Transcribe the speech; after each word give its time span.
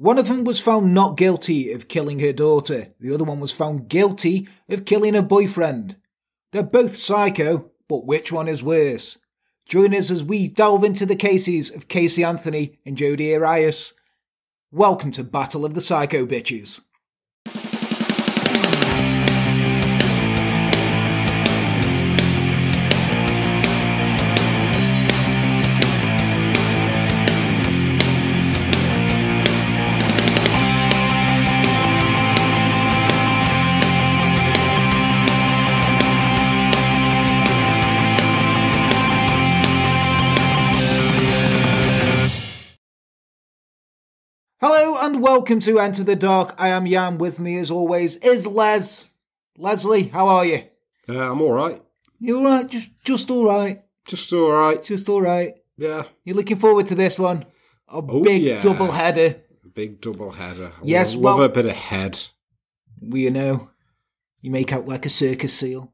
One 0.00 0.16
of 0.16 0.28
them 0.28 0.44
was 0.44 0.60
found 0.60 0.94
not 0.94 1.16
guilty 1.16 1.72
of 1.72 1.88
killing 1.88 2.20
her 2.20 2.32
daughter. 2.32 2.94
The 3.00 3.12
other 3.12 3.24
one 3.24 3.40
was 3.40 3.50
found 3.50 3.88
guilty 3.88 4.48
of 4.68 4.84
killing 4.84 5.14
her 5.14 5.22
boyfriend. 5.22 5.96
They're 6.52 6.62
both 6.62 6.94
psycho, 6.94 7.72
but 7.88 8.06
which 8.06 8.30
one 8.30 8.46
is 8.46 8.62
worse? 8.62 9.18
Join 9.66 9.92
us 9.92 10.08
as 10.08 10.22
we 10.22 10.46
delve 10.46 10.84
into 10.84 11.04
the 11.04 11.16
cases 11.16 11.72
of 11.72 11.88
Casey 11.88 12.22
Anthony 12.22 12.78
and 12.86 12.96
Jodi 12.96 13.34
Arias. 13.34 13.94
Welcome 14.70 15.10
to 15.12 15.24
Battle 15.24 15.64
of 15.64 15.74
the 15.74 15.80
Psycho 15.80 16.24
Bitches. 16.24 16.82
And 45.08 45.22
welcome 45.22 45.58
to 45.60 45.78
Enter 45.78 46.04
the 46.04 46.14
Dark. 46.16 46.54
I 46.58 46.68
am 46.68 46.86
Jan. 46.86 47.16
With 47.16 47.40
me, 47.40 47.56
as 47.58 47.70
always, 47.70 48.16
is 48.16 48.46
Les. 48.46 49.06
Leslie, 49.56 50.08
how 50.08 50.28
are 50.28 50.44
you? 50.44 50.64
Uh, 51.08 51.32
I'm 51.32 51.40
all 51.40 51.52
right. 51.52 51.82
You 52.20 52.38
all 52.38 52.44
right? 52.44 52.68
Just, 52.68 52.90
just 53.04 53.30
all 53.30 53.46
right. 53.46 53.82
Just 54.06 54.30
all 54.34 54.50
right. 54.52 54.84
Just 54.84 55.08
all 55.08 55.22
right. 55.22 55.54
Yeah. 55.78 56.02
You're 56.24 56.36
looking 56.36 56.58
forward 56.58 56.88
to 56.88 56.94
this 56.94 57.18
one? 57.18 57.44
A 57.88 57.94
Oh, 57.96 58.22
big 58.22 58.42
yeah. 58.42 58.60
double 58.60 58.90
header. 58.92 59.36
Big 59.74 60.00
double 60.02 60.30
header. 60.32 60.72
I 60.76 60.80
Yes, 60.82 61.14
love, 61.14 61.22
love 61.22 61.36
well- 61.38 61.46
a 61.46 61.48
bit 61.48 61.64
of 61.66 61.72
head. 61.72 62.20
We 63.00 63.22
you 63.22 63.30
know, 63.30 63.70
you 64.42 64.50
make 64.50 64.72
out 64.74 64.86
like 64.86 65.06
a 65.06 65.10
circus 65.10 65.54
seal. 65.54 65.90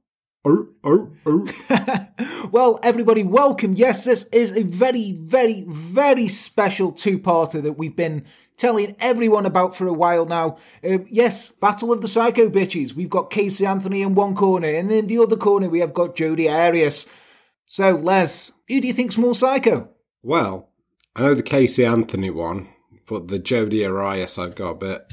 Oh, 0.47 0.69
oh, 0.85 1.11
oh. 1.25 2.09
well, 2.53 2.79
everybody, 2.83 3.23
welcome. 3.23 3.73
Yes, 3.73 4.05
this 4.05 4.25
is 4.31 4.53
a 4.53 4.63
very, 4.63 5.13
very, 5.13 5.65
very 5.67 6.29
special 6.29 6.93
two-parter 6.93 7.63
that 7.63 7.79
we've 7.79 7.97
been 7.97 8.27
telling 8.59 8.95
everyone 9.01 9.47
about 9.47 9.75
for 9.75 9.89
a 9.89 9.93
while 9.95 10.27
now. 10.27 10.59
Um, 10.87 11.07
yes, 11.11 11.51
Battle 11.51 11.93
of 11.93 12.03
the 12.03 12.09
Psycho 12.09 12.51
Bitches. 12.51 12.93
We've 12.93 13.09
got 13.09 13.31
Casey 13.31 13.65
Anthony 13.65 14.03
in 14.03 14.15
one 14.15 14.35
corner, 14.35 14.69
and 14.69 14.93
in 14.93 15.07
the 15.07 15.19
other 15.19 15.39
corner 15.39 15.71
we 15.71 15.81
have 15.81 15.95
got 15.95 16.15
Jodi 16.15 16.47
Arias. 16.47 17.07
So, 17.65 17.93
Les, 17.93 18.53
who 18.69 18.83
do 18.83 18.87
you 18.87 18.93
think's 18.93 19.17
more 19.17 19.35
psycho? 19.35 19.89
Well, 20.23 20.69
I 21.17 21.23
know 21.23 21.35
the 21.35 21.43
Casey 21.43 21.87
Anthony 21.87 22.29
one, 22.29 22.69
but 23.07 23.29
the 23.29 23.39
Jodi 23.39 23.83
Arias 23.87 24.39
I've 24.39 24.57
got 24.57 24.71
a 24.73 24.75
bit. 24.75 25.13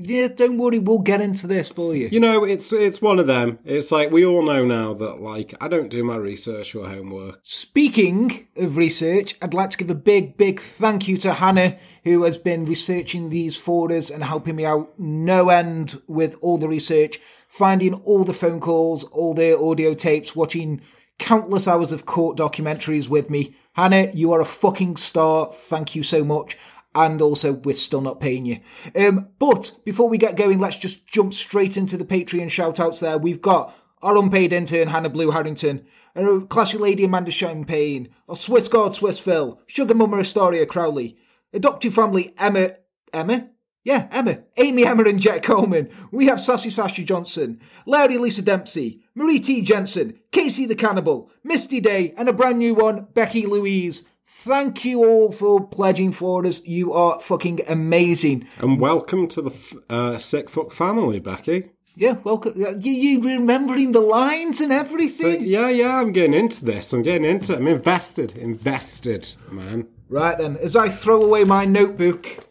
Yeah, 0.00 0.28
don't 0.28 0.58
worry, 0.58 0.78
we'll 0.78 0.98
get 0.98 1.20
into 1.20 1.48
this 1.48 1.68
for 1.68 1.94
you. 1.94 2.08
You 2.12 2.20
know, 2.20 2.44
it's 2.44 2.72
it's 2.72 3.02
one 3.02 3.18
of 3.18 3.26
them. 3.26 3.58
It's 3.64 3.90
like 3.90 4.12
we 4.12 4.24
all 4.24 4.42
know 4.42 4.64
now 4.64 4.94
that 4.94 5.20
like 5.20 5.54
I 5.60 5.66
don't 5.66 5.88
do 5.88 6.04
my 6.04 6.14
research 6.14 6.72
or 6.76 6.88
homework. 6.88 7.40
Speaking 7.42 8.46
of 8.56 8.76
research, 8.76 9.36
I'd 9.42 9.54
like 9.54 9.70
to 9.70 9.76
give 9.76 9.90
a 9.90 9.96
big, 9.96 10.36
big 10.36 10.60
thank 10.60 11.08
you 11.08 11.16
to 11.18 11.34
Hannah, 11.34 11.78
who 12.04 12.22
has 12.22 12.38
been 12.38 12.64
researching 12.64 13.30
these 13.30 13.56
for 13.56 13.90
us 13.90 14.08
and 14.08 14.22
helping 14.22 14.54
me 14.54 14.64
out 14.64 14.92
no 14.98 15.48
end 15.48 16.00
with 16.06 16.36
all 16.40 16.58
the 16.58 16.68
research, 16.68 17.18
finding 17.48 17.94
all 17.94 18.22
the 18.22 18.32
phone 18.32 18.60
calls, 18.60 19.02
all 19.02 19.34
the 19.34 19.58
audio 19.58 19.94
tapes, 19.94 20.36
watching 20.36 20.80
countless 21.18 21.66
hours 21.66 21.90
of 21.90 22.06
court 22.06 22.36
documentaries 22.38 23.08
with 23.08 23.30
me. 23.30 23.56
Hannah, 23.72 24.10
you 24.14 24.32
are 24.32 24.40
a 24.40 24.46
fucking 24.46 24.96
star. 24.96 25.50
Thank 25.52 25.96
you 25.96 26.04
so 26.04 26.22
much. 26.22 26.56
And 26.94 27.20
also, 27.20 27.52
we're 27.52 27.74
still 27.74 28.00
not 28.00 28.20
paying 28.20 28.46
you. 28.46 28.60
Um, 28.96 29.28
but 29.38 29.72
before 29.84 30.08
we 30.08 30.18
get 30.18 30.36
going, 30.36 30.58
let's 30.58 30.76
just 30.76 31.06
jump 31.06 31.34
straight 31.34 31.76
into 31.76 31.96
the 31.96 32.04
Patreon 32.04 32.50
shout 32.50 32.80
outs 32.80 33.00
there. 33.00 33.18
We've 33.18 33.42
got 33.42 33.74
our 34.02 34.16
unpaid 34.16 34.52
intern, 34.52 34.88
Hannah 34.88 35.10
Blue 35.10 35.30
Harrington, 35.30 35.86
a 36.14 36.40
classy 36.40 36.78
lady, 36.78 37.04
Amanda 37.04 37.30
Champagne, 37.30 38.08
a 38.28 38.34
Swiss 38.34 38.68
God, 38.68 38.94
Swiss 38.94 39.18
Phil, 39.18 39.60
Sugar 39.66 39.94
Mama 39.94 40.18
Astoria 40.18 40.66
Crowley, 40.66 41.18
adoptive 41.52 41.94
family, 41.94 42.34
Emma, 42.38 42.72
Emma? 43.12 43.48
Yeah, 43.84 44.08
Emma, 44.10 44.40
Amy 44.56 44.84
Emma 44.84 45.04
and 45.04 45.20
Jack 45.20 45.42
Coleman. 45.42 45.88
We 46.10 46.26
have 46.26 46.40
Sassy 46.40 46.68
Sasha 46.68 47.04
Johnson, 47.04 47.60
Larry 47.86 48.18
Lisa 48.18 48.42
Dempsey, 48.42 49.00
Marie 49.14 49.40
T. 49.40 49.62
Jensen, 49.62 50.18
Casey 50.30 50.66
the 50.66 50.74
Cannibal, 50.74 51.30
Misty 51.42 51.80
Day, 51.80 52.12
and 52.16 52.28
a 52.28 52.32
brand 52.32 52.58
new 52.58 52.74
one, 52.74 53.06
Becky 53.14 53.46
Louise. 53.46 54.04
Thank 54.44 54.84
you 54.84 55.04
all 55.04 55.32
for 55.32 55.66
pledging 55.66 56.12
for 56.12 56.46
us. 56.46 56.64
You 56.64 56.92
are 56.92 57.18
fucking 57.20 57.60
amazing. 57.68 58.46
And 58.58 58.80
welcome 58.80 59.26
to 59.28 59.42
the 59.42 59.82
uh, 59.90 60.16
sick 60.18 60.48
fuck 60.48 60.70
family, 60.72 61.18
Becky. 61.18 61.70
Yeah, 61.96 62.12
welcome. 62.22 62.54
You, 62.56 62.92
you 62.92 63.20
remembering 63.20 63.90
the 63.90 64.00
lines 64.00 64.60
and 64.60 64.70
So, 64.70 64.78
everything? 64.78 65.42
yeah, 65.42 65.68
yeah, 65.68 65.96
I'm 65.96 66.12
getting 66.12 66.34
into 66.34 66.64
this. 66.64 66.92
I'm 66.92 67.02
getting 67.02 67.28
into 67.28 67.52
it. 67.52 67.56
I'm 67.56 67.66
invested. 67.66 68.36
Invested, 68.36 69.26
man. 69.50 69.88
Right 70.08 70.38
then, 70.38 70.56
as 70.58 70.76
I 70.76 70.88
throw 70.88 71.20
away 71.20 71.42
my 71.42 71.64
notebook, 71.64 72.46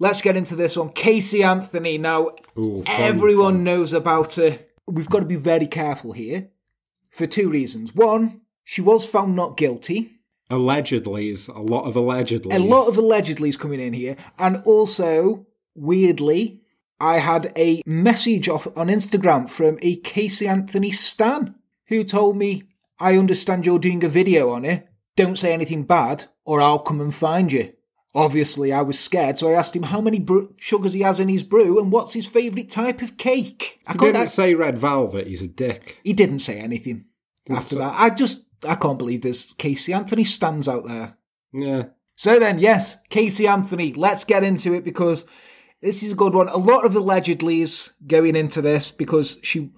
let's 0.00 0.20
get 0.20 0.36
into 0.36 0.56
this 0.56 0.76
one. 0.76 0.88
Casey 0.90 1.44
Anthony. 1.44 1.98
Now, 1.98 2.30
Ooh, 2.58 2.82
fun, 2.82 2.94
everyone 3.00 3.62
knows 3.62 3.92
about 3.92 4.34
her. 4.34 4.58
We've 4.88 5.08
got 5.08 5.20
to 5.20 5.24
be 5.26 5.36
very 5.36 5.68
careful 5.68 6.10
here 6.12 6.48
for 7.10 7.28
two 7.28 7.48
reasons. 7.48 7.94
One, 7.94 8.40
she 8.64 8.80
was 8.80 9.06
found 9.06 9.36
not 9.36 9.56
guilty. 9.56 10.14
Allegedly 10.50 11.28
is 11.30 11.48
a 11.48 11.58
lot 11.58 11.84
of 11.84 11.96
allegedly. 11.96 12.54
A 12.54 12.58
lot 12.60 12.86
of 12.88 12.96
allegedly's 12.96 13.56
coming 13.56 13.80
in 13.80 13.92
here. 13.92 14.16
And 14.38 14.62
also, 14.64 15.46
weirdly, 15.74 16.60
I 17.00 17.18
had 17.18 17.52
a 17.56 17.82
message 17.84 18.48
off 18.48 18.66
on 18.76 18.88
Instagram 18.88 19.48
from 19.50 19.78
a 19.82 19.96
Casey 19.96 20.46
Anthony 20.46 20.92
Stan 20.92 21.54
who 21.88 22.04
told 22.04 22.36
me, 22.36 22.62
I 22.98 23.16
understand 23.16 23.66
you're 23.66 23.78
doing 23.78 24.02
a 24.04 24.08
video 24.08 24.50
on 24.50 24.64
it. 24.64 24.88
Don't 25.16 25.38
say 25.38 25.52
anything 25.52 25.82
bad, 25.82 26.24
or 26.44 26.60
I'll 26.60 26.78
come 26.78 27.00
and 27.00 27.14
find 27.14 27.50
you. 27.52 27.72
Obviously, 28.14 28.72
I 28.72 28.80
was 28.80 28.98
scared, 28.98 29.36
so 29.36 29.50
I 29.50 29.52
asked 29.52 29.76
him 29.76 29.82
how 29.82 30.00
many 30.00 30.18
br- 30.18 30.44
sugars 30.56 30.94
he 30.94 31.00
has 31.02 31.20
in 31.20 31.28
his 31.28 31.44
brew 31.44 31.78
and 31.78 31.92
what's 31.92 32.14
his 32.14 32.26
favourite 32.26 32.70
type 32.70 33.02
of 33.02 33.18
cake. 33.18 33.80
I 33.86 33.92
He 33.92 33.98
didn't 33.98 34.16
I- 34.16 34.26
say 34.26 34.54
red 34.54 34.78
velvet. 34.78 35.26
He's 35.26 35.42
a 35.42 35.48
dick. 35.48 36.00
he 36.02 36.14
didn't 36.14 36.38
say 36.38 36.58
anything 36.58 37.04
after 37.50 37.74
that. 37.76 37.94
I 37.98 38.08
just, 38.10 38.44
I 38.62 38.74
can't 38.74 38.98
believe 38.98 39.22
there's 39.22 39.52
Casey 39.54 39.92
Anthony 39.92 40.24
stands 40.24 40.68
out 40.68 40.86
there. 40.86 41.16
Yeah. 41.52 41.84
So 42.16 42.38
then, 42.38 42.58
yes, 42.58 42.96
Casey 43.10 43.46
Anthony, 43.46 43.92
let's 43.92 44.24
get 44.24 44.42
into 44.42 44.72
it 44.72 44.84
because 44.84 45.26
this 45.82 46.02
is 46.02 46.12
a 46.12 46.16
good 46.16 46.34
one. 46.34 46.48
A 46.48 46.56
lot 46.56 46.86
of 46.86 46.96
allegedly's 46.96 47.92
going 48.06 48.36
into 48.36 48.62
this 48.62 48.90
because 48.90 49.38
she, 49.42 49.70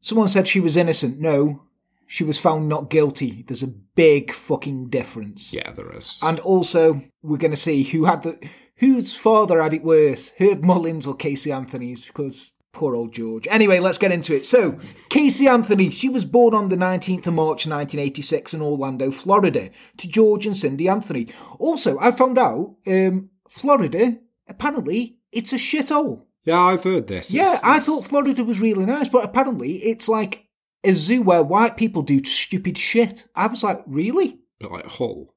someone 0.00 0.28
said 0.28 0.46
she 0.46 0.60
was 0.60 0.76
innocent. 0.76 1.18
No, 1.18 1.64
she 2.06 2.22
was 2.22 2.38
found 2.38 2.68
not 2.68 2.90
guilty. 2.90 3.44
There's 3.48 3.64
a 3.64 3.74
big 3.96 4.32
fucking 4.32 4.90
difference. 4.90 5.52
Yeah, 5.52 5.72
there 5.72 5.90
is. 5.96 6.18
And 6.22 6.38
also, 6.40 7.02
we're 7.22 7.38
going 7.38 7.50
to 7.50 7.56
see 7.56 7.82
who 7.82 8.04
had 8.04 8.22
the, 8.22 8.38
whose 8.76 9.16
father 9.16 9.60
had 9.60 9.74
it 9.74 9.82
worse, 9.82 10.32
Herb 10.38 10.62
Mullins 10.62 11.06
or 11.06 11.16
Casey 11.16 11.50
Anthony's, 11.50 12.06
because 12.06 12.52
poor 12.72 12.94
old 12.96 13.12
George. 13.12 13.46
Anyway, 13.50 13.78
let's 13.78 13.98
get 13.98 14.12
into 14.12 14.34
it. 14.34 14.46
So, 14.46 14.78
Casey 15.10 15.46
Anthony, 15.46 15.90
she 15.90 16.08
was 16.08 16.24
born 16.24 16.54
on 16.54 16.68
the 16.68 16.76
19th 16.76 17.26
of 17.26 17.34
March 17.34 17.66
1986 17.66 18.54
in 18.54 18.62
Orlando, 18.62 19.10
Florida, 19.10 19.70
to 19.98 20.08
George 20.08 20.46
and 20.46 20.56
Cindy 20.56 20.88
Anthony. 20.88 21.28
Also, 21.58 21.98
I 21.98 22.10
found 22.12 22.38
out, 22.38 22.76
um, 22.86 23.28
Florida, 23.48 24.16
apparently, 24.48 25.18
it's 25.30 25.52
a 25.52 25.56
shithole. 25.56 26.22
Yeah, 26.44 26.58
I've 26.60 26.82
heard 26.84 27.06
this. 27.06 27.32
Yeah, 27.32 27.42
It's- 27.54 27.60
I 27.62 27.70
it's- 27.76 27.86
thought 27.86 28.06
Florida 28.08 28.42
was 28.42 28.60
really 28.60 28.84
nice, 28.86 29.08
but 29.08 29.24
apparently 29.24 29.76
it's 29.84 30.08
like 30.08 30.46
a 30.82 30.94
zoo 30.94 31.22
where 31.22 31.42
white 31.42 31.76
people 31.76 32.02
do 32.02 32.24
stupid 32.24 32.76
shit. 32.76 33.28
I 33.36 33.46
was 33.46 33.62
like, 33.62 33.82
really? 33.86 34.40
But 34.60 34.72
like 34.72 34.86
Hull 34.86 35.34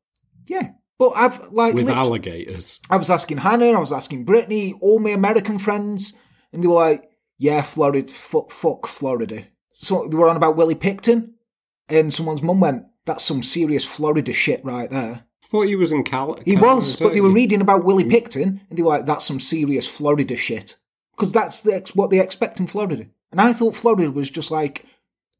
Yeah. 0.48 0.70
But 0.98 1.12
I've 1.16 1.52
like 1.52 1.74
with 1.76 1.90
alligators. 1.90 2.80
I 2.90 2.96
was 2.96 3.10
asking 3.10 3.40
Hannah, 3.40 3.72
I 3.74 3.80
was 3.80 3.92
asking 3.92 4.24
Brittany, 4.24 4.74
all 4.80 4.98
my 5.00 5.10
American 5.10 5.60
friends, 5.60 6.14
and 6.54 6.64
they 6.64 6.68
were 6.68 6.76
like, 6.76 7.10
"Yeah, 7.38 7.62
Florida, 7.62 8.12
fuck, 8.12 8.52
fuck 8.52 8.88
Florida." 8.88 9.46
So 9.70 10.08
they 10.08 10.16
were 10.16 10.30
on 10.30 10.38
about 10.38 10.56
Willie 10.56 10.76
Pickton, 10.76 11.34
and 11.90 12.14
someone's 12.14 12.42
mum 12.42 12.60
went, 12.60 12.86
"That's 13.06 13.24
some 13.24 13.44
serious 13.44 13.86
Florida 13.86 14.34
shit 14.34 14.64
right 14.64 14.90
there." 14.90 15.26
thought 15.48 15.68
he 15.68 15.76
was 15.76 15.92
in 15.92 16.04
Cal. 16.04 16.38
He 16.44 16.56
was, 16.56 16.96
but 16.96 17.14
they 17.14 17.22
were 17.22 17.30
reading 17.30 17.62
about 17.62 17.86
Willie 17.86 18.04
mm. 18.04 18.12
Pickton, 18.12 18.60
and 18.70 18.78
they 18.78 18.82
were 18.82 18.90
like, 18.90 19.06
"That's 19.06 19.26
some 19.26 19.40
serious 19.40 19.88
Florida 19.88 20.36
shit," 20.36 20.76
because 21.12 21.32
that's 21.32 21.62
the, 21.62 21.74
ex- 21.74 21.96
what 21.96 22.10
they 22.10 22.20
expect 22.20 22.60
in 22.60 22.68
Florida. 22.68 23.08
And 23.32 23.42
I 23.42 23.54
thought 23.54 23.76
Florida 23.76 24.12
was 24.12 24.30
just 24.30 24.52
like 24.52 24.86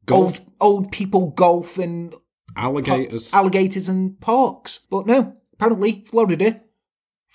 golf 0.04 0.40
old 0.40 0.84
old 0.84 0.92
people 0.92 1.30
golf 1.30 1.78
and 1.78 2.14
alligators. 2.56 3.32
alligators 3.34 3.88
and 3.88 4.18
parks. 4.20 4.80
But 4.90 5.06
no, 5.06 5.36
apparently 5.54 6.04
Florida, 6.08 6.60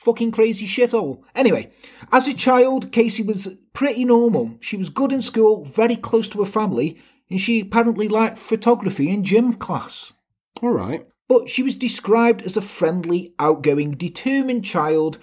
fucking 0.04 0.32
crazy 0.32 0.66
shithole. 0.66 1.22
Anyway, 1.36 1.72
as 2.12 2.28
a 2.28 2.34
child, 2.34 2.92
Casey 2.92 3.24
was 3.24 3.48
pretty 3.74 4.04
normal. 4.06 4.58
She 4.60 4.78
was 4.78 4.90
good 4.90 5.12
in 5.12 5.22
school, 5.22 5.66
very 5.66 5.96
close 5.96 6.28
to 6.30 6.40
her 6.44 6.52
family, 6.52 6.98
and 7.30 7.40
she 7.40 7.60
apparently 7.62 8.08
liked 8.08 8.40
photography 8.40 9.10
and 9.14 9.24
gym 9.24 9.54
class. 9.54 10.14
All 10.62 10.72
right. 10.72 11.08
But 11.28 11.50
she 11.50 11.64
was 11.64 11.76
described 11.76 12.42
as 12.42 12.58
a 12.58 12.62
friendly, 12.62 13.34
outgoing, 13.40 13.92
determined 13.92 14.66
child. 14.66 15.18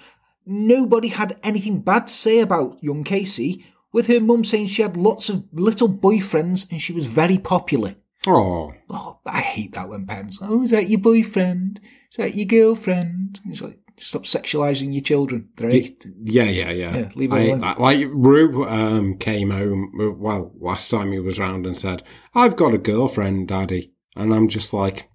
nobody 0.45 1.09
had 1.09 1.37
anything 1.43 1.79
bad 1.81 2.07
to 2.07 2.13
say 2.13 2.39
about 2.39 2.81
young 2.83 3.03
Casey, 3.03 3.63
with 3.93 4.07
her 4.07 4.19
mum 4.19 4.43
saying 4.43 4.67
she 4.67 4.81
had 4.81 4.97
lots 4.97 5.29
of 5.29 5.43
little 5.53 5.89
boyfriends 5.89 6.71
and 6.71 6.81
she 6.81 6.93
was 6.93 7.05
very 7.05 7.37
popular. 7.37 7.95
Oh, 8.27 8.73
Oh, 8.89 9.19
I 9.25 9.41
hate 9.41 9.73
that 9.73 9.89
when 9.89 10.05
parents, 10.07 10.39
oh, 10.41 10.63
is 10.63 10.71
that 10.71 10.89
your 10.89 10.99
boyfriend? 10.99 11.79
Is 12.11 12.17
that 12.17 12.35
your 12.35 12.45
girlfriend? 12.45 13.39
It's 13.45 13.61
like, 13.61 13.77
stop 13.99 14.23
sexualizing 14.23 14.93
your 14.93 15.01
children. 15.01 15.49
They're 15.57 15.69
eight. 15.73 16.05
yeah, 16.23 16.43
yeah, 16.43 16.71
yeah. 16.71 16.97
Yeah, 16.97 17.09
leave 17.15 17.31
I 17.33 17.39
alone. 17.41 17.59
that. 17.59 17.79
Like 17.79 18.07
Rue 18.11 18.65
um, 18.67 19.17
came 19.17 19.51
home. 19.51 19.91
Well, 20.19 20.51
last 20.59 20.89
time 20.89 21.11
he 21.11 21.19
was 21.19 21.39
round 21.39 21.65
and 21.65 21.77
said, 21.77 22.03
"I've 22.33 22.55
got 22.55 22.73
a 22.73 22.77
girlfriend, 22.77 23.47
Daddy," 23.47 23.93
and 24.15 24.33
I'm 24.33 24.47
just 24.47 24.73
like, 24.73 25.09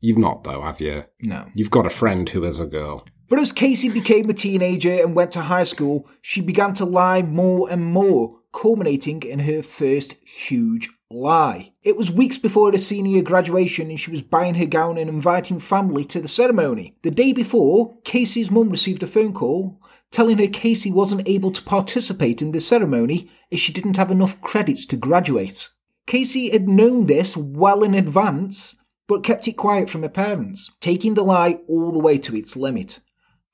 "You've 0.00 0.18
not 0.18 0.44
though, 0.44 0.62
have 0.62 0.80
you? 0.80 1.04
No. 1.22 1.46
You've 1.54 1.70
got 1.70 1.86
a 1.86 1.90
friend 1.90 2.28
who 2.28 2.44
is 2.44 2.60
a 2.60 2.66
girl." 2.66 3.06
But 3.28 3.38
as 3.38 3.52
Casey 3.52 3.88
became 3.88 4.28
a 4.28 4.34
teenager 4.34 4.92
and 4.92 5.14
went 5.14 5.32
to 5.32 5.40
high 5.40 5.64
school, 5.64 6.08
she 6.20 6.40
began 6.40 6.74
to 6.74 6.84
lie 6.84 7.22
more 7.22 7.70
and 7.70 7.84
more, 7.84 8.36
culminating 8.52 9.22
in 9.22 9.40
her 9.40 9.62
first 9.62 10.12
huge 10.24 10.90
lie. 11.14 11.72
It 11.82 11.96
was 11.96 12.10
weeks 12.10 12.38
before 12.38 12.72
her 12.72 12.78
senior 12.78 13.22
graduation 13.22 13.90
and 13.90 13.98
she 13.98 14.10
was 14.10 14.22
buying 14.22 14.56
her 14.56 14.66
gown 14.66 14.98
and 14.98 15.08
inviting 15.08 15.60
family 15.60 16.04
to 16.06 16.20
the 16.20 16.28
ceremony. 16.28 16.96
The 17.02 17.10
day 17.10 17.32
before, 17.32 17.96
Casey's 18.04 18.50
mum 18.50 18.70
received 18.70 19.02
a 19.02 19.06
phone 19.06 19.32
call 19.32 19.80
telling 20.10 20.38
her 20.38 20.46
Casey 20.46 20.92
wasn't 20.92 21.28
able 21.28 21.50
to 21.50 21.62
participate 21.62 22.40
in 22.40 22.52
the 22.52 22.60
ceremony 22.60 23.28
as 23.50 23.58
she 23.58 23.72
didn't 23.72 23.96
have 23.96 24.12
enough 24.12 24.40
credits 24.40 24.86
to 24.86 24.96
graduate. 24.96 25.68
Casey 26.06 26.50
had 26.50 26.68
known 26.68 27.06
this 27.06 27.36
well 27.36 27.82
in 27.82 27.94
advance, 27.94 28.76
but 29.08 29.24
kept 29.24 29.48
it 29.48 29.56
quiet 29.56 29.90
from 29.90 30.02
her 30.02 30.08
parents, 30.08 30.70
taking 30.80 31.14
the 31.14 31.24
lie 31.24 31.58
all 31.66 31.90
the 31.90 31.98
way 31.98 32.16
to 32.18 32.36
its 32.36 32.56
limit. 32.56 33.00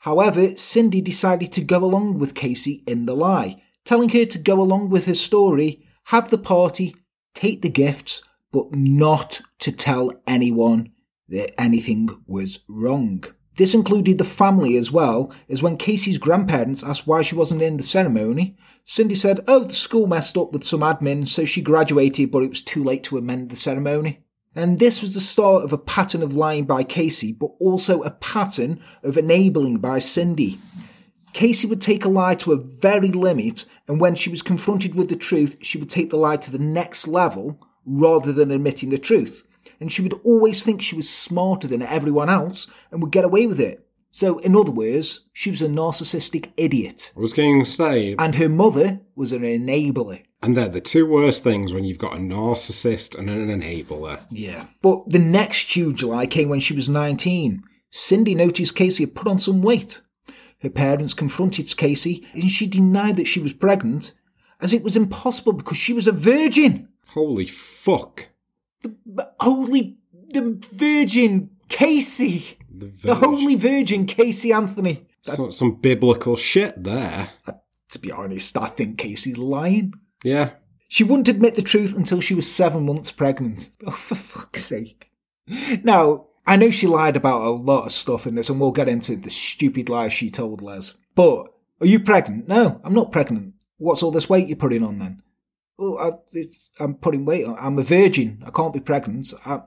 However, 0.00 0.54
Cindy 0.56 1.00
decided 1.00 1.50
to 1.52 1.62
go 1.62 1.82
along 1.82 2.18
with 2.18 2.34
Casey 2.34 2.82
in 2.86 3.06
the 3.06 3.16
lie, 3.16 3.62
telling 3.86 4.10
her 4.10 4.26
to 4.26 4.38
go 4.38 4.60
along 4.60 4.90
with 4.90 5.06
her 5.06 5.14
story, 5.14 5.86
have 6.04 6.28
the 6.28 6.38
party, 6.38 6.94
take 7.34 7.62
the 7.62 7.68
gifts, 7.68 8.22
but 8.52 8.74
not 8.74 9.40
to 9.60 9.72
tell 9.72 10.12
anyone 10.26 10.92
that 11.28 11.58
anything 11.60 12.08
was 12.26 12.60
wrong. 12.68 13.24
This 13.56 13.74
included 13.74 14.18
the 14.18 14.24
family 14.24 14.76
as 14.76 14.90
well, 14.90 15.32
as 15.48 15.62
when 15.62 15.76
Casey's 15.76 16.18
grandparents 16.18 16.82
asked 16.82 17.06
why 17.06 17.22
she 17.22 17.34
wasn't 17.34 17.62
in 17.62 17.76
the 17.76 17.82
ceremony, 17.82 18.56
Cindy 18.84 19.14
said, 19.14 19.44
Oh, 19.46 19.64
the 19.64 19.74
school 19.74 20.06
messed 20.06 20.36
up 20.36 20.52
with 20.52 20.64
some 20.64 20.80
admin, 20.80 21.28
so 21.28 21.44
she 21.44 21.60
graduated, 21.60 22.30
but 22.30 22.42
it 22.42 22.50
was 22.50 22.62
too 22.62 22.82
late 22.82 23.02
to 23.04 23.18
amend 23.18 23.50
the 23.50 23.56
ceremony. 23.56 24.24
And 24.54 24.78
this 24.78 25.00
was 25.00 25.14
the 25.14 25.20
start 25.20 25.62
of 25.62 25.72
a 25.72 25.78
pattern 25.78 26.22
of 26.22 26.34
lying 26.34 26.64
by 26.64 26.82
Casey, 26.82 27.32
but 27.32 27.50
also 27.60 28.02
a 28.02 28.10
pattern 28.10 28.80
of 29.02 29.16
enabling 29.16 29.76
by 29.76 30.00
Cindy. 30.00 30.58
Casey 31.32 31.66
would 31.66 31.80
take 31.80 32.04
a 32.04 32.08
lie 32.08 32.34
to 32.36 32.52
a 32.52 32.56
very 32.56 33.08
limit, 33.12 33.64
and 33.88 34.00
when 34.00 34.14
she 34.14 34.30
was 34.30 34.42
confronted 34.42 34.94
with 34.94 35.08
the 35.08 35.16
truth, 35.16 35.56
she 35.62 35.78
would 35.78 35.90
take 35.90 36.10
the 36.10 36.16
lie 36.16 36.36
to 36.38 36.50
the 36.50 36.58
next 36.58 37.06
level 37.06 37.58
rather 37.86 38.32
than 38.32 38.50
admitting 38.50 38.90
the 38.90 38.98
truth. 38.98 39.44
And 39.80 39.92
she 39.92 40.02
would 40.02 40.14
always 40.24 40.62
think 40.62 40.82
she 40.82 40.96
was 40.96 41.08
smarter 41.08 41.66
than 41.68 41.82
everyone 41.82 42.28
else 42.28 42.66
and 42.90 43.00
would 43.02 43.12
get 43.12 43.24
away 43.24 43.46
with 43.46 43.60
it. 43.60 43.86
So, 44.12 44.38
in 44.40 44.56
other 44.56 44.72
words, 44.72 45.20
she 45.32 45.50
was 45.50 45.62
a 45.62 45.68
narcissistic 45.68 46.50
idiot. 46.56 47.12
I 47.16 47.20
was 47.20 47.32
going 47.32 47.64
to 47.64 47.70
say, 47.70 48.16
And 48.18 48.34
her 48.34 48.48
mother 48.48 49.00
was 49.14 49.30
an 49.32 49.42
enabler. 49.42 50.22
and 50.42 50.56
they're 50.56 50.68
the 50.68 50.80
two 50.80 51.06
worst 51.06 51.44
things 51.44 51.72
when 51.72 51.84
you've 51.84 51.98
got 51.98 52.14
a 52.14 52.18
narcissist 52.18 53.16
and 53.16 53.30
an 53.30 53.48
enabler. 53.48 54.20
Yeah. 54.30 54.66
But 54.82 55.08
the 55.08 55.18
next 55.20 55.74
huge 55.76 56.02
lie 56.02 56.26
came 56.26 56.48
when 56.48 56.60
she 56.60 56.74
was 56.74 56.88
19. 56.88 57.62
Cindy 57.90 58.34
noticed 58.34 58.74
Casey 58.74 59.04
had 59.04 59.14
put 59.14 59.28
on 59.28 59.38
some 59.38 59.62
weight. 59.62 60.00
Her 60.62 60.70
parents 60.70 61.14
confronted 61.14 61.74
Casey 61.76 62.26
and 62.34 62.50
she 62.50 62.66
denied 62.66 63.16
that 63.16 63.26
she 63.26 63.40
was 63.40 63.52
pregnant, 63.52 64.12
as 64.60 64.72
it 64.72 64.82
was 64.82 64.96
impossible 64.96 65.52
because 65.54 65.78
she 65.78 65.92
was 65.92 66.06
a 66.06 66.12
virgin. 66.12 66.88
Holy 67.08 67.46
fuck! 67.46 68.28
But 69.06 69.34
holy, 69.40 69.96
the 70.28 70.60
virgin 70.72 71.50
Casey. 71.68 72.58
The, 72.70 72.86
The 73.02 73.14
holy 73.16 73.56
virgin 73.56 74.06
Casey 74.06 74.52
Anthony. 74.52 75.06
some, 75.22 75.50
some 75.52 75.74
biblical 75.76 76.36
shit 76.36 76.82
there. 76.82 77.30
To 77.90 77.98
be 77.98 78.12
honest, 78.12 78.56
I 78.56 78.66
think 78.66 78.98
Casey's 78.98 79.36
lying. 79.38 79.94
Yeah, 80.22 80.50
She 80.88 81.02
wouldn't 81.04 81.28
admit 81.28 81.54
the 81.56 81.62
truth 81.62 81.96
until 81.96 82.20
she 82.20 82.34
was 82.34 82.50
seven 82.50 82.86
months 82.86 83.10
pregnant. 83.10 83.70
Oh, 83.86 83.90
for 83.90 84.14
fuck's 84.14 84.64
sake. 84.66 85.10
Now, 85.82 86.26
I 86.50 86.56
know 86.56 86.72
she 86.72 86.88
lied 86.88 87.14
about 87.14 87.42
a 87.42 87.50
lot 87.50 87.84
of 87.84 87.92
stuff 87.92 88.26
in 88.26 88.34
this, 88.34 88.48
and 88.50 88.58
we'll 88.58 88.72
get 88.72 88.88
into 88.88 89.14
the 89.14 89.30
stupid 89.30 89.88
lies 89.88 90.12
she 90.12 90.32
told 90.32 90.60
Les. 90.60 90.96
But, 91.14 91.44
are 91.80 91.86
you 91.86 92.00
pregnant? 92.00 92.48
No, 92.48 92.80
I'm 92.82 92.92
not 92.92 93.12
pregnant. 93.12 93.54
What's 93.78 94.02
all 94.02 94.10
this 94.10 94.28
weight 94.28 94.48
you're 94.48 94.56
putting 94.56 94.82
on 94.82 94.98
then? 94.98 95.22
Oh, 95.78 95.96
I, 95.96 96.48
I'm 96.80 96.94
putting 96.94 97.24
weight 97.24 97.46
on. 97.46 97.56
I'm 97.60 97.78
a 97.78 97.84
virgin. 97.84 98.42
I 98.44 98.50
can't 98.50 98.74
be 98.74 98.80
pregnant. 98.80 99.32
I, 99.46 99.60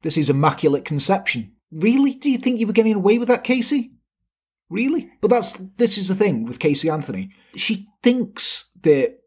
this 0.00 0.16
is 0.16 0.30
immaculate 0.30 0.86
conception. 0.86 1.52
Really? 1.70 2.14
Do 2.14 2.30
you 2.30 2.38
think 2.38 2.58
you 2.58 2.66
were 2.66 2.72
getting 2.72 2.94
away 2.94 3.18
with 3.18 3.28
that, 3.28 3.44
Casey? 3.44 3.92
Really? 4.70 5.10
But 5.20 5.28
that's 5.28 5.52
this 5.76 5.98
is 5.98 6.08
the 6.08 6.14
thing 6.14 6.46
with 6.46 6.60
Casey 6.60 6.88
Anthony. 6.88 7.28
She 7.56 7.88
thinks 8.02 8.70
that 8.80 9.18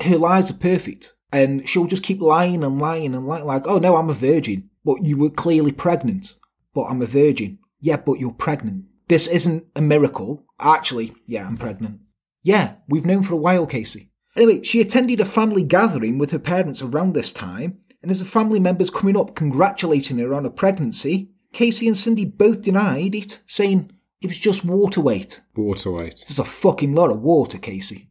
her 0.00 0.18
lies 0.18 0.50
are 0.50 0.54
perfect, 0.54 1.14
and 1.32 1.68
she'll 1.68 1.86
just 1.86 2.02
keep 2.02 2.20
lying 2.20 2.64
and 2.64 2.80
lying 2.80 3.14
and 3.14 3.28
lying. 3.28 3.44
Like, 3.44 3.68
oh 3.68 3.78
no, 3.78 3.96
I'm 3.96 4.10
a 4.10 4.12
virgin, 4.12 4.70
but 4.84 5.04
you 5.04 5.16
were 5.16 5.30
clearly 5.30 5.70
pregnant. 5.70 6.34
But 6.74 6.84
I'm 6.84 7.02
a 7.02 7.06
virgin. 7.06 7.58
Yeah, 7.80 7.96
but 7.96 8.18
you're 8.18 8.32
pregnant. 8.32 8.84
This 9.08 9.26
isn't 9.26 9.64
a 9.74 9.80
miracle. 9.80 10.44
Actually, 10.60 11.14
yeah, 11.26 11.46
I'm 11.46 11.56
pregnant. 11.56 12.00
Yeah, 12.42 12.74
we've 12.88 13.06
known 13.06 13.22
for 13.22 13.34
a 13.34 13.38
while, 13.38 13.66
Casey. 13.66 14.10
Anyway, 14.36 14.62
she 14.62 14.80
attended 14.80 15.20
a 15.20 15.24
family 15.24 15.62
gathering 15.62 16.18
with 16.18 16.30
her 16.30 16.38
parents 16.38 16.82
around 16.82 17.14
this 17.14 17.32
time, 17.32 17.78
and 18.02 18.10
as 18.10 18.20
the 18.20 18.24
family 18.24 18.60
members 18.60 18.90
coming 18.90 19.16
up 19.16 19.34
congratulating 19.34 20.18
her 20.18 20.34
on 20.34 20.44
her 20.44 20.50
pregnancy, 20.50 21.30
Casey 21.52 21.88
and 21.88 21.96
Cindy 21.96 22.24
both 22.24 22.62
denied 22.62 23.14
it, 23.14 23.40
saying 23.46 23.90
it 24.20 24.28
was 24.28 24.38
just 24.38 24.64
water 24.64 25.00
weight. 25.00 25.40
water 25.56 25.90
weight. 25.90 26.24
There's 26.26 26.38
a 26.38 26.44
fucking 26.44 26.94
lot 26.94 27.10
of 27.10 27.20
water, 27.22 27.58
Casey. 27.58 28.07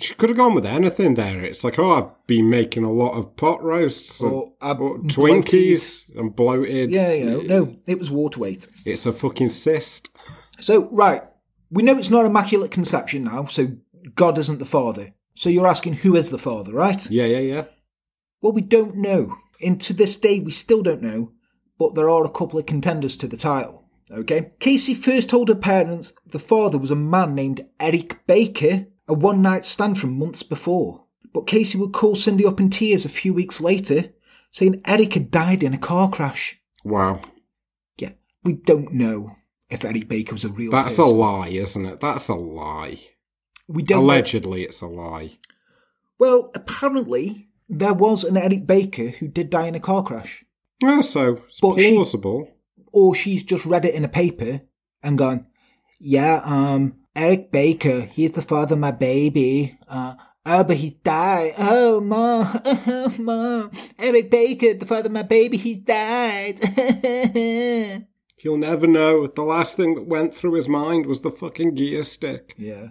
She 0.00 0.14
could 0.14 0.30
have 0.30 0.38
gone 0.38 0.54
with 0.54 0.64
anything 0.64 1.14
there. 1.14 1.42
It's 1.42 1.64
like, 1.64 1.78
oh, 1.78 1.90
I've 1.90 2.26
been 2.26 2.48
making 2.48 2.84
a 2.84 2.92
lot 2.92 3.18
of 3.18 3.34
pot 3.36 3.62
roasts 3.62 4.20
and, 4.20 4.32
Or, 4.32 4.52
uh, 4.62 4.74
or 4.78 4.98
Twinkies 4.98 6.16
and 6.16 6.34
bloated. 6.34 6.94
Yeah, 6.94 7.12
you 7.14 7.24
know, 7.26 7.40
no, 7.40 7.76
it 7.86 7.98
was 7.98 8.08
water 8.08 8.38
weight. 8.38 8.68
It's 8.84 9.06
a 9.06 9.12
fucking 9.12 9.50
cyst. 9.50 10.08
So, 10.60 10.88
right, 10.90 11.22
we 11.70 11.82
know 11.82 11.98
it's 11.98 12.10
not 12.10 12.26
immaculate 12.26 12.70
conception 12.70 13.24
now, 13.24 13.46
so 13.46 13.72
God 14.14 14.38
isn't 14.38 14.60
the 14.60 14.64
father. 14.64 15.14
So 15.34 15.48
you're 15.48 15.66
asking 15.66 15.94
who 15.94 16.14
is 16.16 16.30
the 16.30 16.38
father, 16.38 16.72
right? 16.72 17.08
Yeah, 17.10 17.26
yeah, 17.26 17.38
yeah. 17.38 17.64
Well, 18.40 18.52
we 18.52 18.62
don't 18.62 18.96
know. 18.96 19.36
And 19.60 19.80
to 19.80 19.92
this 19.92 20.16
day, 20.16 20.38
we 20.38 20.52
still 20.52 20.82
don't 20.82 21.02
know, 21.02 21.32
but 21.78 21.94
there 21.94 22.08
are 22.08 22.24
a 22.24 22.30
couple 22.30 22.58
of 22.58 22.66
contenders 22.66 23.16
to 23.16 23.26
the 23.26 23.36
title. 23.36 23.84
Okay? 24.10 24.52
Casey 24.60 24.94
first 24.94 25.28
told 25.28 25.48
her 25.48 25.54
parents 25.54 26.12
the 26.24 26.38
father 26.38 26.78
was 26.78 26.90
a 26.90 26.96
man 26.96 27.34
named 27.34 27.66
Eric 27.80 28.26
Baker, 28.26 28.86
a 29.08 29.14
one 29.14 29.42
night 29.42 29.64
stand 29.64 29.98
from 29.98 30.18
months 30.18 30.42
before. 30.42 31.04
But 31.32 31.46
Casey 31.46 31.78
would 31.78 31.92
call 31.92 32.14
Cindy 32.16 32.46
up 32.46 32.60
in 32.60 32.70
tears 32.70 33.04
a 33.04 33.08
few 33.10 33.34
weeks 33.34 33.60
later, 33.60 34.10
saying 34.50 34.80
Eric 34.86 35.14
had 35.14 35.30
died 35.30 35.62
in 35.62 35.74
a 35.74 35.78
car 35.78 36.08
crash. 36.10 36.58
Wow. 36.84 37.20
Yeah, 37.98 38.12
we 38.44 38.54
don't 38.54 38.92
know 38.94 39.36
if 39.68 39.84
Eric 39.84 40.08
Baker 40.08 40.32
was 40.34 40.44
a 40.44 40.48
real 40.48 40.70
That's 40.70 40.98
a 40.98 41.04
lie, 41.04 41.48
isn't 41.48 41.84
it? 41.84 42.00
That's 42.00 42.28
a 42.28 42.34
lie. 42.34 42.98
We 43.66 43.82
don't 43.82 43.98
know. 43.98 44.04
Allegedly, 44.04 44.62
it's 44.62 44.80
a 44.80 44.86
lie. 44.86 45.38
Well, 46.18 46.50
apparently, 46.54 47.48
there 47.68 47.92
was 47.92 48.24
an 48.24 48.36
Eric 48.38 48.66
Baker 48.66 49.08
who 49.08 49.28
did 49.28 49.50
die 49.50 49.66
in 49.66 49.74
a 49.74 49.80
car 49.80 50.02
crash. 50.02 50.44
Oh, 50.82 51.02
so 51.02 51.42
it's 51.46 51.60
But 51.60 51.78
she- 51.78 51.94
Or 52.92 53.14
she's 53.14 53.42
just 53.42 53.66
read 53.66 53.84
it 53.84 53.94
in 53.94 54.04
a 54.04 54.08
paper 54.08 54.62
and 55.02 55.18
gone, 55.18 55.46
yeah, 56.00 56.40
um, 56.44 56.94
Eric 57.16 57.50
Baker, 57.50 58.02
he's 58.02 58.32
the 58.32 58.42
father 58.42 58.74
of 58.74 58.80
my 58.80 58.90
baby. 58.90 59.78
Uh, 59.88 60.14
oh, 60.46 60.64
but 60.64 60.76
he's 60.76 60.92
died. 60.92 61.54
Oh, 61.58 62.00
mom, 62.00 62.60
oh, 62.64 63.14
mom, 63.18 63.70
Eric 63.98 64.30
Baker, 64.30 64.74
the 64.74 64.86
father 64.86 65.06
of 65.06 65.12
my 65.12 65.22
baby, 65.22 65.56
he's 65.56 65.78
died. 65.78 66.58
He'll 68.36 68.56
never 68.56 68.86
know. 68.86 69.26
The 69.26 69.42
last 69.42 69.76
thing 69.76 69.94
that 69.96 70.06
went 70.06 70.32
through 70.34 70.52
his 70.52 70.68
mind 70.68 71.06
was 71.06 71.22
the 71.22 71.30
fucking 71.32 71.74
gear 71.74 72.04
stick. 72.04 72.54
yeah. 72.56 72.88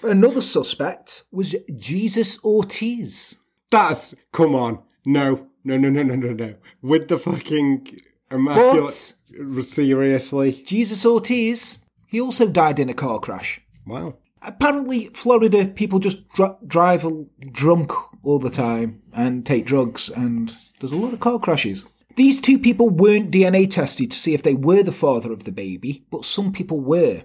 But 0.00 0.12
another 0.12 0.40
suspect 0.40 1.24
was 1.30 1.54
Jesus 1.76 2.42
Ortiz. 2.42 3.36
That's 3.70 4.14
come 4.32 4.54
on. 4.54 4.78
No, 5.04 5.48
no, 5.62 5.76
no, 5.76 5.90
no, 5.90 6.02
no, 6.02 6.14
no, 6.14 6.32
no. 6.32 6.54
With 6.80 7.08
the 7.08 7.18
fucking 7.18 8.00
immaculate. 8.30 9.14
But, 9.30 9.64
Seriously. 9.64 10.52
Jesus 10.64 11.04
Ortiz, 11.04 11.78
he 12.08 12.20
also 12.20 12.48
died 12.48 12.78
in 12.78 12.88
a 12.88 12.94
car 12.94 13.20
crash. 13.20 13.60
Wow. 13.86 14.16
Apparently, 14.42 15.10
Florida 15.14 15.66
people 15.66 15.98
just 15.98 16.28
dr- 16.30 16.56
drive 16.66 17.04
drunk 17.52 17.92
all 18.24 18.38
the 18.38 18.50
time 18.50 19.02
and 19.12 19.44
take 19.44 19.66
drugs, 19.66 20.08
and 20.08 20.56
there's 20.80 20.92
a 20.92 20.96
lot 20.96 21.12
of 21.12 21.20
car 21.20 21.38
crashes. 21.38 21.86
These 22.16 22.40
two 22.40 22.58
people 22.58 22.88
weren't 22.88 23.30
DNA 23.30 23.70
tested 23.70 24.10
to 24.10 24.18
see 24.18 24.34
if 24.34 24.42
they 24.42 24.54
were 24.54 24.82
the 24.82 24.90
father 24.90 25.32
of 25.32 25.44
the 25.44 25.52
baby, 25.52 26.04
but 26.10 26.24
some 26.24 26.52
people 26.52 26.80
were. 26.80 27.24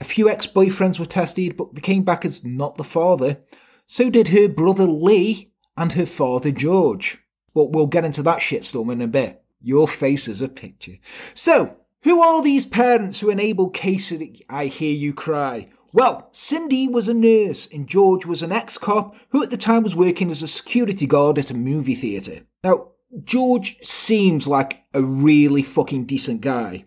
A 0.00 0.04
few 0.04 0.28
ex 0.28 0.46
boyfriends 0.46 0.98
were 0.98 1.06
tested, 1.06 1.56
but 1.56 1.74
they 1.74 1.80
came 1.80 2.02
back 2.02 2.24
as 2.24 2.44
not 2.44 2.76
the 2.76 2.84
father. 2.84 3.38
So 3.86 4.10
did 4.10 4.28
her 4.28 4.48
brother 4.48 4.84
Lee 4.84 5.52
and 5.76 5.92
her 5.94 6.06
father 6.06 6.50
George. 6.50 7.18
But 7.54 7.72
we'll 7.72 7.86
get 7.86 8.04
into 8.04 8.22
that 8.24 8.40
shitstorm 8.40 8.92
in 8.92 9.00
a 9.00 9.06
bit. 9.06 9.42
Your 9.60 9.88
face 9.88 10.28
is 10.28 10.42
a 10.42 10.48
picture. 10.48 10.98
So, 11.34 11.76
who 12.02 12.22
are 12.22 12.42
these 12.42 12.64
parents 12.66 13.20
who 13.20 13.30
enable 13.30 13.70
Casey? 13.70 14.44
I 14.48 14.66
hear 14.66 14.94
you 14.94 15.12
cry. 15.12 15.68
Well, 15.92 16.28
Cindy 16.32 16.86
was 16.86 17.08
a 17.08 17.14
nurse 17.14 17.66
and 17.72 17.86
George 17.88 18.26
was 18.26 18.42
an 18.42 18.52
ex 18.52 18.76
cop 18.78 19.16
who 19.30 19.42
at 19.42 19.50
the 19.50 19.56
time 19.56 19.82
was 19.82 19.96
working 19.96 20.30
as 20.30 20.42
a 20.42 20.48
security 20.48 21.06
guard 21.06 21.38
at 21.38 21.50
a 21.50 21.54
movie 21.54 21.94
theatre. 21.94 22.42
Now, 22.62 22.88
George 23.24 23.78
seems 23.82 24.46
like 24.46 24.82
a 24.92 25.02
really 25.02 25.62
fucking 25.62 26.04
decent 26.04 26.42
guy. 26.42 26.84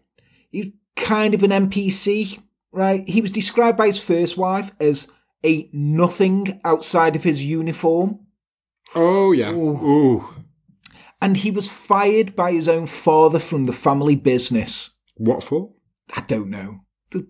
He's 0.51 0.68
kind 0.96 1.34
of 1.34 1.41
an 1.41 1.50
NPC, 1.51 2.39
right? 2.72 3.08
He 3.10 3.22
was 3.22 3.32
described 3.32 3.77
by 3.77 3.88
his 3.88 4.00
first 4.00 4.38
wife 4.38 4.72
as 4.80 5.08
a 5.44 5.68
nothing 5.74 6.62
outside 6.63 7.15
of 7.15 7.24
his 7.24 7.44
uniform, 7.44 8.20
Oh 8.94 9.32
yeah. 9.32 9.51
Ooh. 9.51 10.27
and 11.22 11.38
he 11.38 11.50
was 11.50 11.68
fired 11.68 12.36
by 12.36 12.51
his 12.51 12.70
own 12.70 12.86
father 12.86 13.39
from 13.39 13.65
the 13.65 13.74
family 13.74 14.15
business. 14.15 14.91
What 15.15 15.44
for? 15.44 15.72
I 16.15 16.22
don't 16.22 16.50
know. 16.50 16.82
The- 17.12 17.27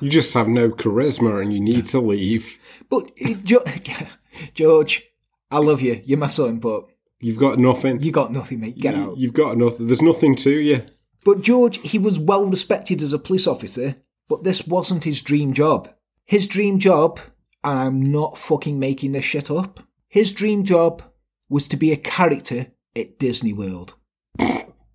You 0.00 0.10
just 0.10 0.32
have 0.34 0.48
no 0.48 0.70
charisma 0.70 1.42
and 1.42 1.52
you 1.52 1.60
need 1.60 1.84
to 1.86 2.00
leave. 2.00 2.58
But 2.88 3.10
uh, 3.24 3.34
Jo- 3.44 3.64
George, 4.54 5.02
I 5.50 5.58
love 5.58 5.80
you. 5.80 6.00
You're 6.04 6.18
my 6.18 6.26
son, 6.28 6.58
but 6.58 6.84
You've 7.20 7.38
got 7.38 7.58
nothing. 7.58 8.00
you 8.02 8.10
got 8.12 8.32
nothing, 8.32 8.60
mate. 8.60 8.78
Get 8.78 8.94
You- 8.96 9.02
out. 9.02 9.16
You've 9.18 9.32
got 9.32 9.56
nothing. 9.56 9.86
There's 9.86 10.02
nothing 10.02 10.36
to 10.36 10.50
you. 10.50 10.82
But 11.24 11.40
George, 11.42 11.78
he 11.78 11.98
was 11.98 12.18
well 12.18 12.44
respected 12.44 13.00
as 13.00 13.12
a 13.14 13.18
police 13.18 13.46
officer, 13.46 13.96
but 14.28 14.44
this 14.44 14.66
wasn't 14.66 15.04
his 15.04 15.22
dream 15.22 15.54
job. 15.54 15.88
His 16.26 16.46
dream 16.46 16.78
job, 16.78 17.18
and 17.62 17.78
I'm 17.78 18.12
not 18.12 18.36
fucking 18.36 18.78
making 18.78 19.12
this 19.12 19.24
shit 19.24 19.50
up, 19.50 19.80
his 20.08 20.32
dream 20.32 20.64
job 20.64 21.02
was 21.48 21.66
to 21.68 21.76
be 21.78 21.92
a 21.92 21.96
character 21.96 22.66
at 22.94 23.18
Disney 23.18 23.52
World. 23.54 23.94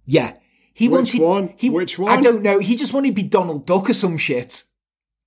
yeah. 0.05 0.33
He 0.79 0.87
Which 0.87 1.13
wanted, 1.13 1.21
one? 1.21 1.53
He, 1.57 1.69
Which 1.69 1.99
I 1.99 2.21
don't 2.21 2.41
know. 2.41 2.59
He 2.59 2.77
just 2.77 2.93
wanted 2.93 3.09
to 3.09 3.13
be 3.13 3.23
Donald 3.23 3.65
Duck 3.65 3.89
or 3.89 3.93
some 3.93 4.17
shit. 4.17 4.63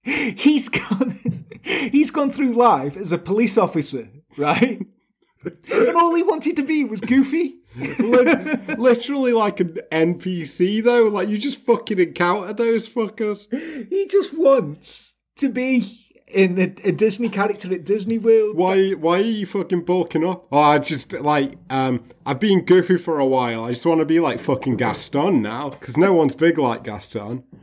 He's 0.02 0.70
gone. 0.70 1.44
He's 1.62 2.10
gone 2.10 2.32
through 2.32 2.54
life 2.54 2.96
as 2.96 3.12
a 3.12 3.18
police 3.18 3.58
officer, 3.58 4.08
right? 4.38 4.80
and 5.44 5.94
all 5.94 6.14
he 6.14 6.22
wanted 6.22 6.56
to 6.56 6.62
be 6.62 6.84
was 6.84 7.02
Goofy. 7.02 7.56
Literally 7.76 9.34
like 9.34 9.60
an 9.60 9.78
NPC 9.92 10.82
though. 10.82 11.08
Like 11.08 11.28
you 11.28 11.36
just 11.36 11.58
fucking 11.58 11.98
encounter 11.98 12.54
those 12.54 12.88
fuckers. 12.88 13.46
He 13.90 14.06
just 14.06 14.32
wants 14.32 15.16
to 15.36 15.50
be 15.50 16.01
in 16.32 16.58
a, 16.58 16.74
a 16.88 16.92
Disney 16.92 17.28
character 17.28 17.72
at 17.72 17.84
Disney 17.84 18.18
World. 18.18 18.56
Why? 18.56 18.90
Why 18.92 19.18
are 19.18 19.22
you 19.22 19.46
fucking 19.46 19.84
bulking 19.84 20.24
up? 20.24 20.46
Oh, 20.52 20.58
I 20.60 20.78
just 20.78 21.12
like 21.12 21.54
um. 21.70 22.04
I've 22.24 22.38
been 22.40 22.64
goofy 22.64 22.98
for 22.98 23.18
a 23.18 23.26
while. 23.26 23.64
I 23.64 23.70
just 23.72 23.84
want 23.84 23.98
to 24.00 24.04
be 24.04 24.20
like 24.20 24.38
fucking 24.38 24.76
Gaston 24.76 25.42
now 25.42 25.70
because 25.70 25.96
no 25.96 26.12
one's 26.12 26.34
big 26.34 26.58
like 26.58 26.84
Gaston. 26.84 27.44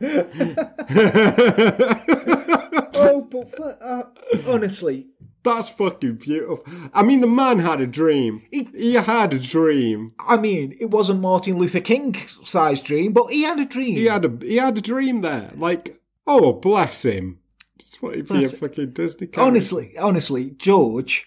Oh, 3.02 3.26
but 3.30 3.78
uh, 3.80 4.02
honestly, 4.46 5.06
That's 5.42 5.68
fucking 5.70 6.16
beautiful. 6.16 6.62
I 6.92 7.02
mean, 7.02 7.20
the 7.22 7.26
man 7.26 7.58
had 7.60 7.80
a 7.80 7.86
dream. 7.86 8.42
He- 8.50 8.68
He 8.74 8.94
had 8.94 9.32
a 9.32 9.38
dream. 9.38 10.12
I 10.18 10.36
mean, 10.36 10.74
it 10.80 10.90
wasn't 10.90 11.20
Martin 11.20 11.56
Luther 11.58 11.80
King's 11.80 12.38
size 12.46 12.82
dream, 12.82 13.12
but 13.14 13.28
he 13.30 13.42
had 13.42 13.58
a 13.58 13.64
dream. 13.64 13.94
He 13.96 14.04
had 14.04 14.24
a 14.26 14.46
he 14.46 14.56
had 14.56 14.76
a 14.76 14.82
dream 14.82 15.22
there. 15.22 15.50
Like, 15.56 15.98
oh 16.26 16.52
bless 16.52 17.02
him. 17.04 17.38
Just 17.80 18.02
want 18.02 18.16
to 18.16 18.22
be 18.22 18.44
a 18.44 18.48
fucking 18.48 18.90
Disney 18.90 19.26
character. 19.26 19.40
honestly, 19.40 19.96
honestly, 19.98 20.50
George, 20.58 21.26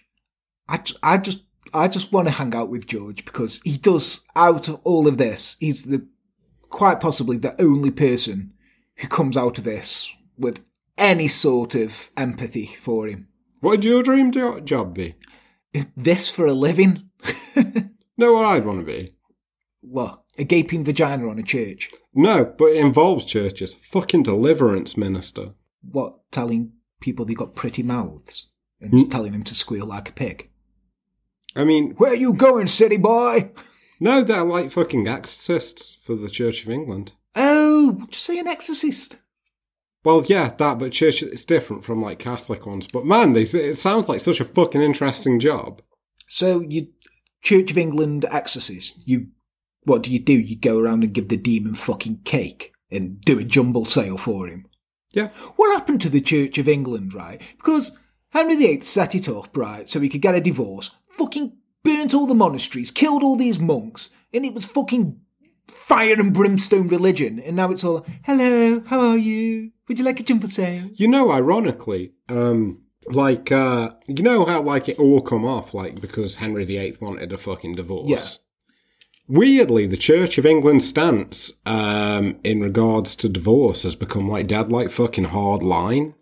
I, 0.67 0.81
I 1.01 1.17
just, 1.17 1.41
I 1.73 1.87
just 1.87 2.11
want 2.11 2.27
to 2.27 2.33
hang 2.33 2.55
out 2.55 2.69
with 2.69 2.87
George 2.87 3.25
because 3.25 3.59
he 3.63 3.77
does. 3.77 4.21
Out 4.35 4.67
of 4.67 4.79
all 4.83 5.07
of 5.07 5.17
this, 5.17 5.57
he's 5.59 5.83
the 5.83 6.05
quite 6.69 6.99
possibly 6.99 7.37
the 7.37 7.59
only 7.61 7.91
person 7.91 8.53
who 8.97 9.07
comes 9.07 9.35
out 9.35 9.57
of 9.57 9.63
this 9.63 10.09
with 10.37 10.63
any 10.97 11.27
sort 11.27 11.75
of 11.75 12.11
empathy 12.15 12.75
for 12.81 13.07
him. 13.07 13.27
What 13.59 13.71
would 13.71 13.85
your 13.85 14.03
dream 14.03 14.31
jo- 14.31 14.59
job 14.59 14.93
be? 14.93 15.15
Uh, 15.75 15.85
this 15.97 16.29
for 16.29 16.45
a 16.45 16.53
living. 16.53 17.09
no, 18.17 18.33
what 18.33 18.45
I'd 18.45 18.65
want 18.65 18.79
to 18.79 18.85
be? 18.85 19.11
What? 19.81 20.23
A 20.37 20.43
gaping 20.43 20.83
vagina 20.83 21.27
on 21.29 21.39
a 21.39 21.43
church? 21.43 21.91
No, 22.13 22.43
but 22.45 22.65
it 22.71 22.77
involves 22.77 23.25
churches. 23.25 23.73
Fucking 23.73 24.23
deliverance 24.23 24.97
minister. 24.97 25.53
What? 25.89 26.31
Telling 26.31 26.73
people 27.01 27.25
they 27.25 27.33
got 27.33 27.55
pretty 27.55 27.83
mouths 27.83 28.47
and 28.81 28.91
hmm. 28.91 29.09
telling 29.09 29.33
them 29.33 29.43
to 29.43 29.55
squeal 29.55 29.85
like 29.85 30.09
a 30.09 30.13
pig? 30.13 30.49
I 31.55 31.63
mean, 31.63 31.91
Where 31.95 32.11
are 32.11 32.15
you 32.15 32.33
going, 32.33 32.67
city 32.67 32.97
boy? 32.97 33.51
no, 33.99 34.23
they're 34.23 34.43
like 34.43 34.71
fucking 34.71 35.07
exorcists 35.07 35.97
for 36.03 36.15
the 36.15 36.29
Church 36.29 36.63
of 36.63 36.69
England. 36.69 37.13
Oh, 37.35 38.05
just 38.09 38.25
say 38.25 38.39
an 38.39 38.47
exorcist. 38.47 39.17
Well, 40.03 40.23
yeah, 40.25 40.53
that, 40.57 40.79
but 40.79 40.91
church 40.91 41.23
it's 41.23 41.45
different 41.45 41.85
from 41.85 42.01
like 42.01 42.19
Catholic 42.19 42.65
ones. 42.65 42.87
But 42.87 43.05
man, 43.05 43.33
they, 43.33 43.43
it 43.43 43.77
sounds 43.77 44.09
like 44.09 44.19
such 44.21 44.39
a 44.39 44.45
fucking 44.45 44.81
interesting 44.81 45.39
job. 45.39 45.81
So 46.27 46.61
you, 46.61 46.87
Church 47.41 47.71
of 47.71 47.77
England 47.77 48.25
exorcist. 48.29 48.99
You, 49.05 49.27
what 49.83 50.03
do 50.03 50.11
you 50.11 50.19
do? 50.19 50.33
You 50.33 50.57
go 50.57 50.79
around 50.79 51.03
and 51.03 51.13
give 51.13 51.29
the 51.29 51.37
demon 51.37 51.75
fucking 51.75 52.21
cake 52.25 52.73
and 52.91 53.21
do 53.21 53.39
a 53.39 53.43
jumble 53.43 53.85
sale 53.85 54.17
for 54.17 54.47
him. 54.47 54.65
Yeah, 55.13 55.29
What 55.55 55.73
happened 55.73 56.01
to 56.01 56.09
the 56.09 56.21
Church 56.21 56.57
of 56.57 56.67
England, 56.67 57.13
right? 57.13 57.39
Because 57.57 57.91
Henry 58.29 58.55
VIII 58.55 58.81
set 58.81 59.13
it 59.15 59.29
up, 59.29 59.55
right, 59.55 59.87
so 59.87 59.99
he 59.99 60.09
could 60.09 60.21
get 60.21 60.35
a 60.35 60.41
divorce, 60.41 60.91
fucking 61.09 61.53
burnt 61.83 62.13
all 62.13 62.25
the 62.25 62.33
monasteries, 62.33 62.91
killed 62.91 63.23
all 63.23 63.35
these 63.35 63.59
monks, 63.59 64.09
and 64.33 64.43
it 64.45 64.53
was 64.53 64.65
fucking 64.65 65.19
fire 65.67 66.15
and 66.19 66.33
brimstone 66.33 66.87
religion. 66.87 67.39
And 67.39 67.55
now 67.55 67.71
it's 67.71 67.83
all, 67.83 68.05
hello, 68.23 68.81
how 68.87 68.99
are 69.11 69.17
you? 69.17 69.71
Would 69.87 69.99
you 69.99 70.05
like 70.05 70.19
a 70.19 70.23
jumble 70.23 70.49
sale? 70.49 70.89
you 70.95 71.07
know, 71.07 71.31
ironically, 71.31 72.13
um, 72.29 72.79
like 73.07 73.51
uh, 73.51 73.91
you 74.07 74.23
know 74.23 74.45
how 74.45 74.61
like 74.61 74.87
it 74.87 74.97
all 74.97 75.19
come 75.21 75.43
off 75.43 75.73
like 75.73 75.99
because 75.99 76.35
Henry 76.35 76.63
VIII 76.63 76.95
wanted 77.01 77.33
a 77.33 77.37
fucking 77.37 77.75
divorce. 77.75 78.09
Yeah. 78.09 78.43
Weirdly, 79.27 79.87
the 79.87 79.97
Church 79.97 80.37
of 80.37 80.45
England 80.45 80.83
stance 80.83 81.51
um, 81.65 82.39
in 82.43 82.61
regards 82.61 83.15
to 83.17 83.29
divorce 83.29 83.83
has 83.83 83.95
become 83.95 84.27
like 84.29 84.47
dead 84.47 84.71
like 84.71 84.89
fucking 84.89 85.25
hard 85.25 85.63
line. 85.63 86.13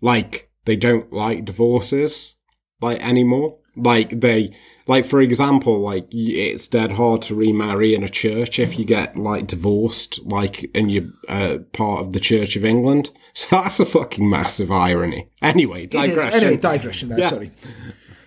Like 0.00 0.50
they 0.64 0.76
don't 0.76 1.12
like 1.12 1.44
divorces 1.44 2.34
like 2.80 3.00
anymore. 3.00 3.58
Like 3.76 4.20
they 4.20 4.54
like 4.88 5.06
for 5.06 5.20
example, 5.20 5.78
like 5.78 6.08
it's 6.10 6.66
dead 6.66 6.92
hard 6.92 7.22
to 7.22 7.34
remarry 7.36 7.94
in 7.94 8.02
a 8.02 8.08
church 8.08 8.58
if 8.58 8.76
you 8.78 8.84
get 8.84 9.16
like 9.16 9.46
divorced, 9.46 10.18
like 10.24 10.68
and 10.74 10.90
you're 10.90 11.10
uh, 11.28 11.58
part 11.72 12.00
of 12.00 12.12
the 12.12 12.20
Church 12.20 12.56
of 12.56 12.64
England. 12.64 13.10
So 13.34 13.46
that's 13.62 13.80
a 13.80 13.86
fucking 13.86 14.28
massive 14.28 14.70
irony. 14.70 15.30
Anyway, 15.40 15.86
digression. 15.86 16.38
Anyway, 16.38 16.56
digression 16.58 17.08
there, 17.08 17.18
Yeah. 17.18 17.30
sorry. 17.30 17.50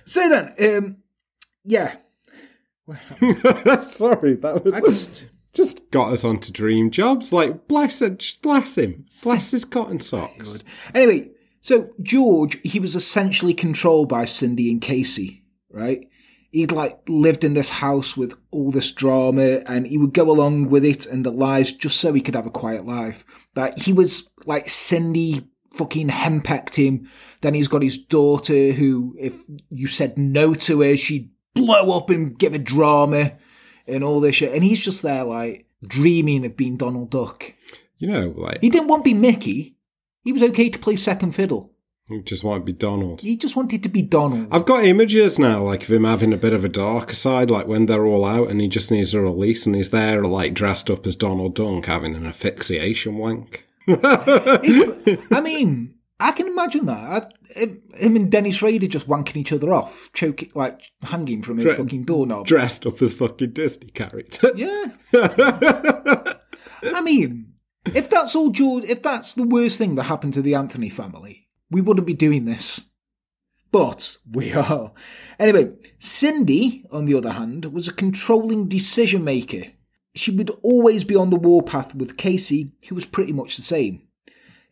So 0.05 0.27
then, 0.27 0.77
um, 0.77 0.97
yeah. 1.63 1.97
Sorry, 3.87 4.35
that 4.35 4.61
was 4.63 4.79
just, 4.81 5.25
just 5.53 5.91
got 5.91 6.13
us 6.13 6.23
onto 6.23 6.51
dream 6.51 6.91
jobs. 6.91 7.33
Like 7.33 7.67
bless 7.67 8.01
it, 8.01 8.37
bless 8.41 8.77
him, 8.77 9.05
bless 9.23 9.51
his 9.51 9.65
cotton 9.65 9.99
socks. 9.99 10.63
Anyway, 10.93 11.31
so 11.61 11.89
George, 12.01 12.59
he 12.61 12.79
was 12.79 12.95
essentially 12.95 13.53
controlled 13.53 14.07
by 14.07 14.25
Cindy 14.25 14.71
and 14.71 14.81
Casey, 14.81 15.43
right? 15.71 16.07
He'd 16.51 16.71
like 16.71 16.99
lived 17.09 17.43
in 17.43 17.55
this 17.55 17.69
house 17.69 18.15
with 18.15 18.37
all 18.51 18.71
this 18.71 18.91
drama 18.91 19.61
and 19.65 19.87
he 19.87 19.97
would 19.97 20.13
go 20.13 20.29
along 20.29 20.69
with 20.69 20.85
it 20.85 21.05
and 21.05 21.25
the 21.25 21.31
lies 21.31 21.71
just 21.71 21.99
so 21.99 22.13
he 22.13 22.21
could 22.21 22.35
have 22.35 22.45
a 22.45 22.51
quiet 22.51 22.85
life. 22.85 23.25
Like 23.55 23.79
he 23.79 23.93
was 23.93 24.29
like 24.45 24.69
Cindy 24.69 25.47
fucking 25.71 26.09
henpecked 26.09 26.75
him. 26.75 27.09
Then 27.41 27.53
he's 27.53 27.67
got 27.67 27.83
his 27.83 27.97
daughter 27.97 28.71
who, 28.71 29.15
if 29.19 29.33
you 29.69 29.87
said 29.87 30.17
no 30.17 30.53
to 30.53 30.81
her, 30.81 30.95
she'd 30.95 31.29
blow 31.55 31.97
up 31.97 32.09
and 32.11 32.37
give 32.37 32.53
a 32.53 32.59
drama 32.59 33.33
and 33.87 34.03
all 34.03 34.19
this 34.19 34.35
shit. 34.35 34.53
And 34.53 34.63
he's 34.63 34.79
just 34.79 35.01
there 35.01 35.23
like 35.23 35.65
dreaming 35.83 36.45
of 36.45 36.55
being 36.55 36.77
Donald 36.77 37.09
Duck. 37.09 37.53
You 37.97 38.07
know, 38.07 38.33
like 38.37 38.59
He 38.61 38.69
didn't 38.69 38.87
want 38.87 39.03
to 39.03 39.09
be 39.09 39.13
Mickey. 39.15 39.75
He 40.23 40.31
was 40.31 40.43
okay 40.43 40.69
to 40.69 40.79
play 40.79 40.95
second 40.95 41.33
fiddle. 41.33 41.71
He 42.09 42.21
just 42.21 42.43
wanted 42.43 42.59
to 42.59 42.65
be 42.65 42.73
Donald. 42.73 43.21
He 43.21 43.35
just 43.35 43.55
wanted 43.55 43.81
to 43.81 43.89
be 43.89 44.03
Donald. 44.03 44.47
I've 44.51 44.65
got 44.65 44.85
images 44.85 45.39
now, 45.39 45.63
like 45.63 45.81
of 45.83 45.91
him 45.91 46.03
having 46.03 46.33
a 46.33 46.37
bit 46.37 46.53
of 46.53 46.63
a 46.63 46.69
darker 46.69 47.15
side, 47.15 47.49
like 47.49 47.65
when 47.65 47.87
they're 47.87 48.05
all 48.05 48.23
out 48.23 48.49
and 48.49 48.61
he 48.61 48.67
just 48.67 48.91
needs 48.91 49.15
a 49.15 49.21
release, 49.21 49.65
and 49.65 49.75
he's 49.75 49.89
there, 49.89 50.23
like 50.23 50.53
dressed 50.53 50.91
up 50.91 51.07
as 51.07 51.15
Donald 51.15 51.55
Dunk, 51.55 51.87
having 51.87 52.13
an 52.13 52.27
asphyxiation 52.27 53.17
wank. 53.17 53.65
I 53.87 55.41
mean, 55.43 55.94
I 56.19 56.31
can 56.31 56.47
imagine 56.47 56.85
that. 56.85 57.33
I, 57.57 57.59
him, 57.95 58.15
and 58.15 58.31
Dennis 58.31 58.61
Rader 58.61 58.87
just 58.87 59.07
wanking 59.07 59.35
each 59.37 59.51
other 59.51 59.73
off, 59.73 60.09
choking, 60.13 60.51
like 60.55 60.81
hanging 61.01 61.41
from 61.41 61.59
a 61.59 61.63
Dre- 61.63 61.75
fucking 61.75 62.05
doorknob. 62.05 62.47
dressed 62.47 62.85
up 62.85 63.01
as 63.01 63.13
fucking 63.13 63.51
Disney 63.51 63.87
characters. 63.87 64.51
yeah. 64.55 64.85
I 66.83 67.01
mean, 67.01 67.53
if 67.93 68.09
that's 68.09 68.35
all 68.35 68.49
George, 68.49 68.85
if 68.85 69.01
that's 69.03 69.33
the 69.33 69.43
worst 69.43 69.77
thing 69.77 69.95
that 69.95 70.03
happened 70.03 70.33
to 70.35 70.41
the 70.41 70.55
Anthony 70.55 70.89
family, 70.89 71.47
we 71.69 71.81
wouldn't 71.81 72.07
be 72.07 72.13
doing 72.13 72.45
this. 72.45 72.81
But 73.71 74.17
we 74.31 74.53
are. 74.53 74.93
Anyway, 75.37 75.73
Cindy, 75.99 76.85
on 76.91 77.05
the 77.05 77.15
other 77.15 77.33
hand, 77.33 77.65
was 77.73 77.89
a 77.89 77.93
controlling 77.93 78.69
decision 78.69 79.25
maker. 79.25 79.63
She 80.13 80.31
would 80.31 80.49
always 80.63 81.03
be 81.03 81.15
on 81.15 81.29
the 81.29 81.35
warpath 81.35 81.93
with 81.93 82.15
Casey, 82.15 82.71
who 82.87 82.95
was 82.95 83.05
pretty 83.05 83.33
much 83.33 83.57
the 83.57 83.63
same. 83.63 84.03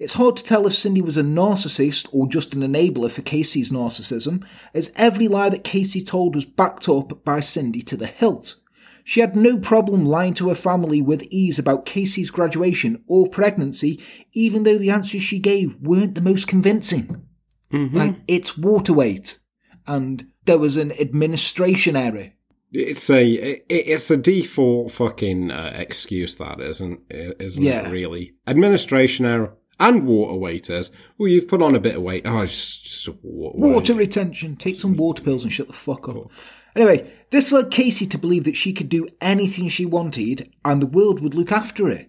It's 0.04 0.14
hard 0.14 0.36
to 0.36 0.44
tell 0.44 0.68
if 0.68 0.76
Cindy 0.76 1.00
was 1.00 1.16
a 1.16 1.24
narcissist 1.24 2.10
or 2.12 2.28
just 2.28 2.54
an 2.54 2.62
enabler 2.62 3.10
for 3.10 3.22
Casey's 3.22 3.72
narcissism, 3.72 4.44
as 4.74 4.92
every 4.98 5.30
lie 5.30 5.48
that 5.48 5.64
Casey 5.64 6.02
told 6.02 6.36
was 6.36 6.44
backed 6.44 6.90
up 6.90 7.24
by 7.24 7.40
Cindy 7.40 7.82
to 7.84 7.96
the 7.96 8.06
hilt. 8.06 8.58
She 9.06 9.22
had 9.22 9.34
no 9.36 9.58
problem 9.58 10.06
lying 10.06 10.34
to 10.36 10.50
her 10.50 10.56
family 10.56 11.02
with 11.02 11.24
ease 11.32 11.58
about 11.58 11.86
Casey's 11.86 12.32
graduation 12.32 13.02
or 13.08 13.30
pregnancy, 13.30 14.04
even 14.34 14.64
though 14.64 14.78
the 14.78 14.90
answers 14.90 15.24
she 15.24 15.40
gave 15.40 15.78
weren't 15.78 16.16
the 16.16 16.22
most 16.22 16.50
convincing. 16.50 17.26
Mm-hmm. 17.72 17.98
Like, 17.98 18.16
it's 18.28 18.58
water 18.58 18.92
weight, 18.92 19.40
and 19.88 20.28
there 20.44 20.60
was 20.60 20.76
an 20.76 20.92
administration 21.00 21.96
error. 21.96 22.34
It's 22.74 23.10
a 23.10 23.26
it, 23.26 23.66
it's 23.70 24.12
a 24.12 24.18
default 24.18 24.92
fucking 24.92 25.50
uh, 25.50 25.74
excuse 25.76 26.36
that 26.36 26.60
isn't 26.60 27.00
isn't 27.10 27.64
Yeah. 27.64 27.88
it 27.88 27.92
really 27.92 28.34
administration 28.48 29.26
error 29.26 29.56
and 29.80 30.06
water 30.06 30.36
waiters. 30.36 30.92
Well, 31.18 31.30
you've 31.30 31.48
put 31.48 31.62
on 31.62 31.76
a 31.76 31.80
bit 31.80 31.96
of 31.96 32.02
weight. 32.02 32.24
Oh, 32.26 32.42
it's 32.42 32.78
just 32.78 33.10
water. 33.22 33.58
Water 33.58 33.94
retention. 33.94 34.56
Take 34.56 34.80
some 34.80 34.96
water 34.96 35.24
pills 35.24 35.44
and 35.44 35.52
shut 35.52 35.68
the 35.68 35.74
fuck 35.74 36.08
up. 36.10 36.30
Anyway, 36.76 37.12
this 37.30 37.52
led 37.52 37.72
Casey 37.72 38.06
to 38.08 38.18
believe 38.18 38.46
that 38.46 38.56
she 38.56 38.74
could 38.74 38.90
do 38.90 39.08
anything 39.22 39.70
she 39.70 39.86
wanted 39.86 40.52
and 40.66 40.82
the 40.82 40.88
world 40.88 41.22
would 41.22 41.36
look 41.36 41.52
after 41.52 41.90
her. 41.90 42.08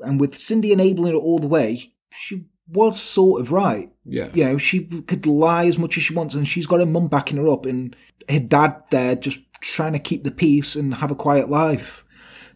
And 0.00 0.20
with 0.20 0.34
Cindy 0.34 0.72
enabling 0.72 1.12
her 1.12 1.18
all 1.18 1.38
the 1.38 1.46
way, 1.46 1.94
she 2.10 2.44
was 2.68 3.00
sort 3.00 3.40
of 3.40 3.52
right. 3.52 3.90
Yeah. 4.04 4.28
You 4.34 4.44
know, 4.44 4.58
she 4.58 4.84
could 4.84 5.26
lie 5.26 5.66
as 5.66 5.78
much 5.78 5.96
as 5.96 6.02
she 6.02 6.14
wants 6.14 6.34
and 6.34 6.46
she's 6.46 6.66
got 6.66 6.80
her 6.80 6.86
mum 6.86 7.08
backing 7.08 7.38
her 7.38 7.48
up 7.48 7.66
and 7.66 7.94
her 8.28 8.40
dad 8.40 8.82
there 8.90 9.14
just 9.14 9.40
trying 9.60 9.92
to 9.92 9.98
keep 9.98 10.24
the 10.24 10.30
peace 10.30 10.74
and 10.74 10.94
have 10.94 11.10
a 11.10 11.16
quiet 11.16 11.48
life. 11.48 12.04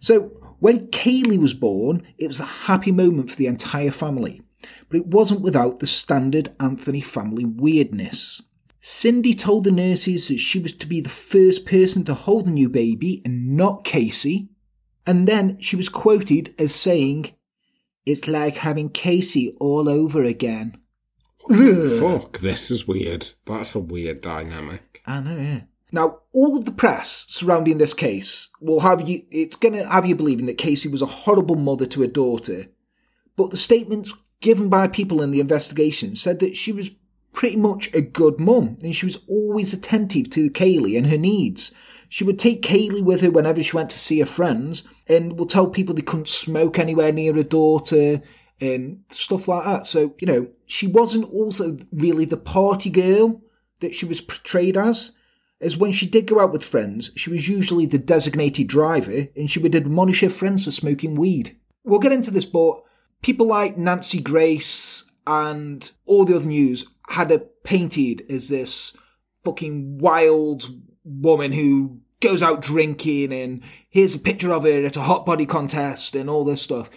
So 0.00 0.32
when 0.58 0.88
Caylee 0.88 1.38
was 1.38 1.54
born, 1.54 2.06
it 2.18 2.26
was 2.26 2.40
a 2.40 2.44
happy 2.44 2.92
moment 2.92 3.30
for 3.30 3.36
the 3.36 3.46
entire 3.46 3.90
family. 3.90 4.42
But 4.88 4.98
it 4.98 5.06
wasn't 5.06 5.40
without 5.40 5.80
the 5.80 5.86
standard 5.86 6.54
Anthony 6.60 7.00
family 7.00 7.44
weirdness. 7.44 8.42
Cindy 8.80 9.34
told 9.34 9.64
the 9.64 9.72
nurses 9.72 10.28
that 10.28 10.38
she 10.38 10.60
was 10.60 10.72
to 10.74 10.86
be 10.86 11.00
the 11.00 11.08
first 11.08 11.66
person 11.66 12.04
to 12.04 12.14
hold 12.14 12.46
the 12.46 12.52
new 12.52 12.68
baby 12.68 13.20
and 13.24 13.56
not 13.56 13.82
Casey. 13.82 14.48
And 15.06 15.26
then 15.26 15.58
she 15.60 15.74
was 15.74 15.88
quoted 15.88 16.54
as 16.58 16.74
saying, 16.74 17.32
It's 18.04 18.28
like 18.28 18.58
having 18.58 18.90
Casey 18.90 19.56
all 19.58 19.88
over 19.88 20.22
again. 20.22 20.78
Fuck, 21.48 22.38
this 22.38 22.70
is 22.70 22.86
weird. 22.86 23.28
That's 23.46 23.74
a 23.74 23.80
weird 23.80 24.20
dynamic. 24.20 25.02
I 25.06 25.20
know, 25.20 25.36
yeah. 25.36 25.60
Now, 25.92 26.20
all 26.32 26.56
of 26.56 26.64
the 26.64 26.72
press 26.72 27.26
surrounding 27.28 27.78
this 27.78 27.94
case 27.94 28.50
will 28.60 28.80
have 28.80 29.08
you, 29.08 29.22
it's 29.30 29.56
going 29.56 29.74
to 29.74 29.88
have 29.88 30.06
you 30.06 30.16
believing 30.16 30.46
that 30.46 30.58
Casey 30.58 30.88
was 30.88 31.02
a 31.02 31.06
horrible 31.06 31.56
mother 31.56 31.86
to 31.86 32.02
her 32.02 32.06
daughter. 32.06 32.66
But 33.36 33.50
the 33.50 33.56
statements 33.56 34.12
given 34.40 34.68
by 34.68 34.88
people 34.88 35.22
in 35.22 35.30
the 35.30 35.40
investigation 35.40 36.16
said 36.16 36.38
that 36.40 36.56
she 36.56 36.72
was 36.72 36.90
pretty 37.32 37.56
much 37.56 37.92
a 37.92 38.00
good 38.00 38.40
mum 38.40 38.78
and 38.82 38.96
she 38.96 39.06
was 39.06 39.18
always 39.28 39.72
attentive 39.72 40.30
to 40.30 40.50
Caylee 40.50 40.96
and 40.96 41.06
her 41.08 41.18
needs. 41.18 41.72
She 42.08 42.24
would 42.24 42.38
take 42.38 42.62
Caylee 42.62 43.02
with 43.02 43.20
her 43.20 43.30
whenever 43.30 43.62
she 43.62 43.76
went 43.76 43.90
to 43.90 43.98
see 43.98 44.20
her 44.20 44.26
friends 44.26 44.84
and 45.06 45.38
would 45.38 45.50
tell 45.50 45.68
people 45.68 45.94
they 45.94 46.02
couldn't 46.02 46.28
smoke 46.28 46.78
anywhere 46.78 47.12
near 47.12 47.34
her 47.34 47.42
daughter 47.42 48.22
and 48.60 49.00
stuff 49.10 49.48
like 49.48 49.64
that. 49.64 49.86
So, 49.86 50.14
you 50.18 50.26
know, 50.26 50.48
she 50.66 50.86
wasn't 50.86 51.30
also 51.32 51.76
really 51.92 52.24
the 52.24 52.36
party 52.36 52.90
girl 52.90 53.42
that 53.80 53.94
she 53.94 54.06
was 54.06 54.20
portrayed 54.20 54.78
as. 54.78 55.12
As 55.60 55.76
when 55.76 55.92
she 55.92 56.06
did 56.06 56.26
go 56.26 56.40
out 56.40 56.52
with 56.52 56.64
friends, 56.64 57.10
she 57.16 57.30
was 57.30 57.48
usually 57.48 57.86
the 57.86 57.98
designated 57.98 58.66
driver 58.66 59.26
and 59.36 59.50
she 59.50 59.58
would 59.58 59.74
admonish 59.74 60.20
her 60.20 60.30
friends 60.30 60.64
for 60.64 60.70
smoking 60.70 61.14
weed. 61.14 61.56
We'll 61.84 61.98
get 61.98 62.12
into 62.12 62.30
this, 62.30 62.44
but 62.44 62.82
people 63.26 63.48
like 63.48 63.76
Nancy 63.76 64.20
Grace 64.20 65.02
and 65.26 65.90
all 66.04 66.24
the 66.24 66.36
other 66.36 66.46
news 66.46 66.86
had 67.08 67.32
her 67.32 67.40
painted 67.64 68.24
as 68.30 68.48
this 68.48 68.96
fucking 69.42 69.98
wild 69.98 70.70
woman 71.02 71.50
who 71.50 71.98
goes 72.20 72.40
out 72.40 72.62
drinking 72.62 73.32
and 73.32 73.64
here's 73.88 74.14
a 74.14 74.20
picture 74.20 74.52
of 74.52 74.62
her 74.62 74.86
at 74.86 74.96
a 74.96 75.00
hot 75.00 75.26
body 75.26 75.44
contest 75.44 76.14
and 76.14 76.30
all 76.30 76.44
this 76.44 76.62
stuff. 76.62 76.88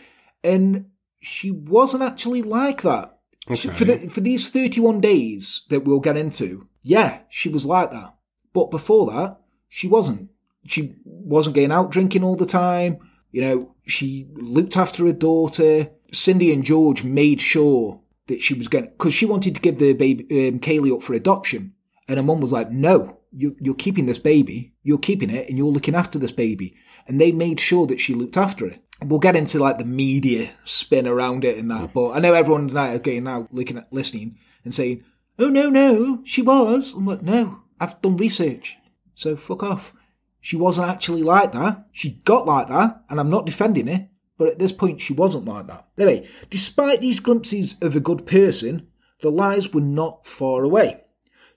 And 0.44 0.92
she 1.20 1.50
wasn't 1.50 2.04
actually 2.04 2.44
like 2.44 2.84
that. 2.84 3.18
She- 3.56 3.70
for, 3.70 3.86
the, 3.86 3.98
for 4.10 4.22
these 4.22 4.52
31 4.52 5.02
days 5.02 5.64
that 5.70 5.80
we'll 5.80 6.00
get 6.00 6.16
into, 6.16 6.68
yeah, 6.84 7.22
she 7.30 7.50
was 7.50 7.66
like 7.66 7.90
that. 7.90 8.16
But 8.54 8.70
before 8.70 9.08
that, 9.08 9.40
she 9.68 9.88
wasn't. 9.88 10.30
She 10.68 10.94
wasn't 11.04 11.56
going 11.56 11.72
out 11.72 11.90
drinking 11.90 12.24
all 12.24 12.36
the 12.36 12.46
time. 12.46 13.00
You 13.32 13.42
know, 13.42 13.76
she 13.88 14.28
looked 14.36 14.78
after 14.78 15.08
her 15.08 15.14
daughter. 15.14 15.90
Cindy 16.14 16.52
and 16.52 16.64
George 16.64 17.04
made 17.04 17.42
sure 17.42 18.02
that 18.28 18.42
she 18.42 18.54
was 18.54 18.68
going 18.68 18.86
because 18.86 19.14
she 19.14 19.26
wanted 19.26 19.56
to 19.56 19.62
give 19.62 19.80
the 19.80 19.94
baby 19.94 20.24
um, 20.48 20.60
Caylee 20.60 20.96
up 20.96 21.04
for 21.04 21.14
adoption, 21.14 21.74
and 22.08 22.18
her 22.18 22.24
mum 22.24 22.42
was 22.42 22.52
like, 22.52 22.72
"No, 22.72 23.20
you, 23.32 23.56
you're 23.60 23.76
keeping 23.76 24.06
this 24.06 24.18
baby. 24.18 24.74
You're 24.84 24.98
keeping 24.98 25.30
it, 25.30 25.50
and 25.50 25.58
you're 25.58 25.68
looking 25.68 25.96
after 25.96 26.18
this 26.18 26.32
baby." 26.32 26.76
And 27.08 27.20
they 27.20 27.32
made 27.32 27.60
sure 27.60 27.88
that 27.88 28.00
she 28.00 28.14
looked 28.14 28.38
after 28.38 28.68
it. 28.68 28.84
We'll 29.02 29.20
get 29.20 29.36
into 29.36 29.60
like 29.60 29.78
the 29.78 29.86
media 29.86 30.52
spin 30.64 31.08
around 31.08 31.46
it 31.46 31.58
and 31.58 31.72
that, 31.72 31.94
but 31.94 32.12
I 32.12 32.20
know 32.20 32.34
everyone's 32.34 32.74
now 32.74 32.92
again 32.92 33.24
now 33.24 33.48
looking 33.52 33.78
at 33.78 33.92
listening 33.92 34.38
and 34.64 34.76
saying, 34.76 35.04
"Oh 35.38 35.50
no, 35.50 35.70
no, 35.70 36.22
she 36.24 36.42
was." 36.42 36.94
I'm 36.94 37.06
like, 37.06 37.22
"No, 37.22 37.62
I've 37.80 38.02
done 38.02 38.18
research, 38.18 38.78
so 39.16 39.36
fuck 39.36 39.64
off." 39.64 39.94
She 40.42 40.56
wasn't 40.56 40.90
actually 40.90 41.24
like 41.24 41.52
that. 41.54 41.88
She 41.92 42.22
got 42.26 42.46
like 42.46 42.70
that, 42.70 43.04
and 43.10 43.20
I'm 43.20 43.30
not 43.30 43.46
defending 43.46 43.88
her, 43.88 44.09
but 44.40 44.48
at 44.48 44.58
this 44.58 44.72
point 44.72 45.02
she 45.02 45.14
wasn't 45.14 45.46
like 45.46 45.68
that. 45.68 45.86
Anyway, 46.00 46.28
despite 46.50 47.02
these 47.02 47.20
glimpses 47.20 47.76
of 47.82 47.96
a 47.96 48.00
good 48.00 48.26
person, 48.26 48.88
the 49.20 49.30
lies 49.30 49.74
were 49.74 49.82
not 49.82 50.26
far 50.26 50.64
away. 50.64 51.02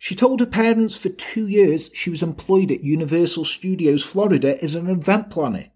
She 0.01 0.16
told 0.16 0.40
her 0.40 0.47
parents 0.47 0.97
for 0.97 1.11
two 1.11 1.47
years 1.47 1.90
she 1.95 2.11
was 2.11 2.25
employed 2.25 2.73
at 2.73 2.83
Universal 2.83 3.45
Studios 3.45 4.03
Florida 4.03 4.62
as 4.62 4.75
an 4.75 4.90
event 4.90 5.31
planner. 5.31 5.66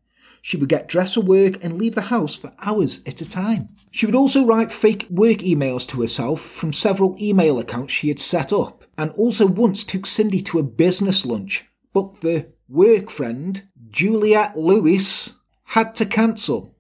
She 0.43 0.57
would 0.57 0.69
get 0.69 0.89
dressed 0.89 1.15
for 1.15 1.21
work 1.21 1.63
and 1.63 1.79
leave 1.79 1.95
the 1.95 2.03
house 2.03 2.35
for 2.35 2.53
hours 2.61 3.01
at 3.07 3.21
a 3.21 3.29
time. 3.29 3.69
She 3.93 4.05
would 4.05 4.17
also 4.17 4.45
write 4.45 4.73
fake 4.73 5.07
work 5.09 5.39
emails 5.39 5.87
to 5.89 6.03
herself 6.03 6.41
from 6.41 6.73
several 6.73 7.17
email 7.21 7.59
accounts 7.59 7.93
she 7.93 8.09
had 8.09 8.19
set 8.19 8.53
up, 8.53 8.85
and 8.99 9.13
also 9.13 9.47
once 9.47 9.85
took 9.85 10.07
Cindy 10.07 10.43
to 10.43 10.59
a 10.59 10.65
business 10.65 11.25
lunch. 11.25 11.65
But 11.93 12.21
the 12.21 12.53
work 12.69 13.11
friend, 13.11 13.63
Juliette 13.91 14.57
Lewis, 14.57 15.35
had 15.65 15.95
to 15.97 16.07
cancel, 16.07 16.76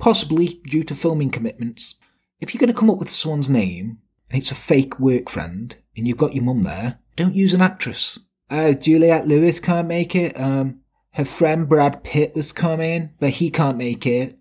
possibly 0.00 0.60
due 0.66 0.82
to 0.84 0.94
filming 0.94 1.30
commitments. 1.30 1.94
If 2.40 2.52
you're 2.52 2.60
going 2.60 2.72
to 2.72 2.78
come 2.78 2.90
up 2.90 2.98
with 2.98 3.10
someone's 3.10 3.50
name 3.50 3.98
and 4.30 4.40
it's 4.40 4.50
a 4.50 4.56
fake 4.56 4.98
work 4.98 5.30
friend 5.30 5.76
and 5.96 6.08
you've 6.08 6.16
got 6.16 6.34
your 6.34 6.44
mum 6.44 6.62
there, 6.62 6.98
don't 7.16 7.34
use 7.34 7.52
an 7.54 7.60
actress. 7.60 8.18
Oh, 8.50 8.72
Juliette 8.72 9.28
Lewis 9.28 9.60
can't 9.60 9.86
make 9.86 10.16
it. 10.16 10.38
Um, 10.40 10.80
her 11.12 11.24
friend 11.24 11.68
Brad 11.68 12.02
Pitt 12.02 12.34
was 12.34 12.52
coming, 12.52 13.10
but 13.20 13.30
he 13.30 13.50
can't 13.50 13.76
make 13.76 14.06
it. 14.06 14.38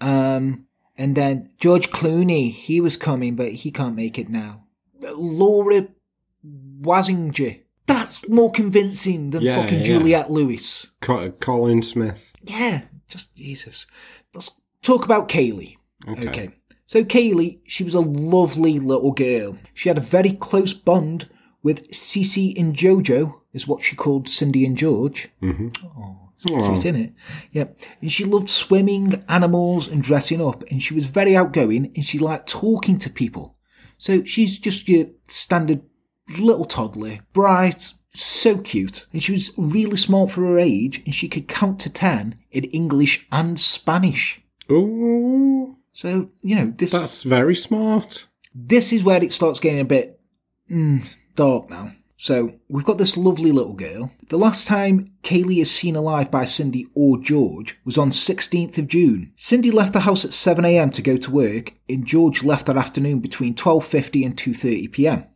Um, 0.00 0.66
and 0.96 1.16
then 1.16 1.50
George 1.58 1.90
Clooney, 1.90 2.52
he 2.52 2.80
was 2.80 2.96
coming, 2.96 3.36
but 3.36 3.52
he 3.52 3.70
can't 3.70 3.94
make 3.94 4.18
it 4.18 4.28
now. 4.28 4.64
Laura 5.00 5.88
Wazinger. 6.80 7.62
That's 7.86 8.28
more 8.28 8.50
convincing 8.50 9.30
than 9.30 9.42
Yeah, 9.42 9.62
fucking 9.62 9.80
yeah. 9.80 9.84
Juliette 9.84 10.30
Lewis. 10.30 10.88
Colin 11.00 11.82
Smith. 11.82 12.32
Yeah, 12.42 12.82
just 13.08 13.34
Jesus. 13.36 13.86
Talk 14.86 15.04
about 15.04 15.28
Caylee. 15.28 15.78
Okay. 16.06 16.28
Okay. 16.28 16.50
So 16.86 17.02
Caylee, 17.02 17.58
she 17.66 17.82
was 17.82 17.92
a 17.94 17.98
lovely 17.98 18.78
little 18.78 19.10
girl. 19.10 19.58
She 19.74 19.88
had 19.88 19.98
a 19.98 20.00
very 20.00 20.30
close 20.30 20.72
bond 20.72 21.28
with 21.60 21.90
Cece 21.90 22.56
and 22.56 22.72
Jojo, 22.72 23.40
is 23.52 23.66
what 23.66 23.82
she 23.82 23.96
called 23.96 24.28
Cindy 24.28 24.64
and 24.64 24.76
George. 24.76 25.28
Mm-hmm. 25.42 25.70
Oh, 26.48 26.72
she's 26.72 26.84
in 26.84 26.94
it. 26.94 27.14
Yeah. 27.50 27.64
And 28.00 28.12
she 28.12 28.24
loved 28.24 28.48
swimming, 28.48 29.24
animals, 29.28 29.88
and 29.88 30.04
dressing 30.04 30.40
up. 30.40 30.62
And 30.70 30.80
she 30.80 30.94
was 30.94 31.06
very 31.06 31.34
outgoing 31.34 31.90
and 31.96 32.06
she 32.06 32.20
liked 32.20 32.48
talking 32.48 33.00
to 33.00 33.10
people. 33.10 33.56
So 33.98 34.22
she's 34.22 34.56
just 34.56 34.88
your 34.88 35.06
standard 35.26 35.82
little 36.38 36.64
toddler, 36.64 37.18
bright, 37.32 37.92
so 38.14 38.58
cute. 38.58 39.08
And 39.12 39.20
she 39.20 39.32
was 39.32 39.50
really 39.58 39.96
smart 39.96 40.30
for 40.30 40.42
her 40.42 40.60
age 40.60 41.02
and 41.04 41.12
she 41.12 41.26
could 41.26 41.48
count 41.48 41.80
to 41.80 41.90
10 41.90 42.36
in 42.52 42.64
English 42.66 43.26
and 43.32 43.58
Spanish. 43.58 44.42
Ooh, 44.70 45.76
So, 45.92 46.30
you 46.42 46.54
know, 46.56 46.72
this 46.76 46.92
that's 46.92 47.22
very 47.22 47.54
smart. 47.56 48.26
this 48.54 48.92
is 48.92 49.02
where 49.04 49.22
it 49.22 49.32
starts 49.32 49.60
getting 49.60 49.80
a 49.80 49.84
bit 49.84 50.20
mm, 50.70 51.02
dark 51.34 51.70
now. 51.70 51.92
So 52.18 52.54
we've 52.68 52.84
got 52.84 52.96
this 52.96 53.16
lovely 53.18 53.52
little 53.52 53.74
girl. 53.74 54.10
The 54.30 54.38
last 54.38 54.66
time 54.66 55.12
Caylee 55.22 55.60
is 55.60 55.70
seen 55.70 55.96
alive 55.96 56.30
by 56.30 56.46
Cindy 56.46 56.86
or 56.94 57.18
George 57.18 57.78
was 57.84 57.98
on 57.98 58.08
16th 58.10 58.78
of 58.78 58.88
June. 58.88 59.32
Cindy 59.36 59.70
left 59.70 59.92
the 59.92 60.00
house 60.00 60.24
at 60.24 60.30
7am 60.30 60.94
to 60.94 61.02
go 61.02 61.18
to 61.18 61.30
work 61.30 61.74
and 61.90 62.06
George 62.06 62.42
left 62.42 62.66
that 62.66 62.78
afternoon 62.78 63.20
between 63.20 63.54
12.50 63.54 64.24
and 64.24 64.36
2.30pm. 64.36 65.26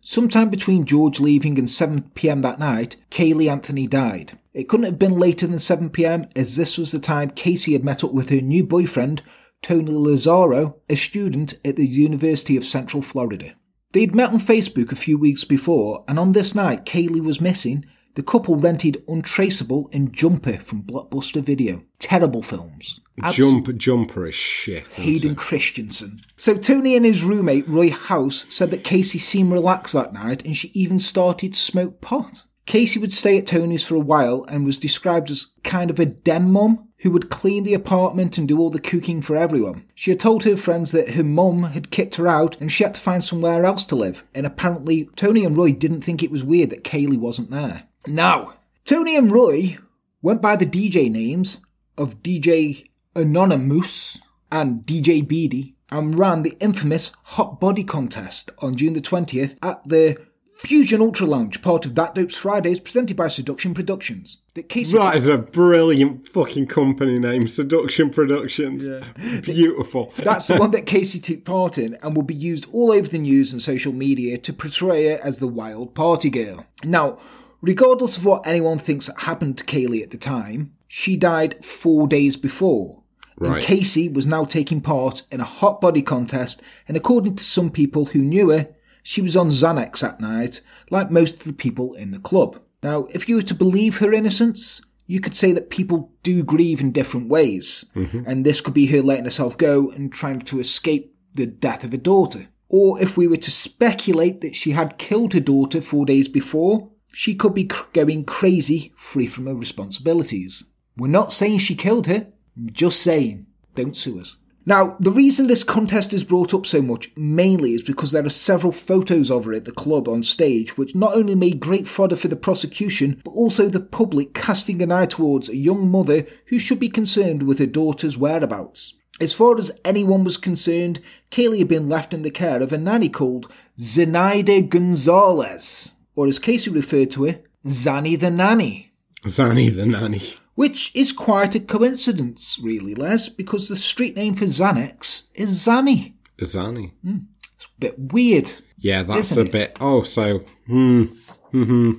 Sometime 0.00 0.50
between 0.50 0.84
George 0.84 1.18
leaving 1.18 1.58
and 1.58 1.66
7pm 1.66 2.42
that 2.42 2.60
night, 2.60 2.96
Caylee 3.10 3.50
Anthony 3.50 3.86
died. 3.88 4.38
It 4.54 4.68
couldn't 4.68 4.86
have 4.86 5.00
been 5.00 5.18
later 5.18 5.48
than 5.48 5.58
7pm 5.58 6.30
as 6.36 6.54
this 6.54 6.78
was 6.78 6.92
the 6.92 7.00
time 7.00 7.30
Casey 7.30 7.72
had 7.72 7.84
met 7.84 8.04
up 8.04 8.12
with 8.12 8.30
her 8.30 8.40
new 8.40 8.62
boyfriend, 8.62 9.20
Tony 9.62 9.90
Lazzaro, 9.90 10.76
a 10.88 10.94
student 10.94 11.58
at 11.64 11.74
the 11.74 11.86
University 11.86 12.56
of 12.56 12.64
Central 12.64 13.02
Florida. 13.02 13.54
They'd 13.92 14.14
met 14.14 14.30
on 14.30 14.38
Facebook 14.38 14.92
a 14.92 14.96
few 14.96 15.18
weeks 15.18 15.42
before, 15.42 16.04
and 16.06 16.20
on 16.20 16.32
this 16.32 16.54
night 16.54 16.84
Caylee 16.86 17.22
was 17.22 17.40
missing. 17.40 17.84
The 18.14 18.22
couple 18.22 18.54
rented 18.54 19.02
Untraceable 19.08 19.90
and 19.92 20.12
Jumper 20.12 20.58
from 20.58 20.84
Blockbuster 20.84 21.42
Video. 21.42 21.82
Terrible 21.98 22.42
films. 22.42 23.00
Abs- 23.20 23.34
Jump, 23.36 23.76
jumper 23.76 24.26
is 24.28 24.36
shit. 24.36 24.86
Hayden? 24.86 25.34
Christensen. 25.34 26.20
So 26.36 26.54
Tony 26.56 26.94
and 26.94 27.04
his 27.04 27.24
roommate 27.24 27.68
Roy 27.68 27.90
House 27.90 28.46
said 28.48 28.70
that 28.70 28.84
Casey 28.84 29.18
seemed 29.18 29.52
relaxed 29.52 29.94
that 29.94 30.12
night 30.12 30.44
and 30.44 30.56
she 30.56 30.68
even 30.74 31.00
started 31.00 31.54
to 31.54 31.58
smoke 31.58 32.00
pot. 32.00 32.44
Casey 32.66 32.98
would 32.98 33.12
stay 33.12 33.38
at 33.38 33.46
Tony's 33.46 33.84
for 33.84 33.94
a 33.94 34.00
while 34.00 34.44
and 34.48 34.64
was 34.64 34.78
described 34.78 35.30
as 35.30 35.48
kind 35.62 35.90
of 35.90 35.98
a 35.98 36.06
den 36.06 36.50
mum 36.50 36.88
who 36.98 37.10
would 37.10 37.28
clean 37.28 37.64
the 37.64 37.74
apartment 37.74 38.38
and 38.38 38.48
do 38.48 38.58
all 38.58 38.70
the 38.70 38.80
cooking 38.80 39.20
for 39.20 39.36
everyone. 39.36 39.84
She 39.94 40.10
had 40.10 40.20
told 40.20 40.44
her 40.44 40.56
friends 40.56 40.90
that 40.92 41.10
her 41.10 41.22
mum 41.22 41.64
had 41.64 41.90
kicked 41.90 42.14
her 42.14 42.26
out 42.26 42.58
and 42.60 42.72
she 42.72 42.82
had 42.82 42.94
to 42.94 43.00
find 43.00 43.22
somewhere 43.22 43.64
else 43.64 43.84
to 43.84 43.96
live, 43.96 44.24
and 44.34 44.46
apparently 44.46 45.10
Tony 45.14 45.44
and 45.44 45.56
Roy 45.56 45.72
didn't 45.72 46.00
think 46.00 46.22
it 46.22 46.30
was 46.30 46.42
weird 46.42 46.70
that 46.70 46.84
Caylee 46.84 47.18
wasn't 47.18 47.50
there. 47.50 47.84
Now, 48.06 48.54
Tony 48.86 49.16
and 49.16 49.30
Roy 49.30 49.78
went 50.22 50.40
by 50.40 50.56
the 50.56 50.66
DJ 50.66 51.10
names 51.10 51.60
of 51.98 52.22
DJ 52.22 52.86
Anonymous 53.14 54.18
and 54.50 54.86
DJ 54.86 55.26
Beady 55.26 55.74
and 55.90 56.18
ran 56.18 56.42
the 56.42 56.56
infamous 56.58 57.12
Hot 57.22 57.60
Body 57.60 57.84
Contest 57.84 58.50
on 58.58 58.76
June 58.76 58.94
the 58.94 59.00
20th 59.00 59.56
at 59.62 59.86
the 59.86 60.16
Fusion 60.56 61.00
Ultra 61.00 61.26
Lounge, 61.26 61.60
part 61.62 61.84
of 61.84 61.94
That 61.94 62.14
Dopes 62.14 62.36
Fridays, 62.36 62.80
presented 62.80 63.16
by 63.16 63.28
Seduction 63.28 63.74
Productions. 63.74 64.38
That 64.54 64.68
Casey 64.68 64.92
That 64.92 65.16
is 65.16 65.26
a 65.26 65.36
brilliant 65.36 66.28
fucking 66.28 66.68
company 66.68 67.18
name, 67.18 67.48
Seduction 67.48 68.10
Productions. 68.10 68.86
Yeah. 68.86 69.40
Beautiful. 69.40 70.14
That's 70.16 70.46
the 70.46 70.56
one 70.56 70.70
that 70.70 70.86
Casey 70.86 71.18
took 71.18 71.44
part 71.44 71.76
in 71.76 71.96
and 72.02 72.14
will 72.14 72.22
be 72.22 72.34
used 72.34 72.66
all 72.72 72.92
over 72.92 73.08
the 73.08 73.18
news 73.18 73.52
and 73.52 73.60
social 73.60 73.92
media 73.92 74.38
to 74.38 74.52
portray 74.52 75.08
her 75.08 75.20
as 75.22 75.38
the 75.38 75.48
wild 75.48 75.94
party 75.94 76.30
girl. 76.30 76.64
Now, 76.84 77.18
regardless 77.60 78.16
of 78.16 78.24
what 78.24 78.46
anyone 78.46 78.78
thinks 78.78 79.10
happened 79.18 79.58
to 79.58 79.64
Caylee 79.64 80.02
at 80.02 80.12
the 80.12 80.18
time, 80.18 80.72
she 80.86 81.16
died 81.16 81.64
four 81.64 82.06
days 82.06 82.36
before. 82.36 83.02
And 83.40 83.50
Right. 83.50 83.62
Casey 83.64 84.08
was 84.08 84.26
now 84.28 84.44
taking 84.44 84.80
part 84.80 85.22
in 85.32 85.40
a 85.40 85.44
hot 85.44 85.80
body 85.80 86.02
contest, 86.02 86.62
and 86.86 86.96
according 86.96 87.34
to 87.36 87.42
some 87.44 87.70
people 87.70 88.06
who 88.06 88.20
knew 88.20 88.50
her, 88.50 88.68
she 89.04 89.20
was 89.20 89.36
on 89.36 89.50
Xanax 89.50 90.00
that 90.00 90.18
night, 90.18 90.62
like 90.90 91.10
most 91.10 91.34
of 91.34 91.44
the 91.44 91.52
people 91.52 91.92
in 91.92 92.10
the 92.10 92.18
club. 92.18 92.58
Now, 92.82 93.04
if 93.10 93.28
you 93.28 93.36
were 93.36 93.42
to 93.42 93.54
believe 93.54 93.98
her 93.98 94.14
innocence, 94.14 94.80
you 95.06 95.20
could 95.20 95.36
say 95.36 95.52
that 95.52 95.68
people 95.68 96.10
do 96.22 96.42
grieve 96.42 96.80
in 96.80 96.90
different 96.90 97.28
ways, 97.28 97.84
mm-hmm. 97.94 98.22
and 98.26 98.44
this 98.44 98.62
could 98.62 98.72
be 98.72 98.86
her 98.86 99.02
letting 99.02 99.26
herself 99.26 99.58
go 99.58 99.90
and 99.90 100.10
trying 100.10 100.40
to 100.40 100.58
escape 100.58 101.14
the 101.34 101.46
death 101.46 101.84
of 101.84 101.92
her 101.92 101.98
daughter. 101.98 102.48
Or 102.70 103.00
if 103.00 103.16
we 103.16 103.26
were 103.26 103.36
to 103.36 103.50
speculate 103.50 104.40
that 104.40 104.56
she 104.56 104.70
had 104.70 104.96
killed 104.96 105.34
her 105.34 105.40
daughter 105.40 105.82
four 105.82 106.06
days 106.06 106.26
before, 106.26 106.90
she 107.12 107.34
could 107.34 107.54
be 107.54 107.64
cr- 107.64 107.84
going 107.92 108.24
crazy, 108.24 108.94
free 108.96 109.26
from 109.26 109.46
her 109.46 109.54
responsibilities. 109.54 110.64
We're 110.96 111.08
not 111.08 111.32
saying 111.32 111.58
she 111.58 111.74
killed 111.74 112.06
her, 112.06 112.28
I'm 112.56 112.72
just 112.72 113.02
saying, 113.02 113.46
don't 113.74 113.98
sue 113.98 114.18
us. 114.18 114.38
Now, 114.66 114.96
the 114.98 115.10
reason 115.10 115.46
this 115.46 115.62
contest 115.62 116.14
is 116.14 116.24
brought 116.24 116.54
up 116.54 116.64
so 116.64 116.80
much 116.80 117.10
mainly 117.16 117.74
is 117.74 117.82
because 117.82 118.12
there 118.12 118.24
are 118.24 118.30
several 118.30 118.72
photos 118.72 119.30
of 119.30 119.44
her 119.44 119.52
at 119.52 119.66
the 119.66 119.72
club 119.72 120.08
on 120.08 120.22
stage, 120.22 120.78
which 120.78 120.94
not 120.94 121.14
only 121.14 121.34
made 121.34 121.60
great 121.60 121.86
fodder 121.86 122.16
for 122.16 122.28
the 122.28 122.36
prosecution, 122.36 123.20
but 123.24 123.32
also 123.32 123.68
the 123.68 123.80
public 123.80 124.32
casting 124.32 124.80
an 124.80 124.90
eye 124.90 125.06
towards 125.06 125.48
a 125.48 125.56
young 125.56 125.90
mother 125.90 126.26
who 126.46 126.58
should 126.58 126.80
be 126.80 126.88
concerned 126.88 127.42
with 127.42 127.58
her 127.58 127.66
daughter's 127.66 128.16
whereabouts. 128.16 128.94
As 129.20 129.32
far 129.32 129.58
as 129.58 129.70
anyone 129.84 130.24
was 130.24 130.36
concerned, 130.36 131.00
Caylee 131.30 131.58
had 131.58 131.68
been 131.68 131.88
left 131.88 132.14
in 132.14 132.22
the 132.22 132.30
care 132.30 132.62
of 132.62 132.72
a 132.72 132.78
nanny 132.78 133.08
called 133.08 133.52
Zenaida 133.78 134.66
Gonzalez, 134.68 135.92
or 136.16 136.26
as 136.26 136.38
Casey 136.38 136.70
referred 136.70 137.10
to 137.12 137.26
her, 137.26 137.40
Zanny 137.66 138.18
the 138.18 138.30
Nanny. 138.30 138.92
Zanny 139.24 139.74
the 139.74 139.86
nanny. 139.86 140.22
Which 140.54 140.92
is 140.94 141.12
quite 141.12 141.54
a 141.54 141.60
coincidence, 141.60 142.58
really, 142.62 142.94
Les, 142.94 143.28
because 143.28 143.68
the 143.68 143.76
street 143.76 144.14
name 144.14 144.34
for 144.34 144.46
Xanax 144.46 145.24
is 145.34 145.66
Zanny. 145.66 146.14
Zanny. 146.38 146.92
Mm. 147.04 147.26
It's 147.56 147.64
a 147.64 147.80
bit 147.80 148.12
weird. 148.12 148.50
Yeah, 148.78 149.02
that's 149.02 149.36
a 149.36 149.42
it? 149.42 149.52
bit. 149.52 149.76
Oh, 149.80 150.02
so 150.02 150.44
hmm, 150.66 151.04
hmm. 151.50 151.92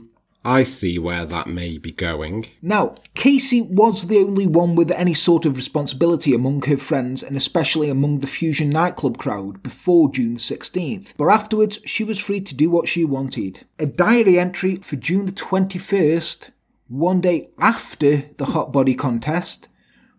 I 0.46 0.62
see 0.62 1.00
where 1.00 1.26
that 1.26 1.48
may 1.48 1.80
be 1.80 1.92
going. 1.92 2.46
Now, 2.62 2.94
Casey 3.16 3.62
was 3.62 4.06
the 4.06 4.20
only 4.20 4.46
one 4.46 4.76
with 4.76 4.92
any 4.92 5.16
sort 5.16 5.44
of 5.48 5.56
responsibility 5.56 6.36
among 6.36 6.62
her 6.64 6.78
friends 6.78 7.24
and 7.24 7.36
especially 7.36 7.90
among 7.90 8.20
the 8.20 8.28
Fusion 8.28 8.70
nightclub 8.70 9.18
crowd 9.18 9.64
before 9.64 10.12
June 10.12 10.36
16th. 10.36 11.14
But 11.18 11.30
afterwards, 11.30 11.80
she 11.84 12.04
was 12.04 12.20
free 12.20 12.42
to 12.42 12.54
do 12.54 12.70
what 12.70 12.88
she 12.88 13.04
wanted. 13.06 13.66
A 13.80 13.88
diary 13.88 14.38
entry 14.38 14.76
for 14.76 14.98
June 14.98 15.26
the 15.26 15.32
21st, 15.32 16.52
one 16.88 17.22
day 17.22 17.50
after 17.60 18.24
the 18.38 18.46
hot 18.46 18.72
body 18.72 18.94
contest, 18.94 19.68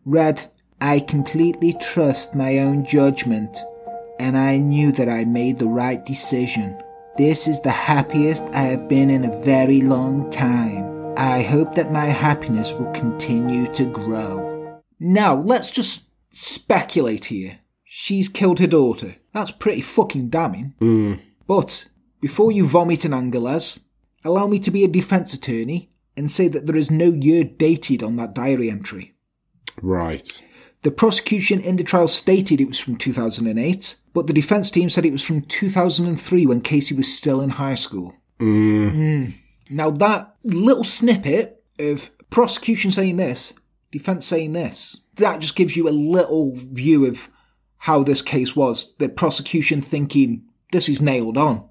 read, 0.05 0.51
I 0.81 1.01
completely 1.01 1.75
trust 1.81 2.35
my 2.35 2.59
own 2.59 2.85
judgment, 2.85 3.57
and 4.19 4.37
I 4.37 4.59
knew 4.59 4.93
that 4.93 5.09
I 5.09 5.25
made 5.25 5.59
the 5.59 5.69
right 5.69 6.05
decision. 6.05 6.81
This 7.17 7.49
is 7.49 7.61
the 7.63 7.71
happiest 7.71 8.45
I 8.53 8.63
have 8.63 8.89
been 8.89 9.11
in 9.11 9.25
a 9.25 9.43
very 9.43 9.81
long 9.81 10.31
time. 10.31 11.15
I 11.17 11.43
hope 11.43 11.75
that 11.77 11.93
my 11.93 12.07
happiness 12.07 12.73
will 12.73 12.93
continue 12.93 13.73
to 13.73 13.87
grow. 13.87 14.83
Now, 15.01 15.35
let's 15.35 15.71
just 15.71 16.03
speculate 16.31 17.27
here. 17.27 17.61
She's 17.85 18.29
killed 18.29 18.59
her 18.59 18.67
daughter. 18.67 19.17
That's 19.33 19.51
pretty 19.51 19.81
fucking 19.81 20.29
damning. 20.29 20.75
Hmm. 20.79 21.15
But 21.47 21.87
before 22.21 22.53
you 22.53 22.67
vomit 22.67 23.05
in 23.05 23.15
anger, 23.15 23.39
Les, 23.39 23.81
allow 24.25 24.47
me 24.47 24.59
to 24.59 24.71
be 24.71 24.85
a 24.85 24.89
defense 24.89 25.33
attorney 25.33 25.91
and 26.17 26.31
say 26.31 26.49
that 26.49 26.67
there 26.67 26.77
is 26.77 26.91
no 26.91 27.13
year 27.13 27.45
dated 27.45 28.03
on 28.03 28.17
that 28.17 28.35
diary 28.35 28.71
entry. 28.71 29.15
Right. 29.83 30.43
The 30.83 30.91
prosecution 30.91 31.61
in 31.61 31.77
the 31.77 31.85
trial 31.85 32.09
stated 32.09 32.61
it 32.61 32.69
was 32.69 32.79
from 32.79 32.97
2008, 32.97 33.97
but 34.15 34.27
the 34.27 34.33
defense 34.33 34.71
team 34.71 34.89
said 34.89 35.05
it 35.05 35.13
was 35.13 35.23
from 35.25 35.43
2003 35.43 36.47
when 36.47 36.61
Casey 36.61 36.95
was 36.95 37.13
still 37.13 37.41
in 37.41 37.51
high 37.51 37.75
school. 37.75 38.15
Mm. 38.41 39.33
Now, 39.69 39.91
that 39.91 40.37
little 40.45 40.85
snippet 40.85 41.63
of 41.79 42.11
prosecution 42.31 42.91
saying 42.91 43.17
this, 43.17 43.53
defense 43.91 44.27
saying 44.27 44.53
this, 44.53 44.99
that 45.17 45.41
just 45.41 45.57
gives 45.57 45.77
you 45.77 45.89
a 45.89 45.91
little 45.91 46.53
view 46.55 47.07
of 47.07 47.29
how 47.79 48.03
this 48.03 48.23
case 48.23 48.55
was. 48.55 48.95
The 48.99 49.09
prosecution 49.09 49.83
thinking, 49.83 50.45
this 50.73 50.89
is 50.89 51.01
nailed 51.01 51.37
on. 51.37 51.69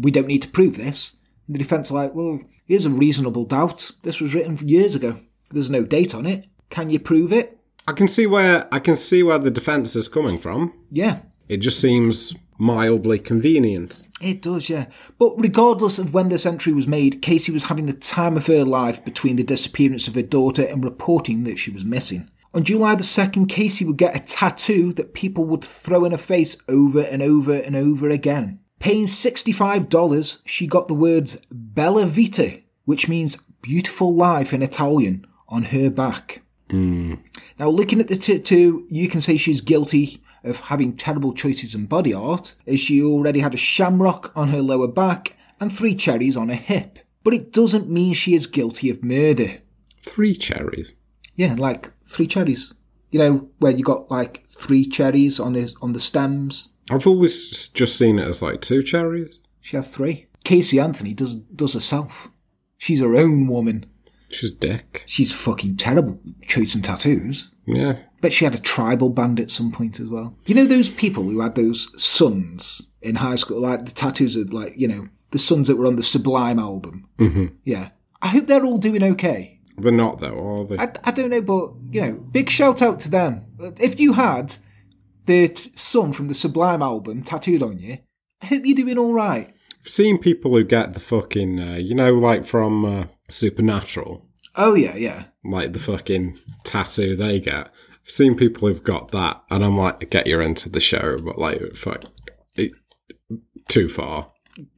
We 0.00 0.10
don't 0.10 0.26
need 0.26 0.42
to 0.42 0.48
prove 0.48 0.76
this. 0.76 1.16
And 1.46 1.54
the 1.54 1.58
defense 1.58 1.90
are 1.90 1.94
like, 1.94 2.14
well, 2.14 2.40
here's 2.68 2.86
a 2.86 2.90
reasonable 2.90 3.44
doubt. 3.44 3.90
This 4.02 4.20
was 4.20 4.34
written 4.34 4.56
years 4.68 4.94
ago. 4.94 5.18
There's 5.50 5.70
no 5.70 5.82
date 5.82 6.14
on 6.14 6.26
it. 6.26 6.46
Can 6.70 6.90
you 6.90 7.00
prove 7.00 7.32
it? 7.32 7.58
I 7.88 7.92
can 7.92 8.06
see 8.06 8.26
where 8.26 8.68
I 8.70 8.78
can 8.78 8.96
see 8.96 9.22
where 9.22 9.38
the 9.38 9.50
defence 9.50 9.96
is 9.96 10.08
coming 10.08 10.38
from. 10.38 10.74
Yeah, 10.92 11.20
It 11.48 11.56
just 11.58 11.80
seems 11.80 12.36
mildly 12.58 13.18
convenient. 13.18 14.06
It 14.20 14.42
does, 14.42 14.68
yeah. 14.68 14.86
But 15.18 15.40
regardless 15.40 15.98
of 15.98 16.12
when 16.12 16.28
this 16.28 16.44
entry 16.44 16.72
was 16.72 16.86
made, 16.86 17.22
Casey 17.22 17.52
was 17.52 17.64
having 17.64 17.86
the 17.86 17.92
time 17.92 18.36
of 18.36 18.46
her 18.48 18.64
life 18.64 19.04
between 19.04 19.36
the 19.36 19.44
disappearance 19.44 20.08
of 20.08 20.16
her 20.16 20.22
daughter 20.22 20.64
and 20.64 20.84
reporting 20.84 21.44
that 21.44 21.58
she 21.58 21.70
was 21.70 21.84
missing. 21.84 22.28
On 22.52 22.64
July 22.64 22.94
the 22.94 23.04
2nd, 23.04 23.48
Casey 23.48 23.84
would 23.84 23.96
get 23.96 24.16
a 24.16 24.20
tattoo 24.20 24.92
that 24.94 25.14
people 25.14 25.44
would 25.44 25.64
throw 25.64 26.04
in 26.04 26.12
her 26.12 26.18
face 26.18 26.56
over 26.68 27.00
and 27.00 27.22
over 27.22 27.54
and 27.54 27.76
over 27.76 28.10
again. 28.10 28.58
Paying 28.78 29.06
$65, 29.06 30.40
she 30.44 30.66
got 30.66 30.88
the 30.88 30.94
words 30.94 31.38
Bella 31.50 32.06
Vita, 32.06 32.60
which 32.84 33.08
means 33.08 33.36
beautiful 33.60 34.14
life 34.14 34.52
in 34.52 34.62
Italian, 34.62 35.26
on 35.48 35.64
her 35.64 35.90
back. 35.90 36.42
Hmm. 36.70 37.14
Now, 37.58 37.70
looking 37.70 38.00
at 38.00 38.08
the 38.08 38.16
tattoo, 38.16 38.86
you 38.88 39.08
can 39.08 39.20
say 39.20 39.36
she's 39.36 39.60
guilty 39.60 40.22
of 40.44 40.60
having 40.60 40.96
terrible 40.96 41.32
choices 41.32 41.74
in 41.74 41.86
body 41.86 42.14
art, 42.14 42.54
as 42.66 42.78
she 42.78 43.02
already 43.02 43.40
had 43.40 43.54
a 43.54 43.58
shamrock 43.58 44.32
on 44.36 44.48
her 44.48 44.62
lower 44.62 44.88
back 44.88 45.36
and 45.60 45.72
three 45.72 45.94
cherries 45.94 46.36
on 46.36 46.48
her 46.48 46.54
hip. 46.54 46.98
But 47.24 47.34
it 47.34 47.52
doesn't 47.52 47.90
mean 47.90 48.14
she 48.14 48.34
is 48.34 48.46
guilty 48.46 48.90
of 48.90 49.02
murder. 49.02 49.58
Three 50.02 50.34
cherries. 50.34 50.94
Yeah, 51.34 51.54
like 51.58 51.92
three 52.06 52.26
cherries. 52.26 52.74
You 53.10 53.18
know, 53.18 53.48
where 53.58 53.72
you 53.72 53.84
got 53.84 54.10
like 54.10 54.46
three 54.46 54.84
cherries 54.86 55.40
on 55.40 55.54
his, 55.54 55.74
on 55.80 55.92
the 55.92 56.00
stems. 56.00 56.68
I've 56.90 57.06
always 57.06 57.68
just 57.68 57.96
seen 57.96 58.18
it 58.18 58.26
as 58.26 58.42
like 58.42 58.60
two 58.60 58.82
cherries. 58.82 59.38
She 59.60 59.76
had 59.76 59.86
three. 59.86 60.26
Casey 60.44 60.78
Anthony 60.78 61.14
does 61.14 61.34
does 61.34 61.74
herself. 61.74 62.28
She's 62.76 63.00
her 63.00 63.16
own 63.16 63.48
woman. 63.48 63.86
She's 64.30 64.52
dick. 64.52 65.04
She's 65.06 65.32
fucking 65.32 65.76
terrible 65.76 66.20
chasing 66.46 66.82
tattoos. 66.82 67.50
Yeah. 67.66 67.98
Bet 68.20 68.32
she 68.32 68.44
had 68.44 68.54
a 68.54 68.60
tribal 68.60 69.10
band 69.10 69.40
at 69.40 69.50
some 69.50 69.72
point 69.72 70.00
as 70.00 70.08
well. 70.08 70.36
You 70.46 70.54
know 70.54 70.66
those 70.66 70.90
people 70.90 71.24
who 71.24 71.40
had 71.40 71.54
those 71.54 71.90
sons 72.02 72.88
in 73.00 73.16
high 73.16 73.36
school, 73.36 73.60
like 73.60 73.86
the 73.86 73.92
tattoos 73.92 74.36
of 74.36 74.52
like, 74.52 74.74
you 74.76 74.88
know, 74.88 75.08
the 75.30 75.38
sons 75.38 75.68
that 75.68 75.76
were 75.76 75.86
on 75.86 75.96
the 75.96 76.02
Sublime 76.02 76.58
album. 76.58 77.08
Mm-hmm. 77.18 77.46
Yeah. 77.64 77.90
I 78.20 78.28
hope 78.28 78.46
they're 78.46 78.64
all 78.64 78.78
doing 78.78 79.02
okay. 79.02 79.57
They're 79.80 79.92
not 79.92 80.20
though, 80.20 80.60
are 80.60 80.64
they? 80.66 80.78
I, 80.78 80.92
I 81.04 81.10
don't 81.10 81.30
know, 81.30 81.40
but, 81.40 81.72
you 81.90 82.00
know, 82.00 82.12
big 82.14 82.50
shout 82.50 82.82
out 82.82 83.00
to 83.00 83.08
them. 83.10 83.44
If 83.80 83.98
you 84.00 84.12
had 84.14 84.56
the 85.26 85.48
t- 85.48 85.70
son 85.74 86.12
from 86.12 86.28
the 86.28 86.34
Sublime 86.34 86.82
album 86.82 87.22
tattooed 87.22 87.62
on 87.62 87.78
you, 87.78 87.98
I 88.42 88.46
hope 88.46 88.62
you're 88.64 88.76
doing 88.76 88.98
all 88.98 89.12
right. 89.12 89.54
I've 89.80 89.88
seen 89.88 90.18
people 90.18 90.52
who 90.52 90.64
get 90.64 90.94
the 90.94 91.00
fucking, 91.00 91.60
uh, 91.60 91.74
you 91.76 91.94
know, 91.94 92.12
like 92.14 92.44
from 92.44 92.84
uh, 92.84 93.04
Supernatural, 93.28 94.26
Oh, 94.56 94.74
yeah, 94.74 94.96
yeah. 94.96 95.24
like 95.44 95.72
the 95.72 95.78
fucking 95.78 96.38
tattoo 96.64 97.14
they 97.14 97.38
get. 97.40 97.70
I've 98.04 98.10
seen 98.10 98.34
people 98.36 98.66
who've 98.68 98.82
got 98.82 99.10
that, 99.12 99.42
and 99.50 99.64
I'm 99.64 99.76
like, 99.76 100.10
get 100.10 100.26
you're 100.26 100.42
into 100.42 100.68
the 100.68 100.80
show, 100.80 101.16
but 101.18 101.38
like, 101.38 101.74
fuck, 101.74 102.04
it, 102.56 102.72
too 103.68 103.88
far. 103.88 104.32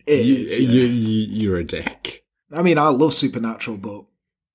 It 0.06 0.26
You, 0.26 0.34
is, 0.36 0.50
yeah. 0.50 0.68
you, 0.68 0.80
you, 0.82 1.26
you're 1.42 1.56
a 1.56 1.64
dick. 1.64 2.24
I 2.52 2.62
mean, 2.62 2.76
I 2.78 2.88
love 2.88 3.14
Supernatural, 3.14 3.76
but 3.78 4.04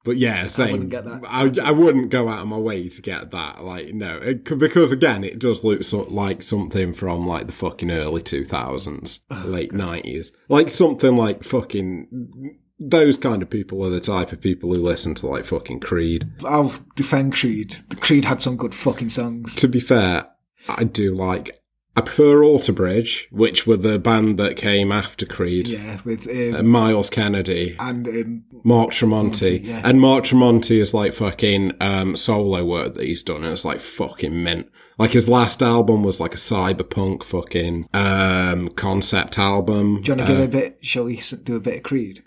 But 0.06 0.18
yeah, 0.18 0.46
same. 0.46 0.68
I 0.68 0.72
wouldn't 0.72 0.90
get 0.92 1.06
that. 1.06 1.22
I, 1.28 1.68
I 1.68 1.72
wouldn't 1.72 2.12
go 2.12 2.30
out 2.30 2.40
of 2.40 2.48
my 2.48 2.58
way 2.58 2.88
to 2.88 3.02
get 3.02 3.32
that. 3.32 3.64
Like, 3.64 3.94
no, 3.94 4.18
it, 4.18 4.44
because 4.44 4.92
again, 4.92 5.24
it 5.24 5.40
does 5.40 5.64
look 5.64 5.84
so, 5.84 6.04
like 6.04 6.44
something 6.44 6.94
from 6.94 7.28
like 7.28 7.48
the 7.48 7.52
fucking 7.52 7.92
early 7.92 8.22
two 8.22 8.46
thousands, 8.46 9.22
Oh, 9.32 9.44
late 9.46 9.74
nineties, 9.74 10.32
like 10.48 10.70
something 10.70 11.18
like 11.18 11.44
fucking. 11.44 12.58
Those 12.78 13.18
kind 13.18 13.42
of 13.42 13.50
people 13.50 13.84
are 13.86 13.90
the 13.90 14.02
type 14.02 14.32
of 14.34 14.42
people 14.42 14.74
who 14.74 14.82
listen 14.82 15.16
to 15.16 15.28
like 15.28 15.46
fucking 15.46 15.80
Creed. 15.80 16.30
I'll 16.46 16.74
defend 16.96 17.34
Creed. 17.34 17.78
The 17.90 17.96
Creed 17.96 18.26
had 18.26 18.42
some 18.42 18.58
good 18.58 18.76
fucking 18.76 19.10
songs. 19.10 19.56
To 19.56 19.68
be 19.68 19.80
fair, 19.80 20.28
I 20.70 20.84
do 20.84 21.16
like. 21.16 21.62
I 21.98 22.02
prefer 22.02 22.44
Alter 22.44 22.74
Bridge, 22.74 23.28
which 23.32 23.66
were 23.66 23.78
the 23.78 23.98
band 23.98 24.38
that 24.38 24.58
came 24.58 24.92
after 24.92 25.26
Creed. 25.26 25.70
Yeah, 25.70 26.00
with 26.04 26.28
Uh, 26.28 26.58
um, 26.60 26.68
Myles 26.68 27.10
Kennedy, 27.10 27.76
and 27.80 28.06
um, 28.08 28.44
Mark 28.66 28.92
Tremonti. 28.92 29.66
yeah. 29.66 29.82
And 29.84 30.02
Mark 30.02 30.26
Tremonti 30.26 30.80
is 30.82 30.94
like 30.94 31.14
fucking 31.14 31.72
um, 31.80 32.16
solo 32.18 32.66
work 32.66 32.96
that 32.96 33.04
he's 33.06 33.24
done, 33.24 33.44
and 33.44 33.54
it's 33.54 33.64
like 33.64 33.80
fucking 33.80 34.44
mint. 34.44 34.68
Like 35.00 35.14
his 35.14 35.30
last 35.30 35.62
album 35.64 36.04
was 36.04 36.20
like 36.20 36.34
a 36.34 36.38
cyberpunk 36.38 37.24
fucking 37.24 37.88
um, 37.94 38.70
concept 38.70 39.40
album. 39.40 40.02
do 40.02 40.12
you 40.12 40.18
want 40.18 40.22
Uh, 40.22 40.26
to 40.28 40.34
give 40.34 40.42
a 40.44 40.48
bit? 40.48 40.78
Shall 40.82 41.06
we 41.06 41.22
do 41.44 41.56
a 41.56 41.60
bit 41.62 41.78
of 41.78 41.84
Creed? 41.84 42.24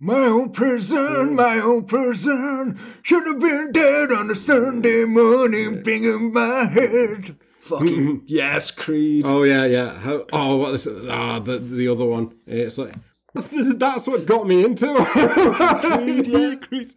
My 0.00 0.24
own 0.24 0.50
prison, 0.50 1.34
my 1.34 1.58
own 1.60 1.84
prison, 1.84 2.78
should 3.02 3.26
have 3.26 3.40
been 3.40 3.70
dead 3.72 4.12
on 4.12 4.30
a 4.30 4.34
Sunday 4.34 5.04
morning, 5.04 5.82
banging 5.82 6.32
my 6.32 6.66
head. 6.66 7.36
Fucking 7.64 8.22
yes, 8.26 8.70
Creed. 8.70 9.24
Oh 9.26 9.42
yeah, 9.42 9.64
yeah. 9.64 9.98
How, 9.98 10.26
oh, 10.32 10.56
what 10.56 10.74
is 10.74 10.86
it? 10.86 11.08
Ah, 11.08 11.38
the 11.38 11.58
the 11.58 11.88
other 11.88 12.04
one. 12.04 12.34
It's 12.46 12.76
like 12.76 12.94
that's, 13.34 14.06
what 14.06 14.26
got 14.26 14.46
me 14.46 14.64
into 14.64 14.86
yeah, 14.86 16.54
Creed. 16.56 16.94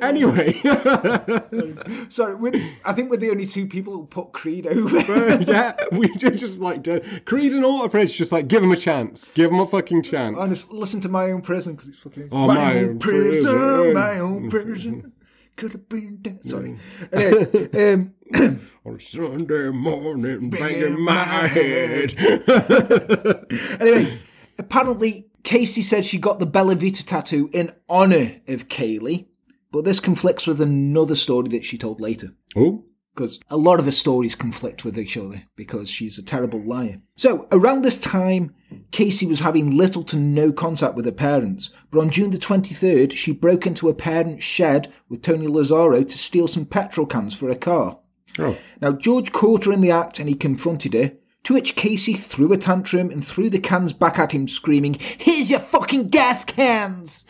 Anyway, 0.00 0.54
Sorry, 2.08 2.34
with, 2.34 2.54
I 2.84 2.94
think 2.94 3.10
we're 3.10 3.18
the 3.18 3.30
only 3.30 3.44
two 3.46 3.66
people 3.66 3.92
who 3.92 4.06
put 4.06 4.32
Creed 4.32 4.66
over. 4.66 5.00
yeah, 5.42 5.74
we 5.92 6.08
just 6.16 6.60
like 6.60 6.82
do 6.82 7.00
Creed 7.26 7.52
and 7.52 7.64
Alter 7.64 7.90
Bridge. 7.90 8.16
Just 8.16 8.32
like 8.32 8.48
give 8.48 8.62
him 8.62 8.72
a 8.72 8.76
chance. 8.76 9.28
Give 9.34 9.50
him 9.50 9.60
a 9.60 9.66
fucking 9.66 10.02
chance. 10.02 10.38
Honest, 10.38 10.70
listen 10.70 11.02
to 11.02 11.10
my 11.10 11.30
own 11.30 11.42
prison 11.42 11.74
because 11.74 11.88
it's 11.88 11.98
fucking. 11.98 12.28
Oh, 12.32 12.46
my 12.46 12.78
own 12.78 12.98
prison. 12.98 13.92
my 13.92 14.18
own 14.18 14.48
prison. 14.48 15.12
Could 15.56 15.72
have 15.72 15.88
been 15.88 16.18
dead. 16.22 16.44
Sorry. 16.44 16.78
Anyway, 17.12 17.92
um, 17.92 18.14
On 18.34 18.98
Sunday 19.00 19.70
morning, 19.70 20.50
banging 20.50 21.00
my 21.00 21.46
head. 21.48 22.14
anyway, 23.80 24.18
apparently 24.58 25.28
Casey 25.42 25.82
said 25.82 26.04
she 26.04 26.18
got 26.18 26.38
the 26.38 26.46
Bella 26.46 26.74
Vita 26.74 27.04
tattoo 27.04 27.48
in 27.52 27.72
honour 27.88 28.36
of 28.48 28.68
Caylee, 28.68 29.26
but 29.72 29.84
this 29.84 30.00
conflicts 30.00 30.46
with 30.46 30.60
another 30.60 31.16
story 31.16 31.48
that 31.50 31.64
she 31.64 31.78
told 31.78 32.00
later. 32.00 32.34
oh, 32.56 32.84
Because 33.14 33.40
a 33.50 33.56
lot 33.56 33.78
of 33.80 33.86
her 33.86 33.92
stories 33.92 34.34
conflict 34.34 34.84
with 34.84 34.98
each 34.98 35.16
other 35.16 35.42
because 35.56 35.88
she's 35.88 36.18
a 36.18 36.22
terrible 36.22 36.60
liar. 36.60 37.00
So, 37.16 37.46
around 37.52 37.82
this 37.82 37.98
time, 37.98 38.54
Casey 38.92 39.26
was 39.26 39.40
having 39.40 39.76
little 39.76 40.04
to 40.04 40.16
no 40.16 40.52
contact 40.52 40.94
with 40.94 41.04
her 41.06 41.12
parents, 41.12 41.70
but 41.90 42.00
on 42.00 42.10
June 42.10 42.30
the 42.30 42.38
23rd, 42.38 43.12
she 43.12 43.32
broke 43.32 43.66
into 43.66 43.86
her 43.88 43.94
parents' 43.94 44.44
shed 44.44 44.92
with 45.08 45.22
Tony 45.22 45.46
Lazzaro 45.46 46.08
to 46.08 46.18
steal 46.18 46.46
some 46.48 46.66
petrol 46.66 47.06
cans 47.06 47.34
for 47.34 47.48
her 47.48 47.54
car. 47.54 47.98
Oh, 48.38 48.56
Now, 48.80 48.92
George 48.92 49.32
caught 49.32 49.64
her 49.64 49.72
in 49.72 49.80
the 49.80 49.90
act 49.90 50.18
and 50.18 50.28
he 50.28 50.34
confronted 50.34 50.94
her, 50.94 51.12
to 51.44 51.54
which 51.54 51.76
Casey 51.76 52.14
threw 52.14 52.52
a 52.52 52.56
tantrum 52.56 53.10
and 53.10 53.24
threw 53.24 53.48
the 53.48 53.58
cans 53.58 53.92
back 53.92 54.18
at 54.18 54.32
him, 54.32 54.48
screaming, 54.48 54.94
Here's 54.94 55.50
your 55.50 55.60
fucking 55.60 56.08
gas 56.08 56.44
cans! 56.44 57.24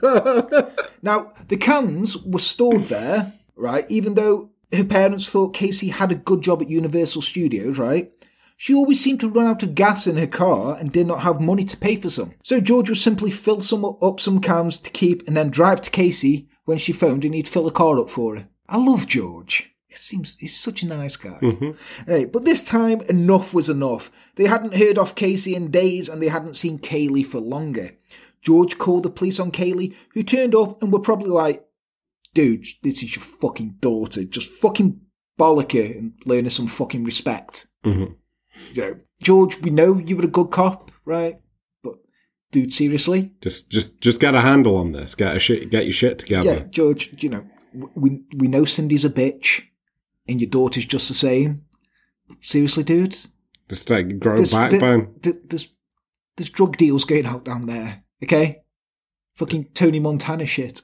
now, 1.02 1.32
the 1.48 1.56
cans 1.58 2.16
were 2.18 2.38
stored 2.38 2.84
there, 2.84 3.32
right, 3.56 3.84
even 3.90 4.14
though 4.14 4.50
her 4.72 4.84
parents 4.84 5.28
thought 5.28 5.54
Casey 5.54 5.88
had 5.88 6.12
a 6.12 6.16
good 6.16 6.42
job 6.42 6.62
at 6.62 6.70
Universal 6.70 7.22
Studios, 7.22 7.78
right? 7.78 8.10
She 8.56 8.74
always 8.74 9.02
seemed 9.02 9.20
to 9.20 9.28
run 9.28 9.46
out 9.46 9.64
of 9.64 9.74
gas 9.74 10.06
in 10.06 10.16
her 10.16 10.26
car 10.26 10.76
and 10.78 10.92
did 10.92 11.08
not 11.08 11.22
have 11.22 11.40
money 11.40 11.64
to 11.64 11.76
pay 11.76 11.96
for 11.96 12.10
some. 12.10 12.34
So 12.44 12.60
George 12.60 12.88
would 12.88 12.98
simply 12.98 13.32
fill 13.32 13.60
some 13.60 13.84
up 13.84 14.20
some 14.20 14.40
cans 14.40 14.78
to 14.78 14.90
keep 14.90 15.26
and 15.26 15.36
then 15.36 15.50
drive 15.50 15.82
to 15.82 15.90
Casey 15.90 16.48
when 16.64 16.78
she 16.78 16.92
phoned 16.92 17.24
and 17.24 17.34
he'd 17.34 17.48
fill 17.48 17.64
the 17.64 17.72
car 17.72 17.98
up 17.98 18.08
for 18.08 18.36
her. 18.36 18.48
I 18.72 18.78
love 18.78 19.06
George. 19.06 19.68
He 19.86 19.96
seems 19.96 20.36
he's 20.40 20.58
such 20.58 20.82
a 20.82 20.86
nice 20.86 21.16
guy. 21.16 21.38
Anyway, 22.08 22.24
but 22.24 22.46
this 22.46 22.64
time 22.64 23.02
enough 23.02 23.52
was 23.52 23.68
enough. 23.68 24.10
They 24.36 24.46
hadn't 24.46 24.76
heard 24.76 24.96
of 24.98 25.14
Casey 25.14 25.54
in 25.54 25.70
days 25.70 26.08
and 26.08 26.22
they 26.22 26.28
hadn't 26.28 26.56
seen 26.56 26.78
Caylee 26.78 27.26
for 27.26 27.38
longer. 27.40 27.90
George 28.40 28.78
called 28.78 29.02
the 29.02 29.10
police 29.10 29.38
on 29.38 29.52
Caylee, 29.52 29.94
who 30.14 30.22
turned 30.22 30.54
up 30.54 30.82
and 30.82 30.90
were 30.90 30.98
probably 30.98 31.28
like, 31.28 31.64
dude, 32.32 32.66
this 32.82 33.02
is 33.02 33.14
your 33.14 33.22
fucking 33.24 33.76
daughter. 33.80 34.24
Just 34.24 34.48
fucking 34.50 35.00
bollock 35.38 35.72
her 35.72 35.98
and 35.98 36.14
learn 36.24 36.44
her 36.44 36.50
some 36.50 36.66
fucking 36.66 37.04
respect. 37.04 37.68
Mhm. 37.84 38.14
You 38.72 38.82
know, 38.82 38.96
George, 39.22 39.60
we 39.60 39.70
know 39.70 39.98
you 39.98 40.16
were 40.16 40.24
a 40.24 40.28
good 40.28 40.50
cop, 40.50 40.90
right? 41.04 41.38
But, 41.84 41.96
dude, 42.50 42.72
seriously? 42.72 43.32
just 43.42 43.70
just 43.70 44.00
just 44.00 44.20
get 44.20 44.34
a 44.34 44.40
handle 44.40 44.76
on 44.76 44.92
this. 44.92 45.14
Get 45.14 45.36
a 45.36 45.38
shit. 45.38 45.70
Get 45.70 45.84
your 45.84 45.92
shit 45.92 46.18
together. 46.18 46.52
Yeah, 46.52 46.62
George, 46.70 47.14
you 47.22 47.28
know, 47.28 47.44
we, 47.94 48.20
we 48.36 48.48
know 48.48 48.64
Cindy's 48.64 49.04
a 49.04 49.10
bitch 49.10 49.62
and 50.28 50.40
your 50.40 50.50
daughter's 50.50 50.84
just 50.86 51.08
the 51.08 51.14
same. 51.14 51.64
Seriously, 52.40 52.82
dude? 52.84 53.16
Just 53.68 53.90
like 53.90 54.18
grow 54.18 54.36
There's- 54.36 54.50
backbone. 54.52 55.14
there- 55.22 55.32
there- 55.32 55.42
there's, 55.48 55.68
there's 56.36 56.50
drug 56.50 56.76
deals 56.76 57.04
going 57.04 57.26
out 57.26 57.44
down 57.44 57.66
there, 57.66 58.02
okay? 58.22 58.62
Fucking 59.34 59.68
Tony 59.74 59.98
Montana 60.00 60.46
shit. 60.46 60.82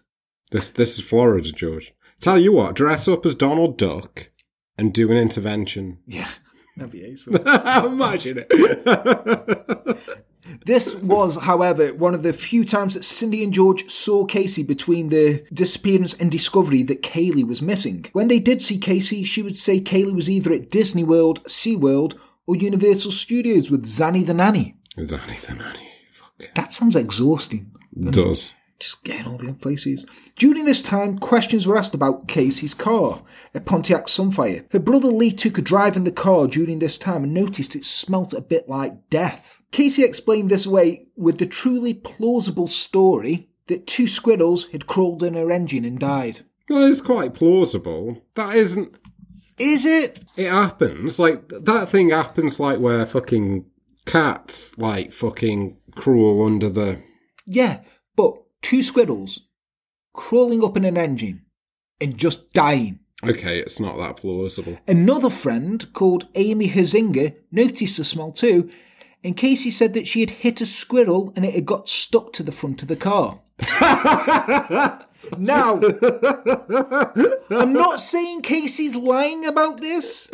This 0.50 0.70
this 0.70 0.98
is 0.98 1.04
Florida, 1.04 1.50
George. 1.52 1.92
Tell 2.20 2.38
you 2.38 2.52
what, 2.52 2.74
dress 2.74 3.06
up 3.08 3.24
as 3.26 3.34
Donald 3.34 3.76
Duck 3.78 4.30
and 4.78 4.92
do 4.94 5.10
an 5.10 5.16
intervention. 5.18 5.98
Yeah, 6.06 6.28
that'd 6.76 6.92
be 6.92 7.04
ace. 7.06 7.26
Imagine 7.26 8.44
it. 8.48 9.98
This 10.66 10.94
was, 10.94 11.36
however, 11.36 11.94
one 11.94 12.14
of 12.14 12.22
the 12.22 12.32
few 12.32 12.64
times 12.64 12.94
that 12.94 13.04
Cindy 13.04 13.42
and 13.44 13.52
George 13.52 13.90
saw 13.90 14.24
Casey 14.24 14.62
between 14.62 15.08
the 15.08 15.44
disappearance 15.52 16.14
and 16.14 16.30
discovery 16.30 16.82
that 16.84 17.02
Caylee 17.02 17.46
was 17.46 17.62
missing. 17.62 18.06
When 18.12 18.28
they 18.28 18.38
did 18.38 18.62
see 18.62 18.78
Casey, 18.78 19.24
she 19.24 19.42
would 19.42 19.58
say 19.58 19.80
Caylee 19.80 20.14
was 20.14 20.30
either 20.30 20.52
at 20.52 20.70
Disney 20.70 21.04
World, 21.04 21.42
SeaWorld, 21.44 22.18
or 22.46 22.56
Universal 22.56 23.12
Studios 23.12 23.70
with 23.70 23.84
Zanny 23.84 24.24
the 24.26 24.34
Nanny. 24.34 24.76
Zanny 24.96 25.40
the 25.40 25.54
nanny. 25.54 25.88
Fuck. 26.10 26.54
That 26.54 26.72
sounds 26.72 26.96
exhausting. 26.96 27.70
It 27.96 28.12
Does. 28.12 28.54
Just 28.78 29.02
getting 29.02 29.26
all 29.26 29.38
the 29.38 29.48
other 29.48 29.54
places. 29.54 30.06
During 30.36 30.64
this 30.64 30.82
time, 30.82 31.18
questions 31.18 31.66
were 31.66 31.76
asked 31.76 31.94
about 31.94 32.28
Casey's 32.28 32.74
car, 32.74 33.22
a 33.52 33.60
Pontiac 33.60 34.06
Sunfire. 34.06 34.66
Her 34.70 34.78
brother 34.78 35.08
Lee 35.08 35.32
took 35.32 35.58
a 35.58 35.62
drive 35.62 35.96
in 35.96 36.04
the 36.04 36.12
car 36.12 36.46
during 36.46 36.78
this 36.78 36.96
time 36.96 37.24
and 37.24 37.34
noticed 37.34 37.74
it 37.74 37.84
smelt 37.84 38.32
a 38.32 38.40
bit 38.40 38.68
like 38.68 39.10
death. 39.10 39.60
Casey 39.72 40.04
explained 40.04 40.50
this 40.50 40.64
away 40.64 41.08
with 41.16 41.38
the 41.38 41.46
truly 41.46 41.92
plausible 41.92 42.68
story 42.68 43.48
that 43.66 43.86
two 43.86 44.06
squirrels 44.06 44.66
had 44.66 44.86
crawled 44.86 45.22
in 45.22 45.34
her 45.34 45.50
engine 45.50 45.84
and 45.84 45.98
died. 45.98 46.40
Well, 46.68 46.84
it's 46.84 47.00
quite 47.00 47.34
plausible. 47.34 48.22
That 48.34 48.54
isn't. 48.54 48.94
Is 49.58 49.84
it? 49.84 50.24
It 50.36 50.50
happens. 50.50 51.18
Like 51.18 51.48
that 51.48 51.88
thing 51.88 52.10
happens. 52.10 52.60
Like 52.60 52.78
where 52.78 53.04
fucking 53.06 53.64
cats 54.06 54.76
like 54.78 55.12
fucking 55.12 55.76
crawl 55.96 56.46
under 56.46 56.68
the. 56.68 57.02
Yeah, 57.46 57.80
two 58.62 58.82
squirrels 58.82 59.40
crawling 60.12 60.64
up 60.64 60.76
in 60.76 60.84
an 60.84 60.96
engine 60.96 61.42
and 62.00 62.18
just 62.18 62.52
dying. 62.52 63.00
Okay, 63.24 63.58
it's 63.58 63.80
not 63.80 63.96
that 63.98 64.16
plausible. 64.16 64.78
Another 64.86 65.30
friend 65.30 65.92
called 65.92 66.28
Amy 66.34 66.70
Huizenga 66.70 67.34
noticed 67.50 67.96
the 67.96 68.04
smell 68.04 68.32
too 68.32 68.70
and 69.24 69.36
Casey 69.36 69.70
said 69.70 69.94
that 69.94 70.06
she 70.06 70.20
had 70.20 70.30
hit 70.30 70.60
a 70.60 70.66
squirrel 70.66 71.32
and 71.34 71.44
it 71.44 71.54
had 71.54 71.66
got 71.66 71.88
stuck 71.88 72.32
to 72.34 72.42
the 72.42 72.52
front 72.52 72.82
of 72.82 72.88
the 72.88 72.96
car. 72.96 73.40
now, 75.38 75.80
I'm 77.50 77.72
not 77.72 78.00
saying 78.00 78.42
Casey's 78.42 78.94
lying 78.94 79.44
about 79.44 79.80
this, 79.80 80.30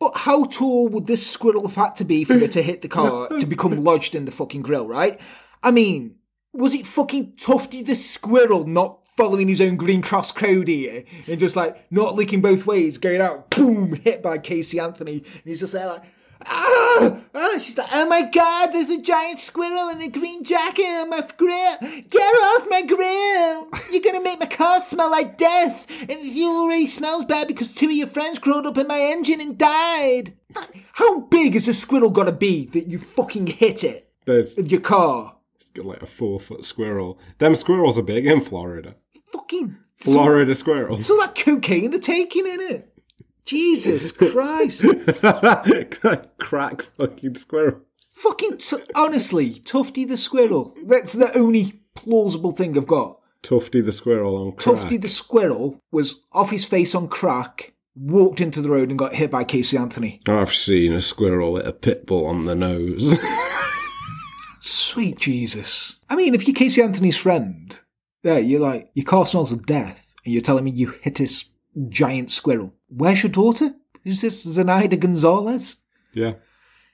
but 0.00 0.12
how 0.16 0.44
tall 0.46 0.88
would 0.88 1.06
this 1.06 1.26
squirrel 1.26 1.68
have 1.68 1.76
had 1.76 1.96
to 1.96 2.04
be 2.04 2.24
for 2.24 2.34
it 2.34 2.52
to 2.52 2.62
hit 2.62 2.82
the 2.82 2.88
car 2.88 3.28
to 3.28 3.46
become 3.46 3.84
lodged 3.84 4.16
in 4.16 4.24
the 4.24 4.32
fucking 4.32 4.62
grill, 4.62 4.88
right? 4.88 5.20
I 5.62 5.70
mean, 5.70 6.16
was 6.54 6.72
it 6.72 6.86
fucking 6.86 7.34
Tufty 7.36 7.82
the 7.82 7.96
squirrel 7.96 8.64
not 8.64 9.00
following 9.16 9.48
his 9.48 9.60
own 9.60 9.76
Green 9.76 10.02
Cross 10.02 10.32
Code 10.32 10.68
here 10.68 11.04
and 11.26 11.38
just 11.38 11.56
like 11.56 11.90
not 11.90 12.14
looking 12.14 12.40
both 12.40 12.66
ways, 12.66 12.96
going 12.98 13.20
out, 13.20 13.50
boom, 13.50 13.94
hit 13.94 14.22
by 14.22 14.38
Casey 14.38 14.78
Anthony, 14.78 15.18
and 15.18 15.42
he's 15.44 15.60
just 15.60 15.72
there 15.72 15.86
like, 15.86 16.02
ah, 16.46 17.18
ah, 17.34 17.58
she's 17.58 17.76
like, 17.76 17.88
oh 17.92 18.06
my 18.06 18.22
god, 18.22 18.68
there's 18.68 18.90
a 18.90 19.00
giant 19.00 19.40
squirrel 19.40 19.88
in 19.88 20.00
a 20.00 20.08
green 20.08 20.44
jacket 20.44 20.84
on 20.84 21.10
my 21.10 21.26
grill. 21.36 21.76
Get 22.10 22.22
off 22.22 22.68
my 22.68 22.82
grill! 22.82 23.68
You're 23.90 24.02
gonna 24.02 24.22
make 24.22 24.40
my 24.40 24.46
car 24.46 24.84
smell 24.88 25.10
like 25.10 25.38
death, 25.38 25.86
and 26.00 26.08
the 26.08 26.30
fuel 26.32 26.62
already 26.62 26.86
smells 26.86 27.24
bad 27.24 27.48
because 27.48 27.72
two 27.72 27.86
of 27.86 27.92
your 27.92 28.06
friends 28.06 28.38
crawled 28.38 28.66
up 28.66 28.78
in 28.78 28.86
my 28.86 29.00
engine 29.00 29.40
and 29.40 29.58
died. 29.58 30.34
How 30.92 31.20
big 31.20 31.56
is 31.56 31.66
a 31.66 31.74
squirrel 31.74 32.10
gotta 32.10 32.32
be 32.32 32.66
that 32.66 32.86
you 32.86 33.00
fucking 33.00 33.48
hit 33.48 33.82
it 33.82 34.08
There's 34.24 34.56
your 34.56 34.80
car? 34.80 35.33
Like 35.82 36.02
a 36.02 36.06
four 36.06 36.38
foot 36.38 36.64
squirrel. 36.64 37.18
Them 37.38 37.54
squirrels 37.56 37.98
are 37.98 38.02
big 38.02 38.26
in 38.26 38.40
Florida. 38.40 38.94
Fucking 39.32 39.76
Florida 39.96 40.54
squirrels. 40.54 41.00
It's 41.00 41.10
all 41.10 41.20
that 41.20 41.34
cocaine 41.34 41.90
they're 41.90 42.00
taking 42.00 42.46
in 42.46 42.60
it. 42.60 42.92
Jesus 43.44 44.12
Christ. 44.12 44.82
Crack 46.38 46.82
fucking 46.82 47.34
squirrel. 47.34 47.80
Fucking, 48.16 48.58
t- 48.58 48.76
honestly, 48.94 49.58
Tufty 49.60 50.04
the 50.04 50.16
squirrel. 50.16 50.74
That's 50.86 51.12
the 51.12 51.36
only 51.36 51.80
plausible 51.94 52.52
thing 52.52 52.76
I've 52.78 52.86
got. 52.86 53.18
Tufty 53.42 53.82
the 53.82 53.92
squirrel 53.92 54.36
on 54.36 54.52
crack. 54.52 54.76
Tufty 54.76 54.96
the 54.96 55.08
squirrel 55.08 55.78
was 55.92 56.22
off 56.32 56.50
his 56.50 56.64
face 56.64 56.94
on 56.94 57.08
crack, 57.08 57.74
walked 57.94 58.40
into 58.40 58.62
the 58.62 58.70
road 58.70 58.88
and 58.88 58.98
got 58.98 59.14
hit 59.14 59.30
by 59.30 59.44
Casey 59.44 59.76
Anthony. 59.76 60.20
I've 60.26 60.54
seen 60.54 60.94
a 60.94 61.00
squirrel 61.02 61.56
hit 61.56 61.66
a 61.66 61.72
pit 61.72 62.06
bull 62.06 62.26
on 62.26 62.46
the 62.46 62.54
nose. 62.54 63.14
Sweet 64.66 65.18
Jesus. 65.18 65.96
I 66.08 66.16
mean, 66.16 66.34
if 66.34 66.48
you're 66.48 66.54
Casey 66.54 66.80
Anthony's 66.80 67.18
friend, 67.18 67.76
yeah, 68.22 68.38
you're 68.38 68.60
like, 68.60 68.88
your 68.94 69.04
car 69.04 69.26
smells 69.26 69.52
of 69.52 69.66
death, 69.66 70.06
and 70.24 70.32
you're 70.32 70.42
telling 70.42 70.64
me 70.64 70.70
you 70.70 70.94
hit 71.02 71.16
this 71.16 71.50
giant 71.90 72.30
squirrel. 72.30 72.72
Where's 72.88 73.22
your 73.22 73.30
daughter? 73.30 73.74
Is 74.04 74.22
this 74.22 74.46
Zenaida 74.46 74.98
Gonzalez? 74.98 75.76
yeah. 76.14 76.34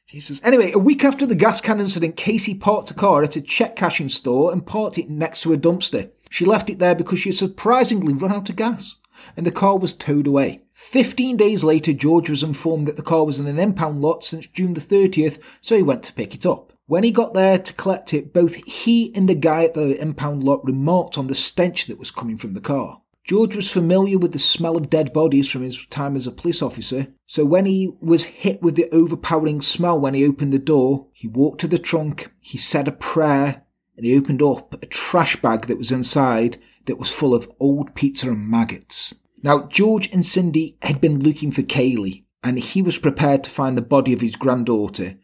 Jesus. 0.04 0.40
Anyway, 0.42 0.72
a 0.72 0.78
week 0.78 1.04
after 1.04 1.24
the 1.24 1.36
gas 1.36 1.60
can 1.60 1.78
incident, 1.78 2.16
Casey 2.16 2.56
parked 2.56 2.90
a 2.90 2.94
car 2.94 3.22
at 3.22 3.36
a 3.36 3.40
check 3.40 3.76
cashing 3.76 4.08
store 4.08 4.50
and 4.50 4.66
parked 4.66 4.98
it 4.98 5.08
next 5.08 5.42
to 5.42 5.52
a 5.52 5.56
dumpster. 5.56 6.10
She 6.28 6.44
left 6.44 6.68
it 6.68 6.80
there 6.80 6.96
because 6.96 7.20
she 7.20 7.28
had 7.28 7.36
surprisingly 7.36 8.12
run 8.12 8.32
out 8.32 8.50
of 8.50 8.56
gas, 8.56 8.96
and 9.36 9.46
the 9.46 9.52
car 9.52 9.78
was 9.78 9.92
towed 9.92 10.26
away. 10.26 10.62
Fifteen 10.72 11.36
days 11.36 11.62
later, 11.62 11.92
George 11.92 12.28
was 12.28 12.42
informed 12.42 12.88
that 12.88 12.96
the 12.96 13.04
car 13.04 13.24
was 13.24 13.38
in 13.38 13.46
an 13.46 13.60
impound 13.60 14.02
lot 14.02 14.24
since 14.24 14.48
June 14.48 14.74
the 14.74 14.80
30th, 14.80 15.38
so 15.60 15.76
he 15.76 15.82
went 15.84 16.02
to 16.02 16.12
pick 16.12 16.34
it 16.34 16.44
up. 16.44 16.69
When 16.90 17.04
he 17.04 17.12
got 17.12 17.34
there 17.34 17.56
to 17.56 17.72
collect 17.74 18.12
it, 18.12 18.32
both 18.32 18.56
he 18.66 19.14
and 19.14 19.28
the 19.28 19.36
guy 19.36 19.62
at 19.62 19.74
the 19.74 19.96
impound 20.02 20.42
lot 20.42 20.64
remarked 20.64 21.16
on 21.16 21.28
the 21.28 21.36
stench 21.36 21.86
that 21.86 22.00
was 22.00 22.10
coming 22.10 22.36
from 22.36 22.52
the 22.52 22.60
car. 22.60 23.00
George 23.22 23.54
was 23.54 23.70
familiar 23.70 24.18
with 24.18 24.32
the 24.32 24.40
smell 24.40 24.76
of 24.76 24.90
dead 24.90 25.12
bodies 25.12 25.48
from 25.48 25.62
his 25.62 25.86
time 25.86 26.16
as 26.16 26.26
a 26.26 26.32
police 26.32 26.60
officer, 26.60 27.06
so 27.26 27.44
when 27.44 27.64
he 27.64 27.92
was 28.00 28.24
hit 28.24 28.60
with 28.60 28.74
the 28.74 28.92
overpowering 28.92 29.60
smell 29.60 30.00
when 30.00 30.14
he 30.14 30.26
opened 30.26 30.52
the 30.52 30.58
door, 30.58 31.06
he 31.12 31.28
walked 31.28 31.60
to 31.60 31.68
the 31.68 31.78
trunk, 31.78 32.32
he 32.40 32.58
said 32.58 32.88
a 32.88 32.90
prayer, 32.90 33.62
and 33.96 34.04
he 34.04 34.18
opened 34.18 34.42
up 34.42 34.74
a 34.82 34.86
trash 34.86 35.36
bag 35.36 35.68
that 35.68 35.78
was 35.78 35.92
inside 35.92 36.56
that 36.86 36.98
was 36.98 37.08
full 37.08 37.36
of 37.36 37.48
old 37.60 37.94
pizza 37.94 38.28
and 38.28 38.48
maggots. 38.48 39.14
Now, 39.44 39.68
George 39.68 40.12
and 40.12 40.26
Cindy 40.26 40.76
had 40.82 41.00
been 41.00 41.20
looking 41.20 41.52
for 41.52 41.62
Caylee, 41.62 42.24
and 42.42 42.58
he 42.58 42.82
was 42.82 42.98
prepared 42.98 43.44
to 43.44 43.50
find 43.50 43.78
the 43.78 43.82
body 43.82 44.12
of 44.12 44.22
his 44.22 44.34
granddaughter. 44.34 45.18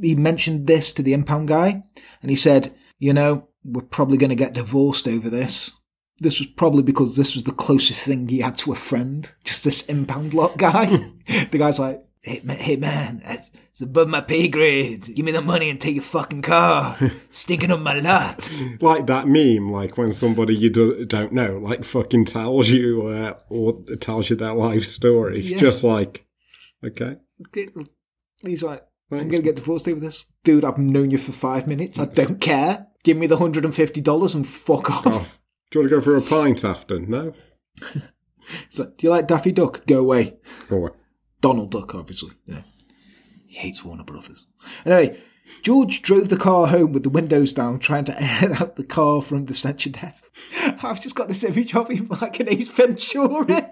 He 0.00 0.14
mentioned 0.14 0.66
this 0.66 0.92
to 0.92 1.02
the 1.02 1.12
impound 1.12 1.48
guy, 1.48 1.82
and 2.22 2.30
he 2.30 2.36
said, 2.36 2.74
You 2.98 3.12
know, 3.12 3.48
we're 3.64 3.82
probably 3.82 4.18
going 4.18 4.30
to 4.30 4.36
get 4.36 4.54
divorced 4.54 5.06
over 5.08 5.28
this. 5.30 5.70
This 6.20 6.38
was 6.40 6.48
probably 6.48 6.82
because 6.82 7.16
this 7.16 7.34
was 7.34 7.44
the 7.44 7.52
closest 7.52 8.04
thing 8.04 8.26
he 8.28 8.40
had 8.40 8.58
to 8.58 8.72
a 8.72 8.76
friend, 8.76 9.30
just 9.44 9.62
this 9.64 9.82
impound 9.86 10.34
lot 10.34 10.56
guy. 10.56 10.86
the 11.28 11.58
guy's 11.58 11.78
like, 11.78 12.02
Hey 12.20 12.40
man, 12.42 12.58
hey 12.58 12.74
man, 12.74 13.22
it's 13.24 13.80
above 13.80 14.08
my 14.08 14.20
pay 14.20 14.48
grade. 14.48 15.14
Give 15.14 15.24
me 15.24 15.30
the 15.30 15.40
money 15.40 15.70
and 15.70 15.80
take 15.80 15.94
your 15.94 16.02
fucking 16.02 16.42
car. 16.42 16.98
Stinking 17.30 17.70
up 17.70 17.78
my 17.78 18.00
lot. 18.00 18.50
Like 18.80 19.06
that 19.06 19.28
meme, 19.28 19.70
like 19.70 19.96
when 19.96 20.10
somebody 20.10 20.56
you 20.56 20.68
do, 20.70 21.04
don't 21.04 21.32
know, 21.32 21.58
like 21.58 21.84
fucking 21.84 22.24
tells 22.24 22.68
you 22.68 23.06
uh, 23.06 23.38
or 23.48 23.80
tells 24.00 24.30
you 24.30 24.34
their 24.36 24.52
life 24.54 24.84
story. 24.84 25.38
It's 25.38 25.52
Yeah. 25.52 25.58
just 25.58 25.84
like, 25.84 26.26
okay. 26.84 27.18
He's 28.42 28.62
like, 28.64 28.84
I'm 29.10 29.18
going 29.28 29.30
to 29.30 29.42
get 29.42 29.56
divorced 29.56 29.88
over 29.88 30.00
this. 30.00 30.26
Dude, 30.44 30.64
I've 30.64 30.78
known 30.78 31.10
you 31.10 31.18
for 31.18 31.32
five 31.32 31.66
minutes. 31.66 31.98
I 31.98 32.04
don't 32.04 32.40
care. 32.40 32.86
Give 33.04 33.16
me 33.16 33.26
the 33.26 33.36
$150 33.38 34.34
and 34.34 34.46
fuck 34.46 34.90
off. 34.90 35.06
Oh, 35.06 35.38
do 35.70 35.78
you 35.78 35.82
want 35.82 35.90
to 35.90 35.96
go 35.96 36.00
for 36.00 36.16
a 36.16 36.22
pint 36.22 36.64
after? 36.64 36.98
No? 36.98 37.32
Like, 38.78 38.96
do 38.96 39.06
you 39.06 39.10
like 39.10 39.26
Daffy 39.26 39.52
Duck? 39.52 39.84
Go 39.86 39.98
away. 40.00 40.38
Or, 40.70 40.94
Donald 41.42 41.70
Duck, 41.70 41.94
obviously. 41.94 42.30
Yeah. 42.46 42.62
He 43.46 43.56
hates 43.56 43.84
Warner 43.84 44.04
Brothers. 44.04 44.46
Anyway, 44.86 45.20
George 45.62 46.02
drove 46.02 46.28
the 46.28 46.36
car 46.36 46.66
home 46.66 46.92
with 46.92 47.02
the 47.02 47.10
windows 47.10 47.52
down, 47.52 47.78
trying 47.78 48.04
to 48.06 48.22
air 48.22 48.54
out 48.54 48.76
the 48.76 48.84
car 48.84 49.22
from 49.22 49.46
the 49.46 49.54
stench 49.54 49.86
of 49.86 49.92
death. 49.92 50.22
I've 50.82 51.00
just 51.00 51.14
got 51.14 51.28
this 51.28 51.44
image 51.44 51.74
of 51.74 51.88
him 51.90 52.08
like 52.20 52.40
an 52.40 52.48
Ace 52.48 52.68
Ventura, 52.68 53.68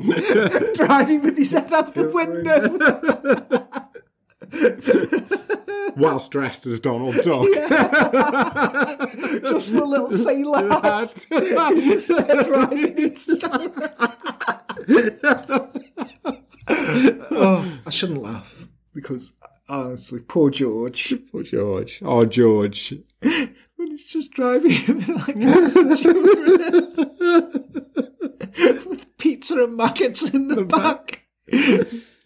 driving 0.75 1.23
with 1.23 1.37
his 1.39 1.53
head 1.53 1.73
out 1.73 1.95
the 1.95 2.11
window. 2.11 2.79
whilst 5.97 6.31
dressed 6.31 6.67
as 6.67 6.79
Donald 6.81 7.15
Duck. 7.17 7.25
just 7.53 7.53
the 9.73 9.85
little 9.85 10.13
sailor 10.13 10.69
hat. 10.69 11.27
He's 11.75 12.07
just 12.07 12.27
there 12.27 12.45
driving 12.45 12.99
in 12.99 13.17
style. 13.17 13.73
oh, 16.69 17.79
I 17.87 17.91
shouldn't 17.91 18.23
laugh 18.23 18.69
because 18.95 19.33
honestly, 19.69 20.21
poor 20.21 20.51
George. 20.51 21.15
Poor 21.33 21.43
George. 21.43 22.01
Oh, 22.05 22.25
George. 22.25 22.95
When 23.21 23.91
he's 23.91 24.07
just 24.07 24.31
driving 24.33 24.71
him 24.71 25.01
like 25.01 25.37
Ace 25.37 25.75
with 28.87 29.19
pizza 29.19 29.65
and 29.65 29.77
maggots 29.77 30.23
in 30.23 30.49
the 30.49 30.65
back. 30.65 31.27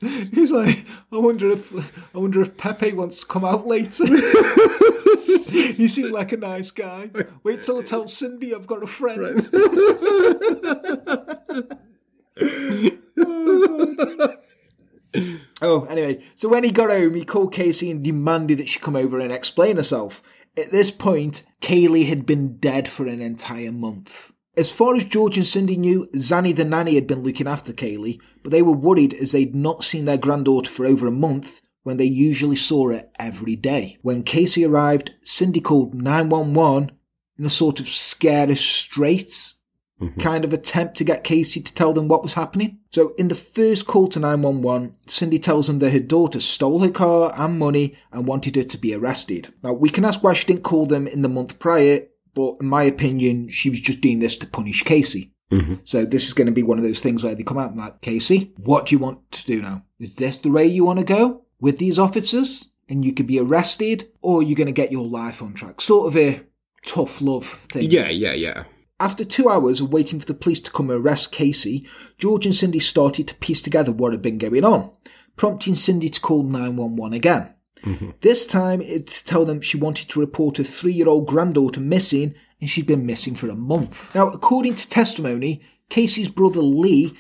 He's 0.33 0.51
like, 0.51 0.87
I 1.13 1.19
wonder 1.19 1.51
if 1.51 1.75
I 2.15 2.19
wonder 2.19 2.41
if 2.41 2.57
Pepe 2.57 2.95
wants 2.95 3.21
to 3.21 3.27
come 3.27 3.45
out 3.45 3.67
later. 3.67 4.07
you 4.07 5.89
seem 5.89 6.11
like 6.11 6.33
a 6.33 6.39
nice 6.39 6.71
guy. 6.71 7.11
Wait 7.43 7.63
till 7.63 7.79
I 7.79 7.83
tell 7.83 8.09
Cindy 8.09 8.55
I've 8.55 8.67
got 8.67 8.83
a 8.83 8.87
friend. 8.87 9.47
oh, 15.61 15.85
anyway, 15.91 16.25
so 16.35 16.49
when 16.49 16.65
he 16.65 16.71
got 16.71 16.89
home, 16.89 17.15
he 17.15 17.27
called 17.27 17.53
Casey 17.53 17.91
and 17.91 18.03
demanded 18.03 18.57
that 18.59 18.71
she 18.71 18.81
come 18.81 18.97
over 18.97 19.21
and 19.21 19.31
explain 19.31 19.77
herself. 19.77 20.23
At 20.57 20.71
this 20.71 20.91
point, 20.91 21.43
Caylee 21.61 22.07
had 22.07 22.25
been 22.25 22.57
dead 22.57 22.89
for 22.89 23.07
an 23.07 23.21
entire 23.21 23.73
month. 23.73 24.33
As 24.57 24.71
far 24.71 24.97
as 24.97 25.05
George 25.05 25.37
and 25.37 25.47
Cindy 25.47 25.77
knew, 25.77 26.09
Zanny 26.15 26.57
the 26.57 26.65
nanny 26.65 26.95
had 26.95 27.07
been 27.07 27.23
looking 27.23 27.47
after 27.47 27.73
Caylee, 27.73 28.19
but 28.43 28.53
they 28.53 28.63
were 28.63 28.73
worried 28.73 29.15
as 29.15 29.33
they'd 29.33 29.55
not 29.55 29.85
seen 29.85 30.05
their 30.05 30.19
granddaughter 30.19 30.71
for 30.71 30.87
over 30.87 31.07
a 31.07 31.13
month 31.13 31.61
when 31.83 31.97
they 31.97 32.05
usually 32.05 32.57
saw 32.57 32.91
her 32.91 33.07
every 33.19 33.57
day. 33.57 33.99
When 34.03 34.23
Casey 34.23 34.65
arrived, 34.65 35.13
Cindy 35.23 35.61
called 35.61 35.95
911 35.95 36.93
in 37.39 37.47
a 37.47 37.51
sort 37.51 37.81
of 37.81 37.89
scare 37.89 38.51
us 38.51 38.61
straight 38.61 39.55
mm-hmm. 40.01 40.21
kind 40.21 40.45
of 40.45 40.53
attempt 40.53 40.97
to 40.97 41.05
get 41.05 41.25
Casey 41.25 41.61
to 41.61 41.75
tell 41.75 41.93
them 41.93 42.09
what 42.09 42.23
was 42.23 42.35
happening. 42.35 42.79
So 42.91 43.15
in 43.17 43.29
the 43.29 43.35
first 43.35 43.87
call 43.87 44.09
to 44.09 44.19
911, 44.19 44.95
Cindy 45.07 45.39
tells 45.39 45.67
them 45.67 45.79
that 45.81 45.91
her 45.91 46.01
daughter 46.01 46.41
stole 46.41 46.81
her 46.81 46.91
car 46.91 47.33
and 47.37 47.59
money 47.59 47.95
and 48.13 48.27
wanted 48.27 48.57
her 48.57 48.65
to 48.65 48.79
be 48.79 48.95
arrested. 48.95 49.53
Now 49.63 49.73
we 49.73 49.91
can 49.91 50.05
ask 50.05 50.23
why 50.23 50.35
she 50.35 50.47
didn't 50.47 50.65
call 50.65 50.87
them 50.87 51.07
in 51.07 51.23
the 51.23 51.29
month 51.29 51.59
prior, 51.59 52.07
but 52.35 52.57
in 52.61 52.67
my 52.67 52.85
opinion, 52.85 53.51
she 53.51 53.71
was 53.71 53.81
just 53.81 54.01
doing 54.01 54.21
this 54.21 54.37
to 54.39 54.47
punish 54.47 54.83
Casey. 54.83 55.35
Mm-hmm. 55.51 55.75
So 55.85 56.05
this 56.05 56.27
is 56.27 56.33
going 56.33 56.47
to 56.47 56.53
be 56.53 56.63
one 56.63 56.79
of 56.79 56.85
those 56.85 57.01
things 57.01 57.23
where 57.23 57.35
they 57.35 57.43
come 57.43 57.59
out 57.59 57.71
and 57.71 57.79
like, 57.79 58.01
Casey, 58.01 58.53
what 58.57 58.87
do 58.87 58.95
you 58.95 58.99
want 58.99 59.31
to 59.33 59.47
do 59.47 59.61
now? 59.63 59.83
Is 59.99 60.17
this 60.17 60.39
the 60.39 60.51
way 60.51 60.65
you 60.65 60.85
want 60.85 60.99
to 61.01 61.05
go 61.05 61.45
with 61.61 61.79
these 61.79 61.99
officers? 61.99 62.67
And 62.89 63.05
you 63.05 63.13
could 63.13 63.29
be 63.29 63.39
arrested, 63.39 64.09
or 64.21 64.43
you're 64.43 64.57
going 64.57 64.67
to 64.67 64.73
get 64.73 64.91
your 64.91 65.07
life 65.07 65.41
on 65.43 65.55
track. 65.55 65.81
Sort 65.81 66.09
of 66.09 66.17
a 66.17 66.43
tough 66.85 67.21
love 67.21 67.47
thing. 67.71 67.89
Yeah, 67.89 68.09
yeah, 68.09 68.33
yeah. 68.33 68.65
After 68.99 69.25
two 69.25 69.49
hours 69.49 69.81
of 69.81 69.93
waiting 69.93 70.19
for 70.19 70.27
the 70.27 70.35
police 70.35 70.59
to 70.61 70.73
come 70.73 70.91
arrest 70.91 71.31
Casey, 71.31 71.87
George 72.19 72.47
and 72.47 72.55
Cindy 72.55 72.81
started 72.81 73.29
to 73.29 73.35
piece 73.37 73.63
together 73.63 73.93
what 73.93 74.13
had 74.13 74.23
been 74.23 74.39
going 74.39 74.65
on, 74.65 74.91
prompting 75.37 75.77
Cindy 75.77 76.09
to 76.09 76.21
call 76.21 76.43
911 76.43 77.15
again. 77.15 77.55
Mm-hmm. 77.85 78.11
This 78.21 78.45
time 78.45 78.83
it's 78.83 79.23
to 79.23 79.27
tell 79.27 79.45
them 79.45 79.61
she 79.61 79.79
wanted 79.79 80.09
to 80.11 80.21
report 80.21 80.59
her 80.59 80.65
three 80.65 80.93
year 80.93 81.09
old 81.09 81.27
granddaughter 81.27 81.81
missing 81.81 82.35
and 82.61 82.69
she'd 82.69 82.87
been 82.87 83.07
missing 83.07 83.35
for 83.35 83.49
a 83.49 83.55
month. 83.55 84.15
Now, 84.15 84.29
according 84.31 84.75
to 84.77 84.89
testimony, 84.89 85.63
Casey's 85.89 86.29
brother 86.29 86.61
Lee 86.61 87.17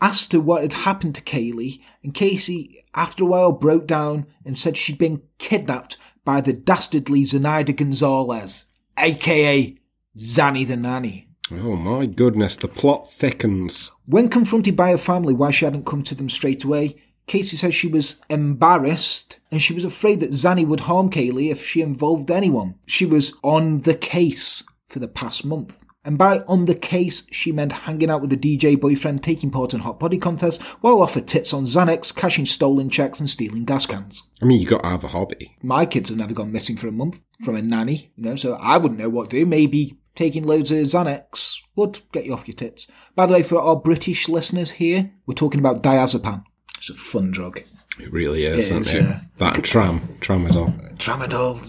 asked 0.00 0.32
her 0.32 0.40
what 0.40 0.62
had 0.62 0.72
happened 0.72 1.14
to 1.14 1.22
Caylee, 1.22 1.80
and 2.02 2.14
Casey, 2.14 2.84
after 2.94 3.24
a 3.24 3.26
while, 3.26 3.52
broke 3.52 3.86
down 3.86 4.26
and 4.44 4.58
said 4.58 4.76
she'd 4.76 4.98
been 4.98 5.22
kidnapped 5.38 5.96
by 6.24 6.40
the 6.40 6.52
dastardly 6.52 7.24
Zenaida 7.24 7.74
Gonzalez, 7.74 8.64
aka 8.98 9.76
Zanny 10.16 10.66
the 10.66 10.76
Nanny. 10.76 11.28
Oh 11.50 11.76
my 11.76 12.06
goodness, 12.06 12.56
the 12.56 12.68
plot 12.68 13.10
thickens. 13.10 13.92
When 14.06 14.28
confronted 14.28 14.74
by 14.74 14.90
her 14.90 14.98
family 14.98 15.32
why 15.32 15.52
she 15.52 15.64
hadn't 15.64 15.86
come 15.86 16.02
to 16.04 16.14
them 16.14 16.28
straight 16.28 16.64
away, 16.64 16.96
Casey 17.26 17.56
says 17.56 17.74
she 17.74 17.88
was 17.88 18.16
embarrassed 18.28 19.38
and 19.50 19.62
she 19.62 19.74
was 19.74 19.84
afraid 19.84 20.20
that 20.20 20.30
Zanny 20.30 20.66
would 20.66 20.80
harm 20.80 21.10
Caylee 21.10 21.50
if 21.50 21.64
she 21.64 21.82
involved 21.82 22.30
anyone. 22.30 22.76
She 22.86 23.06
was 23.06 23.32
on 23.42 23.82
the 23.82 23.94
case 23.94 24.62
for 24.88 24.98
the 24.98 25.08
past 25.08 25.44
month. 25.44 25.82
And 26.04 26.16
by 26.16 26.38
on 26.46 26.66
the 26.66 26.74
case, 26.76 27.24
she 27.32 27.50
meant 27.50 27.72
hanging 27.72 28.10
out 28.10 28.20
with 28.20 28.32
a 28.32 28.36
DJ 28.36 28.78
boyfriend, 28.80 29.24
taking 29.24 29.50
part 29.50 29.74
in 29.74 29.80
hot 29.80 29.98
body 29.98 30.18
contests, 30.18 30.62
while 30.80 31.02
off 31.02 31.14
her 31.14 31.20
tits 31.20 31.52
on 31.52 31.64
Xanax, 31.64 32.14
cashing 32.14 32.46
stolen 32.46 32.88
checks 32.90 33.18
and 33.18 33.28
stealing 33.28 33.64
gas 33.64 33.86
cans. 33.86 34.22
I 34.40 34.44
mean, 34.44 34.60
you 34.60 34.68
got 34.68 34.84
to 34.84 34.88
have 34.88 35.02
a 35.02 35.08
hobby. 35.08 35.56
My 35.64 35.84
kids 35.84 36.08
have 36.10 36.18
never 36.18 36.32
gone 36.32 36.52
missing 36.52 36.76
for 36.76 36.86
a 36.86 36.92
month 36.92 37.24
from 37.44 37.56
a 37.56 37.62
nanny, 37.62 38.12
you 38.14 38.22
know, 38.22 38.36
so 38.36 38.54
I 38.54 38.78
wouldn't 38.78 39.00
know 39.00 39.08
what 39.08 39.30
to 39.30 39.38
do. 39.40 39.46
Maybe 39.46 39.98
taking 40.14 40.44
loads 40.44 40.70
of 40.70 40.78
Xanax 40.78 41.56
would 41.74 42.00
get 42.12 42.24
you 42.24 42.34
off 42.34 42.46
your 42.46 42.56
tits. 42.56 42.86
By 43.16 43.26
the 43.26 43.32
way, 43.34 43.42
for 43.42 43.60
our 43.60 43.74
British 43.74 44.28
listeners 44.28 44.70
here, 44.72 45.10
we're 45.26 45.34
talking 45.34 45.58
about 45.58 45.82
diazepam. 45.82 46.44
It's 46.78 46.90
a 46.90 46.94
fun 46.94 47.32
drug. 47.32 47.62
It 47.98 48.12
really 48.12 48.44
is, 48.44 48.52
It 48.70 48.76
isn't 48.76 48.82
is, 48.82 48.92
it? 48.94 49.02
yeah. 49.02 49.20
That 49.38 49.64
tram, 49.64 50.18
tramadol. 50.20 50.96
Tramadol, 50.98 51.64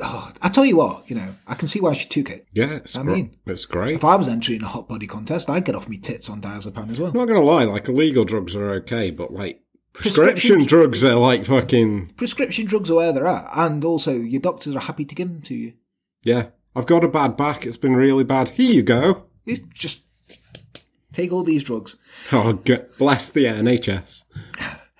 oh, 0.00 0.32
I 0.42 0.48
tell 0.48 0.64
you 0.64 0.76
what, 0.76 1.08
you 1.10 1.16
know, 1.16 1.34
I 1.46 1.54
can 1.54 1.68
see 1.68 1.80
why 1.80 1.92
she 1.94 2.08
took 2.08 2.30
it. 2.30 2.46
Yeah, 2.52 2.76
it's, 2.76 2.96
I 2.96 3.02
gr- 3.02 3.10
mean- 3.10 3.36
it's 3.46 3.64
great. 3.66 3.94
If 3.94 4.04
I 4.04 4.16
was 4.16 4.28
entering 4.28 4.62
a 4.62 4.68
hot 4.68 4.88
body 4.88 5.06
contest, 5.06 5.48
I'd 5.50 5.64
get 5.64 5.74
off 5.74 5.88
me 5.88 5.96
tits 5.98 6.28
on 6.30 6.40
diazepam 6.40 6.90
as 6.90 6.98
well. 6.98 7.10
I'm 7.10 7.16
not 7.18 7.28
gonna 7.28 7.40
lie, 7.40 7.64
like 7.64 7.88
illegal 7.88 8.24
drugs 8.24 8.54
are 8.56 8.70
okay, 8.74 9.10
but 9.10 9.32
like 9.32 9.62
prescription, 9.92 10.58
Prescription- 10.58 10.66
drugs 10.66 11.04
are 11.04 11.14
like 11.14 11.46
fucking 11.46 12.12
Prescription 12.16 12.66
drugs 12.66 12.90
are 12.90 12.96
where 12.96 13.12
they're 13.12 13.26
at, 13.26 13.48
and 13.54 13.84
also 13.84 14.12
your 14.12 14.40
doctors 14.40 14.74
are 14.74 14.80
happy 14.80 15.04
to 15.04 15.14
give 15.14 15.28
them 15.28 15.42
to 15.42 15.54
you. 15.54 15.72
yeah. 16.24 16.46
I've 16.74 16.84
got 16.84 17.02
a 17.04 17.08
bad 17.08 17.38
back. 17.38 17.64
It's 17.64 17.78
been 17.78 17.96
really 17.96 18.22
bad. 18.24 18.50
Here 18.50 18.70
you 18.70 18.82
go. 18.82 19.24
It's 19.46 19.60
just 19.72 20.00
take 21.14 21.32
all 21.32 21.42
these 21.42 21.64
drugs. 21.64 21.96
Oh, 22.30 22.52
bless 22.98 23.30
the 23.30 23.46
NHS. 23.46 24.20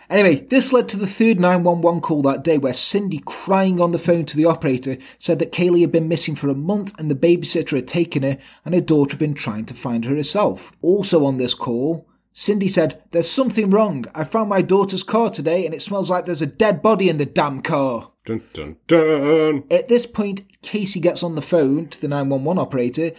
Anyway, 0.09 0.47
this 0.51 0.73
led 0.73 0.89
to 0.89 0.97
the 0.97 1.07
third 1.07 1.41
911 1.41 2.01
call 2.01 2.23
that 2.23 2.45
day 2.45 2.59
where 2.59 2.75
Cindy, 2.75 3.21
crying 3.25 3.81
on 3.81 3.93
the 3.93 3.99
phone 3.99 4.25
to 4.27 4.37
the 4.37 4.45
operator, 4.45 4.99
said 5.19 5.39
that 5.41 5.53
Caylee 5.53 5.81
had 5.81 5.93
been 5.93 6.09
missing 6.09 6.37
for 6.37 6.49
a 6.49 6.55
month 6.55 6.99
and 6.99 7.11
the 7.11 7.15
babysitter 7.15 7.77
had 7.77 7.89
taken 7.89 8.23
her 8.23 8.39
and 8.65 8.75
her 8.75 8.81
daughter 8.81 9.13
had 9.13 9.19
been 9.19 9.35
trying 9.35 9.67
to 9.67 9.75
find 9.75 10.05
her 10.05 10.15
herself. 10.15 10.73
Also 10.81 11.25
on 11.25 11.39
this 11.39 11.55
call, 11.55 12.07
Cindy 12.33 12.69
said, 12.69 13.03
There's 13.11 13.31
something 13.31 13.71
wrong. 13.71 14.05
I 14.15 14.25
found 14.25 14.49
my 14.49 14.63
daughter's 14.63 15.03
car 15.03 15.31
today 15.31 15.65
and 15.65 15.75
it 15.75 15.83
smells 15.83 16.11
like 16.11 16.27
there's 16.27 16.43
a 16.43 16.47
dead 16.47 16.83
body 16.83 17.09
in 17.09 17.19
the 17.19 17.27
damn 17.27 17.63
car. 17.63 18.13
Dun 18.27 18.43
dun 18.53 18.77
dun. 18.87 19.65
At 19.71 19.89
this 19.89 20.05
point, 20.05 20.43
Casey 20.61 21.01
gets 21.01 21.23
on 21.23 21.35
the 21.35 21.43
phone 21.43 21.89
to 21.89 22.01
the 22.01 22.09
911 22.09 22.61
operator, 22.61 23.13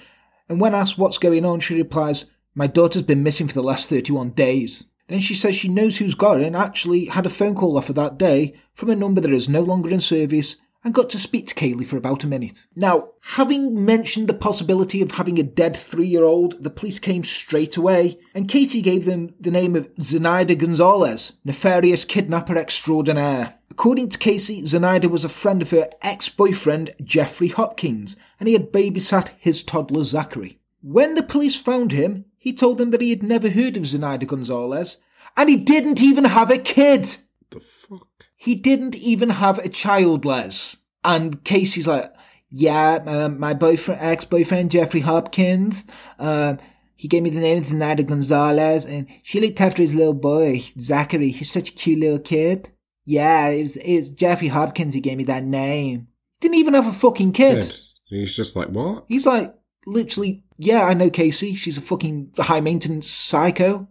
and 0.47 0.61
when 0.61 0.75
asked 0.75 0.97
what's 0.97 1.17
going 1.17 1.45
on, 1.45 1.59
she 1.61 1.75
replies, 1.75 2.25
My 2.53 2.67
daughter's 2.67 3.03
been 3.03 3.23
missing 3.23 3.47
for 3.47 3.53
the 3.53 3.63
last 3.63 3.89
31 3.89 4.31
days. 4.31 4.83
Then 5.07 5.19
she 5.19 5.35
says 5.35 5.55
she 5.55 5.69
knows 5.69 5.97
who's 5.97 6.15
got 6.15 6.37
her 6.37 6.43
and 6.43 6.55
actually 6.55 7.05
had 7.05 7.25
a 7.25 7.29
phone 7.29 7.55
call 7.55 7.77
offer 7.77 7.93
that 7.93 8.17
day 8.17 8.53
from 8.73 8.89
a 8.89 8.95
number 8.95 9.21
that 9.21 9.31
is 9.31 9.47
no 9.47 9.61
longer 9.61 9.89
in 9.89 10.01
service 10.01 10.57
and 10.83 10.93
got 10.93 11.09
to 11.09 11.19
speak 11.19 11.47
to 11.47 11.55
Caylee 11.55 11.85
for 11.85 11.97
about 11.97 12.23
a 12.23 12.27
minute. 12.27 12.67
Now, 12.75 13.09
having 13.21 13.83
mentioned 13.83 14.27
the 14.27 14.33
possibility 14.33 15.01
of 15.01 15.11
having 15.11 15.39
a 15.39 15.43
dead 15.43 15.75
three 15.75 16.07
year 16.07 16.23
old, 16.23 16.63
the 16.63 16.69
police 16.69 16.99
came 16.99 17.23
straight 17.23 17.77
away 17.77 18.19
and 18.33 18.47
Katie 18.47 18.81
gave 18.81 19.05
them 19.05 19.33
the 19.39 19.51
name 19.51 19.75
of 19.75 19.93
Zenaida 19.95 20.57
Gonzalez, 20.57 21.33
nefarious 21.43 22.05
kidnapper 22.05 22.57
extraordinaire. 22.57 23.55
According 23.69 24.09
to 24.09 24.17
Casey, 24.17 24.61
Zenaida 24.63 25.09
was 25.09 25.25
a 25.25 25.29
friend 25.29 25.61
of 25.61 25.71
her 25.71 25.89
ex 26.01 26.29
boyfriend, 26.29 26.93
Jeffrey 27.03 27.49
Hopkins, 27.49 28.15
and 28.39 28.47
he 28.47 28.53
had 28.53 28.71
babysat 28.71 29.31
his 29.39 29.63
toddler 29.63 30.03
Zachary. 30.03 30.59
When 30.81 31.15
the 31.15 31.23
police 31.23 31.55
found 31.55 31.91
him, 31.91 32.25
he 32.47 32.53
told 32.53 32.77
them 32.77 32.91
that 32.91 33.01
he 33.01 33.09
had 33.09 33.23
never 33.23 33.49
heard 33.49 33.75
of 33.75 33.83
Zenaida 33.83 34.25
Gonzalez, 34.25 34.99
and 35.35 35.49
he 35.49 35.57
didn't 35.57 35.99
even 35.99 36.23
have 36.23 36.49
a 36.49 36.57
kid. 36.57 37.17
The 37.49 37.59
fuck? 37.59 38.07
He 38.37 38.55
didn't 38.55 38.95
even 38.95 39.31
have 39.31 39.59
a 39.59 39.67
child, 39.67 40.23
Les. 40.23 40.77
And 41.03 41.43
Casey's 41.43 41.89
like, 41.89 42.09
yeah, 42.49 42.99
um, 43.05 43.37
my 43.37 43.53
boyfriend, 43.53 43.99
ex-boyfriend 44.01 44.71
Jeffrey 44.71 45.01
Hopkins, 45.01 45.87
um, 46.19 46.59
he 46.95 47.09
gave 47.09 47.21
me 47.21 47.29
the 47.29 47.41
name 47.41 47.57
of 47.57 47.65
Zenaida 47.65 48.07
Gonzalez, 48.07 48.85
and 48.85 49.07
she 49.23 49.41
looked 49.41 49.59
after 49.59 49.81
his 49.81 49.93
little 49.93 50.13
boy, 50.13 50.63
Zachary. 50.79 51.31
He's 51.31 51.51
such 51.51 51.71
a 51.71 51.73
cute 51.73 51.99
little 51.99 52.19
kid. 52.19 52.69
Yeah, 53.03 53.49
it 53.49 53.59
was, 53.59 53.75
it 53.75 53.95
was 53.97 54.11
Jeffrey 54.11 54.47
Hopkins 54.47 54.93
who 54.93 55.01
gave 55.01 55.17
me 55.17 55.25
that 55.25 55.43
name. 55.43 56.07
Didn't 56.39 56.55
even 56.55 56.75
have 56.75 56.87
a 56.87 56.93
fucking 56.93 57.33
kid. 57.33 57.59
Good. 57.59 57.75
He's 58.05 58.33
just 58.33 58.55
like, 58.55 58.69
what? 58.69 59.03
He's 59.09 59.25
like, 59.25 59.53
literally, 59.85 60.45
yeah, 60.57 60.83
I 60.83 60.93
know 60.93 61.09
Casey. 61.09 61.53
She's 61.55 61.77
a 61.77 61.81
fucking 61.81 62.33
high 62.37 62.59
maintenance 62.61 63.09
psycho. 63.09 63.87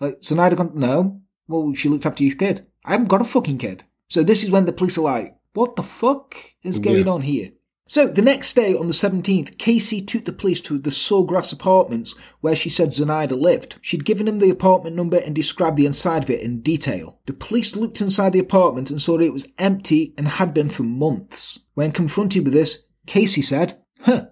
Like, 0.00 0.20
Zenaida, 0.20 0.74
no. 0.74 1.20
Well, 1.48 1.72
she 1.74 1.88
looked 1.88 2.06
after 2.06 2.24
your 2.24 2.36
kid. 2.36 2.66
I 2.84 2.92
haven't 2.92 3.08
got 3.08 3.20
a 3.20 3.24
fucking 3.24 3.58
kid. 3.58 3.84
So 4.08 4.22
this 4.22 4.42
is 4.44 4.50
when 4.50 4.66
the 4.66 4.72
police 4.72 4.98
are 4.98 5.02
like, 5.02 5.36
what 5.54 5.76
the 5.76 5.82
fuck 5.82 6.36
is 6.62 6.78
going 6.78 7.06
Yeah. 7.06 7.12
on 7.12 7.22
here? 7.22 7.52
So 7.88 8.08
the 8.08 8.20
next 8.22 8.54
day, 8.54 8.74
on 8.74 8.88
the 8.88 8.94
17th, 8.94 9.58
Casey 9.58 10.00
took 10.00 10.24
the 10.24 10.32
police 10.32 10.60
to 10.62 10.76
the 10.76 10.90
Sawgrass 10.90 11.52
Apartments 11.52 12.16
where 12.40 12.56
she 12.56 12.68
said 12.68 12.88
Zenaida 12.90 13.40
lived. 13.40 13.76
She'd 13.80 14.04
given 14.04 14.26
him 14.26 14.40
the 14.40 14.50
apartment 14.50 14.96
number 14.96 15.18
and 15.18 15.36
described 15.36 15.76
the 15.76 15.86
inside 15.86 16.24
of 16.24 16.30
it 16.30 16.40
in 16.40 16.62
detail. 16.62 17.20
The 17.26 17.32
police 17.32 17.76
looked 17.76 18.00
inside 18.00 18.32
the 18.32 18.40
apartment 18.40 18.90
and 18.90 19.00
saw 19.00 19.16
that 19.18 19.24
it 19.24 19.32
was 19.32 19.48
empty 19.58 20.14
and 20.18 20.26
had 20.26 20.52
been 20.52 20.68
for 20.68 20.82
months. 20.82 21.60
When 21.74 21.92
confronted 21.92 22.42
with 22.44 22.54
this, 22.54 22.82
Casey 23.06 23.40
said, 23.42 23.80
Huh, 24.00 24.26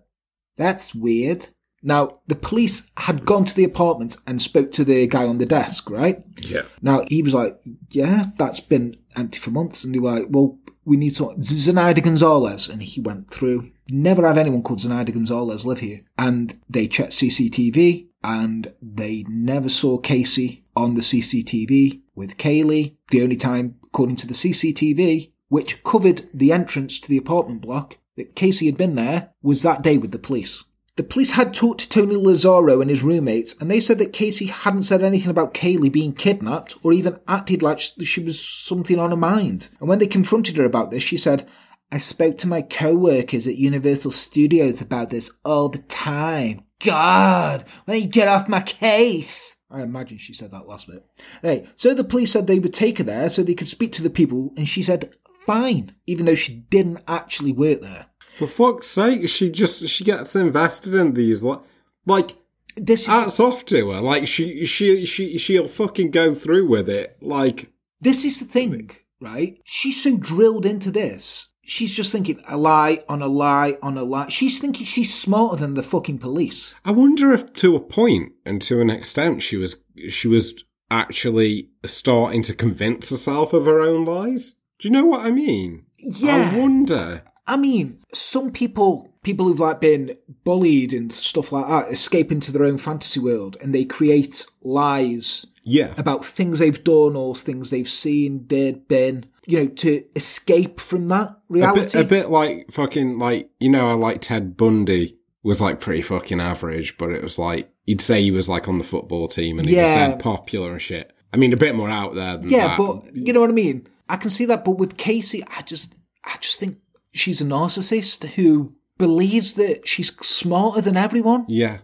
that's 0.57 0.93
weird. 0.93 1.47
Now, 1.87 2.13
the 2.27 2.35
police 2.35 2.89
had 2.97 3.27
gone 3.27 3.45
to 3.45 3.55
the 3.55 3.63
apartment 3.63 4.17
and 4.27 4.41
spoke 4.41 4.73
to 4.73 4.85
the 4.85 5.07
guy 5.07 5.27
on 5.27 5.37
the 5.37 5.47
desk, 5.47 5.91
right? 5.91 6.25
Yeah. 6.39 6.63
Now, 6.81 7.05
he 7.09 7.23
was 7.23 7.35
like, 7.35 7.61
yeah, 7.91 8.27
that's 8.39 8.61
been 8.61 8.97
empty 9.15 9.39
for 9.39 9.51
months. 9.51 9.85
And 9.85 9.95
they 9.95 9.99
were 9.99 10.13
like, 10.13 10.27
well, 10.31 10.59
we 10.87 10.97
need 10.97 11.15
someone. 11.15 11.43
Z- 11.43 11.71
Zenaida 11.71 12.03
Gonzalez. 12.03 12.71
And 12.71 12.83
he 12.83 13.03
went 13.03 13.31
through. 13.31 13.71
Never 13.91 14.27
had 14.27 14.39
anyone 14.39 14.63
called 14.63 14.81
Zenaida 14.81 15.13
Gonzalez 15.13 15.67
live 15.67 15.81
here. 15.81 16.01
And 16.17 16.59
they 16.71 16.89
checked 16.89 17.13
CCTV 17.13 18.09
and 18.25 18.73
they 18.81 19.27
never 19.29 19.69
saw 19.69 19.99
Casey 19.99 20.65
on 20.75 20.95
the 20.95 21.03
CCTV 21.03 22.01
with 22.15 22.39
Caylee. 22.39 22.97
The 23.11 23.23
only 23.23 23.37
time, 23.37 23.77
according 23.85 24.17
to 24.17 24.27
the 24.27 24.33
CCTV, 24.33 25.33
which 25.49 25.85
covered 25.85 26.31
the 26.33 26.51
entrance 26.51 26.99
to 26.99 27.09
the 27.11 27.19
apartment 27.19 27.61
block, 27.61 27.99
that 28.17 28.35
Casey 28.35 28.67
had 28.67 28.79
been 28.79 28.95
there 28.95 29.33
was 29.43 29.63
that 29.63 29.83
day 29.83 29.99
with 29.99 30.13
the 30.13 30.19
police. 30.19 30.65
The 30.97 31.03
police 31.03 31.33
had 31.33 31.53
talked 31.53 31.81
to 31.81 31.89
Tony 31.89 32.15
Lazzaro 32.15 32.81
and 32.81 32.89
his 32.89 33.03
roommates, 33.03 33.55
and 33.61 33.69
they 33.69 33.81
said 33.81 33.99
that 33.99 34.13
Casey 34.13 34.47
hadn't 34.47 34.85
said 34.85 35.03
anything 35.03 35.31
about 35.31 35.53
Caylee 35.53 35.91
being 35.91 36.13
kidnapped 36.13 36.77
or 36.85 36.93
even 36.93 37.19
acted 37.27 37.63
like 37.63 37.81
she 37.81 38.23
was 38.23 38.41
something 38.41 39.01
on 39.01 39.11
her 39.11 39.17
mind. 39.17 39.71
And 39.81 39.89
when 39.89 39.99
they 39.99 40.07
confronted 40.07 40.57
her 40.57 40.65
about 40.65 40.93
this, 40.93 41.03
she 41.03 41.17
said, 41.17 41.49
I 41.91 41.99
spoke 41.99 42.39
to 42.39 42.49
my 42.49 42.63
co 42.63 42.95
workers 42.95 43.49
at 43.49 43.57
Universal 43.57 44.13
Studios 44.13 44.81
about 44.81 45.11
this 45.11 45.33
all 45.45 45.69
the 45.69 45.79
time. 45.79 46.63
God, 46.79 47.65
when 47.87 48.01
you 48.01 48.09
get 48.09 48.29
off 48.29 48.49
my 48.49 48.61
case. 48.61 49.57
I 49.69 49.83
imagine 49.83 50.19
she 50.19 50.33
said 50.33 50.53
that 50.53 50.69
last 50.69 50.87
bit. 50.87 51.05
Right, 51.43 51.67
so 51.75 51.93
the 51.93 52.05
police 52.05 52.31
said 52.31 52.47
they 52.47 52.61
would 52.61 52.75
take 52.75 52.99
her 52.99 53.05
there 53.05 53.29
so 53.29 53.43
they 53.43 53.55
could 53.55 53.67
speak 53.67 53.93
to 53.95 54.03
the 54.03 54.11
people, 54.11 54.53
and 54.57 54.69
she 54.69 54.85
said, 54.85 55.11
fine, 55.45 55.95
even 56.07 56.27
though 56.27 56.37
she 56.37 56.55
didn't 56.71 57.03
actually 57.09 57.53
work 57.53 57.81
there. 57.81 58.07
For 58.35 58.49
fuck's 58.49 58.89
sake, 58.89 59.29
she 59.29 59.49
just 59.49 59.89
she 59.89 60.03
gets 60.05 60.35
invested 60.35 60.95
in 60.95 61.15
these 61.15 61.43
like 61.43 61.61
like 62.05 62.37
This 62.77 63.03
is 63.03 63.07
hats 63.07 63.39
off 63.39 63.65
to 63.67 63.91
her. 63.91 64.01
Like 64.01 64.27
she 64.27 64.65
she 64.65 65.05
she 65.07 65.39
she'll 65.39 65.69
fucking 65.69 66.11
go 66.11 66.35
through 66.35 66.67
with 66.67 66.89
it. 66.89 67.17
Like 67.21 67.73
This 68.01 68.25
is 68.25 68.41
the 68.41 68.45
thing, 68.45 68.91
right? 69.21 69.61
She's 69.65 70.03
so 70.03 70.17
drilled 70.17 70.67
into 70.67 70.91
this. 70.91 71.49
She's 71.63 71.95
just 71.95 72.13
thinking 72.13 72.43
a 72.47 72.57
lie 72.57 73.05
on 73.09 73.23
a 73.23 73.29
lie 73.29 73.79
on 73.83 73.97
a 73.97 74.03
lie. 74.03 74.29
She's 74.29 74.61
thinking 74.61 74.85
she's 74.85 75.15
smarter 75.15 75.57
than 75.57 75.75
the 75.75 75.83
fucking 75.83 76.19
police. 76.19 76.75
I 76.85 76.91
wonder 76.91 77.33
if 77.33 77.53
to 77.55 77.77
a 77.77 77.81
point 77.81 78.33
and 78.45 78.61
to 78.63 78.81
an 78.81 78.91
extent 78.91 79.43
she 79.43 79.57
was 79.57 79.77
she 80.09 80.29
was 80.29 80.55
actually 80.91 81.71
starting 81.85 82.43
to 82.43 82.55
convince 82.55 83.11
herself 83.11 83.53
of 83.53 83.65
her 83.67 83.81
own 83.81 84.05
lies. 84.05 84.57
Do 84.79 84.89
you 84.89 84.93
know 84.93 85.05
what 85.05 85.25
I 85.25 85.31
mean? 85.31 85.87
Yeah. 85.99 86.51
I 86.53 86.59
wonder. 86.59 87.23
I 87.47 87.57
mean, 87.57 87.99
some 88.13 88.51
people, 88.53 89.13
people 89.23 89.47
who've 89.47 89.61
like 89.61 89.81
been 89.81 90.17
bullied 90.45 90.93
and 90.93 91.13
stuff 91.13 91.53
like 91.53 91.67
that, 91.69 91.93
escape 91.93 92.33
into 92.33 92.53
their 92.53 92.65
own 92.65 92.79
fantasy 92.79 93.21
world 93.21 93.57
and 93.61 93.75
they 93.75 93.85
create 93.85 94.47
lies 94.63 95.47
Yeah. 95.63 95.93
about 95.99 96.25
things 96.25 96.59
they've 96.59 96.83
done 96.83 97.17
or 97.17 97.35
things 97.35 97.71
they've 97.71 97.89
seen, 97.91 98.47
did, 98.47 98.89
been. 98.89 99.27
you 99.47 99.59
know, 99.59 99.67
to 99.67 100.05
escape 100.17 100.81
from 100.81 101.09
that 101.09 101.29
A 101.29 101.33
bit, 101.33 101.39
reality. 101.51 101.99
a 102.01 102.05
bit 102.05 102.31
like 102.31 102.73
fucking 102.73 103.19
like 103.19 103.51
you 103.61 103.69
know 103.69 103.89
I 103.91 103.93
like 103.93 104.23
Ted 104.23 104.57
Bundy 104.57 105.19
was 105.43 105.61
like 105.61 105.81
pretty 105.81 106.01
fucking 106.01 106.41
average, 106.41 106.97
but 106.97 107.11
it 107.11 107.23
was 107.23 107.39
like 107.39 107.71
you'd 107.85 108.01
say 108.01 108.23
he 108.23 108.31
was 108.31 108.49
like 108.49 108.67
on 108.69 108.79
the 108.79 108.85
football 108.85 109.29
team 109.29 109.59
and 109.59 109.69
he 109.69 109.77
was 109.77 109.85
dead 109.85 110.19
popular 110.19 110.73
and 110.73 110.81
shit. 110.81 111.13
I 111.35 111.37
mean, 111.37 111.53
a 111.53 111.57
bit 111.59 111.75
more 111.75 111.91
out 111.91 112.15
there 112.15 112.39
than 112.39 112.49
yeah, 112.49 112.69
that. 112.69 112.79
but 112.79 113.15
you 113.15 113.33
know 113.35 113.41
what 113.41 113.51
I 113.51 113.55
mean. 113.55 113.87
I 114.09 114.17
can 114.17 114.31
see 114.31 114.47
that, 114.47 114.65
but 114.65 114.79
with 114.79 114.97
Casey, 114.97 115.43
I 115.47 115.61
just, 115.63 115.95
I 116.25 116.37
just 116.41 116.59
think 116.59 116.79
she's 117.15 117.41
a 117.41 117.45
narcissist 117.45 118.25
who 118.31 118.75
believes 118.99 119.55
that 119.55 119.89
she's 119.89 120.15
smarter 120.25 120.81
than 120.81 120.97
everyone, 120.97 121.45
yeah, 121.49 121.79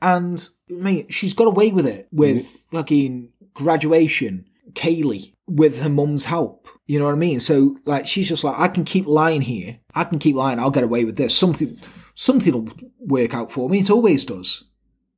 and 0.00 0.48
I 0.70 0.74
mean, 0.74 1.08
she's 1.08 1.34
got 1.34 1.46
away 1.48 1.70
with 1.70 1.86
it 1.86 2.08
with 2.12 2.46
fucking 2.72 3.30
graduation, 3.54 4.46
Caylee, 4.72 5.32
with 5.46 5.82
her 5.82 5.88
mum's 5.88 6.24
help. 6.24 6.68
You 6.86 6.98
know 6.98 7.06
what 7.06 7.14
I 7.14 7.18
mean? 7.18 7.40
So 7.40 7.76
like, 7.84 8.06
she's 8.06 8.28
just 8.28 8.44
like, 8.44 8.58
I 8.58 8.68
can 8.68 8.84
keep 8.84 9.06
lying 9.06 9.42
here. 9.42 9.78
I 9.94 10.04
can 10.04 10.18
keep 10.18 10.36
lying. 10.36 10.58
I'll 10.58 10.70
get 10.70 10.84
away 10.84 11.04
with 11.04 11.16
this. 11.16 11.36
Something, 11.36 11.76
something 12.14 12.52
will 12.52 12.72
work 12.98 13.34
out 13.34 13.50
for 13.50 13.68
me. 13.68 13.80
It 13.80 13.90
always 13.90 14.24
does. 14.24 14.64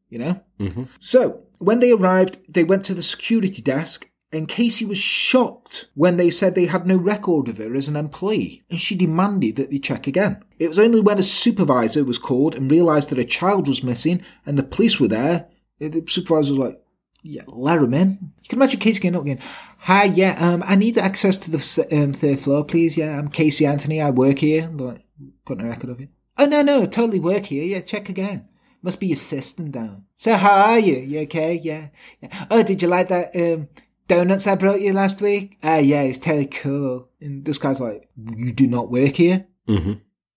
You 0.08 0.18
know. 0.18 0.40
hmm 0.58 0.84
So, 0.98 1.42
when 1.58 1.80
they 1.80 1.90
arrived, 1.90 2.38
they 2.48 2.64
went 2.64 2.84
to 2.86 2.94
the 2.94 3.02
security 3.02 3.60
desk, 3.60 4.08
and 4.32 4.48
Casey 4.48 4.84
was 4.84 4.98
shocked 4.98 5.88
when 5.94 6.16
they 6.16 6.30
said 6.30 6.54
they 6.54 6.66
had 6.66 6.86
no 6.86 6.96
record 6.96 7.48
of 7.48 7.58
her 7.58 7.74
as 7.74 7.88
an 7.88 7.96
employee, 7.96 8.62
and 8.70 8.80
she 8.80 8.94
demanded 8.94 9.56
that 9.56 9.70
they 9.70 9.78
check 9.78 10.06
again. 10.06 10.42
It 10.58 10.68
was 10.68 10.78
only 10.78 11.00
when 11.00 11.18
a 11.18 11.22
supervisor 11.22 12.04
was 12.04 12.18
called 12.18 12.54
and 12.54 12.70
realised 12.70 13.10
that 13.10 13.18
a 13.18 13.24
child 13.24 13.68
was 13.68 13.82
missing 13.82 14.22
and 14.44 14.58
the 14.58 14.62
police 14.62 15.00
were 15.00 15.08
there, 15.08 15.48
the 15.78 16.04
supervisor 16.08 16.52
was 16.52 16.58
like, 16.58 16.82
yeah, 17.22 17.42
let 17.46 17.82
him 17.82 17.94
in. 17.94 18.32
You 18.42 18.48
can 18.48 18.58
imagine 18.58 18.80
Casey 18.80 19.00
getting 19.00 19.16
up 19.16 19.22
again. 19.22 19.40
Hi, 19.78 20.04
yeah, 20.04 20.36
um, 20.38 20.62
I 20.66 20.76
need 20.76 20.98
access 20.98 21.36
to 21.38 21.50
the 21.50 21.88
um, 21.92 22.12
third 22.12 22.40
floor, 22.40 22.64
please. 22.64 22.96
Yeah, 22.96 23.18
I'm 23.18 23.28
Casey 23.28 23.66
Anthony. 23.66 24.00
I 24.00 24.10
work 24.10 24.38
here. 24.38 24.70
Like, 24.72 25.02
got 25.44 25.58
no 25.58 25.64
record 25.64 25.90
of 25.90 26.00
it. 26.00 26.10
Oh 26.36 26.46
no, 26.46 26.62
no, 26.62 26.82
I 26.82 26.86
totally 26.86 27.18
work 27.18 27.46
here. 27.46 27.64
Yeah, 27.64 27.80
check 27.80 28.08
again. 28.08 28.48
Must 28.82 29.00
be 29.00 29.08
your 29.08 29.16
system 29.16 29.72
down. 29.72 30.04
So 30.16 30.36
how 30.36 30.70
are 30.70 30.78
you? 30.78 30.98
You 30.98 31.20
okay? 31.20 31.54
Yeah. 31.54 31.88
yeah. 32.20 32.46
Oh, 32.50 32.62
did 32.62 32.80
you 32.80 32.88
like 32.88 33.08
that 33.08 33.34
um 33.34 33.68
donuts 34.08 34.46
I 34.46 34.54
brought 34.56 34.80
you 34.80 34.92
last 34.92 35.20
week? 35.22 35.58
Ah, 35.62 35.78
yeah, 35.78 36.02
it's 36.02 36.18
totally 36.18 36.46
cool. 36.46 37.08
And 37.20 37.44
this 37.44 37.58
guy's 37.58 37.80
like, 37.80 38.08
you 38.36 38.52
do 38.52 38.66
not 38.66 38.90
work 38.90 39.16
here. 39.16 39.46
hmm 39.66 39.94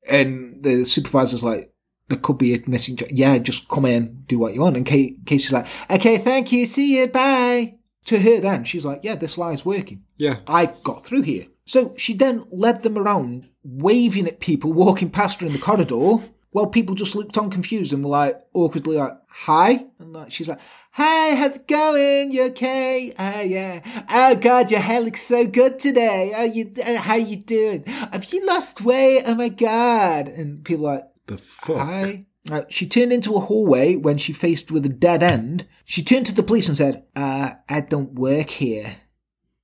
And 0.07 0.61
the 0.63 0.86
supervisor's 0.86 1.43
like, 1.43 1.74
there 2.09 2.17
could 2.19 2.38
be 2.38 2.53
a 2.53 2.59
missing. 2.67 2.97
jo- 2.97 3.07
Yeah, 3.09 3.38
just 3.38 3.67
come 3.69 3.86
in, 3.86 4.24
do 4.28 4.38
what 4.38 4.53
you 4.53 4.61
want. 4.61 4.78
And 4.78 4.86
Kate, 4.86 5.17
Casey's 5.26 5.53
like, 5.53 5.67
okay, 5.89 6.17
thank 6.17 6.51
you, 6.51 6.65
see 6.65 6.97
you, 6.99 7.07
bye. 7.07 7.76
To 8.05 8.19
her, 8.19 8.39
then 8.39 8.63
she's 8.63 8.84
like, 8.86 9.01
yeah, 9.03 9.15
this 9.15 9.38
lie's 9.38 9.63
working. 9.65 10.03
yeah, 10.17 10.38
I 10.47 10.74
got 10.84 11.05
through 11.05 11.22
here. 11.22 11.45
So 11.65 11.93
she 11.97 12.13
then 12.15 12.43
led 12.51 12.82
them 12.84 12.97
around, 12.97 13.47
waving 13.63 14.28
at 14.28 14.39
people 14.39 14.74
walking 14.74 15.09
past 15.11 15.39
her 15.39 15.45
in 15.47 15.53
the 15.53 15.59
corridor, 15.59 16.17
while 16.49 16.65
people 16.65 16.95
just 16.95 17.13
looked 17.15 17.38
on 17.38 17.51
confused 17.51 17.93
and 17.93 18.03
were 18.03 18.09
like 18.09 18.41
awkwardly 18.53 18.97
like, 18.97 19.13
"Hi," 19.30 19.86
and 19.99 20.11
like 20.13 20.32
she's 20.32 20.49
like, 20.49 20.59
"Hi, 20.92 21.36
how's 21.36 21.56
it 21.56 21.68
going? 21.68 22.32
You 22.32 22.44
okay? 22.46 23.14
Ah, 23.18 23.42
yeah. 23.42 23.82
Oh 24.10 24.36
God, 24.36 24.72
your 24.72 24.82
hair 24.82 25.02
looks 25.02 25.24
so 25.24 25.46
good 25.46 25.80
today. 25.80 26.34
Oh, 26.36 26.44
you, 26.44 26.72
uh, 26.86 26.98
how 26.98 27.16
you 27.16 27.38
doing? 27.38 27.84
Have 27.86 28.34
you 28.34 28.46
lost 28.46 28.82
weight? 28.82 29.24
Oh 29.26 29.36
my 29.36 29.50
God!" 29.50 30.28
And 30.30 30.64
people 30.64 30.88
are 30.88 30.96
like, 30.96 31.06
the 31.28 31.38
fuck. 31.38 31.78
Hi. 31.78 32.26
Uh, 32.50 32.64
she 32.70 32.88
turned 32.88 33.14
into 33.14 33.36
a 33.36 33.39
hallway 33.39 33.96
when 33.96 34.18
she 34.18 34.34
faced 34.34 34.72
with 34.72 34.86
a 34.86 34.89
dead 34.89 35.22
end. 35.22 35.68
She 35.86 36.04
turned 36.04 36.26
to 36.26 36.34
the 36.34 36.44
police 36.44 36.68
and 36.68 36.76
said, 36.76 37.04
uh, 37.16 37.52
I 37.70 37.82
don't 37.82 38.14
work 38.14 38.50
here. 38.50 38.96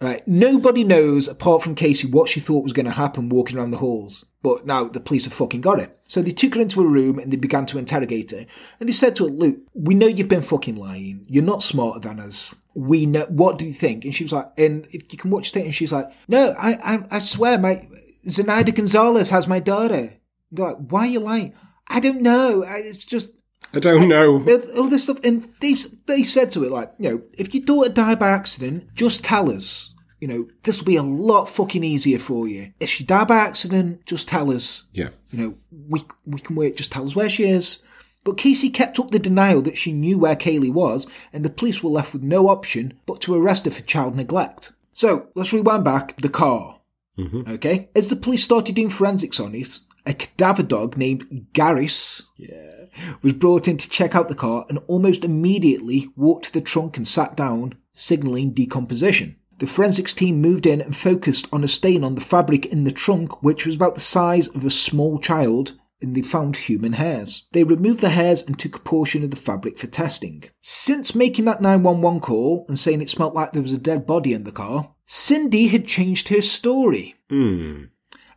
right. 0.00 0.26
Nobody 0.26 0.84
knows, 0.84 1.28
apart 1.28 1.62
from 1.62 1.74
Casey, 1.74 2.06
what 2.06 2.28
she 2.28 2.40
thought 2.40 2.64
was 2.64 2.72
going 2.72 2.86
to 2.86 2.92
happen 2.92 3.28
walking 3.28 3.58
around 3.58 3.70
the 3.70 3.78
halls. 3.78 4.24
But 4.42 4.66
now 4.66 4.84
the 4.84 5.00
police 5.00 5.24
have 5.24 5.32
fucking 5.32 5.60
got 5.60 5.80
it. 5.80 5.98
So 6.08 6.22
they 6.22 6.32
took 6.32 6.54
her 6.54 6.60
into 6.60 6.80
a 6.80 6.86
room 6.86 7.18
and 7.18 7.32
they 7.32 7.36
began 7.36 7.66
to 7.66 7.78
interrogate 7.78 8.30
her. 8.30 8.46
And 8.78 8.88
they 8.88 8.92
said 8.92 9.16
to 9.16 9.24
her, 9.24 9.30
Look, 9.30 9.56
we 9.74 9.94
know 9.94 10.06
you've 10.06 10.28
been 10.28 10.42
fucking 10.42 10.76
lying. 10.76 11.24
You're 11.26 11.42
not 11.42 11.62
smarter 11.62 12.00
than 12.00 12.20
us. 12.20 12.54
We 12.74 13.06
know. 13.06 13.26
What 13.28 13.58
do 13.58 13.66
you 13.66 13.72
think? 13.72 14.04
And 14.04 14.14
she 14.14 14.24
was 14.24 14.32
like, 14.32 14.52
and 14.56 14.86
if 14.92 15.12
you 15.12 15.18
can 15.18 15.30
watch 15.30 15.56
it, 15.56 15.64
and 15.64 15.74
she's 15.74 15.92
like, 15.92 16.10
No, 16.28 16.54
I, 16.58 16.74
I, 16.74 17.06
I 17.10 17.18
swear, 17.18 17.58
my 17.58 17.88
Zenaida 18.26 18.74
Gonzalez 18.74 19.30
has 19.30 19.46
my 19.46 19.60
daughter. 19.60 20.14
They're 20.50 20.66
like, 20.66 20.76
why 20.88 21.00
are 21.00 21.06
you 21.06 21.20
lying? 21.20 21.54
I 21.88 22.00
don't 22.00 22.22
know. 22.22 22.64
I, 22.64 22.78
it's 22.78 23.04
just 23.04 23.30
I 23.74 23.80
don't 23.80 24.08
know. 24.08 24.38
all 24.76 24.88
this 24.88 25.04
stuff. 25.04 25.20
And 25.24 25.48
they 25.60 25.74
they 26.06 26.22
said 26.22 26.50
to 26.52 26.64
it 26.64 26.70
like, 26.70 26.92
you 26.98 27.10
know, 27.10 27.22
if 27.34 27.54
your 27.54 27.64
daughter 27.64 27.90
died 27.90 28.18
by 28.18 28.30
accident, 28.30 28.94
just 28.94 29.24
tell 29.24 29.50
us. 29.50 29.92
You 30.20 30.28
know, 30.28 30.48
this 30.62 30.78
will 30.78 30.86
be 30.86 30.96
a 30.96 31.02
lot 31.02 31.46
fucking 31.46 31.84
easier 31.84 32.18
for 32.18 32.48
you. 32.48 32.72
If 32.80 32.88
she 32.88 33.04
died 33.04 33.28
by 33.28 33.36
accident, 33.36 34.06
just 34.06 34.28
tell 34.28 34.50
us. 34.50 34.84
Yeah, 34.92 35.10
You 35.30 35.38
know, 35.38 35.54
we 35.88 36.04
we 36.24 36.40
can 36.40 36.56
wait. 36.56 36.76
Just 36.78 36.90
tell 36.92 37.06
us 37.06 37.14
where 37.14 37.28
she 37.28 37.44
is. 37.44 37.80
But 38.24 38.38
Casey 38.38 38.70
kept 38.70 38.98
up 38.98 39.10
the 39.12 39.20
denial 39.20 39.62
that 39.62 39.78
she 39.78 39.92
knew 39.92 40.18
where 40.18 40.34
Caylee 40.34 40.72
was, 40.72 41.06
and 41.32 41.44
the 41.44 41.50
police 41.50 41.82
were 41.82 41.90
left 41.90 42.12
with 42.12 42.22
no 42.22 42.48
option 42.48 42.98
but 43.06 43.20
to 43.20 43.36
arrest 43.36 43.66
her 43.66 43.70
for 43.70 43.82
child 43.82 44.16
neglect. 44.16 44.72
So 44.94 45.28
let's 45.34 45.52
rewind 45.52 45.84
back. 45.84 46.20
The 46.20 46.28
car. 46.28 46.80
Mm-hmm. 47.18 47.50
Okay. 47.52 47.88
As 47.94 48.08
the 48.08 48.16
police 48.16 48.42
started 48.42 48.74
doing 48.74 48.90
forensics 48.90 49.38
on 49.38 49.54
it, 49.54 49.78
a 50.06 50.12
cadaver 50.14 50.62
dog 50.62 50.96
named 50.96 51.46
Gerus 51.52 52.22
yeah, 52.36 52.75
was 53.22 53.32
brought 53.32 53.68
in 53.68 53.76
to 53.76 53.88
check 53.88 54.14
out 54.14 54.28
the 54.28 54.34
car 54.34 54.66
and 54.68 54.78
almost 54.86 55.24
immediately 55.24 56.08
walked 56.16 56.46
to 56.46 56.52
the 56.52 56.60
trunk 56.60 56.96
and 56.96 57.06
sat 57.06 57.36
down, 57.36 57.74
signalling 57.92 58.50
decomposition. 58.50 59.36
The 59.58 59.66
forensics 59.66 60.12
team 60.12 60.40
moved 60.40 60.66
in 60.66 60.80
and 60.82 60.94
focused 60.94 61.48
on 61.52 61.64
a 61.64 61.68
stain 61.68 62.04
on 62.04 62.14
the 62.14 62.20
fabric 62.20 62.66
in 62.66 62.84
the 62.84 62.92
trunk, 62.92 63.42
which 63.42 63.64
was 63.64 63.74
about 63.76 63.94
the 63.94 64.00
size 64.00 64.48
of 64.48 64.64
a 64.66 64.70
small 64.70 65.18
child, 65.18 65.78
and 66.02 66.14
they 66.14 66.20
found 66.20 66.56
human 66.56 66.92
hairs. 66.94 67.44
They 67.52 67.64
removed 67.64 68.00
the 68.00 68.10
hairs 68.10 68.42
and 68.42 68.58
took 68.58 68.76
a 68.76 68.80
portion 68.80 69.24
of 69.24 69.30
the 69.30 69.36
fabric 69.36 69.78
for 69.78 69.86
testing. 69.86 70.44
Since 70.60 71.14
making 71.14 71.46
that 71.46 71.62
911 71.62 72.20
call 72.20 72.66
and 72.68 72.78
saying 72.78 73.00
it 73.00 73.08
smelt 73.08 73.34
like 73.34 73.52
there 73.52 73.62
was 73.62 73.72
a 73.72 73.78
dead 73.78 74.06
body 74.06 74.34
in 74.34 74.44
the 74.44 74.52
car, 74.52 74.92
Cindy 75.06 75.68
had 75.68 75.86
changed 75.86 76.28
her 76.28 76.42
story 76.42 77.14
Hmm. 77.28 77.84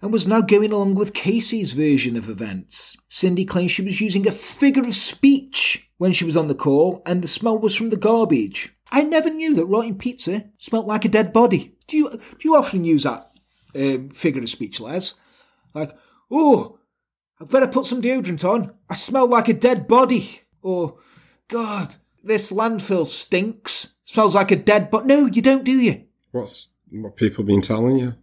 And 0.02 0.14
was 0.14 0.28
now 0.28 0.41
going 0.41 0.72
along 0.72 0.95
with 0.95 1.14
Casey's 1.14 1.74
version 1.74 2.16
of 2.16 2.30
events. 2.30 2.97
Cindy 3.10 3.45
claims 3.45 3.72
she 3.72 3.82
was 3.82 4.00
using 4.00 4.28
a 4.28 4.32
figure 4.32 4.84
of 4.84 4.95
speech 4.95 5.89
when 5.97 6.14
she 6.14 6.26
was 6.26 6.38
on 6.38 6.47
the 6.47 6.56
call, 6.56 7.02
and 7.06 7.22
the 7.22 7.28
smell 7.28 7.58
was 7.58 7.76
from 7.76 7.89
the 7.89 7.97
garbage. 7.97 8.74
I 8.91 9.02
never 9.02 9.30
knew 9.30 9.54
that 9.56 9.66
rotting 9.66 9.97
pizza 9.97 10.45
smelt 10.58 10.88
like 10.88 11.06
a 11.06 11.10
dead 11.10 11.34
body. 11.34 11.76
Do 11.88 11.97
you 11.97 12.10
do 12.12 12.39
you 12.43 12.56
often 12.56 12.86
use 12.86 13.04
that 13.04 13.32
um, 13.76 14.10
figure 14.10 14.41
of 14.41 14.50
speech, 14.50 14.80
Les? 14.80 15.16
Like, 15.74 15.95
oh, 16.32 16.80
I 17.39 17.45
better 17.45 17.68
put 17.68 17.86
some 17.86 18.02
deodorant 18.02 18.43
on. 18.43 18.74
I 18.89 18.95
smell 18.95 19.28
like 19.28 19.47
a 19.47 19.54
dead 19.54 19.88
body. 19.88 20.41
Or, 20.62 20.97
God, 21.47 21.95
this 22.24 22.52
landfill 22.52 23.08
stinks. 23.08 23.95
Smells 24.06 24.36
like 24.36 24.52
a 24.52 24.56
dead 24.56 24.89
body. 24.89 25.08
No, 25.08 25.26
you 25.28 25.41
don't, 25.41 25.64
do 25.64 25.72
you? 25.72 26.04
What's 26.32 26.68
what 26.91 27.16
people 27.16 27.43
been 27.43 27.62
telling 27.62 27.97
you? 27.97 28.16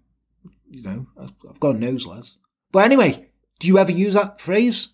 You 0.69 0.83
know, 0.83 1.07
I've 1.21 1.61
got 1.61 1.77
a 1.77 1.79
nose, 1.79 2.07
lads. 2.07 2.39
But 2.73 2.85
anyway, 2.85 3.29
do 3.59 3.67
you 3.69 3.79
ever 3.79 3.93
use 3.93 4.15
that 4.15 4.41
phrase? 4.41 4.89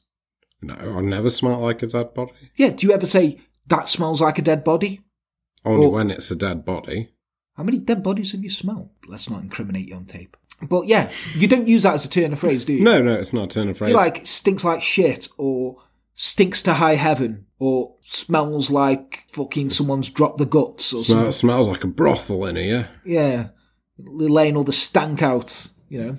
No, 0.61 0.75
I 0.75 1.01
never 1.01 1.31
smell 1.31 1.59
like 1.61 1.83
a 1.83 1.87
dead 1.87 2.14
body. 2.14 2.33
Yeah, 2.57 2.70
do 2.70 2.87
you 2.87 2.93
ever 2.93 3.07
say, 3.07 3.41
that 3.66 3.89
smells 3.89 4.20
like 4.20 4.39
a 4.39 4.43
dead 4.43 4.62
body? 4.64 5.01
Only 5.64 5.81
Well- 5.83 5.93
when 5.93 6.11
it's 6.11 6.31
a 6.31 6.37
dead 6.37 6.64
body. 6.64 7.09
How 7.57 7.62
many 7.64 7.79
dead 7.79 8.03
bodies 8.03 8.33
have 8.33 8.43
you 8.43 8.49
smelled? 8.51 8.89
Let's 9.07 9.29
not 9.29 9.43
incriminate 9.43 9.89
you 9.89 9.95
on 9.97 10.07
tape. 10.07 10.37
But 10.62 10.87
yeah, 10.87 11.11
you 11.35 11.49
don't 11.49 11.68
use 11.68 11.83
that 11.83 11.95
as 11.95 12.05
a 12.05 12.09
turn 12.09 12.33
of 12.33 12.39
phrase, 12.39 12.64
do 12.64 12.73
you? 12.73 12.83
No, 12.85 13.03
no, 13.03 13.12
it's 13.14 13.33
not 13.33 13.45
a 13.45 13.49
turn 13.49 13.68
of 13.68 13.77
phrase. 13.77 13.91
You 13.91 13.97
like 13.97 14.27
stinks 14.27 14.64
like 14.64 14.81
shit, 14.81 15.29
or 15.37 15.77
stinks 16.14 16.62
to 16.62 16.75
high 16.75 16.95
heaven, 16.95 17.47
or 17.59 17.97
smells 18.05 18.70
like 18.70 19.25
fucking 19.33 19.70
someone's 19.70 20.09
dropped 20.09 20.39
the 20.39 20.47
guts, 20.47 20.93
or 20.93 21.03
Smell, 21.03 21.05
something. 21.05 21.29
it 21.29 21.33
smells 21.33 21.68
like 21.68 21.85
a 21.85 21.89
brothel 21.89 22.47
in 22.47 22.57
here. 22.57 22.89
Yeah, 23.05 23.49
laying 24.05 24.57
all 24.57 24.64
the 24.64 24.72
stank 24.72 25.22
out, 25.22 25.70
you 25.88 26.03
know. 26.03 26.18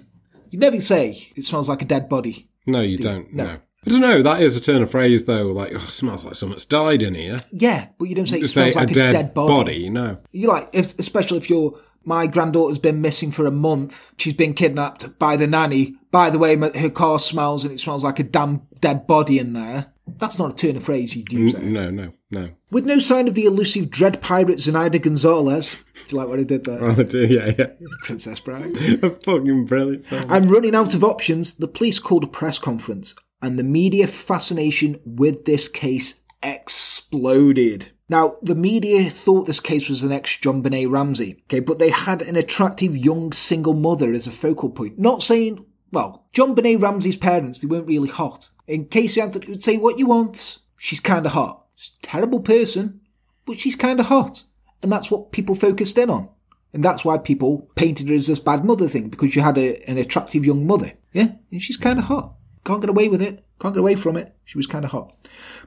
You 0.50 0.60
never 0.60 0.80
say 0.82 1.32
it 1.36 1.46
smells 1.46 1.70
like 1.70 1.82
a 1.82 1.86
dead 1.86 2.08
body. 2.10 2.50
No, 2.66 2.82
you 2.82 2.98
don't. 2.98 3.34
no. 3.34 3.46
No. 3.46 3.60
I 3.86 3.90
don't 3.90 4.02
know. 4.02 4.22
That 4.22 4.42
is 4.42 4.56
a 4.56 4.62
turn 4.62 4.82
of 4.82 4.92
phrase, 4.92 5.26
though. 5.26 5.48
Like, 5.48 5.74
oh, 5.74 5.78
it 5.78 5.92
smells 5.92 6.24
like 6.24 6.36
someone's 6.36 6.66
died 6.66 7.02
in 7.02 7.16
here. 7.16 7.42
Yeah, 7.52 7.88
but 7.98 8.06
you 8.06 8.16
don't 8.16 8.28
say 8.28 8.38
it 8.38 8.42
You 8.42 8.48
smells 8.48 8.74
say 8.74 8.80
like 8.80 8.92
a 8.92 8.94
dead, 8.94 9.12
dead 9.12 9.34
body. 9.34 9.90
No. 9.90 10.20
You 10.32 10.48
like, 10.48 10.70
if, 10.72 10.98
especially 11.00 11.40
if 11.40 11.50
you're, 11.50 11.78
my 12.06 12.28
granddaughter's 12.28 12.80
been 12.80 13.02
missing 13.02 13.32
for 13.32 13.46
a 13.46 13.52
month. 13.52 14.14
She's 14.18 14.34
been 14.34 14.54
kidnapped 14.54 15.20
by 15.20 15.36
the 15.36 15.48
nanny. 15.48 15.96
By 16.12 16.30
the 16.30 16.40
way, 16.40 16.56
her 16.56 16.90
car 16.90 17.20
smells 17.20 17.66
and 17.66 17.74
it 17.74 17.80
smells 17.80 18.04
like 18.04 18.20
a 18.20 18.24
damn 18.24 18.62
dead 18.80 19.06
body 19.06 19.40
in 19.40 19.54
there. 19.54 19.93
That's 20.06 20.38
not 20.38 20.52
a 20.52 20.56
turn 20.56 20.78
of 20.78 20.84
phrase 20.84 21.16
you'd 21.16 21.32
use. 21.32 21.54
there. 21.54 21.62
No, 21.62 21.90
no, 21.90 22.14
no. 22.30 22.50
With 22.72 22.86
no 22.86 23.00
sign 23.00 23.28
of 23.28 23.36
the 23.36 23.46
elusive 23.46 23.90
dread 23.90 24.22
pirate 24.22 24.60
Zenaida 24.60 25.02
Gonzalez. 25.02 25.78
Do 26.08 26.16
you 26.16 26.18
like 26.18 26.28
what 26.28 26.40
I 26.40 26.44
did 26.44 26.66
there? 26.66 26.84
Oh, 26.84 26.92
I 26.92 27.04
do. 27.04 27.26
Yeah, 27.26 27.54
yeah. 27.58 27.68
Princess 28.04 28.40
Bride. 28.40 28.74
a 29.04 29.10
fucking 29.12 29.66
brilliant 29.66 30.06
film. 30.06 30.26
And 30.30 30.52
running 30.52 30.76
out 30.76 30.94
of 30.94 31.04
options, 31.04 31.56
the 31.56 31.68
police 31.68 32.00
called 32.00 32.24
a 32.24 32.28
press 32.28 32.60
conference, 32.60 33.16
and 33.42 33.58
the 33.58 33.64
media 33.64 34.08
fascination 34.08 35.00
with 35.06 35.46
this 35.46 35.68
case 35.68 36.22
exploded. 36.42 37.92
Now, 38.10 38.36
the 38.42 38.56
media 38.56 39.10
thought 39.10 39.48
this 39.48 39.62
case 39.62 39.90
was 39.90 40.02
the 40.02 40.10
next 40.10 40.44
JonBenét 40.44 40.92
Ramsey, 40.92 41.44
okay, 41.46 41.62
but 41.62 41.80
they 41.80 41.90
had 41.90 42.22
an 42.22 42.36
attractive 42.36 42.96
young 42.96 43.32
single 43.32 43.74
mother 43.74 44.12
as 44.12 44.28
a 44.28 44.32
focal 44.32 44.70
point. 44.70 45.00
Not 45.00 45.24
saying, 45.24 45.66
well, 45.92 46.28
JonBenét 46.34 46.82
Ramsey's 46.82 47.18
parents, 47.18 47.60
they 47.60 47.68
weren't 47.68 47.88
really 47.88 48.10
hot. 48.10 48.50
And 48.68 48.90
Casey 48.90 49.22
Anthony 49.22 49.48
would 49.48 49.64
say, 49.64 49.78
what 49.78 50.00
you 50.00 50.06
want? 50.06 50.60
She's 50.78 51.00
kinda 51.00 51.30
hot. 51.30 51.66
She's 51.76 51.92
a 52.02 52.06
terrible 52.06 52.40
person, 52.40 53.02
but 53.46 53.60
she's 53.60 53.76
kinda 53.76 54.04
hot. 54.04 54.44
And 54.82 54.92
that's 54.92 55.12
what 55.12 55.32
people 55.32 55.56
focused 55.56 55.98
in 55.98 56.10
on. 56.10 56.30
And 56.74 56.84
that's 56.84 57.06
why 57.06 57.18
people 57.18 57.70
painted 57.76 58.10
her 58.10 58.16
as 58.16 58.28
this 58.28 58.40
bad 58.40 58.66
mother 58.66 58.88
thing, 58.88 59.10
because 59.10 59.36
you 59.36 59.42
had 59.42 59.58
a, 59.58 59.78
an 59.90 59.98
attractive 59.98 60.46
young 60.46 60.66
mother. 60.66 60.94
Yeah? 61.14 61.34
And 61.52 61.62
she's 61.62 61.78
kinda 61.78 62.04
hot. 62.04 62.34
Can't 62.66 62.82
get 62.82 62.90
away 62.90 63.10
with 63.10 63.22
it. 63.22 63.44
Can't 63.60 63.76
get 63.76 63.82
away 63.82 63.96
from 63.96 64.18
it. 64.18 64.36
She 64.46 64.58
was 64.58 64.68
kinda 64.68 64.88
hot. 64.88 65.16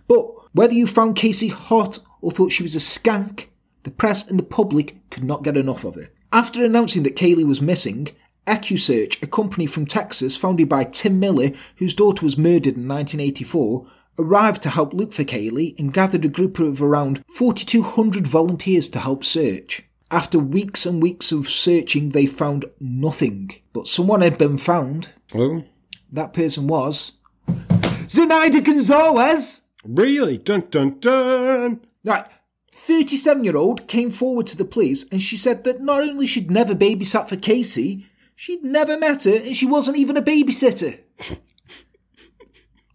But 0.09 0.27
whether 0.53 0.75
you 0.75 0.87
found 0.87 1.17
Casey 1.17 1.49
hot 1.49 1.99
or 2.21 2.31
thought 2.31 2.53
she 2.53 2.63
was 2.63 2.75
a 2.75 2.81
skank, 2.81 3.47
the 3.85 3.91
press 3.91 4.27
and 4.29 4.39
the 4.39 4.43
public 4.43 4.97
could 5.11 5.25
not 5.25 5.45
get 5.45 5.57
enough 5.57 5.85
of 5.85 5.95
her. 5.95 6.09
After 6.33 6.65
announcing 6.65 7.05
that 7.05 7.17
Caylee 7.17 7.47
was 7.47 7.61
missing, 7.61 8.09
EquuSearch, 8.47 9.23
a 9.23 9.27
company 9.27 9.67
from 9.67 9.87
Texas 9.87 10.37
founded 10.37 10.69
by 10.69 10.85
Tim 10.85 11.19
Miller, 11.21 11.51
whose 11.77 11.95
daughter 11.95 12.25
was 12.25 12.39
murdered 12.39 12.77
in 12.77 12.89
1984, 12.89 13.87
arrived 14.19 14.63
to 14.63 14.71
help 14.71 14.95
look 14.95 15.13
for 15.13 15.25
Caylee 15.25 15.79
and 15.79 15.93
gathered 15.93 16.25
a 16.25 16.29
group 16.29 16.59
of 16.59 16.81
around 16.81 17.23
4,200 17.35 18.27
volunteers 18.27 18.89
to 18.91 18.99
help 19.01 19.25
search. 19.25 19.83
After 20.11 20.39
weeks 20.39 20.87
and 20.87 21.03
weeks 21.03 21.33
of 21.33 21.49
searching, 21.49 22.11
they 22.11 22.27
found 22.27 22.65
nothing. 22.81 23.51
But 23.73 23.89
someone 23.89 24.21
had 24.21 24.39
been 24.39 24.57
found. 24.59 25.11
Oh, 25.35 25.65
That 26.13 26.33
person 26.33 26.69
was. 26.69 27.13
Zenaida 28.07 28.63
Gonzalez! 28.65 29.61
really? 29.85 30.39
Dun 30.39 30.65
dun 30.71 30.99
dun. 31.01 31.81
Right. 32.05 32.27
37 32.73 33.43
year 33.45 33.57
old 33.57 33.89
came 33.89 34.11
forward 34.13 34.47
to 34.49 34.57
the 34.57 34.65
police 34.65 35.05
and 35.11 35.21
she 35.21 35.37
said 35.37 35.65
that 35.65 35.81
not 35.81 36.03
only 36.03 36.27
she'd 36.27 36.51
never 36.51 36.75
babysat 36.75 37.29
for 37.29 37.37
Casey, 37.37 38.07
she'd 38.37 38.63
never 38.63 38.97
met 38.97 39.25
her 39.25 39.35
and 39.35 39.57
she 39.57 39.67
wasn't 39.67 39.97
even 39.97 40.17
a 40.17 40.23
babysitter. 40.23 41.01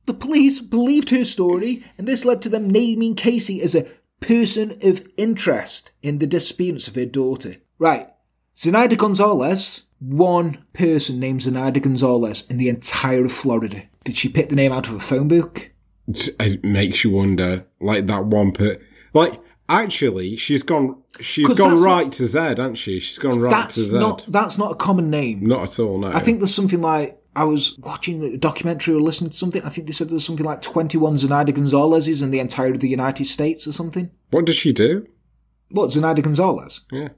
the 0.06 0.14
police 0.14 0.62
believed 0.62 1.10
her 1.10 1.26
story 1.26 1.84
and 1.98 2.08
this 2.08 2.24
led 2.24 2.42
to 2.44 2.50
them 2.50 2.70
naming 2.70 3.16
Casey 3.16 3.62
as 3.62 3.76
a 3.76 3.88
person 4.22 4.78
of 4.82 5.06
interest 5.18 5.92
in 6.02 6.20
the 6.20 6.28
disappearance 6.28 6.88
of 6.88 6.96
her 6.96 7.06
daughter. 7.06 7.58
Right. 7.80 8.08
Zenaida 8.56 8.96
Gonzalez, 8.96 9.84
one 10.00 10.64
person 10.74 11.20
named 11.20 11.42
Zenaida 11.42 11.82
Gonzalez 11.82 12.46
in 12.50 12.58
the 12.58 12.70
entire 12.70 13.26
of 13.26 13.32
Florida. 13.32 13.84
Did 14.04 14.18
she 14.18 14.30
pick 14.30 14.50
the 14.50 14.56
name 14.56 14.72
out 14.72 14.88
of 14.88 14.94
a 14.96 15.00
phone 15.00 15.28
book? 15.28 15.72
It 16.08 16.64
makes 16.64 17.04
you 17.04 17.12
wonder, 17.12 17.66
like 17.80 18.08
that 18.08 18.26
one 18.26 18.52
per, 18.52 18.78
like 19.14 19.40
actually, 19.72 20.36
she's 20.36 20.64
gone, 20.64 21.02
she's 21.20 21.52
gone 21.54 21.82
right 21.82 22.12
to 22.12 22.26
Z, 22.26 22.38
hasn't 22.38 22.78
she? 22.78 23.00
She's 23.00 23.18
gone 23.18 23.40
right 23.40 23.52
That's 23.52 23.76
to 23.76 23.86
Z. 23.86 24.00
not 24.00 24.26
that's 24.28 24.58
not 24.58 24.72
a 24.72 24.76
common 24.76 25.10
name. 25.10 25.46
Not 25.46 25.64
at 25.64 25.80
all. 25.80 26.00
No, 26.00 26.10
I 26.10 26.20
think 26.20 26.40
there's 26.40 26.54
something 26.54 26.82
like 26.82 27.20
I 27.36 27.44
was 27.46 27.78
watching 27.80 28.24
a 28.24 28.38
documentary 28.38 28.94
or 28.94 29.02
listening 29.02 29.32
to 29.32 29.38
something. 29.38 29.64
I 29.64 29.70
think 29.70 29.88
they 29.88 29.94
said 29.94 30.10
there's 30.10 30.26
something 30.26 30.46
like 30.46 30.62
21 30.62 31.16
Zenaida 31.16 31.54
Gonzalez's 31.54 32.22
in 32.22 32.32
the 32.32 32.40
entire 32.40 32.74
of 32.74 32.80
the 32.82 32.90
United 32.90 33.26
States 33.26 33.66
or 33.68 33.72
something. 33.72 34.12
What 34.32 34.46
did 34.46 34.56
she 34.56 34.74
do? 34.74 35.08
What 35.70 35.90
Zenaida 35.90 36.22
Gonzalez? 36.22 36.82
Yeah. 36.92 37.10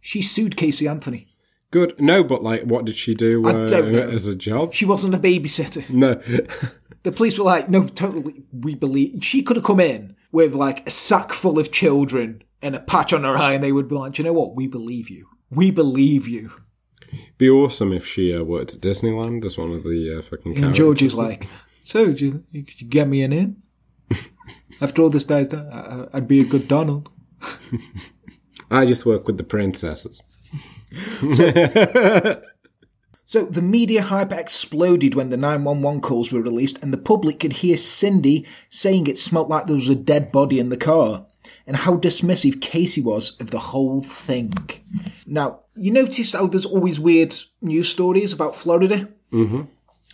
She 0.00 0.22
sued 0.22 0.56
Casey 0.56 0.86
Anthony. 0.86 1.28
Good. 1.72 2.00
No, 2.00 2.22
but 2.22 2.44
like, 2.44 2.62
what 2.62 2.84
did 2.84 2.94
she 2.96 3.14
do 3.14 3.44
uh, 3.44 3.66
as 3.66 4.28
a 4.28 4.36
job? 4.36 4.72
She 4.72 4.84
wasn't 4.84 5.14
a 5.14 5.18
babysitter. 5.18 5.88
No. 5.90 6.20
The 7.06 7.12
police 7.12 7.38
were 7.38 7.44
like, 7.44 7.70
"No, 7.70 7.86
totally, 7.86 8.42
we 8.52 8.74
believe." 8.74 9.22
She 9.22 9.40
could 9.44 9.54
have 9.54 9.64
come 9.64 9.78
in 9.78 10.15
with 10.32 10.54
like 10.54 10.86
a 10.86 10.90
sack 10.90 11.32
full 11.32 11.58
of 11.58 11.72
children 11.72 12.42
and 12.62 12.74
a 12.74 12.80
patch 12.80 13.12
on 13.12 13.24
her 13.24 13.36
eye, 13.36 13.54
and 13.54 13.62
they 13.64 13.72
would 13.72 13.88
be 13.88 13.94
like, 13.94 14.14
"Do 14.14 14.22
"You 14.22 14.26
know 14.28 14.32
what? 14.32 14.54
We 14.56 14.66
believe 14.66 15.08
you. 15.10 15.28
We 15.50 15.70
believe 15.70 16.26
you." 16.28 16.50
Be 17.38 17.48
awesome 17.48 17.92
if 17.92 18.06
she 18.06 18.34
uh, 18.34 18.42
worked 18.42 18.74
at 18.74 18.80
Disneyland 18.80 19.44
as 19.44 19.56
one 19.58 19.70
of 19.72 19.82
the 19.84 20.18
uh, 20.18 20.22
fucking 20.22 20.54
characters. 20.54 20.64
And 20.64 20.74
George 20.74 21.02
is 21.02 21.14
like, 21.14 21.46
"So, 21.82 22.12
do 22.12 22.26
you, 22.26 22.44
you- 22.50 22.64
you 22.78 22.86
get 22.88 23.08
me 23.08 23.22
an 23.22 23.32
in?" 23.32 23.62
After 24.80 25.02
all 25.02 25.10
this 25.10 25.24
dies 25.24 25.48
down, 25.48 25.68
I- 25.72 26.08
I'd 26.14 26.28
be 26.28 26.40
a 26.40 26.44
good 26.44 26.66
Donald. 26.68 27.10
I 28.70 28.84
just 28.86 29.06
work 29.06 29.26
with 29.26 29.36
the 29.36 29.44
princesses. 29.44 30.22
So 31.34 32.42
the 33.32 33.62
media 33.62 34.02
hype 34.02 34.32
exploded 34.32 35.14
when 35.14 35.30
the 35.30 35.36
911 35.36 36.00
calls 36.00 36.30
were 36.30 36.42
released 36.42 36.78
and 36.82 36.92
the 36.92 36.98
public 36.98 37.40
could 37.40 37.54
hear 37.54 37.76
Cindy 37.76 38.46
saying 38.68 39.06
it 39.06 39.18
smelt 39.18 39.48
like 39.48 39.66
there 39.66 39.76
was 39.76 39.88
a 39.88 39.94
dead 39.94 40.30
body 40.30 40.58
in 40.58 40.68
the 40.68 40.76
car 40.76 41.26
and 41.66 41.76
how 41.76 41.96
dismissive 41.96 42.60
Casey 42.60 43.00
was 43.00 43.38
of 43.40 43.50
the 43.50 43.58
whole 43.58 44.02
thing. 44.02 44.54
Now, 45.26 45.60
you 45.74 45.90
notice 45.90 46.32
how 46.32 46.46
there's 46.46 46.64
always 46.64 47.00
weird 47.00 47.34
news 47.60 47.88
stories 47.88 48.32
about 48.32 48.56
Florida? 48.56 49.08
Mm-hmm. 49.32 49.62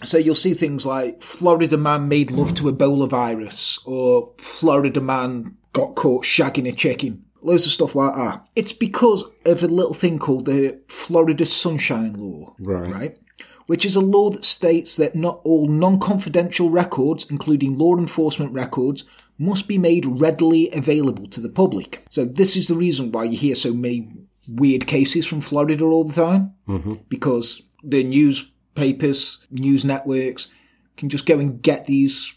So 0.04 0.18
you'll 0.18 0.34
see 0.34 0.54
things 0.54 0.84
like 0.84 1.22
Florida 1.22 1.76
man 1.76 2.08
made 2.08 2.30
love 2.30 2.54
to 2.54 2.64
Ebola 2.64 3.08
virus 3.08 3.78
or 3.84 4.32
Florida 4.38 5.00
man 5.00 5.56
got 5.72 5.94
caught 5.94 6.24
shagging 6.24 6.68
a 6.68 6.72
chicken. 6.72 7.24
Loads 7.42 7.66
of 7.66 7.72
stuff 7.72 7.94
like 7.94 8.14
that. 8.14 8.46
It's 8.56 8.72
because 8.72 9.24
of 9.46 9.62
a 9.62 9.68
little 9.68 9.94
thing 9.94 10.18
called 10.18 10.46
the 10.46 10.78
Florida 10.88 11.44
Sunshine 11.44 12.14
Law. 12.14 12.54
Right. 12.58 12.92
Right? 12.92 13.18
Which 13.66 13.84
is 13.84 13.96
a 13.96 14.00
law 14.00 14.30
that 14.30 14.44
states 14.44 14.96
that 14.96 15.14
not 15.14 15.40
all 15.44 15.68
non 15.68 15.98
confidential 16.00 16.70
records, 16.70 17.26
including 17.30 17.78
law 17.78 17.96
enforcement 17.96 18.52
records, 18.52 19.04
must 19.38 19.66
be 19.68 19.78
made 19.78 20.04
readily 20.06 20.70
available 20.72 21.26
to 21.28 21.40
the 21.40 21.48
public. 21.48 22.04
So, 22.10 22.24
this 22.24 22.56
is 22.56 22.68
the 22.68 22.74
reason 22.74 23.12
why 23.12 23.24
you 23.24 23.36
hear 23.36 23.54
so 23.54 23.72
many 23.72 24.08
weird 24.48 24.86
cases 24.86 25.26
from 25.26 25.40
Florida 25.40 25.84
all 25.84 26.04
the 26.04 26.12
time. 26.12 26.54
Mm-hmm. 26.68 26.94
Because 27.08 27.62
the 27.82 28.04
newspapers, 28.04 29.44
news 29.50 29.84
networks 29.84 30.48
can 30.96 31.08
just 31.08 31.26
go 31.26 31.38
and 31.38 31.62
get 31.62 31.86
these 31.86 32.34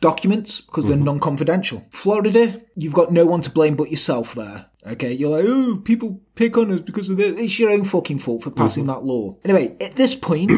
documents 0.00 0.60
because 0.60 0.86
they're 0.86 0.96
mm-hmm. 0.96 1.04
non-confidential. 1.04 1.84
Florida, 1.90 2.60
you've 2.76 2.94
got 2.94 3.12
no 3.12 3.26
one 3.26 3.40
to 3.42 3.50
blame 3.50 3.76
but 3.76 3.90
yourself 3.90 4.34
there. 4.34 4.66
Okay, 4.84 5.12
you're 5.12 5.30
like, 5.30 5.44
oh, 5.46 5.76
people 5.84 6.20
pick 6.34 6.58
on 6.58 6.72
us 6.72 6.80
because 6.80 7.08
of 7.08 7.16
this. 7.16 7.38
It's 7.38 7.58
your 7.58 7.70
own 7.70 7.84
fucking 7.84 8.18
fault 8.18 8.42
for 8.42 8.50
passing 8.50 8.84
mm-hmm. 8.84 8.94
that 8.94 9.04
law. 9.04 9.36
Anyway, 9.44 9.76
at 9.80 9.94
this 9.94 10.14
point, 10.16 10.50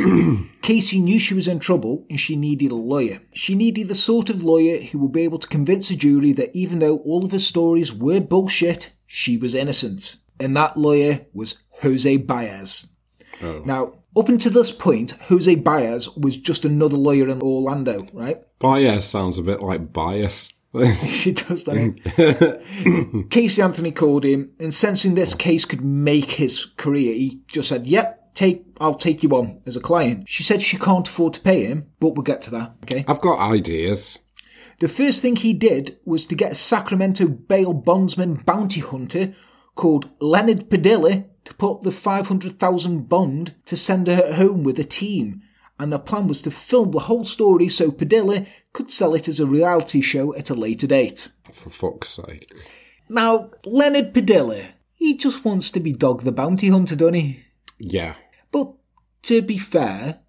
Casey 0.62 0.99
knew 0.99 1.18
she 1.18 1.35
was 1.35 1.47
in 1.47 1.59
trouble 1.59 2.07
and 2.09 2.18
she 2.18 2.35
needed 2.35 2.70
a 2.70 2.77
lawyer. 2.77 3.20
She 3.35 3.55
needed 3.55 3.89
the 3.89 3.95
sort 3.95 4.31
of 4.31 4.43
lawyer 4.43 4.81
who 4.81 4.99
would 5.01 5.12
be 5.12 5.22
able 5.22 5.39
to 5.41 5.49
convince 5.49 5.91
a 5.91 5.97
jury 5.97 6.33
that 6.33 6.57
even 6.57 6.79
though 6.79 6.99
all 6.99 7.25
of 7.25 7.33
her 7.33 7.39
stories 7.39 7.93
were 7.93 8.20
bullshit, 8.20 8.93
she 9.07 9.37
was 9.37 9.55
innocent. 9.55 10.16
And 10.41 10.57
that 10.57 10.79
lawyer 10.79 11.27
was 11.35 11.59
Jose 11.83 12.16
Baez. 12.16 12.87
Oh. 13.43 13.62
Now, 13.64 13.99
up 14.16 14.29
until 14.29 14.53
this 14.53 14.70
point, 14.70 15.12
Jose 15.29 15.55
Baez 15.57 16.09
was 16.16 16.37
just 16.37 16.64
another 16.64 16.97
lawyer 16.97 17.29
in 17.29 17.43
Orlando, 17.43 18.07
right? 18.12 18.41
Bias 18.65 19.05
sounds 19.05 19.37
a 19.37 19.43
bit 19.43 19.62
like 19.62 19.93
bias. 19.93 20.51
She 21.05 21.33
does 21.33 21.65
that. 21.65 23.27
Casey 23.31 23.61
Anthony 23.61 23.93
called 23.93 24.25
him, 24.25 24.53
and 24.59 24.73
sensing 24.73 25.15
this 25.15 25.35
case 25.35 25.67
could 25.67 25.85
make 25.85 26.33
his 26.33 26.65
career, 26.79 27.12
he 27.12 27.43
just 27.47 27.69
said, 27.69 27.87
"Yep, 27.87 28.35
take, 28.35 28.65
I'll 28.81 28.95
take 28.95 29.23
you 29.23 29.29
on 29.37 29.61
as 29.67 29.77
a 29.77 29.81
client." 29.81 30.31
She 30.31 30.43
said 30.43 30.62
she 30.62 30.79
can't 30.79 31.07
afford 31.07 31.35
to 31.35 31.41
pay 31.43 31.67
him, 31.67 31.91
but 32.01 32.15
we'll 32.15 32.23
get 32.23 32.41
to 32.43 32.51
that. 32.53 32.75
Okay. 32.85 33.05
I've 33.07 33.21
got 33.21 33.39
ideas. 33.39 34.19
The 34.81 34.89
first 34.89 35.21
thing 35.21 35.37
he 35.37 35.53
did 35.53 35.99
was 36.07 36.25
to 36.27 36.35
get 36.35 36.53
a 36.53 36.57
Sacramento 36.57 37.29
bail 37.29 37.75
bondsman 37.75 38.37
bounty 38.47 38.81
hunter 38.81 39.37
called 39.75 40.09
Leonard 40.21 40.71
Padilla 40.71 41.27
to 41.45 41.55
put 41.55 41.73
up 41.73 41.83
the 41.83 41.93
500,000 41.93 43.09
bond 43.11 43.55
to 43.67 43.77
send 43.77 44.07
her 44.07 44.33
home 44.33 44.65
with 44.65 44.79
a 44.81 44.85
team. 44.85 45.43
And 45.79 45.93
the 45.93 45.99
plan 45.99 46.29
was 46.29 46.41
to 46.43 46.51
film 46.51 46.93
the 46.93 47.01
whole 47.01 47.25
story 47.25 47.68
so 47.68 47.91
Padilla 47.91 48.47
could 48.72 48.91
sell 48.91 49.14
it 49.14 49.29
as 49.29 49.41
a 49.41 49.47
reality 49.47 50.01
show 50.01 50.35
at 50.35 50.51
a 50.51 50.55
later 50.55 50.87
date. 50.87 51.31
For 51.53 51.70
fuck's 51.70 52.11
sake. 52.11 52.53
Now, 53.09 53.51
Leonard 53.64 54.14
Padilla, 54.14 54.68
he 54.95 55.16
just 55.16 55.45
wants 55.45 55.70
to 55.70 55.81
be 55.81 55.93
Dog 55.93 56.22
the 56.22 56.33
Bounty 56.33 56.68
Hunter, 56.68 56.97
doesn't 56.97 57.14
he? 57.14 57.45
Yeah. 57.79 58.14
But 58.51 58.72
to 59.25 59.43
be 59.43 59.59
fair, 59.59 60.20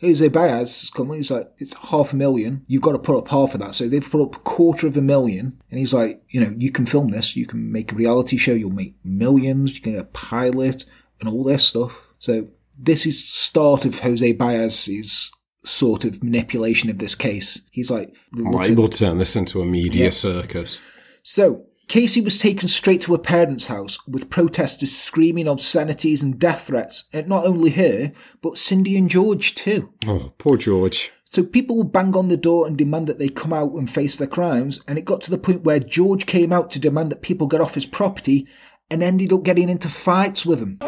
Jose 0.00 0.26
Baez 0.28 0.80
has 0.80 0.90
come, 0.90 1.12
he's 1.12 1.30
like, 1.30 1.50
it's 1.58 1.74
half 1.74 2.12
a 2.12 2.16
million. 2.16 2.64
You've 2.66 2.82
got 2.82 2.92
to 2.92 2.98
put 2.98 3.16
up 3.16 3.28
half 3.28 3.54
of 3.54 3.60
that. 3.60 3.74
So 3.74 3.88
they've 3.88 4.10
put 4.10 4.22
up 4.22 4.36
a 4.36 4.40
quarter 4.40 4.86
of 4.86 4.96
a 4.96 5.02
million. 5.02 5.60
And 5.70 5.78
he's 5.78 5.94
like, 5.94 6.22
you 6.28 6.40
know, 6.40 6.54
you 6.58 6.70
can 6.70 6.86
film 6.86 7.08
this. 7.08 7.36
You 7.36 7.46
can 7.46 7.70
make 7.70 7.92
a 7.92 7.96
reality 7.96 8.36
show. 8.36 8.52
You'll 8.52 8.70
make 8.70 8.96
millions. 9.04 9.74
You 9.74 9.80
can 9.80 9.92
get 9.92 10.00
a 10.00 10.04
pilot 10.04 10.84
and 11.20 11.28
all 11.28 11.44
this 11.44 11.66
stuff. 11.66 11.96
So 12.18 12.48
this 12.78 13.06
is 13.06 13.22
start 13.26 13.84
of 13.84 14.00
Jose 14.00 14.32
Baez's 14.32 15.30
sort 15.64 16.04
of 16.04 16.22
manipulation 16.22 16.90
of 16.90 16.98
this 16.98 17.14
case. 17.14 17.60
He's 17.70 17.90
like, 17.90 18.12
Right, 18.32 18.76
we'll 18.76 18.88
turn 18.88 19.18
this 19.18 19.34
into 19.36 19.60
a 19.62 19.64
media 19.66 20.04
Yeah. 20.04 20.10
circus. 20.10 20.80
so, 21.22 21.64
Casey 21.86 22.22
was 22.22 22.38
taken 22.38 22.66
straight 22.68 23.02
to 23.02 23.12
her 23.12 23.18
parents' 23.18 23.66
house 23.66 23.98
with 24.08 24.30
protesters 24.30 24.96
screaming 24.96 25.46
obscenities 25.46 26.22
and 26.22 26.38
death 26.38 26.62
threats 26.68 27.04
at 27.12 27.28
not 27.28 27.44
only 27.44 27.70
her, 27.72 28.10
but 28.40 28.56
Cindy 28.56 28.96
and 28.96 29.10
George 29.10 29.54
too. 29.54 29.90
Oh, 30.06 30.32
poor 30.38 30.56
George. 30.56 31.12
So 31.30 31.42
people 31.42 31.76
would 31.76 31.92
bang 31.92 32.16
on 32.16 32.28
the 32.28 32.38
door 32.38 32.66
and 32.66 32.74
demand 32.76 33.06
that 33.08 33.18
they 33.18 33.28
come 33.28 33.52
out 33.52 33.72
and 33.72 33.90
face 33.90 34.16
their 34.16 34.26
crimes, 34.28 34.80
and 34.88 34.96
it 34.96 35.04
got 35.04 35.20
to 35.22 35.30
the 35.30 35.36
point 35.36 35.64
where 35.64 35.78
George 35.78 36.24
came 36.24 36.54
out 36.54 36.70
to 36.70 36.78
demand 36.78 37.10
that 37.10 37.20
people 37.22 37.48
get 37.48 37.60
off 37.60 37.74
his 37.74 37.86
property 37.86 38.46
and 38.90 39.02
ended 39.02 39.30
up 39.32 39.42
getting 39.42 39.68
into 39.68 39.88
fights 39.90 40.46
with 40.46 40.60
him. 40.60 40.78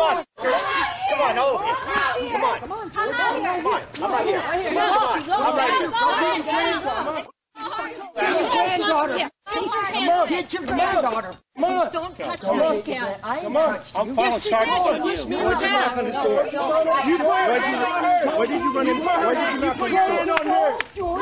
Come 1.27 1.39
on, 1.39 1.59
come 1.59 1.83
on, 1.83 1.83
all 1.99 2.17
of 2.17 2.23
you. 2.23 2.31
Come 2.31 2.45
on, 2.45 2.61
come 2.61 2.73
on, 2.73 2.91
come 2.91 3.67
on. 3.67 3.83
I'm 3.97 4.11
right 4.13 4.27
here. 4.27 4.41
Come 4.41 4.79
on, 4.79 5.23
I'm 5.29 5.57
right 5.57 5.75
here. 5.77 5.91
Granddaughter. 8.51 9.31
Get 10.29 10.53
your 10.53 10.63
granddaughter. 10.63 11.33
Don't 11.59 12.19
touch 12.19 12.43
me 12.45 12.79
again. 12.79 13.17
Come 13.23 13.57
on, 13.57 13.81
I'm 13.97 14.15
filing 14.15 14.41
charges 14.41 14.73
on 14.73 14.97
you. 14.97 15.03
Why'd 15.03 15.27
you 15.27 15.69
knock 15.69 15.97
on 15.97 16.05
the 16.05 16.11
door? 16.13 16.45
Why'd 16.45 17.09
you, 17.09 17.19
why 17.27 18.47
did 18.47 18.61
you 18.61 18.71
run 18.75 18.87
in? 18.87 18.99
Why 18.99 19.27
did 19.27 19.51
you 19.53 19.61
knock 19.61 19.81
on 19.81 19.91
the 19.91 19.99
door? 20.95 21.19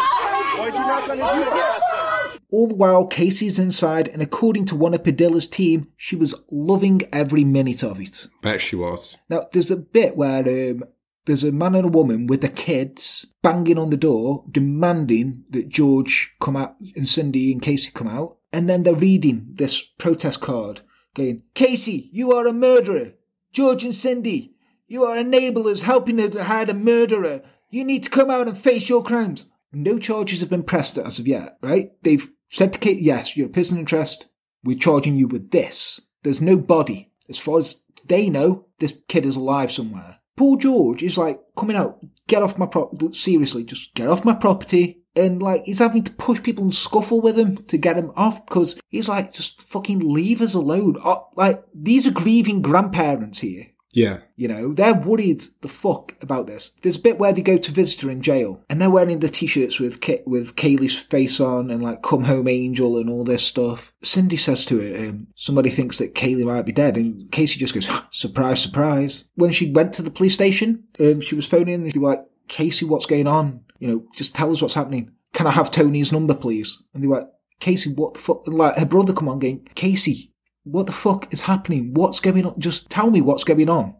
Why'd 0.58 0.74
you 0.74 0.80
knock 0.80 1.08
on 1.08 1.16
the 1.16 1.24
door? 1.24 2.03
All 2.50 2.68
the 2.68 2.74
while, 2.74 3.06
Casey's 3.06 3.58
inside, 3.58 4.08
and 4.08 4.22
according 4.22 4.66
to 4.66 4.76
one 4.76 4.94
of 4.94 5.02
Padilla's 5.02 5.46
team, 5.46 5.88
she 5.96 6.16
was 6.16 6.34
loving 6.50 7.02
every 7.12 7.44
minute 7.44 7.82
of 7.82 8.00
it. 8.00 8.28
Bet 8.42 8.60
she 8.60 8.76
was. 8.76 9.16
Now, 9.28 9.48
there's 9.52 9.70
a 9.70 9.76
bit 9.76 10.16
where 10.16 10.40
um, 10.40 10.84
there's 11.26 11.44
a 11.44 11.52
man 11.52 11.74
and 11.74 11.86
a 11.86 11.88
woman 11.88 12.26
with 12.26 12.42
their 12.42 12.50
kids 12.50 13.26
banging 13.42 13.78
on 13.78 13.90
the 13.90 13.96
door, 13.96 14.44
demanding 14.50 15.44
that 15.50 15.68
George 15.68 16.32
come 16.40 16.56
out 16.56 16.76
and 16.94 17.08
Cindy 17.08 17.50
and 17.50 17.62
Casey 17.62 17.90
come 17.90 18.08
out. 18.08 18.36
And 18.52 18.68
then 18.68 18.82
they're 18.82 18.94
reading 18.94 19.48
this 19.54 19.80
protest 19.80 20.40
card 20.40 20.82
going, 21.14 21.42
Casey, 21.54 22.10
you 22.12 22.32
are 22.32 22.46
a 22.46 22.52
murderer. 22.52 23.12
George 23.52 23.84
and 23.84 23.94
Cindy, 23.94 24.54
you 24.86 25.04
are 25.04 25.16
enablers 25.16 25.80
helping 25.80 26.18
her 26.18 26.28
to 26.28 26.44
hide 26.44 26.68
a 26.68 26.74
murderer. 26.74 27.42
You 27.70 27.84
need 27.84 28.04
to 28.04 28.10
come 28.10 28.30
out 28.30 28.46
and 28.46 28.58
face 28.58 28.88
your 28.88 29.02
crimes. 29.02 29.46
No 29.74 29.98
charges 29.98 30.40
have 30.40 30.50
been 30.50 30.62
pressed 30.62 30.98
as 30.98 31.18
of 31.18 31.26
yet, 31.26 31.58
right? 31.62 31.92
They've 32.02 32.30
said 32.48 32.72
to 32.72 32.78
Kate, 32.78 33.00
yes, 33.00 33.36
you're 33.36 33.46
a 33.46 33.50
person 33.50 33.78
in 33.78 33.86
trust. 33.86 34.26
We're 34.62 34.78
charging 34.78 35.16
you 35.16 35.28
with 35.28 35.50
this. 35.50 36.00
There's 36.22 36.40
no 36.40 36.56
body. 36.56 37.10
As 37.28 37.38
far 37.38 37.58
as 37.58 37.76
they 38.06 38.30
know, 38.30 38.66
this 38.78 38.98
kid 39.08 39.26
is 39.26 39.36
alive 39.36 39.72
somewhere. 39.72 40.18
Paul 40.36 40.56
George 40.56 41.02
is 41.02 41.18
like 41.18 41.40
coming 41.56 41.76
out, 41.76 41.98
get 42.26 42.42
off 42.42 42.58
my 42.58 42.66
property. 42.66 43.12
Seriously, 43.12 43.64
just 43.64 43.94
get 43.94 44.08
off 44.08 44.24
my 44.24 44.34
property. 44.34 45.02
And 45.16 45.40
like 45.40 45.64
he's 45.64 45.78
having 45.78 46.02
to 46.04 46.12
push 46.12 46.42
people 46.42 46.64
and 46.64 46.74
scuffle 46.74 47.20
with 47.20 47.38
him 47.38 47.58
to 47.64 47.78
get 47.78 47.96
him 47.96 48.12
off 48.16 48.44
because 48.46 48.80
he's 48.88 49.08
like, 49.08 49.32
just 49.32 49.62
fucking 49.62 50.00
leave 50.00 50.40
us 50.40 50.54
alone. 50.54 50.96
Oh, 51.04 51.28
like 51.36 51.62
these 51.72 52.06
are 52.06 52.12
grieving 52.12 52.62
grandparents 52.62 53.38
here. 53.38 53.68
Yeah. 53.94 54.18
You 54.36 54.48
know, 54.48 54.72
they're 54.72 54.92
worried 54.94 55.44
the 55.60 55.68
fuck 55.68 56.14
about 56.20 56.48
this. 56.48 56.74
There's 56.82 56.96
a 56.96 57.00
bit 57.02 57.18
where 57.18 57.32
they 57.32 57.42
go 57.42 57.56
to 57.56 57.72
visit 57.72 58.00
her 58.02 58.10
in 58.10 58.22
jail, 58.22 58.62
and 58.68 58.80
they're 58.80 58.90
wearing 58.90 59.20
the 59.20 59.28
t-shirts 59.28 59.78
with 59.78 60.00
Ka- 60.00 60.24
with 60.26 60.56
Caylee's 60.56 60.96
face 60.96 61.40
on, 61.40 61.70
and 61.70 61.82
like 61.82 62.02
"Come 62.02 62.24
Home 62.24 62.48
Angel" 62.48 62.98
and 62.98 63.08
all 63.08 63.24
this 63.24 63.44
stuff. 63.44 63.92
Cindy 64.02 64.36
says 64.36 64.64
to 64.66 64.80
her, 64.80 65.08
um, 65.08 65.28
"Somebody 65.36 65.70
thinks 65.70 65.98
that 65.98 66.14
Caylee 66.14 66.44
might 66.44 66.66
be 66.66 66.72
dead," 66.72 66.96
and 66.96 67.30
Casey 67.30 67.58
just 67.58 67.72
goes, 67.72 67.88
"Surprise, 68.10 68.60
surprise." 68.60 69.24
When 69.36 69.52
she 69.52 69.70
went 69.70 69.92
to 69.94 70.02
the 70.02 70.10
police 70.10 70.34
station, 70.34 70.84
um, 70.98 71.20
she 71.20 71.36
was 71.36 71.46
phoning, 71.46 71.74
and 71.74 71.92
she 71.92 71.98
was 71.98 72.16
like, 72.16 72.24
"Casey, 72.48 72.84
what's 72.84 73.06
going 73.06 73.28
on? 73.28 73.60
You 73.78 73.88
know, 73.88 74.04
just 74.16 74.34
tell 74.34 74.52
us 74.52 74.60
what's 74.60 74.74
happening. 74.74 75.12
Can 75.32 75.46
I 75.46 75.52
have 75.52 75.70
Tony's 75.70 76.12
number, 76.12 76.34
please?" 76.34 76.82
And 76.92 77.02
they 77.02 77.06
were 77.06 77.20
like, 77.20 77.30
"Casey, 77.60 77.94
what 77.94 78.14
the 78.14 78.20
fuck?" 78.20 78.42
And, 78.46 78.56
like 78.56 78.76
her 78.76 78.86
brother 78.86 79.12
come 79.12 79.28
on, 79.28 79.38
going, 79.38 79.68
"Casey, 79.76 80.32
what 80.64 80.86
the 80.86 80.92
fuck 80.92 81.32
is 81.32 81.42
happening? 81.42 81.94
What's 81.94 82.20
going 82.20 82.44
on? 82.44 82.58
Just 82.58 82.90
tell 82.90 83.10
me 83.10 83.20
what's 83.20 83.44
going 83.44 83.68
on. 83.68 83.94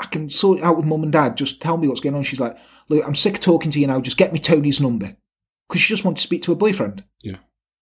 I 0.00 0.06
can 0.06 0.30
sort 0.30 0.58
it 0.58 0.64
out 0.64 0.76
with 0.76 0.86
mum 0.86 1.02
and 1.02 1.12
dad. 1.12 1.36
Just 1.36 1.60
tell 1.60 1.76
me 1.76 1.88
what's 1.88 2.00
going 2.00 2.14
on. 2.14 2.22
She's 2.22 2.40
like, 2.40 2.56
look, 2.88 3.06
I'm 3.06 3.14
sick 3.14 3.36
of 3.36 3.40
talking 3.40 3.70
to 3.70 3.80
you 3.80 3.86
now. 3.86 4.00
Just 4.00 4.16
get 4.16 4.32
me 4.32 4.38
Tony's 4.38 4.80
number. 4.80 5.16
Because 5.68 5.82
she 5.82 5.92
just 5.92 6.04
wanted 6.04 6.16
to 6.16 6.22
speak 6.22 6.42
to 6.44 6.52
her 6.52 6.56
boyfriend. 6.56 7.04
Yeah. 7.22 7.36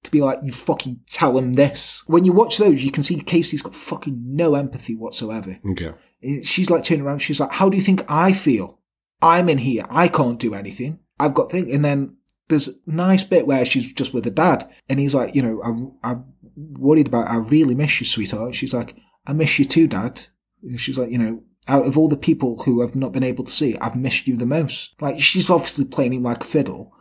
To 0.05 0.11
be 0.11 0.21
like, 0.21 0.39
you 0.43 0.53
fucking 0.53 1.01
tell 1.11 1.37
him 1.37 1.55
this. 1.55 2.03
When 2.07 2.25
you 2.25 2.33
watch 2.33 2.59
those, 2.59 2.83
you 2.83 2.91
can 2.91 3.03
see 3.03 3.21
Casey's 3.21 3.63
got 3.63 3.75
fucking 3.75 4.23
no 4.25 4.55
empathy 4.55 4.95
whatsoever. 4.95 5.59
Okay. 5.71 5.93
Eh, 6.23 6.41
she's 6.43 6.71
like 6.71 6.85
turning 6.85 7.05
around. 7.05 7.19
She's 7.19 7.41
like, 7.41 7.53
how 7.53 7.69
do 7.69 7.77
you 7.77 7.83
think 7.83 8.05
I 8.09 8.33
feel? 8.33 8.81
I'm 9.21 9.49
in 9.49 9.59
here. 9.59 9.85
I 9.91 10.09
can't 10.09 10.39
do 10.39 10.55
anything. 10.55 11.01
I've 11.19 11.35
got 11.35 11.51
things. 11.51 11.73
And 11.73 11.85
then 11.85 12.17
there's 12.49 12.69
a 12.69 12.73
nice 12.87 13.25
bit 13.25 13.47
where 13.47 13.65
she's 13.65 13.93
just 13.93 14.15
with 14.15 14.25
her 14.25 14.31
dad. 14.31 14.71
And 14.89 15.01
he's 15.01 15.15
like, 15.15 15.35
you 15.35 15.43
know, 15.43 15.61
I, 15.63 16.11
I'm 16.11 16.25
worried 16.57 17.07
about, 17.07 17.29
I 17.29 17.37
really 17.37 17.75
miss 17.75 18.01
you, 18.01 18.07
sweetheart. 18.07 18.55
She's 18.55 18.75
like, 18.75 18.97
I 19.27 19.33
miss 19.33 19.59
you 19.59 19.65
too, 19.65 19.87
dad. 19.87 20.27
And 20.63 20.81
she's 20.81 20.99
like, 20.99 21.11
you 21.11 21.19
know, 21.19 21.43
out 21.69 21.87
of 21.87 21.99
all 21.99 22.09
the 22.09 22.17
people 22.17 22.63
who 22.63 22.83
I've 22.83 22.95
not 22.95 23.13
been 23.13 23.25
able 23.25 23.45
to 23.45 23.53
see, 23.53 23.77
I've 23.79 23.97
missed 23.97 24.27
you 24.27 24.37
the 24.37 24.47
most. 24.47 24.95
Like, 25.01 25.21
she's 25.21 25.51
obviously 25.51 25.85
playing 25.85 26.15
him 26.15 26.23
like 26.23 26.43
a 26.43 26.47
fiddle. 26.47 26.93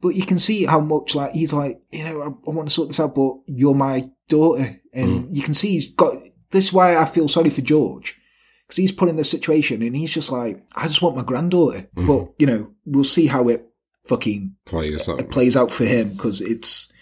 But 0.00 0.14
you 0.14 0.26
can 0.26 0.38
see 0.38 0.64
how 0.64 0.80
much, 0.80 1.14
like, 1.14 1.32
he's 1.32 1.52
like, 1.52 1.80
you 1.90 2.04
know, 2.04 2.22
I, 2.22 2.26
I 2.26 2.54
want 2.54 2.68
to 2.68 2.74
sort 2.74 2.88
this 2.88 3.00
out, 3.00 3.14
but 3.14 3.36
you're 3.46 3.74
my 3.74 4.10
daughter. 4.28 4.80
And 4.92 5.26
mm. 5.26 5.36
you 5.36 5.42
can 5.42 5.54
see 5.54 5.70
he's 5.70 5.92
got, 5.92 6.16
this 6.50 6.66
is 6.66 6.72
why 6.72 6.96
I 6.96 7.04
feel 7.04 7.28
sorry 7.28 7.50
for 7.50 7.62
George. 7.62 8.18
Because 8.66 8.78
he's 8.78 8.92
put 8.92 9.08
in 9.08 9.16
this 9.16 9.30
situation 9.30 9.82
and 9.82 9.94
he's 9.94 10.10
just 10.10 10.32
like, 10.32 10.64
I 10.74 10.88
just 10.88 11.02
want 11.02 11.16
my 11.16 11.22
granddaughter. 11.22 11.88
Mm-hmm. 11.96 12.06
But, 12.06 12.34
you 12.38 12.46
know, 12.46 12.70
we'll 12.86 13.04
see 13.04 13.26
how 13.26 13.48
it 13.48 13.66
fucking 14.06 14.54
Players 14.64 15.08
up. 15.08 15.20
it 15.20 15.30
plays 15.30 15.56
out 15.56 15.72
for 15.72 15.84
him 15.84 16.10
because 16.10 16.40
it's 16.40 16.92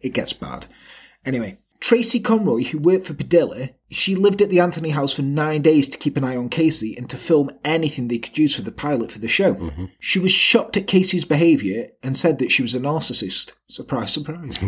it 0.00 0.12
gets 0.12 0.32
bad. 0.32 0.66
Anyway, 1.26 1.58
Tracy 1.80 2.20
Conroy, 2.20 2.62
who 2.62 2.78
worked 2.78 3.06
for 3.06 3.14
Padilla, 3.14 3.70
she 3.90 4.14
lived 4.14 4.40
at 4.40 4.50
the 4.50 4.60
Anthony 4.60 4.90
house 4.90 5.12
for 5.12 5.22
nine 5.22 5.62
days 5.62 5.88
to 5.88 5.98
keep 5.98 6.16
an 6.16 6.24
eye 6.24 6.36
on 6.36 6.48
Casey 6.48 6.96
and 6.96 7.08
to 7.10 7.16
film 7.16 7.50
anything 7.64 8.08
they 8.08 8.18
could 8.18 8.38
use 8.38 8.54
for 8.54 8.62
the 8.62 8.72
pilot 8.72 9.12
for 9.12 9.18
the 9.18 9.28
show. 9.28 9.54
Mm-hmm. 9.54 9.84
She 10.00 10.18
was 10.18 10.32
shocked 10.32 10.76
at 10.76 10.86
Casey's 10.86 11.24
behaviour 11.24 11.88
and 12.02 12.16
said 12.16 12.38
that 12.38 12.50
she 12.50 12.62
was 12.62 12.74
a 12.74 12.80
narcissist. 12.80 13.52
Surprise, 13.68 14.12
surprise. 14.12 14.58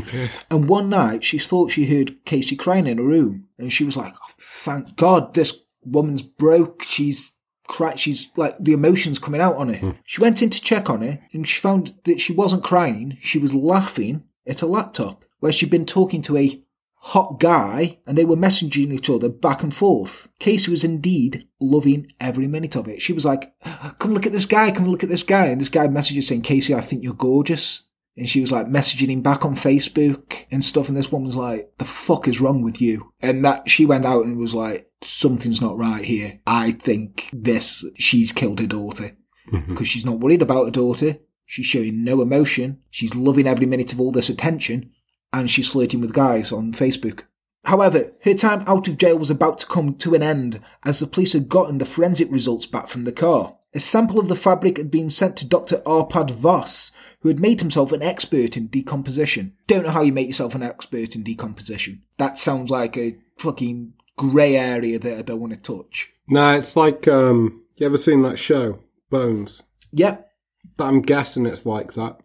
and 0.51 0.69
one 0.69 0.89
night 0.91 1.25
she 1.25 1.39
thought 1.39 1.71
she 1.71 1.87
heard 1.87 2.25
Casey 2.25 2.57
crying 2.57 2.87
in 2.87 2.99
her 2.99 3.05
room 3.05 3.49
and 3.59 3.73
she 3.73 3.85
was 3.85 3.97
like, 3.97 4.15
oh, 4.15 4.33
thank 4.39 4.97
God 4.97 5.35
this 5.35 5.59
woman's 5.85 6.23
broke. 6.23 6.83
She's 6.85 7.33
cry 7.67 7.95
she's 7.97 8.31
like 8.35 8.57
the 8.59 8.73
emotions 8.73 9.19
coming 9.19 9.41
out 9.41 9.57
on 9.57 9.69
her. 9.69 9.77
Hmm. 9.77 9.91
She 10.05 10.21
went 10.21 10.41
in 10.41 10.51
to 10.51 10.61
check 10.61 10.89
on 10.89 11.03
her 11.03 11.19
and 11.33 11.49
she 11.49 11.61
found 11.61 11.95
that 12.05 12.21
she 12.21 12.33
wasn't 12.33 12.65
crying, 12.65 13.19
she 13.21 13.39
was 13.39 13.53
laughing 13.53 14.25
at 14.47 14.63
a 14.63 14.67
laptop 14.67 15.25
where 15.41 15.53
she'd 15.53 15.71
been 15.71 15.87
talking 15.87 16.23
to 16.23 16.37
a 16.37 16.63
hot 17.01 17.39
guy 17.39 17.99
and 18.07 18.19
they 18.19 18.25
were 18.25 18.37
messaging 18.37 18.93
each 18.93 19.09
other 19.09 19.29
back 19.29 19.63
and 19.63 19.75
forth. 19.75 20.29
Casey 20.39 20.71
was 20.71 20.85
indeed 20.85 21.47
loving 21.61 22.11
every 22.21 22.47
minute 22.47 22.77
of 22.77 22.89
it. 22.89 23.01
She 23.01 23.13
was 23.13 23.25
like, 23.25 23.53
Come 23.99 24.13
look 24.13 24.27
at 24.27 24.33
this 24.33 24.47
guy, 24.47 24.71
come 24.71 24.87
look 24.87 25.03
at 25.03 25.09
this 25.09 25.23
guy. 25.23 25.47
And 25.47 25.61
this 25.61 25.69
guy 25.69 25.87
messages 25.89 26.29
saying, 26.29 26.43
Casey, 26.43 26.75
I 26.75 26.81
think 26.81 27.03
you're 27.03 27.15
gorgeous. 27.15 27.85
And 28.17 28.29
she 28.29 28.41
was 28.41 28.51
like 28.51 28.67
messaging 28.67 29.11
him 29.11 29.23
back 29.23 29.45
on 29.45 29.55
Facebook 29.55 30.45
and 30.51 30.65
stuff. 30.65 30.89
And 30.89 30.97
this 30.97 31.13
woman's 31.13 31.37
like, 31.37 31.73
the 31.79 31.85
fuck 31.85 32.27
is 32.27 32.41
wrong 32.41 32.63
with 32.63 32.81
you? 32.81 33.13
And 33.21 33.45
that 33.45 33.71
she 33.71 33.87
went 33.87 34.05
out 34.05 34.25
and 34.25 34.37
was 34.37 34.55
like, 34.55 34.91
something's 35.03 35.61
not 35.61 35.79
right 35.79 36.05
here. 36.05 36.41
I 36.45 36.73
think 36.73 37.31
this, 37.33 37.85
she's 37.97 38.33
killed 38.33 38.59
her 38.59 38.67
daughter 38.67 39.17
mm-hmm. 39.53 39.73
because 39.73 39.87
she's 39.87 40.05
not 40.05 40.19
worried 40.19 40.43
about 40.43 40.65
her 40.65 40.71
daughter. 40.73 41.19
She's 41.47 41.67
showing 41.67 42.03
no 42.03 42.21
emotion. 42.21 42.81
She's 42.91 43.15
loving 43.15 43.47
every 43.47 43.67
minute 43.67 43.93
of 43.93 44.01
all 44.01 44.11
this 44.11 44.29
attention 44.29 44.91
and 45.33 45.51
she's 45.51 45.69
flirting 45.69 46.01
with 46.01 46.13
guys 46.13 46.53
on 46.53 46.73
Facebook. 46.73 47.23
However, 47.65 48.13
her 48.23 48.35
time 48.35 48.65
out 48.67 48.89
of 48.89 48.99
jail 48.99 49.19
was 49.19 49.31
about 49.31 49.59
to 49.59 49.67
come 49.67 49.95
to 49.97 50.15
an 50.15 50.23
end 50.23 50.61
as 50.85 51.01
the 51.01 51.07
police 51.07 51.33
had 51.33 51.49
gotten 51.49 51.79
the 51.79 51.87
forensic 51.87 52.31
results 52.31 52.67
back 52.67 52.89
from 52.89 53.05
the 53.05 53.13
car. 53.13 53.57
A 53.75 53.81
sample 53.81 54.19
of 54.19 54.29
the 54.29 54.37
fabric 54.37 54.79
had 54.79 54.91
been 54.91 55.11
sent 55.11 55.37
to 55.37 55.47
Dr. 55.47 55.83
Arpad 55.85 56.31
Vass, 56.31 56.93
who 57.21 57.29
had 57.29 57.41
made 57.41 57.61
himself 57.61 57.93
an 57.93 58.03
expert 58.03 58.57
in 58.57 58.69
decomposition. 58.69 59.55
Don't 59.67 59.85
know 59.85 59.91
how 59.91 60.03
you 60.03 60.13
make 60.13 60.29
yourself 60.29 60.55
an 60.55 60.63
expert 60.63 61.15
in 61.15 61.23
decomposition. 61.23 62.03
That 62.17 62.39
sounds 62.39 62.71
like 62.71 62.97
a 62.97 63.19
fucking 63.37 63.93
grey 64.17 64.57
area 64.57 64.99
that 64.99 65.19
I 65.19 65.23
don't 65.23 65.41
want 65.41 65.53
to 65.53 65.59
touch. 65.59 66.11
No, 66.29 66.57
it's 66.57 66.77
like, 66.77 67.07
um, 67.07 67.63
you 67.77 67.87
ever 67.87 67.99
seen 67.99 68.23
that 68.23 68.39
show, 68.39 68.81
Bones? 69.11 69.63
Yep. 69.93 70.31
But 70.77 70.85
I'm 70.85 71.03
guessing 71.03 71.45
it's 71.45 71.67
like 71.67 71.95
that. 71.95 72.21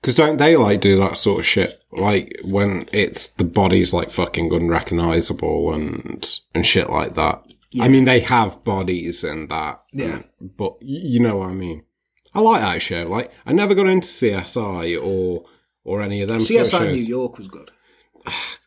Because 0.00 0.14
don't 0.16 0.38
they 0.38 0.56
like 0.56 0.80
do 0.80 0.96
that 0.98 1.18
sort 1.18 1.40
of 1.40 1.46
shit? 1.46 1.82
Like 1.92 2.40
when 2.42 2.88
it's 2.92 3.28
the 3.28 3.44
body's 3.44 3.92
like 3.92 4.10
fucking 4.10 4.52
unrecognizable 4.52 5.72
and 5.72 6.40
and 6.54 6.64
shit 6.64 6.88
like 6.88 7.14
that. 7.14 7.42
I 7.80 7.88
mean, 7.88 8.04
they 8.04 8.20
have 8.20 8.64
bodies 8.64 9.22
and 9.22 9.48
that. 9.48 9.82
Yeah. 9.92 10.22
But 10.40 10.76
you 10.80 11.20
know 11.20 11.36
what 11.38 11.50
I 11.50 11.52
mean. 11.52 11.84
I 12.34 12.40
like 12.40 12.62
that 12.62 12.82
show. 12.82 13.06
Like 13.08 13.30
I 13.44 13.52
never 13.52 13.74
got 13.74 13.86
into 13.86 14.08
CSI 14.08 15.00
or 15.02 15.44
or 15.84 16.02
any 16.02 16.22
of 16.22 16.28
them 16.28 16.40
sort 16.40 16.62
of 16.62 16.66
CSI 16.68 16.92
New. 16.92 17.02
York 17.02 17.38
was 17.38 17.48
good. 17.48 17.70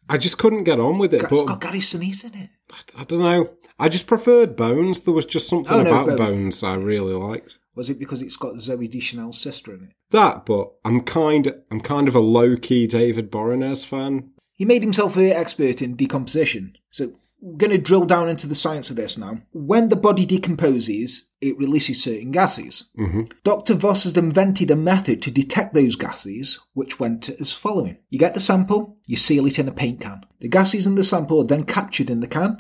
I 0.10 0.18
just 0.18 0.38
couldn't 0.38 0.66
get 0.66 0.80
on 0.80 1.00
with 1.00 1.14
it. 1.14 1.22
It's 1.24 1.30
but 1.30 1.46
got 1.46 1.62
Gary 1.62 1.80
Sinise 1.80 2.24
in 2.26 2.34
it. 2.34 2.50
I 2.96 3.04
don't 3.06 3.20
know. 3.20 3.52
I 3.80 3.90
just 3.90 4.06
preferred 4.08 4.56
Bones. 4.56 5.02
There 5.02 5.14
was 5.14 5.26
just 5.26 5.50
something 5.50 5.74
Oh, 5.74 5.82
no, 5.84 5.92
about 6.04 6.18
Bones. 6.18 6.20
Bones 6.20 6.64
I 6.64 6.76
really 6.76 7.14
liked. 7.14 7.58
Was 7.76 7.90
it 7.90 8.00
because 8.00 8.22
it's 8.22 8.38
got 8.38 8.56
Zooey 8.56 8.90
Deschanel's 8.90 9.40
sister 9.40 9.74
in 9.74 9.84
it? 9.86 9.90
That, 10.12 10.46
but 10.46 10.72
I'm 10.86 11.02
kind 11.02 11.54
I'm 11.72 11.82
kind 11.82 12.08
of 12.08 12.16
a 12.16 12.20
low 12.20 12.56
key 12.56 12.88
David 12.88 13.32
Boreanaz 13.32 13.86
fan. 13.86 14.32
He 14.54 14.66
made 14.66 14.84
himself 14.84 15.18
an 15.18 15.32
expert 15.32 15.82
in 15.82 15.96
decomposition. 15.96 16.78
So 16.92 17.14
we're 17.44 17.58
going 17.58 17.72
to 17.72 17.78
drill 17.78 18.06
down 18.06 18.30
into 18.30 18.48
the 18.48 18.56
science 18.56 18.90
of 18.90 18.96
this 18.96 19.18
now. 19.18 19.40
When 19.52 19.90
the 19.90 19.98
body 19.98 20.26
decomposes, 20.26 21.28
it 21.42 21.58
releases 21.58 22.02
certain 22.02 22.32
gases. 22.32 22.86
Mm-hmm. 22.98 23.24
Dr. 23.44 23.74
Vass 23.74 24.04
has 24.04 24.16
invented 24.16 24.72
a 24.72 24.78
method 24.78 25.22
to 25.24 25.32
detect 25.32 25.74
those 25.74 25.98
gases, 25.98 26.60
which 26.74 27.02
went 27.02 27.28
as 27.30 27.52
following. 27.52 27.98
You 28.10 28.18
get 28.18 28.34
the 28.34 28.40
sample, 28.40 28.98
you 29.06 29.18
seal 29.18 29.46
it 29.46 29.60
in 29.60 29.68
a 29.68 29.74
paint 29.74 30.00
can. 30.00 30.26
The 30.40 30.48
gases 30.48 30.88
in 30.88 30.96
the 30.96 31.04
sample 31.04 31.42
are 31.42 31.46
then 31.46 31.66
captured 31.66 32.10
in 32.10 32.22
the 32.22 32.28
can, 32.28 32.58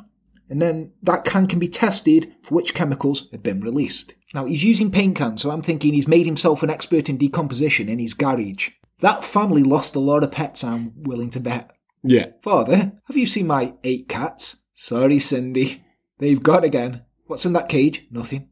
and 0.54 0.62
then 0.62 0.91
that 1.01 1.26
can 1.26 1.47
can 1.47 1.58
be 1.58 1.68
tested 1.68 2.32
for 2.43 2.54
which 2.54 2.76
chemicals 2.76 3.28
had 3.32 3.41
been 3.41 3.60
released. 3.62 4.14
Now, 4.36 4.45
he's 4.45 4.64
using 4.64 4.91
paint 4.91 5.18
cans, 5.18 5.41
so 5.41 5.49
I'm 5.49 5.64
thinking 5.64 5.95
he's 5.95 6.08
made 6.08 6.28
himself 6.28 6.62
an 6.62 6.70
expert 6.70 7.10
in 7.10 7.18
decomposition 7.18 7.89
in 7.89 7.97
his 7.97 8.14
garage. 8.14 8.70
That 8.99 9.24
family 9.24 9.64
lost 9.64 9.95
a 9.95 9.99
lot 9.99 10.24
of 10.24 10.32
pets, 10.32 10.64
I'm 10.64 10.93
willing 10.95 11.32
to 11.32 11.39
bet. 11.39 11.76
Yeah. 12.04 12.28
Father, 12.43 12.91
have 13.08 13.18
you 13.18 13.26
seen 13.26 13.47
my 13.47 13.74
eight 13.84 14.08
cats? 14.08 14.58
Sorry, 14.76 15.18
Cindy. 15.18 15.84
They've 16.20 16.43
gone 16.43 16.64
again. 16.64 17.01
What's 17.26 17.47
in 17.47 17.54
that 17.54 17.68
cage? 17.68 18.06
Nothing. 18.12 18.49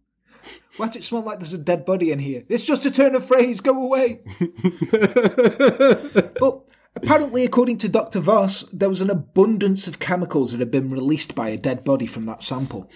Why 0.77 0.87
does 0.87 0.95
it 0.95 1.03
smell 1.03 1.21
like 1.21 1.37
there's 1.37 1.53
a 1.53 1.59
dead 1.59 1.85
body 1.85 2.11
in 2.11 2.17
here? 2.17 2.45
It's 2.49 2.65
just 2.65 2.87
a 2.87 2.89
turn 2.89 3.13
of 3.13 3.25
phrase. 3.25 3.61
Go 3.61 3.79
away. 3.79 4.21
but 6.39 6.63
apparently, 6.95 7.43
according 7.43 7.77
to 7.79 7.89
Dr. 7.89 8.19
Vass, 8.19 8.65
there 8.71 8.89
was 8.89 9.01
an 9.01 9.09
abundance 9.09 9.87
of 9.87 9.99
chemicals 9.99 10.51
that 10.51 10.59
had 10.59 10.71
been 10.71 10.89
released 10.89 11.35
by 11.35 11.49
a 11.49 11.57
dead 11.57 11.83
body 11.83 12.05
from 12.05 12.25
that 12.25 12.43
sample. 12.43 12.89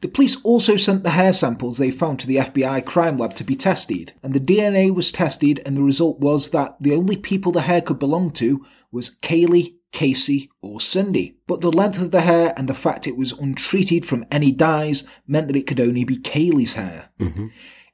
The 0.00 0.08
police 0.08 0.38
also 0.42 0.76
sent 0.76 1.02
the 1.02 1.10
hair 1.10 1.32
samples 1.32 1.76
they 1.76 1.90
found 1.90 2.20
to 2.20 2.26
the 2.26 2.36
FBI 2.36 2.86
crime 2.86 3.18
lab 3.18 3.34
to 3.36 3.44
be 3.44 3.54
tested, 3.54 4.14
and 4.22 4.32
the 4.32 4.40
DNA 4.40 4.94
was 4.94 5.12
tested, 5.12 5.60
and 5.66 5.76
the 5.76 5.82
result 5.82 6.20
was 6.20 6.50
that 6.50 6.76
the 6.80 6.94
only 6.94 7.16
people 7.16 7.52
the 7.52 7.62
hair 7.62 7.82
could 7.82 7.98
belong 7.98 8.30
to 8.32 8.64
was 8.90 9.18
Caylee, 9.20 9.74
Casey, 9.92 10.50
or 10.62 10.80
Cindy. 10.80 11.36
But 11.46 11.60
the 11.60 11.70
length 11.70 12.00
of 12.00 12.12
the 12.12 12.22
hair 12.22 12.54
and 12.56 12.68
the 12.68 12.74
fact 12.74 13.06
it 13.06 13.16
was 13.16 13.32
untreated 13.32 14.06
from 14.06 14.24
any 14.30 14.52
dyes 14.52 15.04
meant 15.26 15.48
that 15.48 15.56
it 15.56 15.66
could 15.66 15.80
only 15.80 16.04
be 16.04 16.16
Caylee's 16.16 16.72
hair. 16.72 17.10
Mm-hmm. 17.18 17.48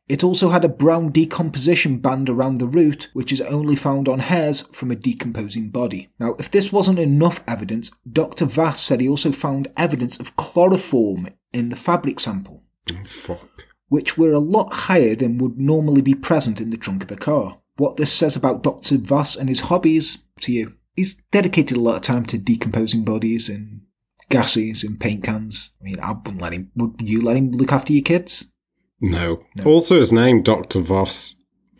It 0.08 0.22
also 0.22 0.50
had 0.50 0.64
a 0.64 0.68
brown 0.68 1.10
decomposition 1.10 1.98
band 1.98 2.30
around 2.30 2.58
the 2.58 2.66
root, 2.66 3.08
which 3.12 3.32
is 3.32 3.40
only 3.40 3.74
found 3.74 4.08
on 4.08 4.20
hairs 4.20 4.60
from 4.72 4.90
a 4.90 4.96
decomposing 4.96 5.70
body. 5.70 6.10
Now, 6.20 6.34
if 6.38 6.50
this 6.50 6.70
wasn't 6.70 7.00
enough 7.00 7.42
evidence, 7.48 7.90
Dr. 8.10 8.44
Vass 8.44 8.80
said 8.80 9.00
he 9.00 9.08
also 9.08 9.32
found 9.32 9.72
evidence 9.76 10.20
of 10.20 10.36
chloroform 10.36 11.28
in 11.52 11.70
the 11.70 11.76
fabric 11.76 12.20
sample, 12.20 12.62
oh, 12.92 13.04
Fuck. 13.06 13.66
which 13.88 14.16
were 14.16 14.32
a 14.32 14.38
lot 14.38 14.72
higher 14.72 15.16
than 15.16 15.38
would 15.38 15.58
normally 15.58 16.02
be 16.02 16.14
present 16.14 16.60
in 16.60 16.70
the 16.70 16.76
trunk 16.76 17.02
of 17.02 17.10
a 17.10 17.16
car. 17.16 17.58
What 17.76 17.96
this 17.96 18.12
says 18.12 18.36
about 18.36 18.62
Dr. 18.62 18.98
Vass 18.98 19.34
and 19.34 19.48
his 19.48 19.60
hobbies, 19.60 20.18
to 20.40 20.52
you. 20.52 20.74
He's 20.94 21.16
dedicated 21.30 21.76
a 21.76 21.80
lot 21.80 21.96
of 21.96 22.02
time 22.02 22.24
to 22.26 22.38
decomposing 22.38 23.04
bodies 23.04 23.48
and 23.48 23.82
gases 24.30 24.82
and 24.82 24.98
paint 24.98 25.24
cans. 25.24 25.70
I 25.80 25.84
mean, 25.84 26.00
I 26.00 26.12
wouldn't 26.12 26.40
let 26.40 26.52
him. 26.52 26.70
Would 26.76 27.02
you 27.02 27.22
let 27.22 27.36
him 27.36 27.52
look 27.52 27.72
after 27.72 27.92
your 27.92 28.02
kids? 28.02 28.52
No. 29.00 29.40
Also, 29.64 29.96
his 29.96 30.12
name, 30.12 30.42
Dr. 30.42 30.80
Vass. 30.80 31.34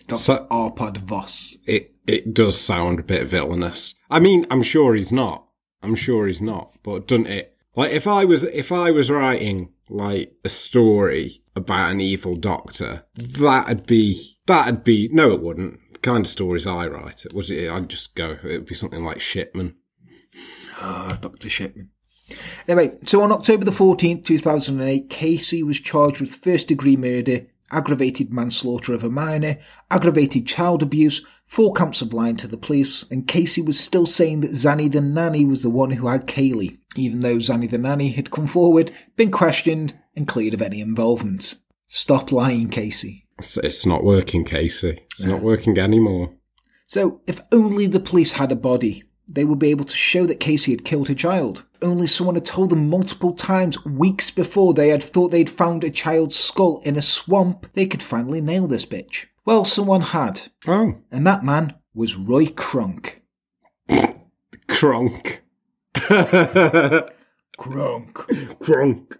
Dr. 0.06 0.18
So- 0.20 0.46
Arpad 0.50 0.98
Vass. 0.98 1.56
It, 1.66 1.94
it 2.06 2.34
does 2.34 2.60
sound 2.60 3.00
a 3.00 3.04
bit 3.04 3.26
villainous. 3.26 3.94
I 4.10 4.20
mean, 4.20 4.46
I'm 4.50 4.62
sure 4.62 4.94
he's 4.94 5.12
not. 5.12 5.46
I'm 5.82 5.94
sure 5.94 6.26
he's 6.26 6.40
not. 6.42 6.72
But 6.82 7.08
doesn't 7.08 7.26
it? 7.26 7.56
Like, 7.74 7.92
if 7.92 8.06
I 8.06 8.24
was, 8.24 8.42
if 8.44 8.72
I 8.72 8.90
was 8.90 9.10
writing, 9.10 9.72
like, 9.88 10.32
a 10.44 10.48
story 10.48 11.42
about 11.54 11.90
an 11.90 12.00
evil 12.00 12.36
doctor, 12.36 13.04
that'd 13.14 13.86
be, 13.86 14.38
that'd 14.46 14.84
be, 14.84 15.08
no, 15.12 15.32
it 15.32 15.42
wouldn't. 15.42 15.80
The 15.92 15.98
kind 15.98 16.24
of 16.24 16.30
stories 16.30 16.66
I 16.66 16.86
write, 16.86 17.24
it 17.24 17.32
would 17.34 17.50
I'd 17.50 17.88
just 17.90 18.14
go, 18.14 18.38
it'd 18.44 18.66
be 18.66 18.74
something 18.74 19.04
like 19.04 19.20
Shipman. 19.20 19.76
Ah, 20.78 21.18
Dr. 21.20 21.48
Shipman. 21.50 21.90
Anyway, 22.66 22.97
so 23.05 23.22
on 23.22 23.33
October 23.33 23.64
the 23.64 23.70
14th, 23.70 24.24
2008, 24.24 25.09
Casey 25.09 25.62
was 25.62 25.79
charged 25.79 26.20
with 26.20 26.35
first 26.35 26.68
degree 26.68 26.97
murder, 26.97 27.47
aggravated 27.70 28.33
manslaughter 28.33 28.93
of 28.93 29.05
a 29.05 29.11
minor, 29.11 29.59
aggravated 29.91 30.47
child 30.47 30.83
abuse, 30.83 31.24
four 31.47 31.72
counts 31.72 32.03
of 32.03 32.12
lying 32.12 32.37
to 32.37 32.49
the 32.49 32.57
police, 32.57 33.05
and 33.11 33.29
Casey 33.29 33.62
was 33.62 33.79
still 33.79 34.07
saying 34.07 34.41
that 34.41 34.53
Zanny 34.53 34.91
the 34.91 35.01
nanny 35.01 35.45
was 35.45 35.62
the 35.62 35.70
one 35.70 35.93
who 35.93 36.09
had 36.09 36.27
Caylee, 36.27 36.79
even 36.97 37.20
though 37.20 37.37
Zanny 37.37 37.70
the 37.70 37.79
nanny 37.79 38.11
had 38.11 38.31
come 38.31 38.47
forward, 38.47 38.93
been 39.16 39.31
questioned, 39.31 39.95
and 40.14 40.27
cleared 40.27 40.55
of 40.55 40.62
any 40.62 40.81
involvement. 40.81 41.57
Stop 41.87 42.33
lying, 42.33 42.68
Casey. 42.68 43.27
It's, 43.39 43.57
it's 43.59 43.87
not 43.87 44.03
working, 44.03 44.45
Casey. 44.45 44.99
It's 45.12 45.24
not 45.24 45.43
working 45.43 45.79
anymore. 45.79 46.35
So, 46.87 47.20
if 47.27 47.41
only 47.53 47.87
the 47.87 48.01
police 48.01 48.33
had 48.33 48.51
a 48.51 48.57
body, 48.57 49.05
they 49.29 49.45
would 49.45 49.59
be 49.59 49.70
able 49.70 49.85
to 49.85 49.97
show 49.97 50.27
that 50.27 50.41
Casey 50.41 50.70
had 50.70 50.85
killed 50.85 51.09
her 51.09 51.14
child. 51.14 51.64
Only 51.83 52.07
someone 52.07 52.37
had 52.37 52.47
told 52.47 52.70
them 52.70 52.89
multiple 52.89 53.35
times, 53.35 53.85
weeks 53.85 54.31
before 54.31 54.74
they 54.74 54.89
had 54.89 55.03
thought 55.03 55.31
they'd 55.31 55.51
found 55.51 55.85
a 55.85 55.91
child's 55.91 56.37
skull 56.37 56.81
in 56.85 56.97
a 56.97 57.03
swamp, 57.03 57.66
they 57.74 57.87
could 57.87 58.03
finally 58.03 58.41
nail 58.41 58.66
this 58.66 58.87
bitch. 58.87 59.27
Well, 59.45 59.64
someone 59.64 60.01
had, 60.01 60.43
Oh, 60.66 60.97
and 61.11 61.27
that 61.27 61.45
man 61.45 61.74
was 61.95 62.16
Roy 62.16 62.47
Kronk. 62.47 63.22
Kronk. 64.68 65.43
Kronk. 65.95 67.11
Kronk. 68.61 69.18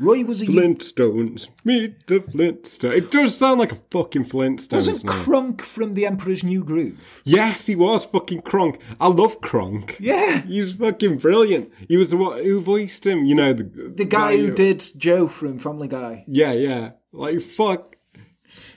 Roy 0.00 0.24
was 0.24 0.40
a 0.40 0.46
Flintstones. 0.46 1.48
Meet 1.62 2.06
the 2.06 2.20
Flintstones. 2.20 2.96
It 2.96 3.10
does 3.10 3.36
sound 3.36 3.60
like 3.60 3.72
a 3.72 3.78
fucking 3.90 4.24
Flintstones 4.24 4.88
wasn't. 4.88 5.06
Kronk 5.06 5.60
from 5.60 5.92
The 5.92 6.06
Emperor's 6.06 6.42
New 6.42 6.64
Groove. 6.64 7.20
yes, 7.24 7.66
he 7.66 7.76
was 7.76 8.06
fucking 8.06 8.40
Kronk. 8.40 8.80
I 8.98 9.08
love 9.08 9.42
Kronk. 9.42 9.98
Yeah, 10.00 10.40
He's 10.40 10.72
fucking 10.72 11.18
brilliant. 11.18 11.70
He 11.86 11.98
was 11.98 12.08
the 12.08 12.16
one 12.16 12.42
who 12.42 12.60
voiced 12.60 13.04
him. 13.04 13.26
You 13.26 13.34
know 13.34 13.52
the 13.52 13.64
the 13.94 14.06
guy 14.06 14.38
who 14.38 14.50
did 14.50 14.90
Joe 14.96 15.28
from 15.28 15.58
Family 15.58 15.88
Guy. 15.88 16.24
Yeah, 16.26 16.52
yeah. 16.52 16.92
Like 17.12 17.40
fuck. 17.42 17.96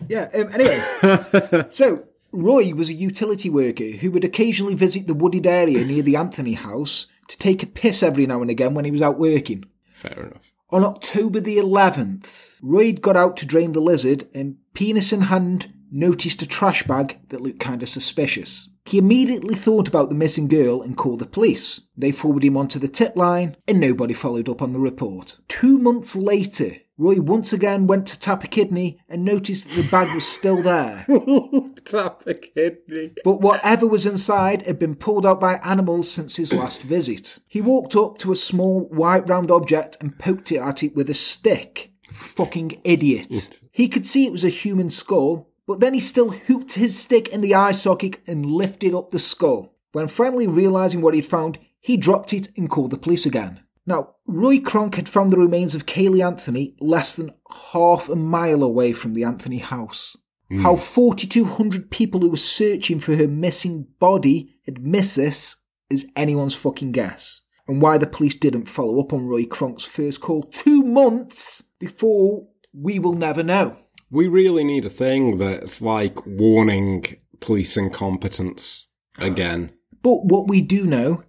Yeah, 0.10 0.30
um, 0.34 0.50
anyway. 0.54 1.66
so, 1.72 2.04
Roy 2.32 2.74
was 2.74 2.90
a 2.90 2.94
utility 2.94 3.50
worker 3.50 3.92
who 3.92 4.12
would 4.12 4.26
occasionally 4.26 4.76
visit 4.76 5.08
the 5.08 5.14
wooded 5.14 5.48
area 5.48 5.86
near 5.86 6.04
the 6.04 6.16
Anthony 6.18 6.54
house 6.54 7.08
to 7.30 7.38
take 7.38 7.64
a 7.64 7.68
piss 7.68 8.04
every 8.04 8.28
now 8.28 8.42
and 8.42 8.52
again 8.52 8.74
when 8.74 8.86
he 8.86 8.92
was 8.92 9.02
out 9.02 9.18
working. 9.18 9.64
Fair 9.90 10.20
enough. 10.20 10.53
On 10.74 10.84
October 10.84 11.40
the 11.40 11.58
11th, 11.58 12.58
Roy 12.64 12.94
got 12.94 13.16
out 13.16 13.38
to 13.38 13.46
drain 13.46 13.74
the 13.74 13.80
lizard 13.80 14.28
and, 14.34 14.56
penis 14.74 15.14
in 15.14 15.22
hand, 15.22 15.72
noticed 15.92 16.42
a 16.42 16.48
trash 16.48 16.82
bag 16.82 17.20
that 17.30 17.42
looked 17.42 17.60
kind 17.60 17.84
of 17.84 17.90
suspicious. 17.90 18.70
He 18.86 18.98
immediately 18.98 19.54
thought 19.54 19.88
about 19.88 20.10
the 20.10 20.16
missing 20.16 20.48
girl 20.48 20.82
and 20.82 20.98
called 20.98 21.20
the 21.20 21.28
police. 21.28 21.82
They 21.96 22.12
forwarded 22.12 22.48
him 22.48 22.58
onto 22.58 22.80
the 22.80 22.88
tip 22.88 23.16
line 23.16 23.56
and 23.68 23.80
nobody 23.80 24.16
followed 24.16 24.50
up 24.50 24.64
on 24.64 24.74
the 24.74 24.80
report. 24.80 25.38
Two 25.48 25.78
months 25.78 26.16
later, 26.16 26.78
Roy 27.04 27.20
once 27.20 27.52
again 27.52 27.86
went 27.86 28.08
to 28.08 28.20
tap 28.20 28.46
a 28.46 28.48
kidney 28.48 28.98
and 29.10 29.26
noticed 29.26 29.68
that 29.68 29.76
the 29.76 29.90
bag 29.90 30.16
was 30.16 30.26
still 30.26 30.64
there. 30.64 31.06
Tap 31.84 32.24
a 32.26 32.34
kidney. 32.34 33.12
But 33.26 33.42
whatever 33.42 33.86
was 33.86 34.06
inside 34.06 34.62
had 34.62 34.80
been 34.80 34.96
pulled 34.96 35.26
out 35.26 35.42
by 35.42 35.56
animals 35.66 36.10
since 36.10 36.38
his 36.38 36.54
last 36.54 36.82
visit. 36.84 37.40
He 37.46 37.60
walked 37.60 37.98
up 37.98 38.20
to 38.20 38.32
a 38.32 38.38
small 38.38 38.86
white 38.88 39.28
round 39.28 39.52
object 39.52 39.98
and 40.00 40.18
poked 40.18 40.50
it 40.54 40.60
at 40.60 40.82
it 40.82 40.96
with 40.96 41.10
a 41.10 41.14
stick. 41.14 41.92
Fucking 42.10 42.80
idiot. 42.86 43.60
He 43.74 43.90
could 43.90 44.08
see 44.08 44.26
it 44.26 44.32
was 44.32 44.46
a 44.46 44.50
human 44.50 44.90
skull, 44.90 45.50
but 45.68 45.82
then 45.82 45.94
he 45.94 46.00
still 46.00 46.30
hooked 46.30 46.74
his 46.74 46.98
stick 46.98 47.28
in 47.28 47.42
the 47.42 47.54
eye 47.54 47.74
socket 47.74 48.22
and 48.28 48.46
lifted 48.46 48.96
up 48.96 49.10
the 49.10 49.20
skull. 49.20 49.76
When 49.92 50.08
finally 50.08 50.48
realizing 50.48 51.02
what 51.02 51.16
he'd 51.16 51.26
found, 51.26 51.60
he 51.82 51.98
dropped 51.98 52.32
it 52.32 52.48
and 52.56 52.70
called 52.70 52.92
the 52.92 52.98
police 52.98 53.26
again. 53.26 53.60
Now, 53.86 54.16
Roy 54.26 54.60
Kronk 54.60 54.96
had 54.96 55.10
found 55.10 55.32
the 55.32 55.38
remains 55.38 55.76
of 55.76 55.86
Caylee 55.86 56.26
Anthony 56.26 56.76
less 56.80 57.16
than 57.16 57.34
half 57.74 58.10
a 58.10 58.16
mile 58.16 58.64
away 58.64 58.94
from 58.94 59.14
the 59.14 59.24
Anthony 59.24 59.58
house. 59.58 60.16
Hmm. 60.50 60.62
How 60.62 60.76
4,200 60.76 61.92
people 61.92 62.22
who 62.22 62.30
were 62.30 62.38
searching 62.38 63.00
for 63.00 63.16
her 63.16 63.28
missing 63.28 63.88
body 64.00 64.56
had 64.66 64.86
missed 64.86 65.18
this 65.18 65.58
is 65.90 66.08
anyone's 66.16 66.56
fucking 66.56 66.92
guess. 66.92 67.42
And 67.68 67.82
why 67.82 67.98
the 67.98 68.08
police 68.08 68.36
didn't 68.36 68.70
follow 68.70 69.00
up 69.00 69.14
on 69.14 69.28
Roy 69.28 69.46
Kronk's 69.46 69.86
first 69.86 70.22
call 70.22 70.44
two 70.44 70.84
months 70.84 71.64
before, 71.80 72.48
we 72.74 73.00
will 73.00 73.14
never 73.14 73.44
know. 73.44 73.78
We 74.10 74.28
really 74.28 74.64
need 74.64 74.86
a 74.86 74.90
thing 74.90 75.38
that's 75.38 75.82
like 75.82 76.26
warning 76.26 77.04
police 77.40 77.78
incompetence 77.78 78.88
ah. 79.20 79.26
again. 79.26 79.72
But 80.02 80.26
what 80.26 80.48
we 80.48 80.62
do 80.62 80.86
know 80.86 81.24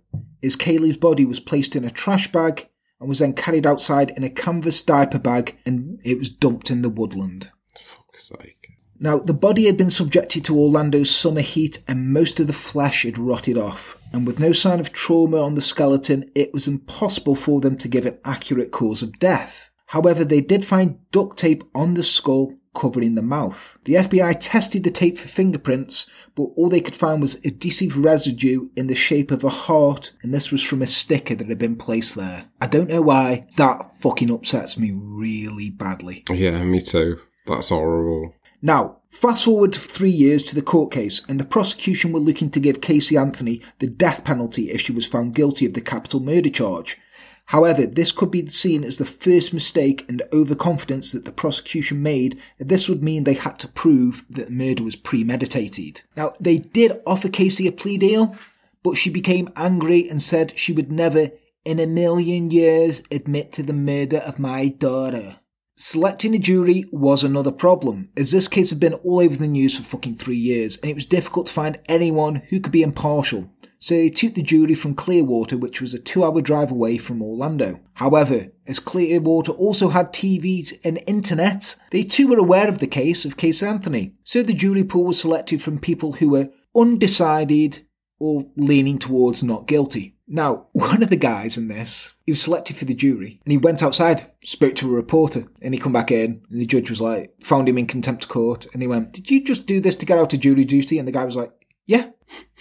is 0.45 0.57
Caylee's 0.57 0.97
body 0.97 1.25
was 1.25 1.41
placed 1.41 1.75
in 1.75 1.85
a 1.85 1.91
trash 1.91 2.31
bag 2.31 2.69
and 3.01 3.09
was 3.09 3.19
then 3.19 3.33
carried 3.33 3.67
outside 3.67 4.11
in 4.11 4.23
a 4.23 4.31
canvas 4.31 4.83
diaper 4.83 5.19
bag 5.19 5.57
and 5.65 6.01
it 6.05 6.19
was 6.19 6.29
dumped 6.29 6.71
in 6.71 6.83
the 6.83 6.89
woodland. 6.89 7.51
Fuck's 7.75 8.29
sake. 8.29 8.69
Now, 9.01 9.19
the 9.19 9.35
body 9.35 9.67
had 9.67 9.77
been 9.77 9.91
subjected 9.91 10.45
to 10.45 10.59
Orlando's 10.59 11.11
summer 11.11 11.41
heat 11.41 11.83
and 11.89 12.13
most 12.13 12.39
of 12.39 12.47
the 12.47 12.53
flesh 12.53 13.03
had 13.03 13.19
rotted 13.19 13.59
off. 13.59 13.99
And 14.13 14.27
with 14.27 14.39
no 14.39 14.53
sign 14.53 14.79
of 14.79 14.93
trauma 14.93 15.39
on 15.43 15.57
the 15.57 15.63
skeleton, 15.63 16.31
it 16.35 16.53
was 16.53 16.69
impossible 16.69 17.35
for 17.35 17.61
them 17.61 17.77
to 17.79 17.89
give 17.89 18.07
an 18.07 18.19
accurate 18.25 18.71
cause 18.71 19.03
of 19.03 19.19
death. 19.19 19.71
However, 19.87 20.25
they 20.25 20.41
did 20.41 20.65
find 20.65 20.99
duct 21.11 21.39
tape 21.39 21.65
on 21.75 21.95
the 21.95 22.05
skull 22.05 22.55
covering 22.75 23.15
the 23.15 23.23
mouth. 23.23 23.79
The 23.85 23.95
FBI 23.95 24.37
tested 24.41 24.85
the 24.85 24.91
tape 24.91 25.19
for 25.19 25.29
fingerprints, 25.29 26.07
but 26.37 26.51
all 26.57 26.69
they 26.69 26.81
could 26.81 26.97
find 26.97 27.21
was 27.21 27.41
adhesive 27.45 27.97
residue 27.97 28.69
in 28.77 28.87
the 28.89 28.95
shape 28.95 29.31
of 29.31 29.45
a 29.45 29.49
heart, 29.49 30.13
and 30.23 30.35
this 30.35 30.51
was 30.51 30.63
from 30.63 30.83
a 30.83 30.87
sticker 30.87 31.35
that 31.35 31.49
had 31.49 31.59
been 31.59 31.77
placed 31.77 32.15
there. 32.15 32.47
I 32.61 32.67
don't 32.67 32.89
know 32.89 33.03
why. 33.03 33.47
That 33.57 33.97
fucking 34.01 34.31
upsets 34.31 34.79
me 34.79 34.93
really 34.93 35.71
badly. 35.71 36.25
Yeah, 36.31 36.63
me 36.65 36.81
too. 36.81 37.21
That's 37.47 37.69
horrible. 37.69 38.35
Now, 38.63 38.99
fast 39.11 39.45
forward 39.45 39.75
three 39.75 40.11
years 40.11 40.43
to 40.45 40.55
the 40.55 40.63
court 40.63 40.91
case, 40.91 41.21
and 41.29 41.39
the 41.39 41.45
prosecution 41.45 42.13
were 42.13 42.21
looking 42.21 42.51
to 42.51 42.61
give 42.61 42.81
Casey 42.81 43.17
Anthony 43.17 43.63
the 43.79 43.87
death 43.87 44.25
penalty 44.25 44.71
if 44.71 44.81
she 44.81 44.93
was 44.93 45.07
found 45.07 45.35
guilty 45.35 45.67
of 45.67 45.75
the 45.75 45.81
capital 45.81 46.21
murder 46.21 46.51
charge. 46.51 46.99
However, 47.47 47.87
this 47.87 48.11
could 48.11 48.31
be 48.31 48.49
seen 48.49 48.85
as 48.85 48.97
the 48.97 49.05
first 49.05 49.53
mistake 49.53 50.05
and 50.09 50.23
overconfidence 50.33 51.13
that 51.13 51.25
the 51.25 51.33
prosecution 51.33 52.03
made, 52.03 52.39
this 52.59 52.89
would 52.89 53.03
mean 53.03 53.25
they 53.25 53.35
had 53.35 53.59
to 53.61 53.69
prove 53.69 54.25
that 54.31 54.47
the 54.47 54.53
murder 54.53 54.83
was 54.83 54.97
premeditated. 54.97 56.03
Now, 56.17 56.35
they 56.41 56.59
did 56.59 57.01
offer 57.07 57.29
Casey 57.29 57.67
a 57.67 57.73
plea 57.73 57.99
deal, 57.99 58.37
but 58.83 58.97
she 58.97 59.11
became 59.11 59.53
angry 59.57 60.09
and 60.09 60.23
said 60.23 60.59
she 60.59 60.73
would 60.73 60.91
never, 60.91 61.31
in 61.65 61.81
a 61.81 61.87
million 61.87 62.51
years, 62.51 63.03
admit 63.11 63.53
to 63.53 63.63
the 63.63 63.73
murder 63.73 64.19
of 64.19 64.39
my 64.39 64.69
daughter. 64.69 65.37
Selecting 65.77 66.37
a 66.37 66.39
jury 66.39 66.85
was 66.93 67.25
another 67.25 67.51
problem, 67.51 68.09
as 68.17 68.31
this 68.31 68.47
case 68.47 68.71
had 68.71 68.79
been 68.79 68.95
all 68.95 69.19
over 69.19 69.35
the 69.35 69.49
news 69.49 69.77
for 69.77 69.83
fucking 69.83 70.15
three 70.15 70.37
years, 70.37 70.77
and 70.77 70.89
it 70.89 70.95
was 70.95 71.05
difficult 71.05 71.47
to 71.47 71.53
find 71.53 71.81
anyone 71.87 72.37
who 72.51 72.61
could 72.61 72.71
be 72.71 72.85
impartial. 72.85 73.51
So 73.81 73.97
they 73.97 74.09
took 74.09 74.35
the 74.35 74.43
jury 74.43 74.77
from 74.77 74.95
Clearwater, 74.95 75.59
which 75.59 75.81
was 75.81 75.93
a 75.93 75.99
two 75.99 76.23
hour 76.23 76.41
drive 76.41 76.71
away 76.71 76.97
from 76.97 77.21
Orlando. 77.21 77.81
However, 77.95 78.53
as 78.69 78.79
Clearwater 78.79 79.51
also 79.51 79.89
had 79.89 80.13
TVs 80.13 80.79
and 80.85 81.03
internet, 81.09 81.75
they 81.91 82.05
too 82.05 82.29
were 82.29 82.39
aware 82.39 82.69
of 82.69 82.79
the 82.79 82.87
case 82.87 83.25
of 83.25 83.37
Case 83.37 83.61
Anthony. 83.61 84.15
So 84.23 84.45
the 84.45 84.55
jury 84.55 84.85
pool 84.85 85.07
was 85.07 85.19
selected 85.19 85.61
from 85.61 85.81
people 85.81 86.13
who 86.13 86.29
were 86.29 86.51
undecided 86.77 87.85
or 88.21 88.47
leaning 88.57 89.01
towards 89.01 89.43
not 89.43 89.67
guilty. 89.67 90.14
Now, 90.27 90.69
one 90.73 91.03
of 91.03 91.11
the 91.11 91.17
guys 91.17 91.57
in 91.57 91.69
this, 91.69 92.13
he 92.25 92.33
was 92.33 92.43
selected 92.43 92.77
for 92.77 92.85
the 92.85 92.95
jury, 92.95 93.41
and 93.45 93.53
he 93.53 93.59
went 93.59 93.83
outside, 93.83 94.31
spoke 94.43 94.75
to 94.77 94.89
a 94.89 94.97
reporter, 94.97 95.45
and 95.61 95.75
he 95.75 95.81
come 95.81 95.93
back 95.93 96.11
in, 96.11 96.43
and 96.51 96.61
the 96.61 96.67
judge 96.67 96.91
was 96.91 97.01
like, 97.01 97.35
found 97.43 97.69
him 97.69 97.79
in 97.79 97.87
contempt 97.87 98.25
of 98.25 98.31
court, 98.31 98.67
and 98.73 98.83
he 98.83 98.89
went, 98.89 99.13
"Did 99.13 99.31
you 99.31 99.45
just 99.45 99.67
do 99.67 99.81
this 99.81 99.97
to 99.97 100.07
get 100.07 100.19
out 100.19 100.33
of 100.33 100.41
jury 100.41 100.65
duty?" 100.65 100.99
And 100.99 101.07
the 101.07 101.13
guy 101.13 101.25
was 101.25 101.37
like, 101.37 101.53
"Yeah," 101.87 102.11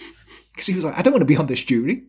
because 0.52 0.66
he 0.66 0.74
was 0.74 0.84
like, 0.84 0.98
"I 0.98 1.02
don't 1.02 1.12
want 1.12 1.22
to 1.22 1.26
be 1.26 1.36
on 1.36 1.46
this 1.46 1.62
jury." 1.62 2.04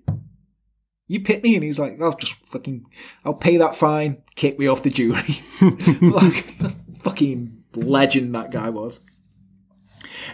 You 1.08 1.22
pick 1.22 1.44
me, 1.44 1.54
and 1.54 1.64
he 1.64 1.70
was 1.70 1.80
like, 1.80 2.02
"I'll 2.02 2.18
just 2.18 2.34
fucking, 2.48 2.86
I'll 3.24 3.36
pay 3.36 3.58
that 3.58 3.76
fine, 3.76 4.24
kick 4.36 4.58
me 4.60 4.68
off 4.68 4.84
the 4.84 4.90
jury." 4.90 5.44
like, 5.62 6.58
the 6.58 6.74
fucking 7.04 7.64
legend 7.76 8.34
that 8.36 8.52
guy 8.52 8.70
was. 8.70 9.00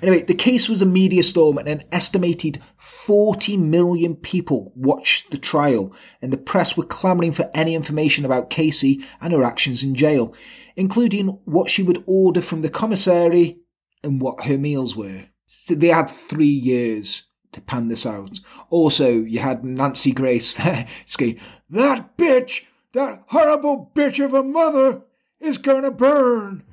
Anyway, 0.02 0.24
the 0.24 0.34
case 0.34 0.70
was 0.70 0.82
a 0.82 0.86
media 0.86 1.24
storm 1.24 1.58
and 1.58 1.68
an 1.68 1.84
estimated 1.92 2.62
40 3.06 3.58
million 3.58 4.16
people 4.16 4.72
watched 4.76 5.32
the 5.32 5.38
trial 5.40 5.92
and 6.22 6.32
the 6.32 6.38
press 6.38 6.78
were 6.78 6.86
clamouring 6.86 7.32
for 7.32 7.50
any 7.56 7.74
information 7.74 8.26
about 8.26 8.52
Casey 8.52 9.04
and 9.20 9.34
her 9.34 9.44
actions 9.44 9.82
in 9.82 9.96
jail, 9.96 10.36
including 10.76 11.40
what 11.46 11.68
she 11.68 11.82
would 11.82 12.04
order 12.06 12.42
from 12.42 12.62
the 12.62 12.70
commissary 12.70 13.58
and 14.04 14.22
what 14.22 14.44
her 14.44 14.56
meals 14.56 14.96
were. 14.96 15.24
So 15.48 15.74
they 15.74 15.88
had 15.88 16.12
three 16.12 16.46
years 16.46 17.24
to 17.54 17.62
pan 17.62 17.88
this 17.88 18.06
out. 18.06 18.40
Also, 18.70 19.10
you 19.10 19.40
had 19.40 19.66
Nancy 19.66 20.12
Grace 20.12 20.56
there 20.58 20.88
saying, 21.08 21.42
that 21.72 22.16
bitch, 22.18 22.66
that 22.94 23.24
horrible 23.30 23.92
bitch 23.96 24.24
of 24.24 24.36
a 24.36 24.44
mother 24.44 25.02
is 25.40 25.58
gonna 25.58 25.90
burn. 25.90 26.64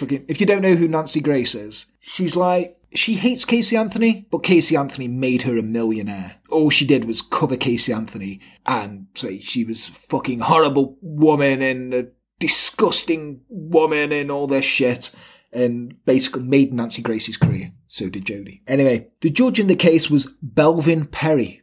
If 0.00 0.38
you 0.40 0.46
don't 0.46 0.62
know 0.62 0.76
who 0.76 0.86
Nancy 0.86 1.20
Grace 1.20 1.56
is, 1.56 1.86
she's 1.98 2.36
like, 2.36 2.77
she 2.94 3.14
hates 3.14 3.44
Casey 3.44 3.76
Anthony, 3.76 4.26
but 4.30 4.42
Casey 4.42 4.76
Anthony 4.76 5.08
made 5.08 5.42
her 5.42 5.56
a 5.56 5.62
millionaire. 5.62 6.36
All 6.50 6.70
she 6.70 6.86
did 6.86 7.04
was 7.04 7.22
cover 7.22 7.56
Casey 7.56 7.92
Anthony 7.92 8.40
and 8.66 9.06
say 9.14 9.40
she 9.40 9.64
was 9.64 9.88
a 9.88 9.92
fucking 9.92 10.40
horrible 10.40 10.96
woman 11.00 11.60
and 11.62 11.94
a 11.94 12.08
disgusting 12.38 13.42
woman 13.48 14.12
and 14.12 14.30
all 14.30 14.46
this 14.46 14.64
shit. 14.64 15.12
And 15.50 16.04
basically 16.04 16.42
made 16.42 16.74
Nancy 16.74 17.00
Grace's 17.00 17.38
career. 17.38 17.72
So 17.86 18.10
did 18.10 18.26
Jodie. 18.26 18.60
Anyway, 18.66 19.08
the 19.22 19.30
judge 19.30 19.58
in 19.58 19.66
the 19.66 19.76
case 19.76 20.10
was 20.10 20.34
Belvin 20.42 21.10
Perry. 21.10 21.62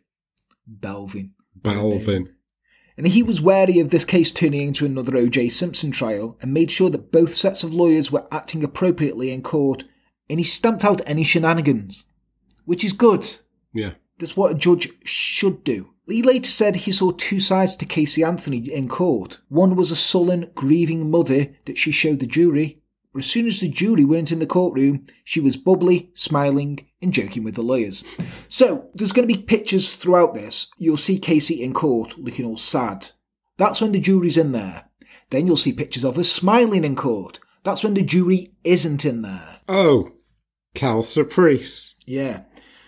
Belvin. 0.67 1.31
Belvin. 1.61 2.29
And 2.97 3.07
he 3.07 3.21
was 3.21 3.41
wary 3.41 3.79
of 3.79 3.89
this 3.89 4.05
case 4.05 4.31
turning 4.31 4.69
into 4.69 4.85
another 4.85 5.17
O.J. 5.17 5.49
Simpson 5.49 5.91
trial 5.91 6.37
and 6.41 6.53
made 6.53 6.71
sure 6.71 6.89
that 6.89 7.11
both 7.11 7.35
sets 7.35 7.63
of 7.63 7.75
lawyers 7.75 8.11
were 8.11 8.27
acting 8.31 8.63
appropriately 8.63 9.31
in 9.31 9.43
court, 9.43 9.83
and 10.29 10.39
he 10.39 10.43
stamped 10.43 10.83
out 10.85 11.01
any 11.05 11.23
shenanigans. 11.23 12.05
Which 12.65 12.83
is 12.83 12.93
good. 12.93 13.27
Yeah. 13.73 13.91
That's 14.17 14.37
what 14.37 14.51
a 14.51 14.55
judge 14.55 14.91
should 15.03 15.63
do. 15.63 15.91
He 16.07 16.21
later 16.21 16.49
said 16.49 16.75
he 16.75 16.91
saw 16.91 17.11
two 17.11 17.39
sides 17.39 17.75
to 17.77 17.85
Casey 17.85 18.23
Anthony 18.23 18.57
in 18.71 18.87
court. 18.87 19.39
One 19.49 19.75
was 19.75 19.91
a 19.91 19.95
sullen, 19.95 20.51
grieving 20.53 21.09
mother 21.09 21.47
that 21.65 21.77
she 21.77 21.91
showed 21.91 22.19
the 22.19 22.27
jury, 22.27 22.81
but 23.15 23.23
as 23.23 23.31
soon 23.31 23.47
as 23.47 23.61
the 23.61 23.69
jury 23.69 24.03
weren't 24.03 24.33
in 24.33 24.39
the 24.39 24.45
courtroom, 24.45 25.07
she 25.23 25.39
was 25.39 25.55
bubbly, 25.55 26.11
smiling, 26.15 26.85
and 27.01 27.13
joking 27.13 27.45
with 27.45 27.55
the 27.55 27.63
lawyers. 27.63 28.03
So, 28.49 28.89
there's 28.93 29.13
going 29.13 29.25
to 29.25 29.33
be 29.33 29.41
pictures 29.41 29.95
throughout 29.95 30.33
this. 30.33 30.67
You'll 30.77 30.97
see 30.97 31.17
Casey 31.17 31.63
in 31.63 31.73
court 31.73 32.17
looking 32.17 32.45
all 32.45 32.57
sad. 32.57 33.11
That's 33.55 33.79
when 33.79 33.93
the 33.93 34.01
jury's 34.01 34.35
in 34.35 34.51
there. 34.51 34.89
Then 35.29 35.47
you'll 35.47 35.55
see 35.55 35.71
pictures 35.71 36.03
of 36.03 36.17
her 36.17 36.25
smiling 36.25 36.83
in 36.83 36.97
court. 36.97 37.39
That's 37.63 37.85
when 37.85 37.93
the 37.93 38.03
jury 38.03 38.51
isn't 38.65 39.05
in 39.05 39.21
there. 39.21 39.61
Oh, 39.69 40.11
Cal 40.75 41.01
Surprise. 41.01 41.95
Yeah. 42.05 42.41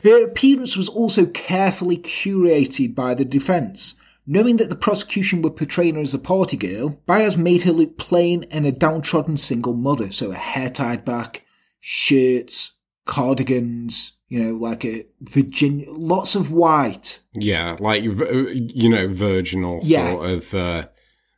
Her 0.03 0.23
appearance 0.23 0.77
was 0.77 0.87
also 0.87 1.25
carefully 1.25 1.97
curated 1.97 2.93
by 2.93 3.15
the 3.15 3.25
defence. 3.25 3.95
Knowing 4.27 4.57
that 4.57 4.69
the 4.69 4.75
prosecution 4.75 5.41
were 5.41 5.49
portraying 5.49 5.95
her 5.95 6.01
as 6.01 6.13
a 6.13 6.19
party 6.19 6.57
girl, 6.57 7.01
Baez 7.05 7.37
made 7.37 7.61
her 7.63 7.71
look 7.71 7.97
plain 7.97 8.45
and 8.51 8.65
a 8.65 8.71
downtrodden 8.71 9.37
single 9.37 9.73
mother. 9.73 10.11
So 10.11 10.31
her 10.31 10.37
hair 10.37 10.69
tied 10.69 11.05
back, 11.05 11.43
shirts, 11.79 12.73
cardigans, 13.05 14.13
you 14.27 14.39
know, 14.39 14.53
like 14.55 14.83
a 14.85 15.05
Virginia, 15.21 15.85
lots 15.89 16.35
of 16.35 16.51
white. 16.51 17.21
Yeah, 17.33 17.77
like 17.79 18.03
you 18.03 18.89
know, 18.89 19.07
virginal 19.07 19.79
Yeah. 19.83 20.11
sort 20.11 20.29
of. 20.29 20.53
Uh, 20.53 20.87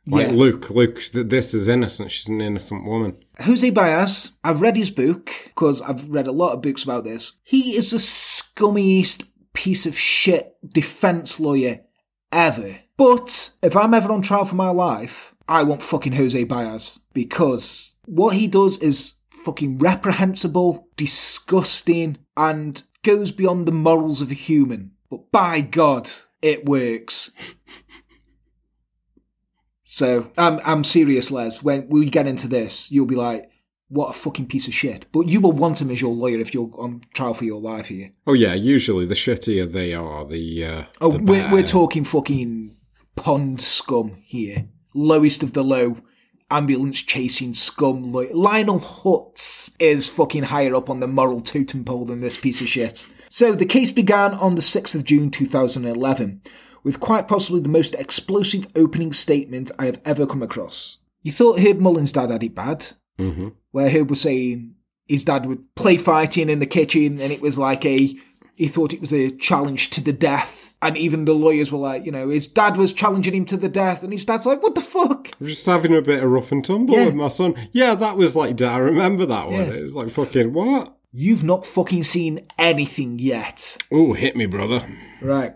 like 0.06 0.28
Yeah. 0.28 0.32
Luke, 0.32 0.70
Luke, 0.70 1.00
th- 1.12 1.28
this 1.28 1.54
is 1.54 1.68
innocent. 1.68 2.10
She's 2.10 2.28
an 2.28 2.40
innocent 2.40 2.84
woman. 2.84 3.16
Jose 3.42 3.70
Baez, 3.70 4.32
I've 4.44 4.60
read 4.60 4.76
his 4.76 4.90
book 4.90 5.32
because 5.46 5.80
I've 5.80 6.08
read 6.10 6.26
a 6.26 6.32
lot 6.32 6.52
of 6.52 6.62
books 6.62 6.84
about 6.84 7.04
this. 7.04 7.34
He 7.42 7.76
is 7.76 7.90
the 7.90 7.96
scummiest 7.96 9.24
piece 9.52 9.86
of 9.86 9.98
shit 9.98 10.56
defense 10.68 11.40
lawyer 11.40 11.80
ever. 12.32 12.78
But 12.96 13.50
if 13.62 13.76
I'm 13.76 13.94
ever 13.94 14.12
on 14.12 14.22
trial 14.22 14.44
for 14.44 14.56
my 14.56 14.70
life, 14.70 15.34
I 15.48 15.62
want 15.62 15.82
fucking 15.82 16.12
Jose 16.12 16.44
Baez 16.44 17.00
because 17.12 17.94
what 18.04 18.36
he 18.36 18.46
does 18.46 18.78
is 18.78 19.14
fucking 19.30 19.78
reprehensible, 19.78 20.88
disgusting, 20.96 22.18
and 22.36 22.82
goes 23.02 23.32
beyond 23.32 23.66
the 23.66 23.72
morals 23.72 24.20
of 24.20 24.30
a 24.30 24.34
human. 24.34 24.92
But 25.08 25.32
by 25.32 25.62
God, 25.62 26.10
it 26.42 26.66
works. 26.66 27.30
So 29.92 30.30
I'm 30.38 30.60
I'm 30.64 30.84
serious, 30.84 31.32
Les. 31.32 31.64
When 31.64 31.88
we 31.88 32.08
get 32.08 32.28
into 32.28 32.46
this, 32.46 32.92
you'll 32.92 33.06
be 33.06 33.16
like, 33.16 33.50
"What 33.88 34.10
a 34.10 34.12
fucking 34.12 34.46
piece 34.46 34.68
of 34.68 34.72
shit!" 34.72 35.06
But 35.10 35.28
you 35.28 35.40
will 35.40 35.50
want 35.50 35.80
him 35.80 35.90
as 35.90 36.00
your 36.00 36.14
lawyer 36.14 36.38
if 36.38 36.54
you're 36.54 36.70
on 36.78 37.02
trial 37.12 37.34
for 37.34 37.44
your 37.44 37.60
life 37.60 37.86
here. 37.86 38.12
Oh 38.24 38.34
yeah, 38.34 38.54
usually 38.54 39.04
the 39.04 39.16
shittier 39.16 39.70
they 39.70 39.92
are, 39.92 40.24
the 40.24 40.64
uh, 40.64 40.84
Oh, 41.00 41.18
the 41.18 41.24
we're 41.24 41.50
we're 41.50 41.66
talking 41.66 42.04
fucking 42.04 42.76
pond 43.16 43.60
scum 43.60 44.22
here, 44.24 44.68
lowest 44.94 45.42
of 45.42 45.54
the 45.54 45.64
low, 45.64 45.96
ambulance 46.52 47.02
chasing 47.02 47.52
scum. 47.52 48.12
Like 48.12 48.30
Lionel 48.32 48.78
Hutz 48.78 49.72
is 49.80 50.06
fucking 50.06 50.44
higher 50.44 50.76
up 50.76 50.88
on 50.88 51.00
the 51.00 51.08
moral 51.08 51.40
totem 51.40 51.84
pole 51.84 52.04
than 52.04 52.20
this 52.20 52.38
piece 52.38 52.60
of 52.60 52.68
shit. 52.68 53.04
So 53.28 53.56
the 53.56 53.66
case 53.66 53.90
began 53.90 54.34
on 54.34 54.54
the 54.54 54.62
sixth 54.62 54.94
of 54.94 55.02
June, 55.02 55.32
two 55.32 55.46
thousand 55.46 55.84
and 55.84 55.96
eleven. 55.96 56.42
With 56.82 57.00
quite 57.00 57.28
possibly 57.28 57.60
the 57.60 57.68
most 57.68 57.94
explosive 57.96 58.66
opening 58.74 59.12
statement 59.12 59.70
I 59.78 59.86
have 59.86 60.00
ever 60.04 60.26
come 60.26 60.42
across. 60.42 60.98
You 61.22 61.32
thought 61.32 61.60
Herb 61.60 61.78
Mullins' 61.78 62.12
dad 62.12 62.30
had 62.30 62.42
it 62.42 62.54
bad? 62.54 62.86
hmm 63.18 63.48
where 63.72 63.88
Herb 63.90 64.10
was 64.10 64.20
saying 64.22 64.74
his 65.06 65.24
dad 65.24 65.46
would 65.46 65.74
play 65.76 65.96
fighting 65.96 66.48
in 66.50 66.58
the 66.58 66.66
kitchen 66.66 67.20
and 67.20 67.32
it 67.32 67.40
was 67.40 67.56
like 67.58 67.84
a 67.84 68.16
he 68.56 68.66
thought 68.66 68.92
it 68.92 69.00
was 69.00 69.12
a 69.12 69.30
challenge 69.30 69.90
to 69.90 70.00
the 70.00 70.12
death 70.12 70.74
and 70.82 70.96
even 70.96 71.24
the 71.24 71.34
lawyers 71.34 71.70
were 71.70 71.78
like 71.78 72.04
you 72.04 72.10
know 72.10 72.30
his 72.30 72.48
dad 72.48 72.76
was 72.76 72.92
challenging 72.92 73.32
him 73.34 73.44
to 73.44 73.56
the 73.56 73.68
death 73.68 74.02
and 74.02 74.12
his 74.12 74.24
dad's 74.24 74.44
like 74.46 74.60
what 74.62 74.74
the 74.74 74.80
fuck 74.80 75.28
I'm 75.40 75.46
just 75.46 75.66
having 75.66 75.94
a 75.94 76.02
bit 76.02 76.22
of 76.22 76.30
rough 76.30 76.50
and 76.50 76.64
tumble 76.64 76.94
Yeah. 76.96 77.04
with 77.06 77.14
my 77.14 77.28
son. 77.28 77.54
Yeah, 77.72 77.94
that 77.94 78.16
was 78.16 78.34
like, 78.34 78.60
I 78.60 78.78
remember 78.78 79.24
that 79.26 79.46
one. 79.50 79.66
Yeah. 79.66 79.74
It 79.74 79.82
was 79.84 79.94
like 79.94 80.10
fucking 80.10 80.52
what? 80.52 80.96
you've 81.12 81.44
not 81.44 81.64
fucking 81.66 82.02
seen 82.04 82.46
anything 82.58 83.18
yet 83.20 83.76
Oh, 83.92 84.14
hit 84.14 84.34
me, 84.34 84.46
brother. 84.46 84.80
right 85.20 85.54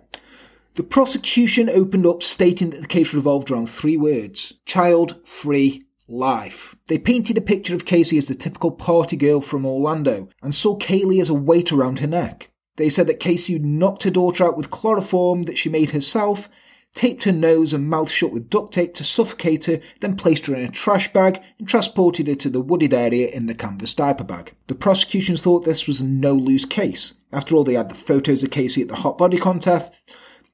the 0.75 0.83
prosecution 0.83 1.71
opened 1.71 2.07
up 2.07 2.23
stating 2.23 2.71
that 2.71 2.81
the 2.81 2.89
case 2.89 3.15
revolved 3.15 3.51
around 3.51 3.71
three 3.71 3.97
words 3.97 4.55
child 4.67 5.21
free 5.25 5.85
life. 6.09 6.75
They 6.89 6.99
painted 6.99 7.39
a 7.39 7.43
picture 7.43 7.75
of 7.75 7.85
Casey 7.85 8.19
as 8.19 8.27
the 8.27 8.35
typical 8.35 8.71
party 8.71 9.17
girl 9.17 9.41
from 9.41 9.65
Orlando 9.65 10.29
and 10.43 10.55
saw 10.55 10.77
Caylee 10.77 11.21
as 11.21 11.29
a 11.29 11.35
weight 11.35 11.73
around 11.73 12.01
her 12.01 12.07
neck. 12.07 12.51
They 12.77 12.91
said 12.91 13.07
that 13.07 13.21
Casey 13.21 13.59
knocked 13.59 14.03
her 14.03 14.11
daughter 14.11 14.45
out 14.45 14.57
with 14.57 14.71
chloroform 14.71 15.45
that 15.45 15.57
she 15.57 15.69
made 15.69 15.91
herself, 15.91 16.49
taped 16.93 17.25
her 17.25 17.33
nose 17.33 17.73
and 17.73 17.89
mouth 17.89 18.11
shut 18.11 18.33
with 18.33 18.51
duct 18.51 18.75
tape 18.75 18.95
to 18.95 19.05
suffocate 19.05 19.67
her, 19.67 19.81
then 20.01 20.17
placed 20.17 20.47
her 20.47 20.55
in 20.55 20.65
a 20.65 20.71
trash 20.71 21.13
bag 21.13 21.41
and 21.59 21.69
transported 21.69 22.27
her 22.27 22.35
to 22.35 22.51
the 22.51 22.61
wooded 22.61 22.93
area 22.93 23.29
in 23.29 23.47
the 23.47 23.55
canvas 23.55 23.95
diaper 23.95 24.25
bag. 24.25 24.55
The 24.67 24.75
prosecution 24.75 25.37
thought 25.37 25.65
this 25.65 25.87
was 25.87 26.03
no 26.03 26.35
loose 26.35 26.65
case. 26.65 27.15
After 27.33 27.55
all, 27.55 27.65
they 27.65 27.75
had 27.75 27.89
the 27.89 27.95
photos 27.95 28.43
of 28.43 28.51
Casey 28.51 28.83
at 28.83 28.89
the 28.89 28.97
hot 28.97 29.19
body 29.19 29.39
contest, 29.39 29.93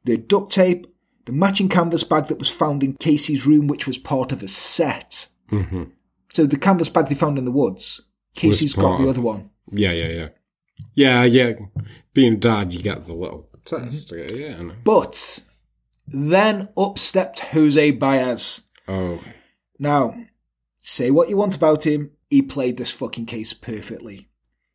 the 0.04 0.16
duct 0.16 0.52
tape, 0.52 0.86
the 1.26 1.32
matching 1.32 1.68
canvas 1.68 2.04
bag 2.04 2.26
that 2.26 2.38
was 2.38 2.48
found 2.48 2.82
in 2.82 2.94
Casey's 2.94 3.46
room, 3.46 3.66
which 3.66 3.86
was 3.86 3.98
part 3.98 4.32
of 4.32 4.42
a 4.42 4.48
set. 4.48 5.26
hmm 5.48 5.84
So 6.32 6.46
the 6.46 6.56
canvas 6.58 6.88
bag 6.88 7.08
they 7.08 7.14
found 7.14 7.38
in 7.38 7.44
the 7.44 7.50
woods, 7.50 8.00
Casey's 8.34 8.74
got 8.74 8.98
the 8.98 9.04
of- 9.04 9.10
other 9.10 9.20
one. 9.20 9.50
Yeah, 9.70 9.92
yeah, 9.92 10.08
yeah. 10.08 10.28
Yeah, 10.94 11.24
yeah. 11.24 11.52
Being 12.14 12.38
dad, 12.38 12.72
you 12.72 12.82
get 12.82 13.04
the 13.06 13.12
little 13.12 13.48
test. 13.64 14.12
Yeah, 14.12 14.56
I 14.58 14.62
know. 14.62 14.74
But 14.82 15.40
then 16.08 16.70
up 16.76 16.98
stepped 16.98 17.40
Jose 17.40 17.90
Baez. 17.92 18.62
Oh, 18.88 19.22
Now, 19.78 20.16
say 20.80 21.10
what 21.10 21.28
you 21.28 21.36
want 21.36 21.54
about 21.54 21.86
him, 21.86 22.12
he 22.28 22.42
played 22.42 22.76
this 22.78 22.90
fucking 22.90 23.26
case 23.26 23.52
perfectly. 23.52 24.29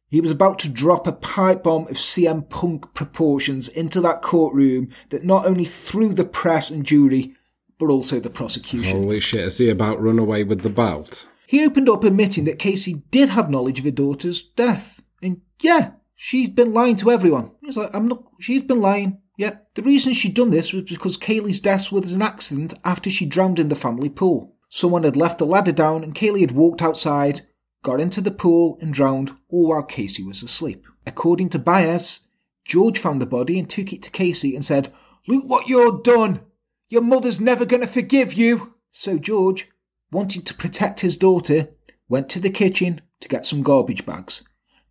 He 0.07 0.21
was 0.21 0.31
about 0.31 0.59
to 0.59 0.69
drop 0.69 1.07
a 1.07 1.11
pipe 1.11 1.63
bomb 1.63 1.83
of 1.83 1.97
CM 1.97 2.47
Punk 2.49 2.93
proportions 2.93 3.67
into 3.67 3.99
that 4.01 4.21
courtroom 4.21 4.89
that 5.09 5.25
not 5.25 5.45
only 5.45 5.65
threw 5.65 6.13
the 6.13 6.25
press 6.25 6.69
and 6.69 6.85
jury, 6.85 7.33
but 7.77 7.89
also 7.89 8.19
the 8.19 8.29
prosecution. 8.29 9.03
holy 9.03 9.19
shit. 9.19 9.41
Is 9.41 9.57
he 9.57 9.69
about 9.69 10.01
run 10.01 10.19
away 10.19 10.43
with 10.43 10.61
the 10.61 10.69
belt? 10.69 11.27
He 11.47 11.65
opened 11.65 11.89
up 11.89 12.03
admitting 12.03 12.45
that 12.45 12.59
Casey 12.59 13.03
did 13.11 13.29
have 13.29 13.49
knowledge 13.49 13.79
of 13.79 13.85
her 13.85 13.91
daughter's 13.91 14.43
death. 14.55 15.03
And 15.21 15.41
yeah, 15.61 15.91
she's 16.15 16.49
been 16.49 16.73
lying 16.73 16.95
to 16.97 17.11
everyone. 17.11 17.51
He 17.61 17.67
was 17.67 17.77
like, 17.77 17.93
I'm 17.93 18.07
not, 18.07 18.23
she's 18.39 18.63
been 18.63 18.81
lying. 18.81 19.19
Yeah. 19.37 19.57
The 19.73 19.81
reason 19.83 20.13
she'd 20.13 20.33
done 20.33 20.51
this 20.51 20.71
was 20.71 20.83
because 20.83 21.17
Caylee's 21.17 21.59
death 21.59 21.91
was 21.91 22.13
an 22.13 22.21
accident 22.21 22.73
after 22.85 23.09
she 23.11 23.25
drowned 23.25 23.59
in 23.59 23.67
the 23.69 23.75
family 23.75 24.09
pool. 24.09 24.55
Someone 24.69 25.03
had 25.03 25.17
left 25.17 25.39
the 25.39 25.45
ladder 25.45 25.71
down 25.71 26.03
and 26.03 26.15
Caylee 26.15 26.41
had 26.41 26.51
walked 26.51 26.81
outside, 26.81 27.45
got 27.85 28.01
into 28.01 28.19
the 28.19 28.31
pool 28.31 28.79
and 28.81 28.91
drowned, 28.91 29.31
all 29.47 29.67
while 29.67 29.83
Casey 29.83 30.23
was 30.23 30.41
asleep. 30.41 30.83
According 31.05 31.49
to 31.49 31.59
Baez, 31.59 32.21
George 32.65 32.97
found 32.97 33.21
the 33.21 33.27
body 33.27 33.59
and 33.59 33.69
took 33.69 33.93
it 33.93 34.01
to 34.01 34.09
Casey 34.09 34.55
and 34.55 34.65
said, 34.65 34.91
Look 35.27 35.45
what 35.45 35.67
you're 35.67 36.01
done! 36.01 36.41
Your 36.89 37.03
mother's 37.03 37.39
never 37.39 37.63
going 37.63 37.83
to 37.83 37.87
forgive 37.87 38.33
you! 38.33 38.73
So 38.91 39.19
George, 39.19 39.69
wanting 40.11 40.41
to 40.41 40.53
protect 40.55 41.01
his 41.01 41.15
daughter, 41.15 41.69
went 42.09 42.27
to 42.29 42.39
the 42.39 42.49
kitchen 42.49 43.01
to 43.21 43.27
get 43.27 43.45
some 43.45 43.61
garbage 43.61 44.03
bags, 44.03 44.41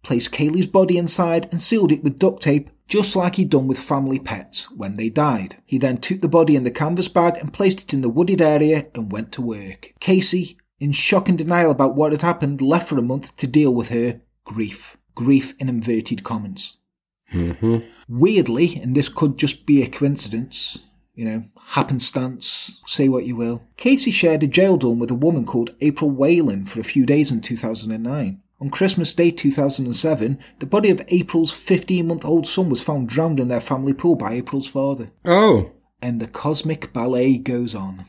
placed 0.04 0.30
Caylee's 0.30 0.68
body 0.68 0.96
inside 0.96 1.48
and 1.50 1.60
sealed 1.60 1.90
it 1.90 2.04
with 2.04 2.20
duct 2.20 2.44
tape, 2.44 2.70
just 2.86 3.16
like 3.16 3.34
he'd 3.34 3.50
done 3.50 3.66
with 3.66 3.78
family 3.78 4.20
pets 4.20 4.70
when 4.70 4.94
they 4.94 5.08
died. 5.08 5.56
He 5.64 5.78
then 5.78 5.98
took 5.98 6.20
the 6.20 6.28
body 6.28 6.54
in 6.54 6.62
the 6.62 6.70
canvas 6.70 7.08
bag 7.08 7.38
and 7.38 7.52
placed 7.52 7.82
it 7.82 7.92
in 7.92 8.02
the 8.02 8.08
wooded 8.08 8.40
area 8.40 8.86
and 8.94 9.10
went 9.10 9.32
to 9.32 9.42
work. 9.42 9.94
Casey, 9.98 10.58
in 10.84 10.92
shock 10.92 11.28
and 11.28 11.38
denial 11.38 11.70
about 11.70 11.94
what 11.96 12.12
had 12.12 12.22
happened, 12.22 12.60
left 12.60 12.88
for 12.88 12.98
a 12.98 13.02
month 13.02 13.36
to 13.38 13.46
deal 13.46 13.72
with 13.74 13.88
her 13.88 14.20
grief. 14.44 14.96
Grief 15.14 15.54
in 15.58 15.68
inverted 15.68 16.22
commas. 16.24 16.76
hmm 17.30 17.78
Weirdly, 18.08 18.76
and 18.82 18.94
this 18.94 19.08
could 19.08 19.38
just 19.38 19.64
be 19.66 19.82
a 19.82 19.88
coincidence, 19.88 20.78
you 21.14 21.24
know, 21.24 21.44
happenstance, 21.68 22.80
say 22.86 23.08
what 23.08 23.24
you 23.26 23.36
will, 23.36 23.62
Casey 23.76 24.10
shared 24.10 24.42
a 24.42 24.46
jail 24.46 24.76
dorm 24.76 24.98
with 24.98 25.10
a 25.10 25.14
woman 25.26 25.44
called 25.46 25.74
April 25.80 26.10
Whalen 26.10 26.66
for 26.66 26.80
a 26.80 26.84
few 26.92 27.06
days 27.06 27.30
in 27.30 27.40
2009. 27.40 28.40
On 28.60 28.70
Christmas 28.70 29.14
Day 29.14 29.30
2007, 29.30 30.38
the 30.58 30.66
body 30.66 30.90
of 30.90 31.02
April's 31.08 31.52
15 31.52 32.06
month 32.06 32.24
old 32.24 32.46
son 32.46 32.68
was 32.68 32.80
found 32.82 33.08
drowned 33.08 33.40
in 33.40 33.48
their 33.48 33.60
family 33.60 33.92
pool 33.92 34.16
by 34.16 34.34
April's 34.34 34.68
father. 34.68 35.10
Oh, 35.24 35.72
And 36.02 36.20
the 36.20 36.28
cosmic 36.28 36.92
ballet 36.92 37.38
goes 37.38 37.74
on. 37.74 38.04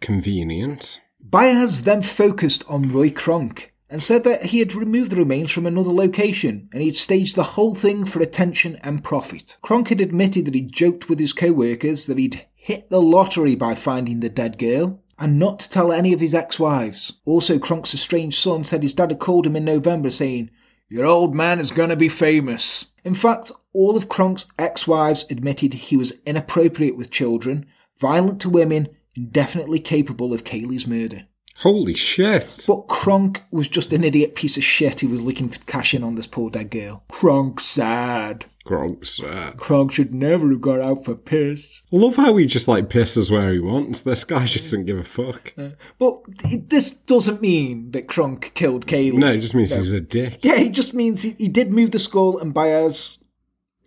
convenient. 0.00 1.00
Baez 1.20 1.82
then 1.82 2.02
focused 2.02 2.64
on 2.68 2.92
Roy 2.92 3.10
Kronk 3.10 3.72
and 3.90 4.02
said 4.02 4.24
that 4.24 4.46
he 4.46 4.60
had 4.60 4.74
removed 4.74 5.10
the 5.10 5.16
remains 5.16 5.50
from 5.50 5.66
another 5.66 5.92
location 5.92 6.68
and 6.72 6.82
he'd 6.82 6.96
staged 6.96 7.36
the 7.36 7.42
whole 7.54 7.74
thing 7.74 8.04
for 8.04 8.20
attention 8.20 8.76
and 8.82 9.04
profit. 9.04 9.56
Kronk 9.62 9.88
had 9.88 10.00
admitted 10.00 10.44
that 10.44 10.54
he'd 10.54 10.72
joked 10.72 11.08
with 11.08 11.18
his 11.18 11.32
co-workers 11.32 12.06
that 12.06 12.18
he'd 12.18 12.46
hit 12.54 12.90
the 12.90 13.00
lottery 13.00 13.56
by 13.56 13.74
finding 13.74 14.20
the 14.20 14.28
dead 14.28 14.58
girl 14.58 15.02
and 15.18 15.38
not 15.38 15.58
to 15.60 15.70
tell 15.70 15.90
any 15.90 16.12
of 16.12 16.20
his 16.20 16.34
ex-wives. 16.34 17.14
Also, 17.24 17.58
Kronk's 17.58 17.94
estranged 17.94 18.38
son 18.38 18.62
said 18.62 18.82
his 18.82 18.94
dad 18.94 19.10
had 19.10 19.18
called 19.18 19.46
him 19.46 19.56
in 19.56 19.64
November 19.64 20.10
saying, 20.10 20.50
Your 20.88 21.06
old 21.06 21.34
man 21.34 21.58
is 21.58 21.70
gonna 21.70 21.96
be 21.96 22.08
famous. 22.08 22.86
In 23.04 23.14
fact, 23.14 23.50
all 23.72 23.96
of 23.96 24.08
Kronk's 24.08 24.46
ex-wives 24.58 25.26
admitted 25.30 25.74
he 25.74 25.96
was 25.96 26.12
inappropriate 26.24 26.96
with 26.96 27.10
children, 27.10 27.66
violent 28.00 28.40
to 28.42 28.50
women, 28.50 28.88
definitely 29.18 29.80
capable 29.80 30.32
of 30.32 30.44
Caylee's 30.44 30.86
murder. 30.86 31.24
Holy 31.62 31.94
shit. 31.94 32.64
But 32.68 32.86
Kronk 32.86 33.42
was 33.50 33.66
just 33.66 33.92
an 33.92 34.04
idiot 34.04 34.36
piece 34.36 34.56
of 34.56 34.62
shit 34.62 35.00
who 35.00 35.08
was 35.08 35.22
looking 35.22 35.48
to 35.50 35.58
cash 35.60 35.92
in 35.92 36.04
on 36.04 36.14
this 36.14 36.28
poor 36.28 36.50
dead 36.50 36.70
girl. 36.70 37.02
Kronk 37.10 37.58
sad. 37.58 38.44
Gross. 38.64 39.18
Uh, 39.20 39.52
Kronk 39.56 39.90
should 39.92 40.14
never 40.14 40.50
have 40.50 40.60
got 40.60 40.80
out 40.82 41.04
for 41.04 41.14
piss. 41.16 41.80
love 41.90 42.16
how 42.16 42.36
he 42.36 42.46
just 42.46 42.68
like 42.68 42.90
pisses 42.90 43.30
where 43.30 43.50
he 43.52 43.58
wants. 43.58 44.02
This 44.02 44.24
guy 44.24 44.44
just 44.44 44.66
doesn't 44.66 44.84
give 44.84 44.98
a 44.98 45.02
fuck. 45.02 45.54
But 45.98 46.20
it- 46.44 46.68
this 46.68 46.90
doesn't 46.90 47.40
mean 47.40 47.90
that 47.92 48.06
Kronk 48.08 48.52
killed 48.54 48.86
Caylee. 48.86 49.14
No, 49.14 49.32
it 49.32 49.40
just 49.40 49.54
means 49.54 49.74
he's 49.74 49.90
a 49.92 50.00
dick. 50.02 50.44
Yeah, 50.44 50.56
it 50.60 50.72
just 50.72 50.92
means 50.94 51.22
he, 51.22 51.30
he 51.38 51.48
did 51.48 51.72
move 51.72 51.90
the 51.92 51.98
skull, 51.98 52.38
and 52.38 52.52
Baez 52.54 53.17
uh, 53.17 53.17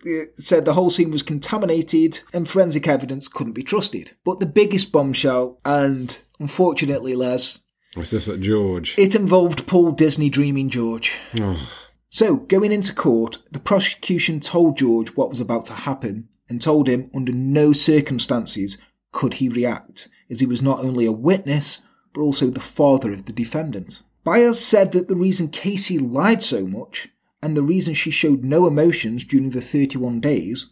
Uh, 0.05 0.25
said 0.37 0.65
the 0.65 0.73
whole 0.73 0.89
scene 0.89 1.11
was 1.11 1.21
contaminated 1.21 2.19
and 2.33 2.49
forensic 2.49 2.87
evidence 2.87 3.27
couldn't 3.27 3.53
be 3.53 3.63
trusted. 3.63 4.11
But 4.23 4.39
the 4.39 4.45
biggest 4.45 4.91
bombshell, 4.91 5.59
and 5.63 6.17
unfortunately, 6.39 7.15
Les, 7.15 7.59
Was 7.95 8.09
this 8.09 8.27
at 8.27 8.39
George? 8.39 8.95
it 8.97 9.15
involved 9.15 9.67
Paul 9.67 9.91
Disney 9.91 10.29
dreaming 10.29 10.69
George. 10.69 11.17
Oh, 11.39 11.69
So, 12.09 12.37
going 12.37 12.71
into 12.71 12.93
court, 12.93 13.37
the 13.51 13.59
prosecution 13.59 14.39
told 14.39 14.77
George 14.77 15.09
what 15.09 15.29
was 15.29 15.39
about 15.39 15.65
to 15.65 15.73
happen 15.73 16.29
and 16.49 16.59
told 16.59 16.87
him 16.89 17.09
under 17.13 17.31
no 17.31 17.71
circumstances 17.71 18.77
could 19.11 19.35
he 19.35 19.49
react, 19.49 20.09
as 20.29 20.39
he 20.39 20.45
was 20.45 20.61
not 20.61 20.79
only 20.79 21.05
a 21.05 21.11
witness, 21.11 21.81
but 22.13 22.21
also 22.21 22.47
the 22.49 22.59
father 22.59 23.13
of 23.13 23.25
the 23.25 23.33
defendant. 23.33 24.01
Baez 24.23 24.59
said 24.63 24.91
that 24.91 25.07
the 25.07 25.15
reason 25.15 25.47
Casey 25.49 25.97
lied 25.99 26.43
so 26.43 26.65
much, 26.65 27.09
and 27.41 27.55
the 27.55 27.63
reason 27.63 27.93
she 27.93 28.11
showed 28.11 28.43
no 28.43 28.67
emotions 28.67 29.23
during 29.23 29.51
the 29.51 29.61
31 29.61 30.19
days, 30.19 30.67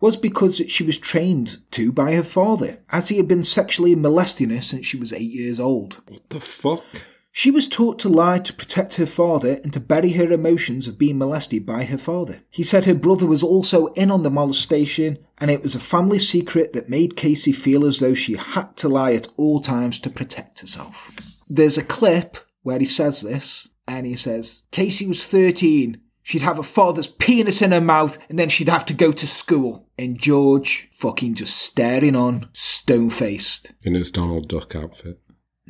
was 0.00 0.16
because 0.16 0.56
she 0.68 0.84
was 0.84 0.98
trained 0.98 1.58
to 1.70 1.90
by 1.90 2.14
her 2.14 2.22
father, 2.22 2.78
as 2.90 3.08
he 3.08 3.16
had 3.16 3.28
been 3.28 3.42
sexually 3.42 3.94
molesting 3.94 4.50
her 4.50 4.60
since 4.60 4.86
she 4.86 4.96
was 4.96 5.12
eight 5.12 5.30
years 5.30 5.58
old. 5.58 6.02
what 6.06 6.28
the 6.30 6.40
fuck? 6.40 6.84
She 7.32 7.50
was 7.50 7.68
taught 7.68 7.98
to 7.98 8.08
lie 8.08 8.38
to 8.38 8.52
protect 8.54 8.94
her 8.94 9.04
father 9.04 9.60
and 9.62 9.70
to 9.74 9.80
bury 9.80 10.12
her 10.12 10.32
emotions 10.32 10.88
of 10.88 10.96
being 10.96 11.18
molested 11.18 11.66
by 11.66 11.84
her 11.84 11.98
father. 11.98 12.40
He 12.48 12.64
said 12.64 12.86
her 12.86 12.94
brother 12.94 13.26
was 13.26 13.42
also 13.42 13.88
in 13.88 14.10
on 14.10 14.22
the 14.22 14.30
molestation 14.30 15.18
and 15.36 15.50
it 15.50 15.62
was 15.62 15.74
a 15.74 15.78
family 15.78 16.18
secret 16.18 16.72
that 16.72 16.88
made 16.88 17.14
Casey 17.14 17.52
feel 17.52 17.84
as 17.84 17.98
though 17.98 18.14
she 18.14 18.36
had 18.36 18.74
to 18.78 18.88
lie 18.88 19.12
at 19.12 19.28
all 19.36 19.60
times 19.60 20.00
to 20.00 20.08
protect 20.08 20.60
herself. 20.60 21.12
There's 21.46 21.76
a 21.76 21.84
clip 21.84 22.38
where 22.62 22.78
he 22.78 22.86
says 22.86 23.20
this 23.20 23.68
and 23.86 24.06
he 24.06 24.16
says, 24.16 24.62
Casey 24.70 25.06
was 25.06 25.26
13. 25.26 26.00
She'd 26.26 26.42
have 26.42 26.56
her 26.56 26.64
father's 26.64 27.06
penis 27.06 27.62
in 27.62 27.70
her 27.70 27.80
mouth 27.80 28.18
and 28.28 28.36
then 28.36 28.48
she'd 28.48 28.68
have 28.68 28.84
to 28.86 28.92
go 28.92 29.12
to 29.12 29.28
school. 29.28 29.86
And 29.96 30.18
George 30.18 30.88
fucking 30.90 31.36
just 31.36 31.56
staring 31.56 32.16
on, 32.16 32.48
stone 32.52 33.10
faced. 33.10 33.70
In 33.84 33.94
his 33.94 34.10
Donald 34.10 34.48
Duck 34.48 34.74
outfit. 34.74 35.20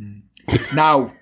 Mm. 0.00 0.22
Now, 0.72 1.12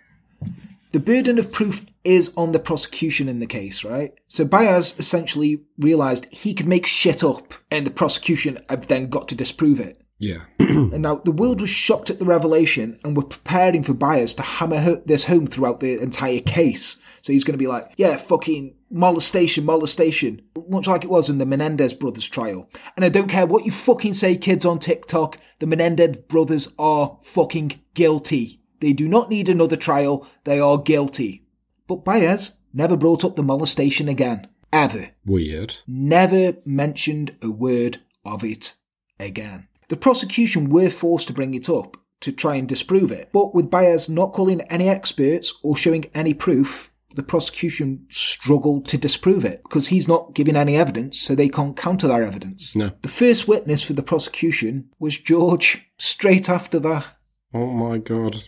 the 0.93 1.01
burden 1.01 1.41
of 1.41 1.51
proof 1.51 1.85
is 2.05 2.33
on 2.37 2.53
the 2.53 2.61
prosecution 2.61 3.29
in 3.29 3.41
the 3.41 3.47
case, 3.49 3.83
right? 3.83 4.15
So 4.29 4.45
Baez 4.45 4.95
essentially 5.01 5.65
realised 5.79 6.27
he 6.27 6.55
could 6.55 6.69
make 6.69 6.87
shit 6.87 7.25
up, 7.25 7.55
and 7.73 7.85
the 7.85 7.91
prosecution 7.91 8.61
have 8.69 8.87
then 8.87 9.11
got 9.11 9.27
to 9.31 9.35
disprove 9.35 9.81
it. 9.81 10.01
Yeah. 10.21 10.45
And 10.61 11.03
now 11.03 11.17
the 11.17 11.33
world 11.33 11.61
was 11.61 11.71
shocked 11.71 12.09
at 12.09 12.21
the 12.21 12.25
revelation 12.25 12.97
and 13.03 13.17
were 13.17 13.25
preparing 13.25 13.83
for 13.83 13.95
Baez 13.95 14.33
to 14.35 14.43
hammer 14.43 15.03
this 15.05 15.25
home 15.25 15.49
throughout 15.49 15.81
the 15.81 16.01
entire 16.01 16.41
case. 16.41 16.99
So 17.23 17.33
he's 17.33 17.43
going 17.43 17.55
to 17.55 17.63
be 17.63 17.67
like, 17.67 17.91
yeah, 17.97 18.17
fucking 18.17 18.75
molestation, 18.95 19.65
molestation. 19.65 20.41
Much 20.69 20.87
like 20.87 21.05
it 21.05 21.11
was 21.11 21.29
in 21.29 21.39
the 21.39 21.45
Menendez 21.45 21.93
brothers 21.93 22.29
trial. 22.29 22.71
And 22.97 23.05
I 23.05 23.09
don't 23.09 23.29
care 23.29 23.45
what 23.45 23.67
you 23.67 23.73
fucking 23.73 24.15
say, 24.15 24.37
kids 24.37 24.65
on 24.65 24.79
TikTok, 24.79 25.39
the 25.59 25.67
Menendez 25.67 26.17
brothers 26.29 26.73
are 26.79 27.19
fucking 27.23 27.81
guilty. 27.93 28.61
They 28.81 28.93
do 28.93 29.09
not 29.09 29.29
need 29.29 29.49
another 29.49 29.77
trial. 29.77 30.27
They 30.45 30.61
are 30.61 30.79
guilty. 30.79 31.47
But 31.87 32.05
Baez 32.05 32.53
never 32.73 32.97
brought 32.97 33.25
up 33.25 33.37
the 33.37 33.43
molestation 33.43 34.09
again. 34.09 34.47
Ever 34.73 35.11
Weird. 35.25 35.77
never 35.87 36.57
mentioned 36.65 37.37
a 37.43 37.51
word 37.51 38.01
of 38.25 38.43
it 38.43 38.75
again. 39.21 39.69
The 39.89 39.97
prosecution 39.97 40.71
were 40.71 40.91
forced 40.91 41.29
to 41.29 41.33
bring 41.33 41.55
it 41.55 41.69
up 41.69 41.97
to 42.21 42.33
try 42.33 42.57
and 42.57 42.69
disprove 42.69 43.13
it. 43.13 43.29
But 43.33 43.55
with 43.55 43.71
Baez 43.71 44.09
not 44.09 44.33
calling 44.33 44.63
any 44.63 44.89
experts 44.89 45.55
or 45.63 45.77
showing 45.77 46.07
any 46.15 46.35
proof, 46.35 46.91
the 47.15 47.23
prosecution 47.23 48.07
struggled 48.11 48.87
to 48.89 48.99
disprove 48.99 49.45
it 49.45 49.63
because 49.63 49.89
he's 49.89 50.09
not 50.09 50.35
giving 50.35 50.57
any 50.57 50.77
evidence, 50.77 51.21
so 51.21 51.35
they 51.35 51.49
can't 51.49 51.77
counter 51.77 52.09
that 52.09 52.21
evidence. 52.21 52.75
No. 52.75 52.91
The 53.03 53.09
first 53.09 53.47
witness 53.47 53.83
for 53.83 53.93
the 53.93 54.03
prosecution 54.03 54.91
was 54.99 55.19
George 55.19 55.87
straight 55.97 56.49
after 56.49 56.79
that. 56.81 57.07
Oh 57.53 57.69
my 57.69 57.99
god. 57.99 58.45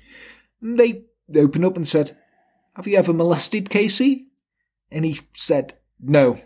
And 0.61 0.79
they 0.79 1.05
opened 1.35 1.65
up 1.65 1.77
and 1.77 1.87
said, 1.87 2.17
Have 2.75 2.87
you 2.87 2.97
ever 2.97 3.13
molested 3.13 3.71
Casey? 3.71 4.27
And 4.91 5.05
he 5.05 5.21
said, 5.37 5.75
No. 6.01 6.41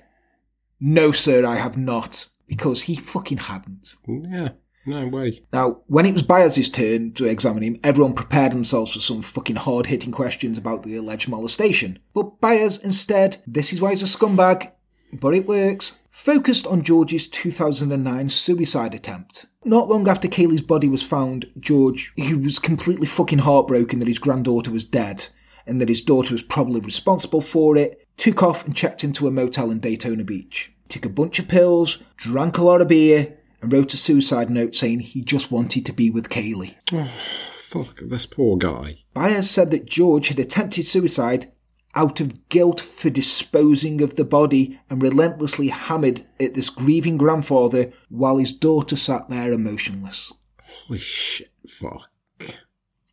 No, 0.78 1.12
sir, 1.12 1.44
I 1.44 1.56
have 1.56 1.76
not. 1.76 2.28
Because 2.46 2.82
he 2.82 2.96
fucking 2.96 3.38
hadn't. 3.38 3.94
Yeah. 4.06 4.50
No 4.86 5.06
way. 5.08 5.42
Now, 5.52 5.82
when 5.86 6.06
it 6.06 6.14
was 6.14 6.22
Baez's 6.22 6.68
turn 6.68 7.12
to 7.12 7.26
examine 7.26 7.62
him, 7.62 7.80
everyone 7.84 8.14
prepared 8.14 8.52
themselves 8.52 8.92
for 8.92 9.00
some 9.00 9.22
fucking 9.22 9.56
hard 9.56 9.86
hitting 9.86 10.10
questions 10.10 10.56
about 10.56 10.82
the 10.82 10.96
alleged 10.96 11.28
molestation. 11.28 11.98
But 12.14 12.40
Baez 12.40 12.78
instead, 12.78 13.42
this 13.46 13.72
is 13.72 13.80
why 13.80 13.90
he's 13.90 14.02
a 14.02 14.06
scumbag, 14.06 14.72
but 15.12 15.34
it 15.34 15.46
works, 15.46 15.98
focused 16.10 16.66
on 16.66 16.82
George's 16.82 17.28
2009 17.28 18.28
suicide 18.30 18.94
attempt. 18.94 19.46
Not 19.64 19.88
long 19.88 20.08
after 20.08 20.28
Caylee's 20.28 20.62
body 20.62 20.88
was 20.88 21.02
found, 21.02 21.46
George, 21.58 22.12
who 22.16 22.38
was 22.38 22.58
completely 22.58 23.06
fucking 23.06 23.40
heartbroken 23.40 23.98
that 23.98 24.08
his 24.08 24.18
granddaughter 24.18 24.70
was 24.70 24.84
dead 24.86 25.28
and 25.66 25.80
that 25.80 25.90
his 25.90 26.02
daughter 26.02 26.32
was 26.32 26.42
probably 26.42 26.80
responsible 26.80 27.42
for 27.42 27.76
it, 27.76 28.06
took 28.16 28.42
off 28.42 28.64
and 28.64 28.74
checked 28.74 29.04
into 29.04 29.28
a 29.28 29.30
motel 29.30 29.70
in 29.70 29.78
Daytona 29.78 30.24
Beach. 30.24 30.72
Took 30.88 31.04
a 31.04 31.10
bunch 31.10 31.38
of 31.38 31.48
pills, 31.48 32.02
drank 32.16 32.56
a 32.56 32.64
lot 32.64 32.80
of 32.80 32.88
beer, 32.88 33.38
and 33.62 33.72
wrote 33.72 33.94
a 33.94 33.96
suicide 33.96 34.50
note 34.50 34.74
saying 34.74 35.00
he 35.00 35.22
just 35.22 35.50
wanted 35.50 35.86
to 35.86 35.92
be 35.92 36.10
with 36.10 36.28
Caylee. 36.28 36.76
Oh, 36.92 37.10
fuck, 37.58 38.00
this 38.02 38.26
poor 38.26 38.56
guy. 38.56 39.04
Baez 39.14 39.50
said 39.50 39.70
that 39.70 39.86
George 39.86 40.28
had 40.28 40.38
attempted 40.38 40.86
suicide 40.86 41.52
out 41.94 42.20
of 42.20 42.48
guilt 42.48 42.80
for 42.80 43.10
disposing 43.10 44.00
of 44.00 44.16
the 44.16 44.24
body 44.24 44.78
and 44.88 45.02
relentlessly 45.02 45.68
hammered 45.68 46.24
at 46.38 46.54
this 46.54 46.70
grieving 46.70 47.16
grandfather 47.16 47.92
while 48.08 48.38
his 48.38 48.52
daughter 48.52 48.96
sat 48.96 49.28
there 49.28 49.52
emotionless. 49.52 50.32
Holy 50.62 51.00
shit, 51.00 51.50
fuck. 51.66 52.08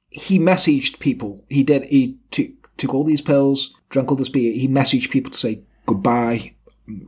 He 0.10 0.40
messaged 0.40 1.00
people. 1.00 1.44
He 1.50 1.64
did. 1.64 1.84
He 1.86 2.18
took 2.32 2.52
took 2.78 2.94
all 2.94 3.04
these 3.04 3.22
pills, 3.22 3.74
drank 3.90 4.10
all 4.10 4.18
this 4.18 4.30
beer. 4.30 4.54
He 4.54 4.68
messaged 4.68 5.10
people 5.10 5.32
to 5.32 5.38
say 5.38 5.64
goodbye, 5.86 6.54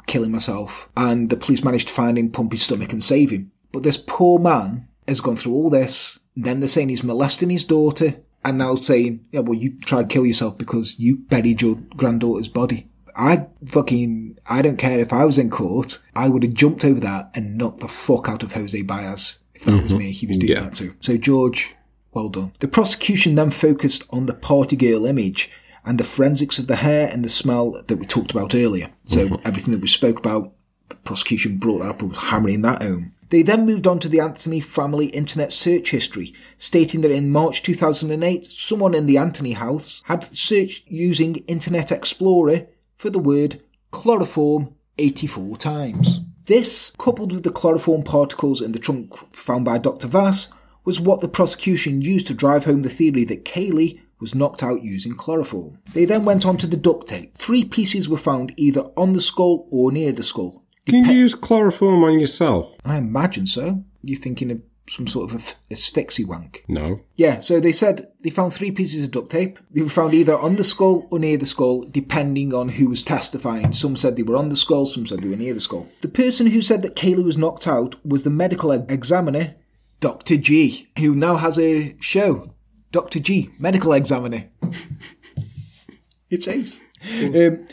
killing 0.07 0.31
myself, 0.31 0.89
and 0.97 1.29
the 1.29 1.37
police 1.37 1.63
managed 1.63 1.87
to 1.89 1.93
find 1.93 2.17
him, 2.17 2.31
pump 2.31 2.51
his 2.51 2.63
stomach, 2.63 2.91
and 2.91 3.03
save 3.03 3.29
him. 3.29 3.51
But 3.71 3.83
this 3.83 3.97
poor 3.97 4.39
man 4.39 4.87
has 5.07 5.21
gone 5.21 5.35
through 5.35 5.53
all 5.53 5.69
this. 5.69 6.19
Then 6.35 6.59
they're 6.59 6.69
saying 6.69 6.89
he's 6.89 7.03
molesting 7.03 7.49
his 7.49 7.65
daughter, 7.65 8.15
and 8.43 8.57
now 8.57 8.75
saying, 8.75 9.25
yeah, 9.31 9.41
well, 9.41 9.57
you 9.57 9.79
tried 9.79 10.09
to 10.09 10.13
kill 10.13 10.25
yourself 10.25 10.57
because 10.57 10.99
you 10.99 11.17
buried 11.17 11.61
your 11.61 11.75
granddaughter's 11.95 12.47
body. 12.47 12.87
I 13.15 13.47
fucking, 13.65 14.37
I 14.47 14.61
don't 14.61 14.77
care 14.77 14.99
if 14.99 15.11
I 15.11 15.25
was 15.25 15.37
in 15.37 15.49
court, 15.49 15.99
I 16.15 16.29
would 16.29 16.43
have 16.43 16.53
jumped 16.53 16.85
over 16.85 17.01
that 17.01 17.31
and 17.33 17.57
knocked 17.57 17.81
the 17.81 17.87
fuck 17.87 18.29
out 18.29 18.43
of 18.43 18.53
Jose 18.53 18.81
Baez 18.83 19.39
if 19.53 19.65
that 19.65 19.83
was 19.83 19.91
mm-hmm. 19.91 19.97
me. 19.97 20.11
He 20.11 20.25
was 20.25 20.37
doing 20.37 20.51
Yeah. 20.51 20.61
that 20.61 20.75
too. 20.75 20.95
So 21.01 21.17
George, 21.17 21.75
well 22.13 22.29
done. 22.29 22.53
The 22.59 22.67
prosecution 22.67 23.35
then 23.35 23.51
focused 23.51 24.05
on 24.09 24.25
the 24.25 24.33
party 24.33 24.77
girl 24.77 25.05
image 25.05 25.49
and 25.85 25.99
the 25.99 26.03
forensics 26.05 26.59
of 26.59 26.67
the 26.67 26.77
hair 26.77 27.09
and 27.11 27.25
the 27.25 27.29
smell 27.29 27.81
that 27.87 27.97
we 27.97 28.05
talked 28.05 28.31
about 28.31 28.55
earlier. 28.55 28.89
So 29.09 29.27
mm-hmm. 29.27 29.47
everything 29.47 29.71
that 29.71 29.81
we 29.81 29.87
spoke 29.87 30.19
about, 30.19 30.53
the 30.89 30.95
prosecution 30.97 31.57
brought 31.57 31.79
that 31.79 31.89
up 31.89 32.01
and 32.01 32.09
was 32.09 32.19
hammering 32.19 32.61
that 32.61 32.83
home. 32.83 33.13
They 33.29 33.41
then 33.41 33.65
moved 33.65 33.87
on 33.87 33.99
to 33.99 34.09
the 34.09 34.19
Anthony 34.19 34.59
family 34.59 35.07
internet 35.07 35.51
search 35.51 35.91
history, 35.91 36.33
stating 36.57 37.01
that 37.01 37.11
in 37.11 37.31
March 37.31 37.63
2008, 37.63 38.45
someone 38.45 38.93
in 38.93 39.07
the 39.07 39.17
Anthony 39.17 39.53
house 39.53 40.03
had 40.05 40.25
searched 40.25 40.87
using 40.87 41.35
Internet 41.47 41.91
Explorer 41.91 42.67
for 42.97 43.09
the 43.09 43.19
word 43.19 43.61
chloroform 43.91 44.75
84 44.99 45.57
times. 45.57 46.21
This, 46.45 46.91
coupled 46.97 47.31
with 47.31 47.43
the 47.43 47.51
chloroform 47.51 48.03
particles 48.03 48.61
in 48.61 48.73
the 48.73 48.79
trunk 48.79 49.13
found 49.35 49.65
by 49.65 49.79
Dr. 49.79 50.07
Vass, 50.07 50.49
was 50.85 50.99
what 50.99 51.21
the 51.21 51.27
prosecution 51.27 52.01
used 52.01 52.27
to 52.27 52.33
drive 52.33 52.65
home 52.65 52.83
the 52.83 52.89
theory 52.89 53.23
that 53.25 53.45
Caylee 53.45 54.01
was 54.19 54.35
knocked 54.35 54.63
out 54.63 54.83
using 54.83 55.15
chloroform. 55.15 55.79
They 55.93 56.05
then 56.05 56.25
went 56.25 56.45
on 56.45 56.57
to 56.57 56.67
the 56.67 56.77
duct 56.77 57.07
tape. 57.07 57.37
Three 57.37 57.63
pieces 57.63 58.09
were 58.09 58.17
found 58.17 58.53
either 58.57 58.81
on 58.97 59.13
the 59.13 59.21
skull 59.21 59.67
or 59.71 59.91
near 59.91 60.11
the 60.11 60.23
skull. 60.23 60.63
Can 60.87 61.05
you 61.05 61.11
use 61.11 61.35
chloroform 61.35 62.03
on 62.03 62.19
yourself? 62.19 62.75
I 62.83 62.97
imagine 62.97 63.47
so. 63.47 63.83
You're 64.01 64.19
thinking 64.19 64.51
of 64.51 64.61
some 64.89 65.07
sort 65.07 65.31
of 65.31 65.55
asphyxie 65.71 66.25
wank. 66.25 66.63
No. 66.67 67.01
Yeah, 67.15 67.41
so 67.41 67.59
they 67.59 67.71
said 67.71 68.11
they 68.21 68.29
found 68.29 68.53
three 68.53 68.71
pieces 68.71 69.03
of 69.03 69.11
duct 69.11 69.29
tape. 69.29 69.59
They 69.71 69.81
were 69.81 69.89
found 69.89 70.13
either 70.13 70.37
on 70.37 70.55
the 70.55 70.63
skull 70.63 71.07
or 71.11 71.19
near 71.19 71.37
the 71.37 71.45
skull, 71.45 71.83
depending 71.83 72.53
on 72.53 72.69
who 72.69 72.89
was 72.89 73.03
testifying. 73.03 73.71
Some 73.73 73.95
said 73.95 74.15
they 74.15 74.23
were 74.23 74.35
on 74.35 74.49
the 74.49 74.55
skull, 74.55 74.85
some 74.85 75.05
said 75.05 75.21
they 75.21 75.29
were 75.29 75.35
near 75.35 75.53
the 75.53 75.61
skull. 75.61 75.87
The 76.01 76.07
person 76.07 76.47
who 76.47 76.61
said 76.61 76.81
that 76.81 76.95
Caylee 76.95 77.23
was 77.23 77.37
knocked 77.37 77.67
out 77.67 78.03
was 78.05 78.23
the 78.23 78.29
medical 78.29 78.71
examiner, 78.71 79.55
Dr. 79.99 80.37
G, 80.37 80.89
who 80.97 81.13
now 81.13 81.37
has 81.37 81.59
a 81.59 81.95
show. 81.99 82.53
Dr. 82.91 83.19
G, 83.19 83.51
medical 83.59 83.93
examiner. 83.93 84.49
it's 86.29 86.47
ace. 86.47 86.81
Um, 87.23 87.67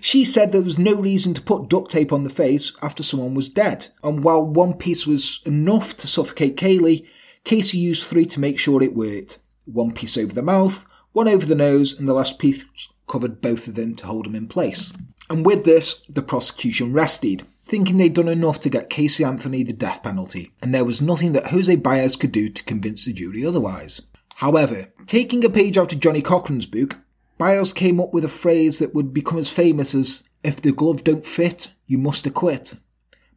she 0.00 0.24
said 0.24 0.52
there 0.52 0.62
was 0.62 0.78
no 0.78 0.94
reason 0.94 1.34
to 1.34 1.40
put 1.40 1.68
duct 1.68 1.90
tape 1.90 2.12
on 2.12 2.24
the 2.24 2.30
face 2.30 2.72
after 2.82 3.02
someone 3.02 3.34
was 3.34 3.48
dead. 3.48 3.88
And 4.02 4.22
while 4.22 4.42
one 4.42 4.74
piece 4.74 5.06
was 5.06 5.40
enough 5.46 5.96
to 5.98 6.06
suffocate 6.06 6.56
Caylee, 6.56 7.06
Casey 7.44 7.78
used 7.78 8.06
three 8.06 8.26
to 8.26 8.40
make 8.40 8.58
sure 8.58 8.82
it 8.82 8.94
worked. 8.94 9.38
One 9.64 9.92
piece 9.92 10.16
over 10.16 10.32
the 10.32 10.42
mouth, 10.42 10.86
one 11.12 11.28
over 11.28 11.46
the 11.46 11.54
nose, 11.54 11.98
and 11.98 12.06
the 12.06 12.12
last 12.12 12.38
piece 12.38 12.64
covered 13.08 13.40
both 13.40 13.66
of 13.66 13.74
them 13.74 13.94
to 13.96 14.06
hold 14.06 14.26
them 14.26 14.34
in 14.34 14.48
place. 14.48 14.92
And 15.28 15.44
with 15.44 15.64
this, 15.64 16.02
the 16.08 16.22
prosecution 16.22 16.92
rested, 16.92 17.46
thinking 17.66 17.96
they'd 17.96 18.14
done 18.14 18.28
enough 18.28 18.60
to 18.60 18.70
get 18.70 18.90
Casey 18.90 19.24
Anthony 19.24 19.62
the 19.62 19.72
death 19.72 20.02
penalty, 20.02 20.52
and 20.60 20.74
there 20.74 20.84
was 20.84 21.00
nothing 21.00 21.32
that 21.32 21.46
Jose 21.46 21.74
Baez 21.76 22.16
could 22.16 22.32
do 22.32 22.48
to 22.48 22.64
convince 22.64 23.04
the 23.04 23.12
jury 23.12 23.44
otherwise. 23.44 24.02
However, 24.42 24.88
taking 25.06 25.44
a 25.44 25.48
page 25.48 25.78
out 25.78 25.92
of 25.92 26.00
Johnnie 26.00 26.20
Cochran's 26.20 26.66
book, 26.66 26.96
Baez 27.38 27.72
came 27.72 28.00
up 28.00 28.12
with 28.12 28.24
a 28.24 28.28
phrase 28.28 28.80
that 28.80 28.92
would 28.92 29.14
become 29.14 29.38
as 29.38 29.48
famous 29.48 29.94
as 29.94 30.24
if 30.42 30.60
the 30.60 30.72
glove 30.72 31.04
don't 31.04 31.24
fit, 31.24 31.70
you 31.86 31.96
must 31.96 32.26
acquit. 32.26 32.74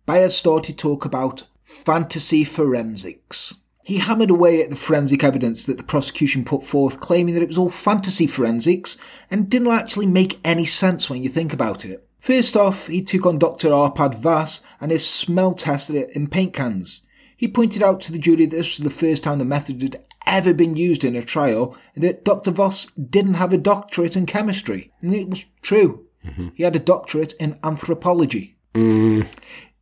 Baez 0.08 0.36
started 0.36 0.72
to 0.72 0.76
talk 0.76 1.06
about 1.06 1.44
fantasy 1.64 2.44
forensics. 2.44 3.54
He 3.84 4.00
hammered 4.00 4.32
away 4.32 4.64
at 4.64 4.72
the 4.72 4.76
forensic 4.76 5.24
evidence 5.24 5.68
that 5.68 5.78
the 5.78 5.84
prosecution 5.84 6.44
put 6.44 6.66
forth, 6.66 7.00
claiming 7.02 7.36
that 7.36 7.44
it 7.44 7.50
was 7.50 7.58
all 7.60 7.70
fantasy 7.70 8.26
forensics 8.26 8.98
and 9.30 9.48
didn't 9.48 9.68
actually 9.68 10.08
make 10.08 10.40
any 10.44 10.66
sense 10.66 11.08
when 11.08 11.22
you 11.22 11.30
think 11.30 11.54
about 11.54 11.86
it. 11.86 12.08
First 12.20 12.58
off, 12.58 12.88
he 12.88 13.04
took 13.04 13.28
on 13.28 13.38
Dr. 13.38 13.70
Arpad 13.70 14.16
Vass 14.16 14.62
and 14.82 14.90
his 14.90 15.08
smell 15.08 15.54
test 15.54 15.92
in 15.92 16.26
paint 16.26 16.56
cans. 16.56 17.02
He 17.38 17.48
pointed 17.48 17.84
out 17.84 18.02
to 18.02 18.12
the 18.12 18.18
jury 18.18 18.48
that 18.48 18.56
this 18.56 18.80
was 18.80 18.84
the 18.84 18.90
first 18.90 19.24
time 19.24 19.38
the 19.38 19.46
method 19.46 19.84
had 19.84 20.04
ever 20.26 20.54
been 20.54 20.76
used 20.76 21.04
in 21.04 21.16
a 21.16 21.24
trial 21.24 21.78
that 21.96 22.26
Dr. 22.26 22.52
Vass 22.52 22.88
didn't 22.88 23.36
have 23.36 23.54
a 23.54 23.58
doctorate 23.58 24.16
in 24.16 24.26
chemistry. 24.26 24.92
And 25.02 25.16
it 25.16 25.30
was 25.30 25.46
true. 25.62 26.06
Mm-hmm. 26.26 26.50
He 26.56 26.64
had 26.64 26.76
a 26.76 26.80
doctorate 26.80 27.34
in 27.34 27.60
anthropology. 27.64 28.58
Mm. 28.74 29.28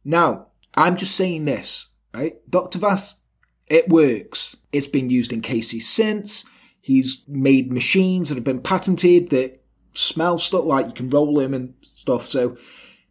Now, 0.03 0.48
I'm 0.76 0.98
just 0.98 1.15
saying 1.15 1.45
this, 1.45 1.88
right? 2.14 2.36
Dr. 2.49 2.80
Vass, 2.80 3.18
it 3.68 3.90
works. 3.90 4.56
It's 4.72 4.88
been 4.88 5.10
used 5.10 5.32
in 5.32 5.41
cases 5.41 5.88
since. 5.88 6.45
He's 6.82 7.24
made 7.28 7.72
machines 7.72 8.30
that 8.30 8.36
have 8.36 8.44
been 8.44 8.61
patented 8.61 9.30
that 9.30 9.61
smell 9.94 10.38
stuff 10.38 10.65
like 10.65 10.88
you 10.88 10.94
can 10.94 11.10
roll 11.10 11.36
them 11.36 11.53
and 11.53 11.74
stuff. 11.95 12.28
So 12.28 12.57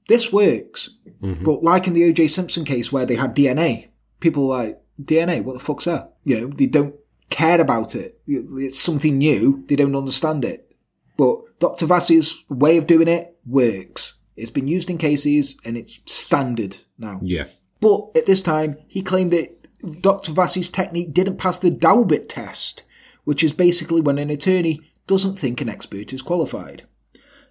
this 0.09 0.33
works. 0.33 0.91
Mm-hmm. 1.23 1.45
But 1.45 1.63
like 1.63 1.87
in 1.87 1.95
the 1.95 2.13
OJ 2.13 2.31
Simpson 2.31 2.65
case 2.65 2.93
where 2.93 3.07
they 3.07 3.17
had 3.17 3.35
DNA, 3.35 3.89
people 4.21 4.51
are 4.53 4.65
like, 4.65 4.83
DNA, 5.03 5.43
what 5.43 5.55
the 5.55 5.61
fuck's 5.61 5.87
that? 5.87 6.15
You 6.25 6.41
know, 6.41 6.47
they 6.49 6.67
don't 6.67 6.95
care 7.33 7.61
about 7.61 7.97
it. 7.97 8.21
It's 8.27 8.79
something 8.79 9.19
new. 9.19 9.65
They 9.67 9.77
don't 9.77 9.97
understand 9.97 10.45
it. 10.45 10.73
But 11.17 11.41
Dr. 11.59 11.87
Vass's 11.87 12.45
way 12.49 12.77
of 12.77 12.87
doing 12.87 13.09
it 13.09 13.37
works. 13.45 14.15
It's 14.37 14.51
been 14.51 14.69
used 14.69 14.89
in 14.89 14.99
cases 14.99 15.57
and 15.65 15.77
it's 15.77 16.01
standard 16.07 16.77
now. 16.99 17.19
Yeah. 17.23 17.47
But 17.81 18.11
at 18.15 18.27
this 18.27 18.43
time, 18.43 18.79
he 18.87 19.03
claimed 19.03 19.33
that 19.33 19.49
Dr. 20.01 20.33
Vass's 20.33 20.71
technique 20.71 21.13
didn't 21.13 21.39
pass 21.39 21.59
the 21.59 21.71
Daubert 21.71 22.29
test, 22.29 22.85
which 23.25 23.43
is 23.43 23.53
basically 23.53 24.01
when 24.01 24.19
an 24.19 24.31
attorney 24.31 24.81
doesn't 25.07 25.39
think 25.39 25.61
an 25.61 25.69
expert 25.69 26.13
is 26.13 26.23
qualified. 26.23 26.85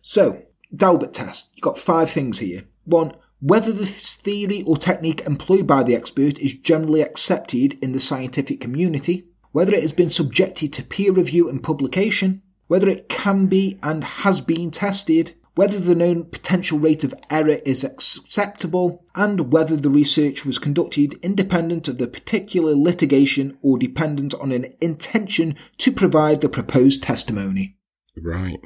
So, 0.01 0.43
Daubert 0.73 1.13
test. 1.13 1.51
You've 1.55 1.63
got 1.63 1.77
five 1.77 2.09
things 2.09 2.39
here. 2.39 2.63
One, 2.85 3.13
whether 3.41 3.71
the 3.71 3.85
theory 3.85 4.63
or 4.63 4.77
technique 4.77 5.21
employed 5.21 5.67
by 5.67 5.83
the 5.83 5.95
expert 5.95 6.39
is 6.39 6.53
generally 6.53 7.01
accepted 7.01 7.73
in 7.83 7.91
the 7.91 7.99
scientific 7.99 8.61
community, 8.61 9.25
whether 9.51 9.73
it 9.73 9.81
has 9.81 9.93
been 9.93 10.09
subjected 10.09 10.73
to 10.73 10.83
peer 10.83 11.11
review 11.11 11.49
and 11.49 11.63
publication, 11.63 12.41
whether 12.67 12.87
it 12.87 13.09
can 13.09 13.47
be 13.47 13.77
and 13.83 14.03
has 14.03 14.41
been 14.41 14.71
tested, 14.71 15.33
whether 15.55 15.77
the 15.77 15.95
known 15.95 16.23
potential 16.23 16.79
rate 16.79 17.03
of 17.03 17.13
error 17.29 17.57
is 17.65 17.83
acceptable, 17.83 19.03
and 19.15 19.51
whether 19.51 19.75
the 19.75 19.89
research 19.89 20.45
was 20.45 20.57
conducted 20.57 21.19
independent 21.21 21.87
of 21.87 21.97
the 21.97 22.07
particular 22.07 22.73
litigation 22.73 23.57
or 23.61 23.77
dependent 23.77 24.33
on 24.35 24.51
an 24.51 24.73
intention 24.79 25.55
to 25.77 25.91
provide 25.91 26.39
the 26.39 26.49
proposed 26.49 27.03
testimony. 27.03 27.75
Right. 28.15 28.59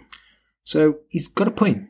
So 0.63 0.99
he's 1.09 1.27
got 1.27 1.47
a 1.47 1.51
point. 1.51 1.87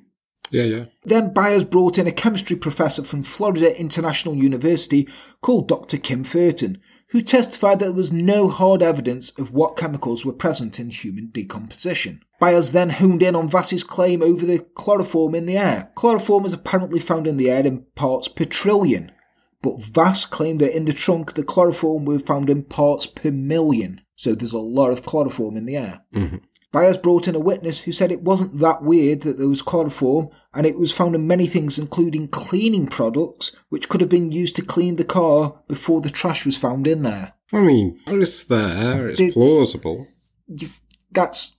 Yeah, 0.52 0.64
yeah. 0.64 0.86
Then 1.04 1.34
Baez 1.34 1.64
brought 1.64 1.98
in 1.98 2.08
a 2.08 2.12
chemistry 2.12 2.56
professor 2.56 3.04
from 3.04 3.24
Florida 3.24 3.78
International 3.78 4.36
University 4.36 5.10
called 5.42 5.68
Dr. 5.68 5.98
Kim 5.98 6.24
Furton, 6.24 6.80
who 7.16 7.22
testified 7.22 7.80
that 7.80 7.86
there 7.86 7.94
was 7.94 8.12
no 8.12 8.50
hard 8.50 8.82
evidence 8.82 9.30
of 9.38 9.54
what 9.54 9.78
chemicals 9.78 10.26
were 10.26 10.34
present 10.34 10.82
in 10.82 10.90
human 10.90 11.28
decomposition. 11.28 12.22
Baez 12.42 12.74
then 12.74 12.90
honed 12.90 13.24
in 13.24 13.38
on 13.38 13.48
Vass's 13.48 13.86
claim 13.86 14.22
over 14.22 14.46
the 14.46 14.60
chloroform 14.60 15.34
in 15.34 15.46
the 15.46 15.58
air. 15.58 15.90
Chloroform 15.96 16.44
is 16.44 16.52
apparently 16.52 17.00
found 17.00 17.26
in 17.26 17.38
the 17.38 17.50
air 17.50 17.66
in 17.66 17.86
parts 17.96 18.28
per 18.28 18.44
trillion, 18.44 19.14
but 19.62 19.82
Vass 19.82 20.26
claimed 20.26 20.60
that 20.60 20.76
in 20.76 20.84
the 20.84 20.92
trunk 20.92 21.36
the 21.36 21.44
chloroform 21.44 22.04
were 22.04 22.20
found 22.20 22.50
in 22.50 22.64
parts 22.64 23.06
per 23.06 23.32
million. 23.32 24.02
So 24.18 24.36
there's 24.36 24.52
a 24.52 24.60
lot 24.60 24.92
of 24.92 25.06
chloroform 25.06 25.56
in 25.56 25.66
the 25.66 25.78
air. 25.78 26.02
Mm-hmm. 26.14 26.40
Baez 26.76 26.98
brought 26.98 27.28
in 27.28 27.36
a 27.36 27.40
witness 27.40 27.80
who 27.82 27.92
said 27.92 28.12
it 28.12 28.22
wasn't 28.22 28.60
that 28.60 28.84
weird 28.84 29.22
that 29.22 29.38
there 29.38 29.48
was 29.48 29.62
chloroform 29.62 30.30
and 30.54 30.66
it 30.68 30.78
was 30.78 30.92
found 30.92 31.16
in 31.16 31.26
many 31.26 31.48
things, 31.48 31.80
including 31.80 32.28
cleaning 32.28 32.88
products, 32.88 33.56
which 33.70 33.90
could 33.90 34.02
have 34.02 34.10
been 34.10 34.32
used 34.32 34.56
to 34.58 34.62
clean 34.62 34.98
the 34.98 35.04
car 35.04 35.62
before 35.68 36.02
the 36.02 36.10
trash 36.10 36.46
was 36.46 36.58
found 36.58 36.86
in 36.88 37.04
there. 37.04 37.34
I 37.54 37.62
mean, 37.62 38.00
it's 38.08 38.44
there. 38.44 39.08
It's, 39.08 39.20
It's- 39.20 39.34
plausible. 39.34 40.08
You- 40.48 40.70
That's 41.12 41.56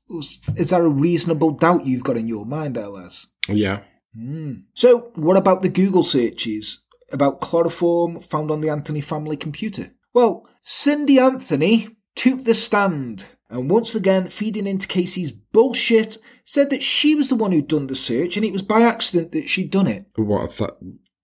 is 0.57 0.71
that 0.71 0.81
a 0.83 0.89
reasonable 0.89 1.53
doubt 1.53 1.87
you've 1.87 2.05
got 2.05 2.17
in 2.19 2.29
your 2.29 2.45
mind 2.45 2.77
there, 2.77 2.89
Les? 2.89 3.27
Yeah. 3.49 3.81
Hmm. 4.15 4.53
So, 4.75 5.13
what 5.15 5.37
about 5.39 5.63
the 5.63 5.69
Google 5.71 6.03
searches 6.03 6.81
about 7.11 7.41
chloroform 7.41 8.21
found 8.21 8.51
on 8.51 8.61
the 8.61 8.69
Anthony 8.69 9.01
family 9.01 9.37
computer? 9.37 9.93
Well, 10.13 10.47
Cindy 10.63 11.19
Anthony 11.19 11.89
took 12.15 12.45
the 12.45 12.55
stand 12.55 13.25
and 13.48 13.70
once 13.70 13.94
again, 13.94 14.27
feeding 14.27 14.66
into 14.66 14.89
Casey's 14.89 15.31
bullshit, 15.31 16.18
said 16.44 16.70
that 16.70 16.82
she 16.82 17.14
was 17.14 17.28
the 17.28 17.36
one 17.36 17.52
who'd 17.52 17.68
done 17.68 17.86
the 17.86 17.97
search 17.97 18.36
and 18.36 18.44
it 18.44 18.52
was 18.52 18.62
by 18.62 18.82
accident 18.82 19.32
that 19.32 19.48
she'd 19.48 19.70
done 19.70 19.86
it. 19.86 20.06
What 20.16 20.56
that 20.56 20.78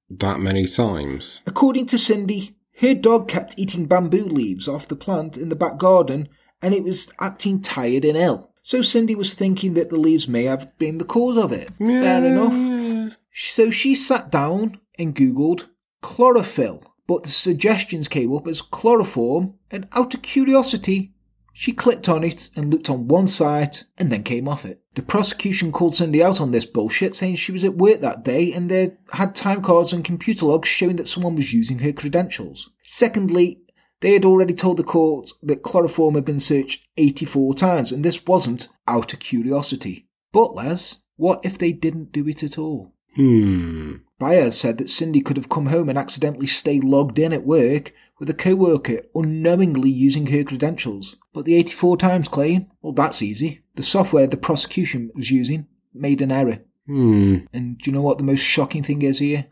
that 0.08 0.40
many 0.40 0.66
times? 0.66 1.40
According 1.46 1.86
to 1.86 1.98
Cindy, 1.98 2.56
her 2.80 2.94
dog 2.94 3.28
kept 3.28 3.54
eating 3.56 3.86
bamboo 3.86 4.24
leaves 4.24 4.68
off 4.68 4.88
the 4.88 4.96
plant 4.96 5.36
in 5.36 5.48
the 5.48 5.56
back 5.56 5.78
garden 5.78 6.28
and 6.60 6.74
it 6.74 6.84
was 6.84 7.12
acting 7.20 7.60
tired 7.60 8.04
and 8.04 8.16
ill. 8.16 8.50
So 8.62 8.82
Cindy 8.82 9.16
was 9.16 9.34
thinking 9.34 9.74
that 9.74 9.90
the 9.90 9.96
leaves 9.96 10.28
may 10.28 10.44
have 10.44 10.78
been 10.78 10.98
the 10.98 11.04
cause 11.04 11.36
of 11.36 11.50
it. 11.50 11.70
Fair 11.78 12.24
enough. 12.24 13.16
So 13.34 13.70
she 13.70 13.94
sat 13.94 14.30
down 14.30 14.78
and 14.98 15.16
Googled 15.16 15.68
chlorophyll, 16.02 16.84
but 17.06 17.24
the 17.24 17.30
suggestions 17.30 18.06
came 18.06 18.32
up 18.34 18.46
as 18.46 18.60
chloroform, 18.60 19.54
and 19.70 19.88
out 19.92 20.14
of 20.14 20.22
curiosity, 20.22 21.12
she 21.52 21.72
clicked 21.72 22.08
on 22.08 22.24
it 22.24 22.50
and 22.56 22.70
looked 22.70 22.88
on 22.88 23.08
one 23.08 23.28
site 23.28 23.84
and 23.98 24.10
then 24.10 24.22
came 24.22 24.48
off 24.48 24.64
it. 24.64 24.80
The 24.94 25.02
prosecution 25.02 25.72
called 25.72 25.94
Cindy 25.94 26.22
out 26.22 26.40
on 26.40 26.50
this 26.50 26.66
bullshit, 26.66 27.14
saying 27.14 27.36
she 27.36 27.52
was 27.52 27.64
at 27.64 27.76
work 27.76 28.00
that 28.00 28.24
day 28.24 28.52
and 28.52 28.70
they 28.70 28.92
had 29.12 29.34
time 29.34 29.62
cards 29.62 29.92
and 29.92 30.04
computer 30.04 30.46
logs 30.46 30.68
showing 30.68 30.96
that 30.96 31.08
someone 31.08 31.36
was 31.36 31.52
using 31.52 31.80
her 31.80 31.92
credentials. 31.92 32.70
Secondly, 32.84 33.60
they 34.00 34.12
had 34.12 34.24
already 34.24 34.54
told 34.54 34.78
the 34.78 34.84
court 34.84 35.30
that 35.42 35.62
chloroform 35.62 36.16
had 36.16 36.24
been 36.24 36.40
searched 36.40 36.88
84 36.96 37.54
times, 37.54 37.92
and 37.92 38.04
this 38.04 38.26
wasn't 38.26 38.68
out 38.88 39.12
of 39.12 39.20
curiosity. 39.20 40.08
But, 40.32 40.56
Les, 40.56 40.98
what 41.16 41.40
if 41.44 41.56
they 41.56 41.72
didn't 41.72 42.10
do 42.10 42.26
it 42.26 42.42
at 42.42 42.58
all? 42.58 42.92
Hmm. 43.14 43.96
Baez 44.18 44.58
said 44.58 44.78
that 44.78 44.90
Cindy 44.90 45.20
could 45.20 45.36
have 45.36 45.48
come 45.48 45.66
home 45.66 45.88
and 45.88 45.98
accidentally 45.98 46.46
stayed 46.48 46.82
logged 46.82 47.18
in 47.18 47.32
at 47.32 47.44
work 47.44 47.92
with 48.22 48.30
a 48.30 48.34
co-worker 48.34 49.00
unknowingly 49.16 49.90
using 49.90 50.28
her 50.28 50.44
credentials. 50.44 51.16
But 51.34 51.44
the 51.44 51.56
84 51.56 51.96
times 51.96 52.28
claim, 52.28 52.70
well, 52.80 52.92
that's 52.92 53.20
easy. 53.20 53.64
The 53.74 53.82
software 53.82 54.28
the 54.28 54.36
prosecution 54.36 55.10
was 55.12 55.32
using 55.32 55.66
made 55.92 56.22
an 56.22 56.30
error. 56.30 56.60
Hmm. 56.86 57.38
And 57.52 57.78
do 57.78 57.90
you 57.90 57.92
know 57.92 58.00
what 58.00 58.18
the 58.18 58.24
most 58.24 58.42
shocking 58.42 58.84
thing 58.84 59.02
is 59.02 59.18
here? 59.18 59.46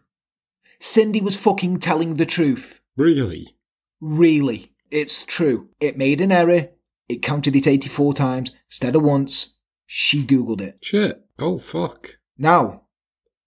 Cindy 0.79 1.21
was 1.21 1.37
fucking 1.37 1.81
telling 1.81 2.15
the 2.15 2.25
truth. 2.25 2.81
Really? 2.97 3.57
Really. 4.01 4.73
It's 4.89 5.25
true. 5.25 5.71
It 5.81 5.99
made 5.99 6.21
an 6.21 6.31
error. 6.31 6.69
It 7.09 7.25
counted 7.25 7.57
it 7.57 7.67
84 7.67 8.15
times 8.15 8.53
instead 8.69 8.95
of 8.95 9.03
once. 9.03 9.55
She 9.85 10.23
Googled 10.23 10.61
it. 10.61 10.79
Shit. 10.81 11.25
Oh 11.41 11.59
fuck. 11.59 12.19
Now, 12.39 12.83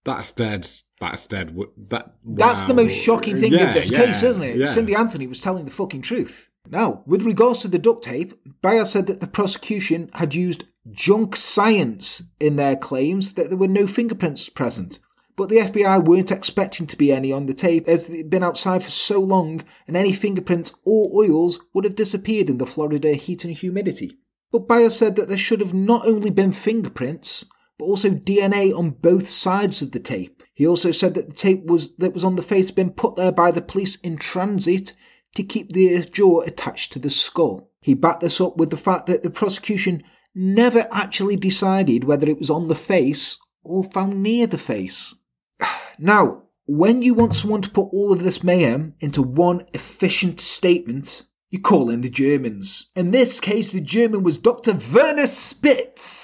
That's 0.03 0.33
dead. 0.33 0.67
That's 1.09 1.27
dead. 1.27 1.47
W- 1.47 1.71
That. 1.89 2.13
That's 2.23 2.63
the 2.63 2.73
most 2.73 2.95
shocking 2.95 3.37
thing 3.37 3.51
Yeah, 3.51 3.67
of 3.69 3.73
this 3.73 3.91
yeah, 3.91 4.05
case, 4.05 4.23
isn't 4.23 4.43
it? 4.43 4.57
Yeah. 4.57 4.73
Cindy 4.73 4.95
Anthony 4.95 5.27
was 5.27 5.41
telling 5.41 5.65
the 5.65 5.71
fucking 5.71 6.01
truth. 6.01 6.49
Now, 6.69 7.03
with 7.05 7.23
regards 7.23 7.59
to 7.59 7.67
the 7.67 7.77
duct 7.77 8.03
tape, 8.05 8.33
Baez 8.61 8.91
said 8.91 9.07
that 9.07 9.19
the 9.19 9.27
prosecution 9.27 10.09
had 10.13 10.33
used 10.33 10.63
junk 10.91 11.35
science 11.35 12.23
in 12.39 12.55
their 12.55 12.75
claims 12.77 13.33
that 13.33 13.49
there 13.49 13.57
were 13.57 13.67
no 13.67 13.85
fingerprints 13.85 14.47
present. 14.49 14.99
But 15.35 15.49
the 15.49 15.57
FBI 15.57 16.05
weren't 16.05 16.31
expecting 16.31 16.87
to 16.87 16.97
be 16.97 17.11
any 17.11 17.31
on 17.31 17.47
the 17.47 17.53
tape 17.53 17.87
as 17.89 18.07
it 18.07 18.15
had 18.17 18.29
been 18.29 18.43
outside 18.43 18.83
for 18.83 18.91
so 18.91 19.19
long 19.19 19.63
and 19.87 19.97
any 19.97 20.13
fingerprints 20.13 20.73
or 20.85 21.09
oils 21.13 21.59
would 21.73 21.83
have 21.85 21.95
disappeared 21.95 22.49
in 22.49 22.59
the 22.59 22.65
Florida 22.67 23.13
heat 23.13 23.43
and 23.43 23.53
humidity. 23.53 24.19
But 24.51 24.67
Baez 24.67 24.95
said 24.95 25.15
that 25.15 25.27
there 25.29 25.37
should 25.37 25.59
have 25.59 25.73
not 25.73 26.05
only 26.05 26.29
been 26.29 26.51
fingerprints, 26.51 27.45
but 27.79 27.85
also 27.85 28.09
DNA 28.11 28.71
on 28.77 28.91
both 28.91 29.27
sides 29.27 29.81
of 29.81 29.91
the 29.91 29.99
tape. 29.99 30.42
He 30.53 30.67
also 30.67 30.91
said 30.91 31.15
that 31.15 31.29
the 31.29 31.35
tape 31.35 31.65
was 31.65 31.95
that 31.97 32.13
was 32.13 32.23
on 32.23 32.35
the 32.35 32.43
face 32.43 32.67
had 32.67 32.75
been 32.75 32.91
put 32.91 33.15
there 33.15 33.31
by 33.31 33.51
the 33.51 33.61
police 33.61 33.95
in 33.97 34.17
transit 34.17 34.93
to 35.35 35.43
keep 35.43 35.73
the 35.73 35.99
jaw 36.01 36.41
attached 36.41 36.93
to 36.93 36.99
the 36.99 37.09
skull. 37.09 37.69
He 37.81 37.95
backed 37.95 38.21
this 38.21 38.39
up 38.39 38.57
with 38.57 38.69
the 38.69 38.77
fact 38.77 39.07
that 39.07 39.23
the 39.23 39.29
prosecution 39.29 40.03
never 40.35 40.87
actually 40.91 41.35
decided 41.35 42.03
whether 42.03 42.27
it 42.27 42.39
was 42.39 42.49
on 42.49 42.67
the 42.67 42.75
face 42.75 43.37
or 43.63 43.83
found 43.83 44.21
near 44.21 44.47
the 44.47 44.57
face. 44.57 45.15
Now, 45.99 46.43
when 46.65 47.01
you 47.03 47.13
want 47.13 47.35
someone 47.35 47.61
to 47.61 47.69
put 47.69 47.89
all 47.93 48.11
of 48.11 48.23
this 48.23 48.43
mayhem 48.43 48.95
into 48.99 49.21
one 49.21 49.65
efficient 49.73 50.41
statement, 50.41 51.23
you 51.51 51.59
call 51.61 51.89
in 51.89 52.01
the 52.01 52.09
Germans. 52.09 52.89
In 52.95 53.11
this 53.11 53.39
case, 53.39 53.71
the 53.71 53.81
German 53.81 54.23
was 54.23 54.39
Dr. 54.39 54.79
Werner 54.91 55.27
Spitz 55.27 56.22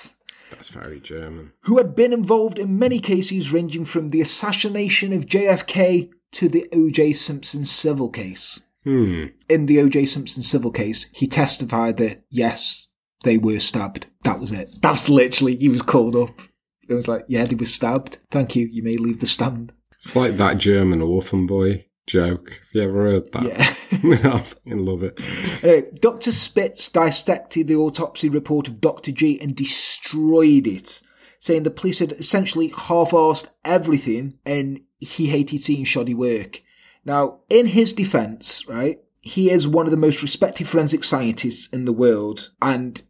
That's 0.60 0.70
very 0.70 1.00
German. 1.00 1.54
who 1.62 1.78
had 1.78 1.96
been 1.96 2.12
involved 2.12 2.60
in 2.60 2.78
many 2.78 3.00
cases 3.00 3.54
ranging 3.54 3.86
from 3.86 4.10
the 4.10 4.20
assassination 4.20 5.14
of 5.14 5.26
JFK 5.26 6.10
to 6.34 6.50
the 6.50 6.68
O.J. 6.74 7.14
Simpson 7.14 7.64
civil 7.64 8.10
case. 8.10 8.60
Hmm. 8.84 9.28
In 9.48 9.68
the 9.68 9.80
O.J. 9.80 10.06
Simpson 10.08 10.44
civil 10.44 10.72
case, 10.72 11.10
he 11.14 11.28
testified 11.28 11.96
that 11.98 12.24
yes, 12.30 12.90
they 13.24 13.38
were 13.38 13.60
stabbed. 13.60 14.08
That 14.26 14.42
was 14.42 14.52
it. 14.52 14.70
That's 14.82 15.08
literally, 15.10 15.56
he 15.56 15.70
was 15.70 15.82
called 15.82 16.18
up. 16.18 16.42
It 16.90 16.94
was 16.94 17.08
like, 17.08 17.24
yeah, 17.30 17.46
they 17.46 17.56
were 17.56 17.66
stabbed. 17.66 18.18
Thank 18.30 18.58
you. 18.58 18.68
You 18.68 18.84
may 18.84 18.98
leave 18.98 19.22
the 19.22 19.28
stand. 19.28 19.72
It's 19.96 20.14
like 20.14 20.36
that 20.36 20.58
German 20.58 21.02
orphan 21.02 21.48
boy 21.48 21.86
joke. 22.10 22.50
Have 22.50 22.74
you 22.74 22.82
ever 22.82 23.04
heard 23.04 23.32
that? 23.32 23.44
Yeah. 23.44 23.74
I 24.34 24.40
fucking 24.40 24.86
love 24.86 25.04
it. 25.04 25.20
Uh, 25.64 25.68
anyway, 25.68 25.92
Dr. 26.00 26.32
Spitz 26.32 26.90
dissected 26.90 27.68
the 27.68 27.76
autopsy 27.76 28.30
report 28.30 28.68
of 28.68 28.82
Dr. 28.82 29.12
G 29.12 29.40
and 29.40 29.56
destroyed 29.56 30.68
it, 30.68 31.02
saying 31.40 31.64
the 31.64 31.72
police 31.72 32.00
had 32.00 32.14
essentially 32.14 32.74
half-arsed 32.76 33.52
everything 33.64 34.40
and 34.46 34.82
he 35.00 35.28
hated 35.28 35.62
seeing 35.62 35.86
shoddy 35.86 36.14
work. 36.14 36.62
Now, 37.06 37.40
in 37.50 37.68
his 37.68 37.94
defense, 37.94 38.68
right, 38.68 39.00
he 39.22 39.52
is 39.52 39.68
one 39.68 39.86
of 39.86 39.92
the 39.92 39.98
most 39.98 40.22
respected 40.22 40.68
forensic 40.68 41.04
scientists 41.04 41.68
in 41.68 41.86
the 41.86 41.94
world 41.94 42.50
and 42.62 43.02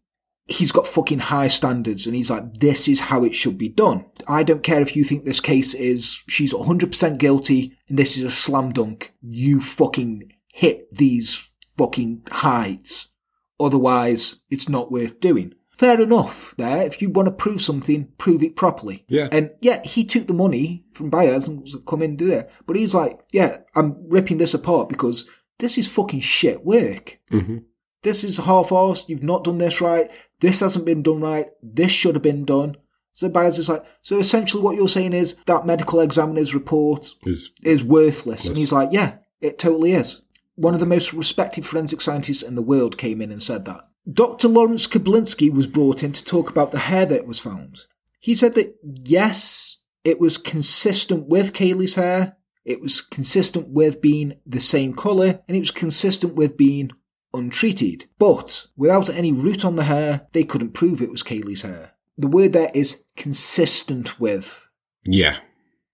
he's 0.49 0.71
got 0.71 0.87
fucking 0.87 1.19
high 1.19 1.47
standards 1.47 2.05
and 2.05 2.15
he's 2.15 2.31
like, 2.31 2.55
this 2.55 2.87
is 2.87 2.99
how 2.99 3.23
it 3.23 3.35
should 3.35 3.57
be 3.57 3.69
done. 3.69 4.05
I 4.27 4.43
don't 4.43 4.63
care 4.63 4.81
if 4.81 4.95
you 4.95 5.03
think 5.03 5.23
this 5.23 5.39
case 5.39 5.73
is, 5.73 6.23
she's 6.27 6.53
100% 6.53 7.17
guilty 7.17 7.77
and 7.87 7.97
this 7.97 8.17
is 8.17 8.23
a 8.23 8.31
slam 8.31 8.71
dunk. 8.71 9.13
You 9.21 9.61
fucking 9.61 10.31
hit 10.51 10.93
these 10.93 11.51
fucking 11.77 12.23
heights. 12.31 13.09
Otherwise, 13.59 14.37
it's 14.49 14.67
not 14.67 14.91
worth 14.91 15.19
doing. 15.19 15.53
Fair 15.77 16.01
enough 16.01 16.55
there. 16.57 16.85
If 16.85 17.01
you 17.01 17.09
want 17.09 17.27
to 17.27 17.31
prove 17.31 17.61
something, 17.61 18.09
prove 18.17 18.43
it 18.43 18.55
properly. 18.55 19.05
Yeah. 19.07 19.29
And 19.31 19.51
yeah, 19.61 19.81
he 19.83 20.03
took 20.03 20.27
the 20.27 20.33
money 20.33 20.83
from 20.93 21.09
Baez 21.09 21.47
and 21.47 21.61
was 21.61 21.77
come 21.87 22.01
in 22.01 22.11
and 22.11 22.19
do 22.19 22.25
that. 22.27 22.51
But 22.65 22.75
he's 22.75 22.95
like, 22.95 23.19
yeah, 23.31 23.59
I'm 23.75 23.95
ripping 24.09 24.39
this 24.39 24.53
apart 24.53 24.89
because 24.89 25.25
this 25.59 25.77
is 25.77 25.87
fucking 25.87 26.21
shit 26.21 26.65
work. 26.65 27.19
hmm 27.29 27.59
This 28.03 28.23
is 28.23 28.37
half-assed. 28.37 29.09
You've 29.09 29.23
not 29.23 29.43
done 29.43 29.57
this 29.57 29.81
right. 29.81 30.09
This 30.39 30.61
hasn't 30.61 30.85
been 30.85 31.03
done 31.03 31.21
right. 31.21 31.47
This 31.61 31.91
should 31.91 32.15
have 32.15 32.21
been 32.23 32.45
done. 32.45 32.77
So 33.13 33.27
Baez 33.27 33.59
is 33.59 33.67
like, 33.67 33.83
so 34.01 34.17
essentially 34.17 34.63
what 34.63 34.77
you're 34.77 34.87
saying 34.87 35.13
is 35.13 35.35
that 35.45 35.65
medical 35.65 35.99
examiner's 35.99 36.53
report 36.53 37.11
Is 37.25 37.49
is 37.63 37.83
worthless. 37.83 38.45
And 38.45 38.57
he's 38.57 38.71
like, 38.71 38.89
yeah, 38.91 39.17
it 39.41 39.59
totally 39.59 39.91
is. 39.91 40.21
One 40.55 40.73
of 40.73 40.79
the 40.79 40.85
most 40.85 41.11
respected 41.11 41.65
forensic 41.65 42.01
scientists 42.01 42.43
in 42.43 42.55
the 42.55 42.61
world 42.61 42.97
came 42.97 43.21
in 43.21 43.31
and 43.31 43.43
said 43.43 43.65
that. 43.65 43.89
Dr. 44.11 44.47
Lawrence 44.47 44.87
Kobilinsky 44.87 45.51
was 45.51 45.67
brought 45.67 46.03
in 46.03 46.13
to 46.13 46.23
talk 46.23 46.49
about 46.49 46.71
the 46.71 46.79
hair 46.79 47.05
that 47.07 47.27
was 47.27 47.39
found. 47.39 47.81
He 48.19 48.35
said 48.35 48.55
that 48.55 48.75
yes, 48.83 49.77
it 50.03 50.19
was 50.19 50.37
consistent 50.37 51.27
with 51.27 51.53
Caylee's 51.53 51.95
hair, 51.95 52.37
it 52.65 52.81
was 52.81 53.01
consistent 53.01 53.67
with 53.69 54.01
being 54.01 54.37
the 54.45 54.59
same 54.59 54.93
colour, 54.93 55.41
and 55.47 55.57
it 55.57 55.61
was 55.61 55.71
consistent 55.71 56.35
with 56.35 56.57
being 56.57 56.91
untreated. 57.33 58.05
But 58.17 58.67
without 58.75 59.09
any 59.09 59.31
root 59.31 59.63
on 59.63 59.75
the 59.75 59.83
hair, 59.83 60.27
they 60.31 60.43
couldn't 60.43 60.73
prove 60.73 61.01
it 61.01 61.11
was 61.11 61.23
Caylee's 61.23 61.61
hair. 61.61 61.91
The 62.17 62.27
word 62.27 62.53
there 62.53 62.71
is 62.73 63.03
consistent 63.15 64.19
with. 64.19 64.67
Yeah. 65.05 65.37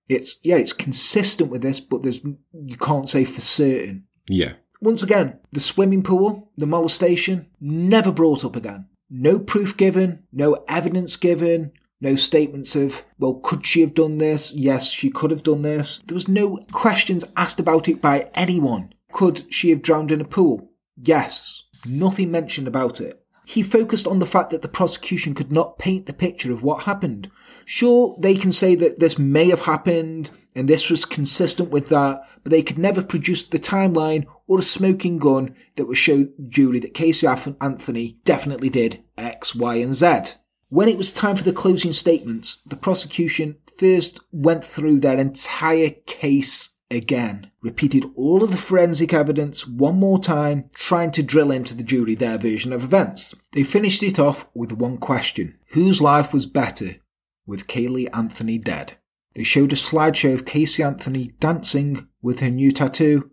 It's 0.08 0.38
yeah, 0.44 0.58
it's 0.58 0.74
consistent 0.74 1.50
with 1.50 1.62
this, 1.62 1.80
but 1.80 2.04
there's 2.04 2.24
you 2.24 2.78
can't 2.78 3.10
say 3.10 3.26
for 3.26 3.42
certain. 3.42 4.06
Yeah. 4.30 4.54
Once 4.82 5.02
again, 5.02 5.40
the 5.52 5.60
swimming 5.60 6.04
pool, 6.04 6.52
the 6.58 6.66
molestation, 6.66 7.48
never 7.60 8.12
brought 8.12 8.46
up 8.46 8.56
again. 8.56 8.88
No 9.10 9.40
proof 9.40 9.78
given, 9.78 10.24
no 10.32 10.64
evidence 10.68 11.16
given, 11.16 11.72
no 12.02 12.16
statements 12.16 12.76
of, 12.76 13.06
well, 13.18 13.36
could 13.36 13.66
she 13.66 13.82
have 13.82 13.94
done 13.94 14.18
this? 14.18 14.52
Yes, 14.52 14.92
she 14.92 15.10
could 15.10 15.32
have 15.32 15.44
done 15.44 15.62
this. 15.62 16.02
There 16.06 16.16
was 16.16 16.28
no 16.28 16.58
questions 16.72 17.24
asked 17.38 17.60
about 17.60 17.88
it 17.88 18.02
by 18.02 18.30
anyone. 18.36 18.94
Could 19.12 19.52
she 19.54 19.70
have 19.70 19.82
drowned 19.82 20.12
in 20.12 20.22
a 20.22 20.26
pool? 20.26 20.70
Yes. 20.98 21.64
Nothing 21.86 22.32
mentioned 22.32 22.68
about 22.68 23.00
it. 23.00 23.22
He 23.46 23.62
focused 23.62 24.08
on 24.08 24.20
the 24.20 24.26
fact 24.26 24.50
that 24.50 24.64
the 24.64 24.68
prosecution 24.68 25.36
could 25.36 25.52
not 25.52 25.78
paint 25.78 26.08
the 26.08 26.14
picture 26.14 26.52
of 26.52 26.64
what 26.64 26.84
happened. 26.84 27.30
Sure, 27.66 28.18
they 28.20 28.36
can 28.36 28.52
say 28.52 28.74
that 28.76 29.00
this 29.00 29.20
may 29.20 29.50
have 29.50 29.62
happened 29.62 30.32
and 30.56 30.68
this 30.68 30.90
was 30.90 31.06
consistent 31.06 31.70
with 31.70 31.90
that, 31.90 32.22
but 32.44 32.52
they 32.52 32.64
could 32.64 32.80
never 32.80 33.04
produce 33.04 33.44
the 33.44 33.60
timeline 33.60 34.26
or 34.48 34.60
a 34.60 34.64
smoking 34.64 35.20
gun 35.20 35.56
that 35.76 35.86
would 35.86 35.98
show 35.98 36.28
jury 36.48 36.80
that 36.80 36.94
Casey 36.94 37.28
Anthony 37.28 38.18
definitely 38.24 38.70
did 38.70 39.04
X, 39.18 39.54
Y, 39.54 39.76
and 39.76 39.94
Z. 39.94 40.38
When 40.70 40.90
it 40.90 40.98
was 40.98 41.12
time 41.12 41.36
for 41.36 41.44
the 41.44 41.54
closing 41.54 41.94
statements, 41.94 42.62
the 42.66 42.76
prosecution 42.76 43.58
first 43.78 44.20
went 44.32 44.64
through 44.64 45.02
their 45.02 45.18
entire 45.18 45.92
case 46.06 46.75
again, 46.96 47.52
repeated 47.62 48.06
all 48.16 48.44
of 48.44 48.52
the 48.52 48.58
forensic 48.58 49.14
evidence 49.14 49.68
one 49.68 50.00
more 50.00 50.20
time, 50.20 50.70
trying 50.74 51.12
to 51.12 51.24
drill 51.24 51.52
into 51.52 51.76
the 51.76 51.84
jury 51.84 52.16
their 52.16 52.38
version 52.38 52.74
of 52.74 52.84
events. 52.84 53.36
They 53.52 53.64
finished 53.64 54.02
it 54.02 54.18
off 54.18 54.50
with 54.54 54.72
one 54.72 54.98
question 54.98 55.58
Whose 55.70 56.02
life 56.02 56.34
was 56.34 56.46
better 56.46 56.96
with 57.46 57.68
Caylee 57.68 58.10
Anthony 58.14 58.58
dead? 58.58 58.98
They 59.36 59.44
showed 59.44 59.74
a 59.74 59.76
slideshow 59.76 60.34
of 60.34 60.46
Casey 60.46 60.82
Anthony 60.82 61.34
dancing 61.40 62.08
with 62.22 62.40
her 62.40 62.50
new 62.50 62.72
tattoo 62.72 63.32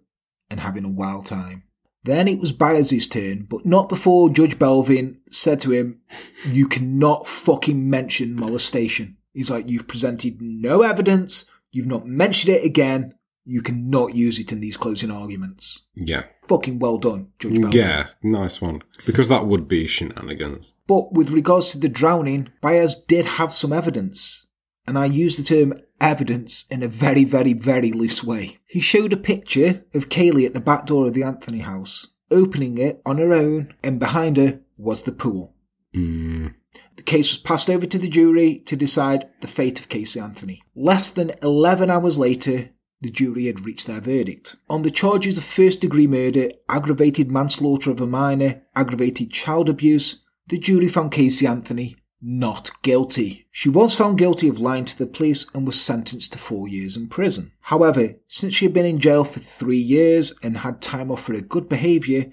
and 0.50 0.60
having 0.60 0.84
a 0.84 0.90
wild 0.90 1.26
time. 1.26 1.62
Then 2.04 2.26
it 2.26 2.40
was 2.40 2.50
Baez's 2.50 3.06
turn, 3.06 3.46
but 3.48 3.64
not 3.64 3.88
before 3.88 4.28
Judge 4.28 4.58
Belvin 4.58 5.18
said 5.30 5.60
to 5.60 5.70
him, 5.70 6.00
You 6.44 6.66
cannot 6.66 7.28
fucking 7.28 7.88
mention 7.88 8.34
molestation. 8.34 9.18
He's 9.32 9.50
like, 9.50 9.70
You've 9.70 9.86
presented 9.86 10.42
no 10.42 10.82
evidence, 10.82 11.44
you've 11.70 11.86
not 11.86 12.06
mentioned 12.06 12.56
it 12.56 12.64
again, 12.64 13.14
you 13.44 13.62
cannot 13.62 14.14
use 14.14 14.38
it 14.38 14.52
in 14.52 14.60
these 14.60 14.76
closing 14.76 15.10
arguments. 15.10 15.80
Yeah. 15.94 16.24
Fucking 16.48 16.78
well 16.78 16.98
done, 16.98 17.28
Judge. 17.38 17.74
Yeah. 17.74 18.08
Nice 18.22 18.60
one. 18.60 18.82
Because 19.04 19.28
that 19.28 19.46
would 19.46 19.68
be 19.68 19.86
shenanigans. 19.86 20.72
But 20.86 21.12
with 21.12 21.30
regards 21.30 21.70
to 21.70 21.78
the 21.78 21.88
drowning, 21.88 22.50
Baez 22.60 22.94
did 22.94 23.26
have 23.26 23.54
some 23.54 23.72
evidence. 23.72 24.46
And 24.86 24.98
I 24.98 25.06
use 25.06 25.36
the 25.36 25.44
term 25.44 25.74
evidence 26.00 26.64
in 26.70 26.82
a 26.82 26.88
very, 26.88 27.24
very, 27.24 27.52
very 27.52 27.92
loose 27.92 28.22
way. 28.24 28.58
He 28.66 28.80
showed 28.80 29.12
a 29.12 29.16
picture 29.16 29.84
of 29.94 30.08
Caylee 30.08 30.46
at 30.46 30.54
the 30.54 30.60
back 30.60 30.86
door 30.86 31.06
of 31.06 31.14
the 31.14 31.22
Anthony 31.22 31.60
house, 31.60 32.08
opening 32.30 32.78
it 32.78 33.00
on 33.06 33.18
her 33.18 33.32
own, 33.32 33.74
and 33.82 34.00
behind 34.00 34.36
her 34.36 34.60
was 34.76 35.04
the 35.04 35.12
pool. 35.12 35.54
Mm. 35.94 36.54
The 36.96 37.02
case 37.02 37.30
was 37.30 37.38
passed 37.38 37.70
over 37.70 37.86
to 37.86 37.98
the 37.98 38.08
jury 38.08 38.58
to 38.66 38.76
decide 38.76 39.28
the 39.40 39.46
fate 39.46 39.78
of 39.78 39.88
Casey 39.88 40.18
Anthony. 40.18 40.62
Less 40.74 41.10
than 41.10 41.32
11 41.42 41.90
hours 41.90 42.18
later, 42.18 42.70
the 43.02 43.10
jury 43.10 43.46
had 43.46 43.66
reached 43.66 43.86
their 43.86 44.00
verdict. 44.00 44.56
On 44.70 44.82
the 44.82 44.90
charges 44.90 45.36
of 45.36 45.44
first 45.44 45.80
degree 45.80 46.06
murder, 46.06 46.50
aggravated 46.68 47.30
manslaughter 47.30 47.90
of 47.90 48.00
a 48.00 48.06
minor, 48.06 48.62
aggravated 48.74 49.30
child 49.30 49.68
abuse, 49.68 50.18
the 50.48 50.58
jury 50.58 50.88
found 50.88 51.12
Casey 51.12 51.46
Anthony 51.46 51.96
not 52.22 52.70
guilty. 52.82 53.48
She 53.50 53.68
was 53.68 53.94
found 53.94 54.16
guilty 54.16 54.48
of 54.48 54.60
lying 54.60 54.84
to 54.84 54.96
the 54.96 55.06
police 55.06 55.46
and 55.54 55.66
was 55.66 55.80
sentenced 55.80 56.32
to 56.32 56.38
four 56.38 56.68
years 56.68 56.96
in 56.96 57.08
prison. 57.08 57.52
However, 57.62 58.14
since 58.28 58.54
she 58.54 58.64
had 58.64 58.72
been 58.72 58.86
in 58.86 59.00
jail 59.00 59.24
for 59.24 59.40
three 59.40 59.76
years 59.76 60.32
and 60.42 60.58
had 60.58 60.80
time 60.80 61.10
off 61.10 61.24
for 61.24 61.34
her 61.34 61.40
good 61.40 61.68
behaviour, 61.68 62.26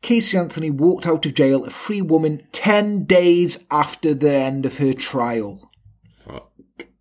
Casey 0.00 0.38
Anthony 0.38 0.70
walked 0.70 1.06
out 1.06 1.26
of 1.26 1.34
jail 1.34 1.64
a 1.64 1.70
free 1.70 2.00
woman 2.00 2.46
10 2.52 3.04
days 3.04 3.62
after 3.70 4.14
the 4.14 4.32
end 4.32 4.64
of 4.64 4.78
her 4.78 4.94
trial. 4.94 5.70
Fuck. 6.16 6.50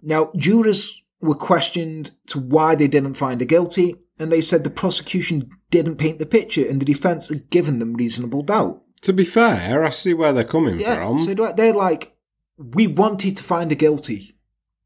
Now, 0.01 0.31
jurors 0.35 1.01
were 1.23 1.35
questioned 1.35 2.11
to 2.27 2.39
why 2.39 2.75
they 2.75 2.87
didn't 2.87 3.15
find 3.15 3.39
her 3.41 3.45
guilty, 3.45 3.95
and 4.19 4.31
they 4.31 4.41
said 4.41 4.63
the 4.63 4.69
prosecution 4.69 5.49
didn't 5.71 5.95
paint 5.95 6.19
the 6.19 6.25
picture 6.25 6.67
and 6.67 6.79
the 6.79 6.85
defence 6.85 7.29
had 7.29 7.49
given 7.49 7.79
them 7.79 7.93
reasonable 7.95 8.43
doubt. 8.43 8.81
To 9.01 9.13
be 9.13 9.25
fair, 9.25 9.83
I 9.83 9.89
see 9.89 10.13
where 10.13 10.31
they're 10.33 10.43
coming 10.43 10.79
Yeah, 10.79 10.95
from. 10.95 11.19
so 11.19 11.33
they're 11.33 11.73
like, 11.73 12.13
we 12.57 12.87
wanted 12.87 13.35
to 13.37 13.43
find 13.43 13.71
her 13.71 13.75
guilty. 13.75 14.37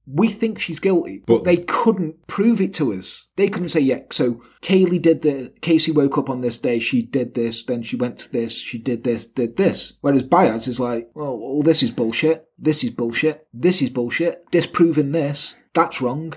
We 0.06 0.30
think 0.30 0.58
she's 0.60 0.80
guilty, 0.80 1.24
but, 1.26 1.40
But- 1.40 1.44
they 1.44 1.58
couldn't 1.58 2.26
prove 2.28 2.62
it 2.62 2.74
to 2.76 2.94
us. 2.94 3.28
They 3.36 3.50
couldn't 3.50 3.70
say, 3.70 3.82
yeah, 3.82 4.02
so 4.12 4.42
Caylee 4.68 5.02
did 5.02 5.22
the, 5.22 5.54
Casey 5.62 5.92
woke 5.92 6.18
up 6.18 6.30
on 6.30 6.42
this 6.42 6.58
day, 6.58 6.80
she 6.80 7.02
did 7.02 7.36
this, 7.36 7.64
then 7.64 7.84
she 7.84 7.96
went 7.96 8.18
to 8.20 8.30
this, 8.30 8.52
she 8.58 8.78
did 8.78 9.06
this, 9.06 9.26
did 9.26 9.56
this. 9.56 9.94
Whereas 10.02 10.24
Baez 10.24 10.68
is 10.68 10.78
like, 10.78 11.10
well, 11.14 11.30
all 11.30 11.62
this 11.62 11.82
is 11.82 11.90
bullshit, 11.90 12.50
this 12.58 12.84
is 12.84 12.90
bullshit, 12.90 13.48
this 13.54 13.82
is 13.82 13.90
bullshit, 13.90 14.44
disproving 14.52 15.14
this, 15.14 15.56
that's 15.74 16.02
wrong. 16.02 16.34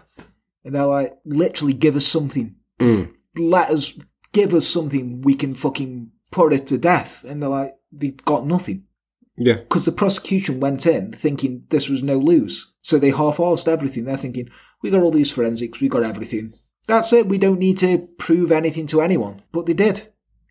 And 0.64 0.76
they're 0.76 0.86
like, 0.86 1.18
literally 1.24 1.72
give 1.72 1.96
us 1.96 2.06
something. 2.06 2.54
Mm. 2.78 3.14
Let 3.36 3.70
us, 3.70 3.98
give 4.32 4.54
us 4.54 4.68
something 4.68 5.22
we 5.22 5.34
can 5.34 5.54
fucking 5.54 6.12
put 6.30 6.52
it 6.52 6.68
to 6.68 6.78
death. 6.78 7.24
And 7.24 7.42
they're 7.42 7.48
like, 7.48 7.74
they've 7.90 8.16
got 8.24 8.46
nothing 8.46 8.84
Yeah. 9.38 9.54
because 9.56 9.86
the 9.86 9.92
prosecution 9.92 10.60
went 10.60 10.86
in 10.86 11.14
thinking 11.14 11.64
this 11.70 11.88
was 11.88 12.04
no 12.04 12.16
lose. 12.18 12.72
So 12.80 12.96
they 12.96 13.10
half-arsed 13.10 13.66
everything. 13.66 14.04
They're 14.04 14.16
thinking, 14.16 14.50
we 14.82 14.90
got 14.90 15.02
all 15.02 15.10
these 15.10 15.32
forensics, 15.32 15.80
we 15.80 15.88
got 15.88 16.04
everything. 16.04 16.52
That's 16.90 17.12
it. 17.12 17.26
We 17.26 17.38
don't 17.38 17.58
need 17.58 17.78
to 17.78 18.08
prove 18.18 18.50
anything 18.50 18.86
to 18.88 19.00
anyone. 19.00 19.42
But 19.52 19.66
they 19.66 19.74
did. 19.74 20.08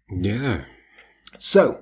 Yeah. 0.09 0.63
So 1.37 1.81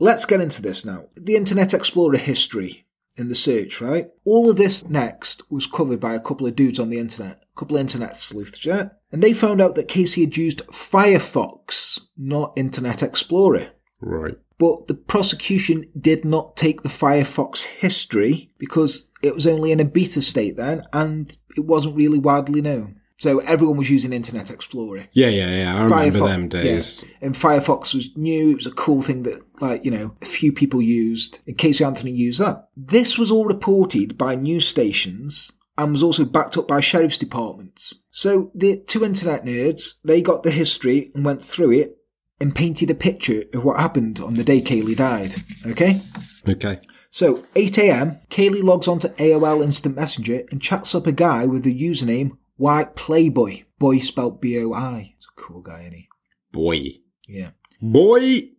let's 0.00 0.24
get 0.24 0.40
into 0.40 0.62
this 0.62 0.84
now. 0.84 1.04
The 1.14 1.36
Internet 1.36 1.74
Explorer 1.74 2.16
history 2.16 2.86
in 3.18 3.28
the 3.28 3.34
search, 3.34 3.80
right? 3.80 4.08
All 4.24 4.48
of 4.48 4.56
this 4.56 4.84
next 4.86 5.42
was 5.50 5.66
covered 5.66 6.00
by 6.00 6.14
a 6.14 6.20
couple 6.20 6.46
of 6.46 6.56
dudes 6.56 6.78
on 6.78 6.88
the 6.88 6.98
internet, 6.98 7.38
a 7.38 7.58
couple 7.58 7.76
of 7.76 7.80
internet 7.80 8.16
sleuths, 8.16 8.64
yeah? 8.64 8.90
And 9.10 9.22
they 9.22 9.34
found 9.34 9.60
out 9.60 9.74
that 9.74 9.88
Casey 9.88 10.22
had 10.22 10.36
used 10.36 10.66
Firefox, 10.68 12.00
not 12.16 12.52
Internet 12.56 13.02
Explorer. 13.02 13.68
Right. 14.00 14.36
But 14.58 14.86
the 14.86 14.94
prosecution 14.94 15.90
did 16.00 16.24
not 16.24 16.56
take 16.56 16.82
the 16.82 16.88
Firefox 16.88 17.62
history 17.62 18.50
because 18.58 19.08
it 19.22 19.34
was 19.34 19.46
only 19.46 19.72
in 19.72 19.80
a 19.80 19.84
beta 19.84 20.22
state 20.22 20.56
then 20.56 20.84
and 20.92 21.36
it 21.56 21.64
wasn't 21.64 21.96
really 21.96 22.18
widely 22.18 22.60
known. 22.60 22.97
So 23.18 23.40
everyone 23.40 23.76
was 23.76 23.90
using 23.90 24.12
Internet 24.12 24.50
Explorer. 24.50 25.08
Yeah, 25.12 25.28
yeah, 25.28 25.50
yeah. 25.50 25.76
I 25.76 25.82
remember 25.82 26.18
Firefox- 26.20 26.26
them 26.28 26.48
days. 26.48 27.02
yeah. 27.02 27.08
And 27.20 27.34
Firefox 27.34 27.92
was 27.94 28.16
new. 28.16 28.52
It 28.52 28.56
was 28.56 28.66
a 28.66 28.70
cool 28.70 29.02
thing 29.02 29.24
that, 29.24 29.40
like, 29.60 29.84
you 29.84 29.90
know, 29.90 30.14
a 30.22 30.24
few 30.24 30.52
people 30.52 30.80
used. 30.80 31.40
And 31.46 31.58
Casey 31.58 31.84
Anthony 31.84 32.12
used 32.12 32.40
that. 32.40 32.68
This 32.76 33.18
was 33.18 33.32
all 33.32 33.44
reported 33.44 34.16
by 34.16 34.36
news 34.36 34.68
stations 34.68 35.50
and 35.76 35.90
was 35.92 36.02
also 36.02 36.24
backed 36.24 36.56
up 36.56 36.68
by 36.68 36.80
sheriff's 36.80 37.18
departments. 37.18 37.92
So 38.12 38.52
the 38.54 38.78
two 38.86 39.04
internet 39.04 39.44
nerds, 39.44 39.94
they 40.04 40.22
got 40.22 40.44
the 40.44 40.52
history 40.52 41.10
and 41.14 41.24
went 41.24 41.44
through 41.44 41.72
it 41.72 41.96
and 42.40 42.54
painted 42.54 42.88
a 42.88 42.94
picture 42.94 43.42
of 43.52 43.64
what 43.64 43.80
happened 43.80 44.20
on 44.20 44.34
the 44.34 44.44
day 44.44 44.60
Caylee 44.62 44.96
died. 44.96 45.34
Okay? 45.66 46.00
Okay. 46.48 46.78
So, 47.10 47.36
8am, 47.56 48.20
Caylee 48.28 48.62
logs 48.62 48.86
onto 48.86 49.08
AOL 49.08 49.64
Instant 49.64 49.96
Messenger 49.96 50.42
and 50.50 50.60
chats 50.60 50.94
up 50.94 51.06
a 51.06 51.12
guy 51.12 51.46
with 51.46 51.64
the 51.64 51.80
username 51.80 52.36
White 52.58 52.96
Playboy. 52.96 53.62
Boy 53.78 54.00
spelt 54.00 54.42
B 54.42 54.60
O 54.62 54.72
I. 54.72 55.14
He's 55.16 55.26
a 55.26 55.40
cool 55.40 55.62
guy, 55.62 55.84
ain't 55.84 55.94
he? 55.94 56.08
Boy. 56.52 56.98
Yeah. 57.26 57.50
Boy. 57.80 58.50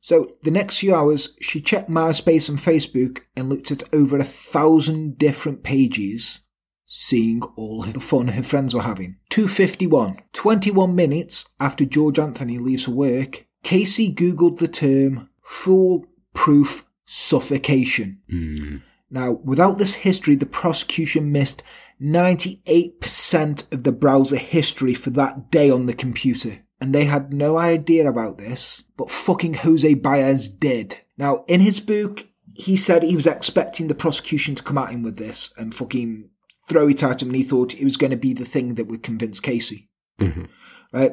So, 0.00 0.32
the 0.42 0.50
next 0.50 0.78
few 0.78 0.94
hours, 0.94 1.36
she 1.40 1.60
checked 1.60 1.90
MySpace 1.90 2.48
and 2.48 2.58
Facebook 2.58 3.20
and 3.36 3.48
looked 3.48 3.70
at 3.70 3.84
over 3.92 4.18
a 4.18 4.24
thousand 4.24 5.18
different 5.18 5.62
pages, 5.62 6.40
seeing 6.86 7.42
all 7.56 7.82
the 7.82 8.00
fun 8.00 8.28
her 8.28 8.42
friends 8.42 8.74
were 8.74 8.82
having. 8.82 9.16
251. 9.30 10.18
21 10.32 10.94
minutes 10.94 11.48
after 11.60 11.84
George 11.84 12.18
Anthony 12.18 12.58
leaves 12.58 12.84
for 12.84 12.92
work, 12.92 13.46
Casey 13.62 14.12
Googled 14.12 14.58
the 14.58 14.68
term 14.68 15.28
foolproof 15.42 16.84
suffocation. 17.04 18.20
Mm. 18.32 18.82
Now, 19.10 19.32
without 19.44 19.78
this 19.78 19.94
history, 19.94 20.36
the 20.36 20.46
prosecution 20.46 21.30
missed 21.30 21.62
98% 22.02 23.72
of 23.72 23.84
the 23.84 23.92
browser 23.92 24.36
history 24.36 24.94
for 24.94 25.10
that 25.10 25.50
day 25.50 25.70
on 25.70 25.86
the 25.86 25.94
computer. 25.94 26.58
And 26.80 26.92
they 26.94 27.04
had 27.04 27.32
no 27.32 27.58
idea 27.58 28.08
about 28.08 28.38
this, 28.38 28.82
but 28.96 29.10
fucking 29.10 29.54
Jose 29.54 29.94
Baez 29.94 30.48
did. 30.48 30.98
Now, 31.16 31.44
in 31.46 31.60
his 31.60 31.78
book, 31.78 32.26
he 32.54 32.74
said 32.74 33.02
he 33.02 33.16
was 33.16 33.26
expecting 33.26 33.86
the 33.86 33.94
prosecution 33.94 34.56
to 34.56 34.62
come 34.62 34.78
at 34.78 34.90
him 34.90 35.02
with 35.02 35.16
this 35.16 35.54
and 35.56 35.74
fucking 35.74 36.28
throw 36.68 36.88
it 36.88 37.02
at 37.02 37.22
him, 37.22 37.28
and 37.28 37.36
he 37.36 37.44
thought 37.44 37.74
it 37.74 37.84
was 37.84 37.96
going 37.96 38.10
to 38.10 38.16
be 38.16 38.32
the 38.32 38.44
thing 38.44 38.74
that 38.74 38.88
would 38.88 39.02
convince 39.02 39.38
Casey. 39.38 39.88
Mm-hmm. 40.18 40.44
Right? 40.92 41.12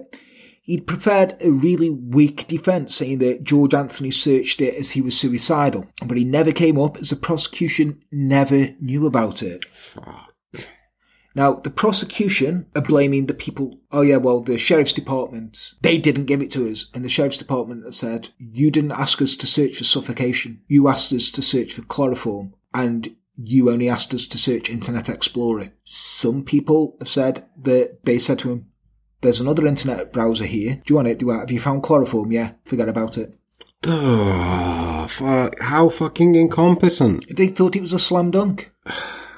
He'd 0.64 0.88
prepared 0.88 1.36
a 1.41 1.52
really 1.52 1.90
weak 1.90 2.48
defence, 2.48 2.95
saying 2.95 3.20
that 3.20 3.44
George 3.44 3.74
Anthony 3.74 4.11
searched 4.11 4.61
it 4.61 4.76
as 4.76 4.91
he 4.91 5.02
was 5.02 5.20
suicidal, 5.20 5.88
but 6.06 6.18
he 6.18 6.24
never 6.24 6.52
came 6.52 6.80
up 6.80 6.98
as 6.98 7.10
the 7.10 7.16
prosecution 7.16 8.03
never 8.11 8.70
knew 8.80 9.06
about 9.06 9.41
it. 9.41 9.66
Fuck. 9.74 10.28
Now, 11.40 11.53
the 11.53 11.70
prosecution 11.70 12.66
are 12.76 12.82
blaming 12.82 13.28
the 13.28 13.34
people. 13.34 13.80
Oh, 13.94 14.02
yeah, 14.02 14.18
well, 14.18 14.41
the 14.41 14.57
sheriff's 14.57 14.91
department, 14.91 15.72
they 15.82 15.98
didn't 15.98 16.26
give 16.26 16.41
it 16.41 16.52
to 16.52 16.70
us. 16.70 16.88
And 16.94 17.06
the 17.06 17.07
sheriff's 17.07 17.38
department 17.38 17.95
said, 17.95 18.28
You 18.38 18.70
didn't 18.70 18.91
ask 18.91 19.22
us 19.22 19.38
to 19.38 19.48
search 19.48 19.78
for 19.78 19.86
suffocation. 19.86 20.60
You 20.68 20.90
asked 20.90 21.14
us 21.14 21.32
to 21.32 21.41
search 21.41 21.76
for 21.76 21.84
chloroform. 21.84 22.56
And 22.74 23.16
you 23.38 23.72
only 23.72 23.88
asked 23.88 24.14
us 24.14 24.28
to 24.28 24.38
search 24.38 24.70
Internet 24.70 25.07
Explorer. 25.07 25.72
Some 25.86 26.44
people 26.44 26.98
have 26.99 27.07
said 27.07 27.45
that 27.61 28.03
they 28.03 28.20
said 28.20 28.40
to 28.40 28.52
him, 28.52 28.66
There's 29.22 29.40
another 29.40 29.66
internet 29.66 30.11
browser 30.11 30.44
here. 30.44 30.82
Do 30.86 30.91
you 30.91 30.95
want 30.98 31.07
it? 31.07 31.20
Do 31.20 31.32
I, 31.32 31.38
have 31.38 31.52
you 31.52 31.61
found 31.61 31.84
chloroform? 31.84 32.34
Yeah, 32.34 32.52
forget 32.66 32.90
about 32.90 33.18
it. 33.18 33.38
Ugh, 33.88 35.10
fuck. 35.10 35.57
How 35.61 35.88
fucking 35.88 36.36
incompetent. 36.36 37.34
They 37.34 37.48
thought 37.48 37.78
it 37.78 37.82
was 37.82 37.94
a 37.94 37.99
slam 37.99 38.30
dunk. 38.30 38.74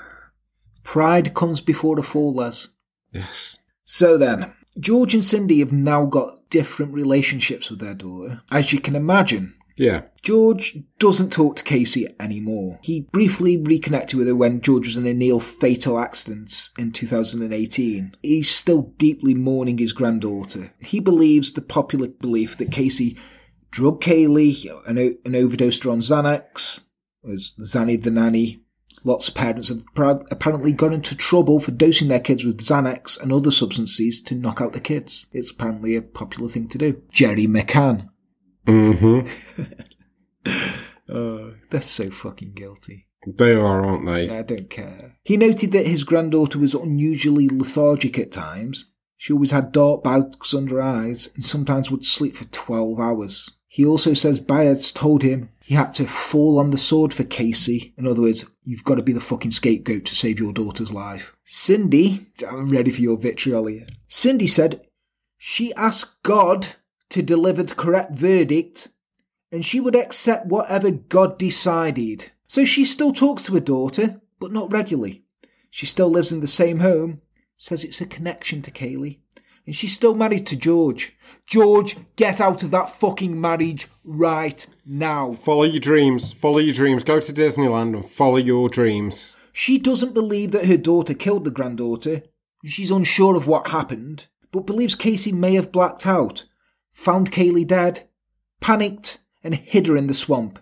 Pride 0.92 1.34
comes 1.34 1.62
before 1.62 1.98
a 1.98 2.04
fall, 2.04 2.34
Les. 2.34 2.68
Yes. 3.14 3.60
So 3.86 4.18
then, 4.18 4.52
George 4.78 5.14
and 5.14 5.24
Cindy 5.24 5.60
have 5.60 5.72
now 5.72 6.06
got 6.06 6.50
different 6.50 6.94
relationships 6.94 7.70
with 7.70 7.80
their 7.80 7.94
daughter. 7.94 8.42
As 8.52 8.74
you 8.74 8.80
can 8.82 8.96
imagine, 8.98 9.54
Yeah. 9.78 10.02
George 10.22 10.78
doesn't 11.00 11.32
talk 11.32 11.56
to 11.56 11.64
Casey 11.64 12.08
anymore. 12.20 12.78
He 12.84 13.08
briefly 13.14 13.56
reconnected 13.56 14.18
with 14.20 14.28
her 14.28 14.36
when 14.36 14.60
George 14.60 14.86
was 14.86 14.98
in 14.98 15.08
a 15.08 15.14
near 15.14 15.40
fatal 15.40 15.98
accident 15.98 16.70
in 16.78 16.92
2018. 16.92 18.16
He's 18.22 18.50
still 18.54 18.94
deeply 18.98 19.34
mourning 19.34 19.78
his 19.78 19.94
granddaughter. 19.94 20.74
He 20.80 21.00
believes 21.00 21.54
the 21.54 21.62
popular 21.62 22.10
belief 22.10 22.58
that 22.58 22.72
Casey 22.72 23.18
drugged 23.72 24.04
Caylee 24.04 24.68
and, 24.86 25.00
o- 25.00 25.16
and 25.24 25.36
overdosed 25.38 25.84
her 25.86 25.90
on 25.92 26.02
Xanax, 26.02 26.82
was 27.24 27.54
Zanny 27.64 27.96
the 28.04 28.12
nanny. 28.12 28.60
Lots 29.04 29.28
of 29.28 29.34
parents 29.34 29.70
have 29.70 29.84
apparently 29.98 30.72
got 30.72 30.94
into 30.94 31.16
trouble 31.16 31.60
for 31.60 31.72
dosing 31.72 32.08
their 32.08 32.20
kids 32.20 32.46
with 32.46 32.60
Xanax 32.60 33.20
and 33.20 33.34
other 33.34 33.52
substances 33.52 34.22
to 34.22 34.36
knock 34.36 34.62
out 34.62 34.74
the 34.74 34.80
kids. 34.80 35.28
It's 35.32 35.52
apparently 35.52 35.96
a 35.96 36.02
popular 36.02 36.50
thing 36.50 36.68
to 36.70 36.78
do. 36.78 37.02
Gerry 37.12 37.48
McCann. 37.48 38.10
Mm-hmm. 38.68 39.28
Oh, 41.12 41.56
they're 41.70 41.82
so 41.82 42.10
fucking 42.10 42.54
guilty. 42.54 43.08
They 43.28 43.54
are, 43.54 43.86
aren't 43.86 44.06
they? 44.06 44.30
I 44.30 44.42
don't 44.42 44.70
care. 44.70 45.18
He 45.24 45.38
noted 45.38 45.74
that 45.74 45.86
his 45.86 46.06
granddaughter 46.06 46.58
was 46.58 46.74
unusually 46.74 47.50
lethargic 47.50 48.18
at 48.18 48.32
times. 48.32 48.86
She 49.18 49.34
always 49.34 49.52
had 49.52 49.72
dark 49.72 50.04
bags 50.04 50.54
under 50.54 50.76
her 50.76 50.82
eyes 50.82 51.30
and 51.36 51.44
sometimes 51.46 51.92
would 51.92 52.06
sleep 52.06 52.36
for 52.36 52.46
12 52.46 53.00
hours. 53.00 53.52
He 53.68 53.86
also 53.86 54.14
says 54.14 54.40
Baez 54.40 54.92
told 54.92 55.22
him 55.22 55.50
he 55.62 55.76
had 55.76 55.94
to 55.96 56.08
fall 56.08 56.58
on 56.58 56.72
the 56.72 56.78
sword 56.78 57.14
for 57.14 57.24
Casey. 57.24 57.94
In 57.98 58.08
other 58.08 58.22
words, 58.22 58.46
you've 58.64 58.84
got 58.84 58.96
to 58.96 59.04
be 59.04 59.14
the 59.14 59.22
fucking 59.22 59.52
scapegoat 59.52 60.06
to 60.06 60.16
save 60.16 60.40
your 60.40 60.54
daughter's 60.54 60.94
life. 60.94 61.36
Cindy, 61.46 62.28
I'm 62.48 62.70
ready 62.70 62.92
for 62.92 63.02
your 63.02 63.18
vitriol 63.18 63.68
here. 63.68 63.88
Cindy 64.08 64.48
said 64.48 64.86
she 65.38 65.74
asked 65.76 66.22
God 66.24 66.68
to 67.10 67.22
deliver 67.22 67.64
the 67.64 67.76
correct 67.76 68.16
verdict 68.16 68.90
and 69.52 69.66
she 69.66 69.80
would 69.80 69.96
accept 69.96 70.48
whatever 70.48 70.92
God 70.92 71.38
decided. 71.38 72.32
So 72.48 72.66
she 72.66 72.86
still 72.86 73.12
talks 73.14 73.44
to 73.44 73.54
her 73.54 73.60
daughter, 73.60 74.22
but 74.40 74.52
not 74.52 74.72
regularly. 74.72 75.24
She 75.70 75.86
still 75.86 76.10
lives 76.10 76.32
in 76.32 76.40
the 76.40 76.48
same 76.48 76.80
home, 76.80 77.22
says 77.58 77.84
it's 77.84 78.02
a 78.02 78.06
connection 78.06 78.62
to 78.64 78.72
Caylee, 78.72 79.20
and 79.66 79.76
she's 79.76 79.94
still 79.94 80.16
married 80.16 80.46
to 80.48 80.56
George. 80.56 81.16
George, 81.46 81.98
get 82.16 82.42
out 82.42 82.64
of 82.64 82.72
that 82.72 82.90
fucking 82.90 83.40
marriage 83.40 83.88
right 84.04 84.66
now. 84.86 85.34
Follow 85.34 85.64
your 85.64 85.80
dreams. 85.80 86.32
Follow 86.32 86.60
your 86.60 86.74
dreams. 86.74 87.04
Go 87.04 87.20
to 87.20 87.34
Disneyland 87.34 87.96
and 87.96 88.10
follow 88.10 88.38
your 88.38 88.70
dreams. 88.70 89.36
She 89.54 89.78
doesn't 89.78 90.14
believe 90.14 90.52
that 90.52 90.66
her 90.66 90.78
daughter 90.78 91.14
killed 91.14 91.46
the 91.46 91.52
granddaughter. 91.52 92.24
She's 92.66 92.92
unsure 92.92 93.36
of 93.36 93.48
what 93.48 93.70
happened, 93.70 94.28
but 94.52 94.66
believes 94.66 94.96
Casey 94.96 95.32
may 95.32 95.56
have 95.56 95.72
blacked 95.72 96.06
out, 96.06 96.46
found 96.94 97.32
Caylee 97.32 97.68
dead, 97.68 98.08
panicked, 98.60 99.20
and 99.44 99.56
hid 99.56 99.88
her 99.88 99.98
in 99.98 100.08
the 100.08 100.14
swamp. 100.14 100.60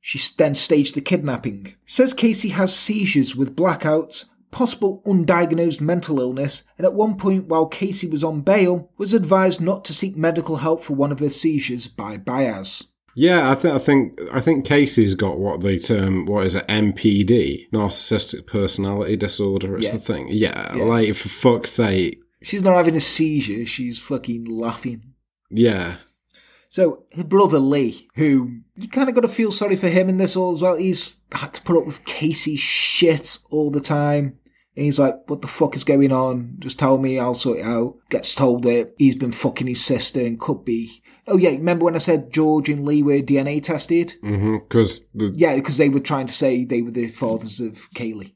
She 0.00 0.20
then 0.38 0.54
staged 0.54 0.94
the 0.94 1.00
kidnapping. 1.00 1.74
Says 1.84 2.14
Casey 2.14 2.50
has 2.50 2.74
seizures 2.74 3.36
with 3.36 3.56
blackouts, 3.56 4.24
possible 4.50 5.02
undiagnosed 5.06 5.80
mental 5.80 6.20
illness, 6.20 6.64
and 6.78 6.84
at 6.84 6.94
one 6.94 7.16
point 7.16 7.46
while 7.46 7.66
Casey 7.66 8.06
was 8.06 8.24
on 8.24 8.40
bail, 8.40 8.90
was 8.98 9.12
advised 9.14 9.60
not 9.60 9.84
to 9.86 9.94
seek 9.94 10.16
medical 10.16 10.56
help 10.56 10.82
for 10.82 10.94
one 10.94 11.12
of 11.12 11.18
her 11.20 11.30
seizures 11.30 11.86
by 11.86 12.16
Baez. 12.16 12.84
Yeah, 13.16 13.50
I 13.50 13.54
think 13.56 13.74
I 13.74 13.78
think 13.78 14.20
I 14.32 14.40
think 14.40 14.64
Casey's 14.64 15.14
got 15.14 15.38
what 15.38 15.60
they 15.60 15.78
term 15.78 16.26
what 16.26 16.46
is 16.46 16.54
it 16.54 16.66
MPD, 16.68 17.70
narcissistic 17.72 18.46
personality 18.46 19.16
disorder. 19.16 19.76
It's 19.76 19.86
Yeah. 19.88 19.92
the 19.94 19.98
thing. 19.98 20.28
Yeah, 20.30 20.76
Yeah. 20.76 20.84
like 20.84 21.14
for 21.16 21.28
fuck's 21.28 21.72
sake. 21.72 22.20
She's 22.42 22.62
not 22.62 22.76
having 22.76 22.96
a 22.96 23.00
seizure, 23.00 23.66
she's 23.66 23.98
fucking 23.98 24.44
laughing. 24.44 25.02
Yeah, 25.50 25.96
So 26.70 27.02
her 27.16 27.24
brother 27.24 27.58
Lee, 27.58 28.08
who 28.14 28.60
you 28.76 28.86
kind 28.88 29.08
of 29.08 29.14
got 29.16 29.22
to 29.22 29.28
feel 29.28 29.50
sorry 29.50 29.74
for 29.76 29.88
him 29.88 30.08
in 30.08 30.18
this 30.18 30.36
all 30.36 30.54
as 30.54 30.62
well. 30.62 30.76
He's 30.76 31.16
had 31.32 31.52
to 31.54 31.62
put 31.62 31.76
up 31.76 31.84
with 31.86 32.04
Casey's 32.04 32.60
shit 32.60 33.38
all 33.50 33.72
the 33.72 33.80
time. 33.80 34.38
And 34.80 34.86
he's 34.86 34.98
like, 34.98 35.28
what 35.28 35.42
the 35.42 35.46
fuck 35.46 35.76
is 35.76 35.84
going 35.84 36.10
on? 36.10 36.56
Just 36.58 36.78
tell 36.78 36.96
me, 36.96 37.18
I'll 37.18 37.34
sort 37.34 37.58
it 37.58 37.66
out. 37.66 37.98
Gets 38.08 38.34
told 38.34 38.62
that 38.62 38.94
he's 38.96 39.14
been 39.14 39.30
fucking 39.30 39.66
his 39.66 39.84
sister 39.84 40.22
and 40.22 40.40
could 40.40 40.64
be. 40.64 41.02
Oh 41.28 41.36
yeah, 41.36 41.50
remember 41.50 41.84
when 41.84 41.96
I 41.96 41.98
said 41.98 42.32
George 42.32 42.70
and 42.70 42.86
Lee 42.86 43.02
were 43.02 43.18
DNA 43.18 43.62
tested? 43.62 44.14
because 44.22 45.02
mm-hmm, 45.02 45.18
the 45.18 45.32
Yeah, 45.36 45.56
because 45.56 45.76
they 45.76 45.90
were 45.90 46.00
trying 46.00 46.28
to 46.28 46.32
say 46.32 46.64
they 46.64 46.80
were 46.80 46.92
the 46.92 47.08
fathers 47.08 47.60
of 47.60 47.90
Caylee. 47.94 48.32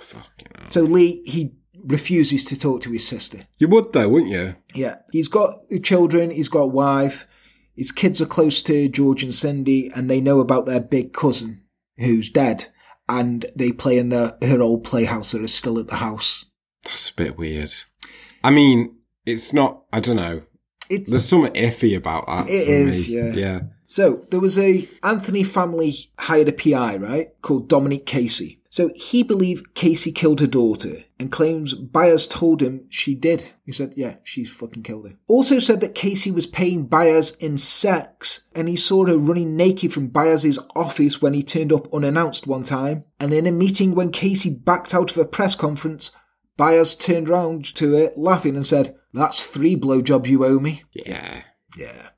fucking 0.00 0.48
hell. 0.54 0.66
So 0.70 0.82
Lee, 0.82 1.22
he 1.24 1.54
refuses 1.82 2.44
to 2.44 2.58
talk 2.58 2.82
to 2.82 2.92
his 2.92 3.08
sister. 3.08 3.38
you 3.56 3.68
would 3.68 3.94
though, 3.94 4.10
wouldn't 4.10 4.32
you? 4.32 4.56
Yeah, 4.74 4.96
he's 5.12 5.28
got 5.28 5.60
children, 5.82 6.30
he's 6.30 6.50
got 6.50 6.64
a 6.64 6.66
wife, 6.66 7.26
his 7.74 7.90
kids 7.90 8.20
are 8.20 8.26
close 8.26 8.62
to 8.64 8.86
George 8.90 9.22
and 9.22 9.34
Cindy, 9.34 9.90
and 9.94 10.10
they 10.10 10.20
know 10.20 10.40
about 10.40 10.66
their 10.66 10.80
big 10.80 11.14
cousin 11.14 11.62
who's 11.96 12.28
dead, 12.28 12.68
and 13.08 13.46
they 13.56 13.72
play 13.72 13.98
in 13.98 14.08
the 14.10 14.36
her 14.42 14.60
old 14.60 14.84
playhouse 14.84 15.32
that 15.32 15.42
is 15.42 15.54
still 15.54 15.78
at 15.78 15.88
the 15.88 15.96
house. 15.96 16.44
That's 16.84 17.10
a 17.10 17.14
bit 17.14 17.36
weird. 17.38 17.72
I 18.42 18.50
mean, 18.50 18.96
it's 19.26 19.52
not. 19.52 19.84
I 19.92 20.00
don't 20.00 20.16
know. 20.16 20.42
It's 20.88 21.10
There's 21.10 21.28
something 21.28 21.52
iffy 21.52 21.96
about 21.96 22.26
that. 22.26 22.48
It 22.48 22.68
is, 22.68 23.08
me. 23.08 23.14
yeah. 23.14 23.32
Yeah. 23.32 23.60
So 23.92 24.24
there 24.30 24.40
was 24.40 24.58
a 24.58 24.88
Anthony 25.02 25.44
family 25.44 26.10
hired 26.18 26.48
a 26.48 26.52
PI, 26.52 26.96
right, 26.96 27.28
called 27.42 27.68
Dominic 27.68 28.06
Casey. 28.06 28.62
So 28.70 28.90
he 28.94 29.22
believed 29.22 29.74
Casey 29.74 30.12
killed 30.12 30.40
her 30.40 30.46
daughter 30.46 31.04
and 31.20 31.30
claims 31.30 31.74
Baez 31.74 32.26
told 32.26 32.62
him 32.62 32.86
she 32.88 33.14
did. 33.14 33.52
He 33.66 33.72
said, 33.72 33.92
yeah, 33.94 34.16
she's 34.24 34.48
fucking 34.48 34.84
killed 34.84 35.10
her. 35.10 35.16
Also 35.28 35.58
said 35.58 35.82
that 35.82 35.94
Casey 35.94 36.30
was 36.30 36.46
paying 36.46 36.86
Baez 36.86 37.32
in 37.32 37.58
sex 37.58 38.44
and 38.54 38.66
he 38.66 38.76
saw 38.76 39.04
her 39.04 39.18
running 39.18 39.58
naked 39.58 39.92
from 39.92 40.06
Baez's 40.06 40.58
office 40.74 41.20
when 41.20 41.34
he 41.34 41.42
turned 41.42 41.70
up 41.70 41.92
unannounced 41.92 42.46
one 42.46 42.62
time. 42.62 43.04
And 43.20 43.34
in 43.34 43.46
a 43.46 43.52
meeting 43.52 43.94
when 43.94 44.10
Casey 44.10 44.48
backed 44.48 44.94
out 44.94 45.10
of 45.10 45.18
a 45.18 45.26
press 45.26 45.54
conference, 45.54 46.12
Baez 46.56 46.94
turned 46.94 47.28
round 47.28 47.66
to 47.74 47.92
her 47.92 48.12
laughing 48.16 48.56
and 48.56 48.66
said, 48.66 48.96
that's 49.12 49.44
three 49.44 49.76
blowjobs 49.76 50.28
you 50.28 50.46
owe 50.46 50.58
me. 50.60 50.82
Yeah. 50.94 51.42
Yeah. 51.76 52.08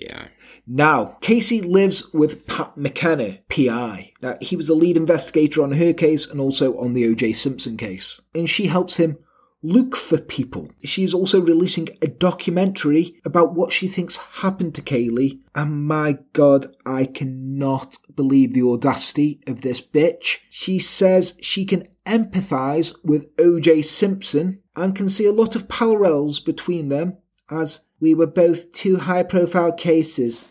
Yeah. 0.00 0.26
Now, 0.68 1.16
Casey 1.20 1.60
lives 1.60 2.12
with 2.12 2.44
Pat 2.48 2.76
McKenna, 2.76 3.38
PI. 3.48 4.12
Now, 4.20 4.36
he 4.40 4.56
was 4.56 4.66
the 4.66 4.74
lead 4.74 4.96
investigator 4.96 5.62
on 5.62 5.72
her 5.72 5.92
case 5.92 6.26
and 6.26 6.40
also 6.40 6.76
on 6.78 6.92
the 6.92 7.06
O.J. 7.06 7.34
Simpson 7.34 7.76
case. 7.76 8.20
And 8.34 8.50
she 8.50 8.66
helps 8.66 8.96
him 8.96 9.16
look 9.62 9.94
for 9.94 10.18
people. 10.18 10.68
She 10.82 11.04
is 11.04 11.14
also 11.14 11.40
releasing 11.40 11.88
a 12.02 12.08
documentary 12.08 13.20
about 13.24 13.54
what 13.54 13.72
she 13.72 13.86
thinks 13.86 14.16
happened 14.16 14.74
to 14.74 14.82
Caylee. 14.82 15.40
And 15.54 15.86
my 15.86 16.18
god, 16.32 16.66
I 16.84 17.06
cannot 17.06 17.98
believe 18.14 18.52
the 18.52 18.62
audacity 18.62 19.40
of 19.46 19.60
this 19.60 19.80
bitch. 19.80 20.38
She 20.50 20.80
says 20.80 21.34
she 21.40 21.64
can 21.64 21.88
empathize 22.06 22.92
with 23.04 23.30
O.J. 23.38 23.82
Simpson 23.82 24.62
and 24.74 24.96
can 24.96 25.08
see 25.08 25.26
a 25.26 25.32
lot 25.32 25.54
of 25.54 25.68
parallels 25.68 26.40
between 26.40 26.88
them 26.88 27.18
as 27.48 27.86
we 28.00 28.14
were 28.14 28.26
both 28.26 28.72
two 28.72 28.98
high 28.98 29.22
profile 29.22 29.72
cases 29.72 30.44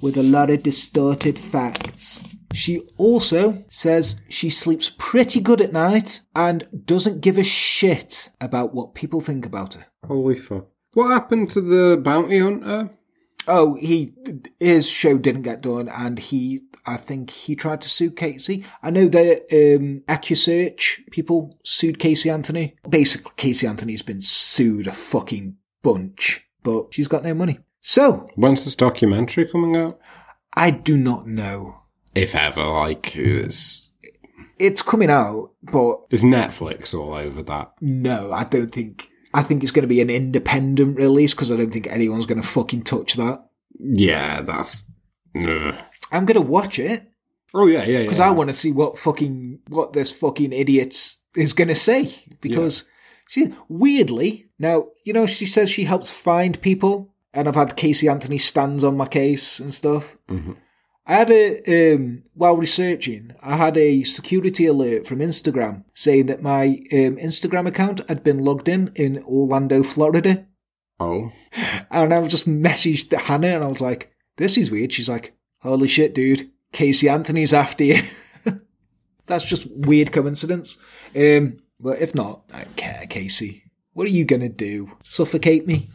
with 0.00 0.16
a 0.16 0.22
lot 0.22 0.50
of 0.50 0.62
distorted 0.62 1.38
facts. 1.38 2.22
She 2.52 2.82
also 2.98 3.64
says 3.68 4.20
she 4.28 4.50
sleeps 4.50 4.92
pretty 4.98 5.40
good 5.40 5.60
at 5.60 5.72
night 5.72 6.20
and 6.34 6.68
doesn't 6.84 7.20
give 7.20 7.38
a 7.38 7.44
shit 7.44 8.30
about 8.40 8.74
what 8.74 8.94
people 8.94 9.20
think 9.20 9.46
about 9.46 9.74
her. 9.74 9.86
Holy 10.06 10.36
fuck. 10.36 10.66
What 10.94 11.08
happened 11.08 11.50
to 11.50 11.60
the 11.60 11.96
bounty 11.96 12.38
hunter? 12.38 12.90
Oh, 13.48 13.74
he 13.74 14.12
his 14.60 14.86
show 14.86 15.18
didn't 15.18 15.42
get 15.42 15.62
done, 15.62 15.88
and 15.88 16.18
he 16.18 16.60
I 16.86 16.96
think 16.96 17.30
he 17.30 17.56
tried 17.56 17.80
to 17.82 17.88
sue 17.88 18.10
Casey. 18.10 18.64
I 18.82 18.90
know 18.90 19.08
that 19.08 19.42
um, 19.50 20.02
EquuSearch 20.06 21.10
people 21.10 21.58
sued 21.64 21.98
Casey 21.98 22.30
Anthony. 22.30 22.76
Basically, 22.88 23.32
Casey 23.36 23.66
Anthony's 23.66 24.02
been 24.02 24.20
sued 24.20 24.86
a 24.86 24.92
fucking 24.92 25.56
bunch, 25.82 26.46
but 26.62 26.92
she's 26.94 27.08
got 27.08 27.24
no 27.24 27.34
money. 27.34 27.58
So 27.82 28.24
When's 28.36 28.64
this 28.64 28.76
documentary 28.76 29.44
coming 29.44 29.76
out? 29.76 29.98
I 30.54 30.70
do 30.70 30.96
not 30.96 31.26
know. 31.26 31.82
If 32.14 32.34
ever, 32.34 32.64
like, 32.64 33.16
is 33.16 33.92
It's 34.58 34.82
coming 34.82 35.10
out, 35.10 35.50
but 35.62 36.00
is 36.10 36.22
Netflix 36.22 36.94
all 36.98 37.12
over 37.12 37.42
that? 37.42 37.72
no, 37.80 38.32
I 38.32 38.44
don't 38.44 38.72
think. 38.72 39.08
I 39.34 39.42
think 39.42 39.62
it's 39.62 39.72
going 39.72 39.82
to 39.82 39.88
be 39.88 40.02
an 40.02 40.10
independent 40.10 40.98
release 40.98 41.32
because 41.32 41.50
I 41.50 41.56
don't 41.56 41.72
think 41.72 41.86
anyone's 41.86 42.26
going 42.26 42.40
to 42.40 42.46
fucking 42.46 42.82
touch 42.82 43.14
that. 43.14 43.46
Yeah, 43.78 44.42
that's. 44.42 44.84
Ugh. 45.34 45.74
I'm 46.12 46.26
going 46.26 46.34
to 46.34 46.42
watch 46.42 46.78
it. 46.78 47.10
Oh 47.54 47.66
yeah, 47.66 47.84
yeah, 47.84 47.98
yeah. 47.98 48.02
because 48.02 48.20
I 48.20 48.30
want 48.30 48.48
to 48.48 48.54
see 48.54 48.72
what 48.72 48.98
fucking 48.98 49.60
what 49.68 49.92
this 49.92 50.10
fucking 50.10 50.52
idiot 50.52 51.16
is 51.34 51.52
going 51.52 51.68
to 51.68 51.74
say. 51.74 52.14
Because 52.40 52.84
she 53.26 53.54
weirdly 53.68 54.50
now, 54.58 54.88
you 55.04 55.12
know, 55.12 55.26
she 55.26 55.46
says 55.46 55.70
she 55.70 55.84
helps 55.84 56.10
find 56.10 56.60
people, 56.60 57.11
and 57.34 57.48
I've 57.48 57.54
had 57.54 57.76
Casey 57.76 58.08
Anthony 58.08 58.38
stands 58.38 58.84
on 58.84 58.96
my 58.96 59.06
case 59.06 59.58
and 59.60 59.72
stuff. 59.72 60.16
Mhm. 60.28 60.56
I 61.04 61.14
had 61.14 61.30
a 61.32 61.94
um, 61.94 62.22
while 62.34 62.56
researching, 62.56 63.32
I 63.42 63.56
had 63.56 63.76
a 63.76 64.04
security 64.04 64.66
alert 64.66 65.06
from 65.06 65.18
Instagram 65.18 65.82
saying 65.94 66.26
that 66.26 66.42
my 66.42 66.66
um, 66.92 67.16
Instagram 67.16 67.66
account 67.66 68.08
had 68.08 68.22
been 68.22 68.44
logged 68.44 68.68
in 68.68 68.92
in 68.94 69.22
Orlando, 69.24 69.82
Florida, 69.82 70.46
Oh, 71.00 71.32
and 71.90 72.14
I 72.14 72.28
just 72.28 72.48
messaged 72.48 73.12
Hannah, 73.18 73.48
and 73.56 73.64
I 73.64 73.66
was 73.66 73.80
like, 73.80 74.12
"This 74.36 74.56
is 74.56 74.70
weird." 74.70 74.92
She's 74.92 75.08
like, 75.08 75.34
"Holy 75.58 75.88
shit, 75.88 76.14
dude! 76.14 76.48
Casey 76.72 77.08
Anthony's 77.08 77.52
after 77.52 77.82
you." 77.82 78.02
That's 79.26 79.44
just 79.44 79.66
weird 79.70 80.12
coincidence. 80.12 80.78
Um, 81.16 81.58
but 81.80 82.00
if 82.00 82.14
not, 82.14 82.44
I 82.52 82.62
don't 82.62 82.76
care, 82.76 83.06
Casey. 83.08 83.64
What 83.94 84.06
are 84.06 84.10
you 84.10 84.24
gonna 84.24 84.48
do? 84.48 84.92
Suffocate 85.02 85.66
me? 85.66 85.90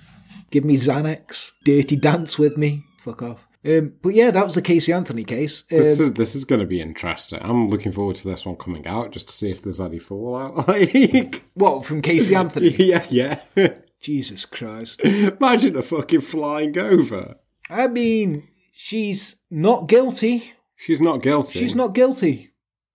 Give 0.51 0.63
me 0.65 0.77
Xanax? 0.77 1.51
Dirty 1.63 1.95
dance 1.95 2.37
with 2.39 2.57
me? 2.57 2.83
Fuck 2.99 3.21
off. 3.21 3.47
Um, 3.65 3.93
but 4.01 4.13
yeah, 4.13 4.31
that 4.31 4.45
was 4.45 4.55
the 4.55 4.61
Casey 4.61 4.93
Anthony 4.93 5.23
case. 5.25 5.63
Um, 5.71 5.79
this 5.79 5.99
is 5.99 6.13
this 6.13 6.35
is 6.35 6.45
going 6.45 6.61
to 6.61 6.67
be 6.67 6.79
interesting. 6.79 7.39
I'm 7.41 7.67
looking 7.69 7.91
forward 7.91 8.15
to 8.17 8.27
this 8.27 8.45
one 8.45 8.55
coming 8.55 8.87
out 8.87 9.11
just 9.11 9.27
to 9.27 9.33
see 9.33 9.51
if 9.51 9.61
there's 9.61 9.81
any 9.81 9.99
fallout. 9.99 10.67
Like, 10.67 11.43
what 11.53 11.85
from 11.85 12.01
Casey 12.01 12.35
Anthony? 12.43 12.69
yeah, 12.77 13.05
yeah. 13.09 13.39
Jesus 13.99 14.45
Christ! 14.45 15.01
Imagine 15.01 15.75
a 15.75 15.81
fucking 15.81 16.21
flying 16.21 16.77
over. 16.77 17.35
I 17.69 17.87
mean, 17.87 18.47
she's 18.71 19.35
not 19.49 19.87
guilty. 19.87 20.53
She's 20.75 21.01
not 21.01 21.21
guilty. 21.23 21.59
She's 21.59 21.75
not 21.75 21.95
guilty. 21.95 22.51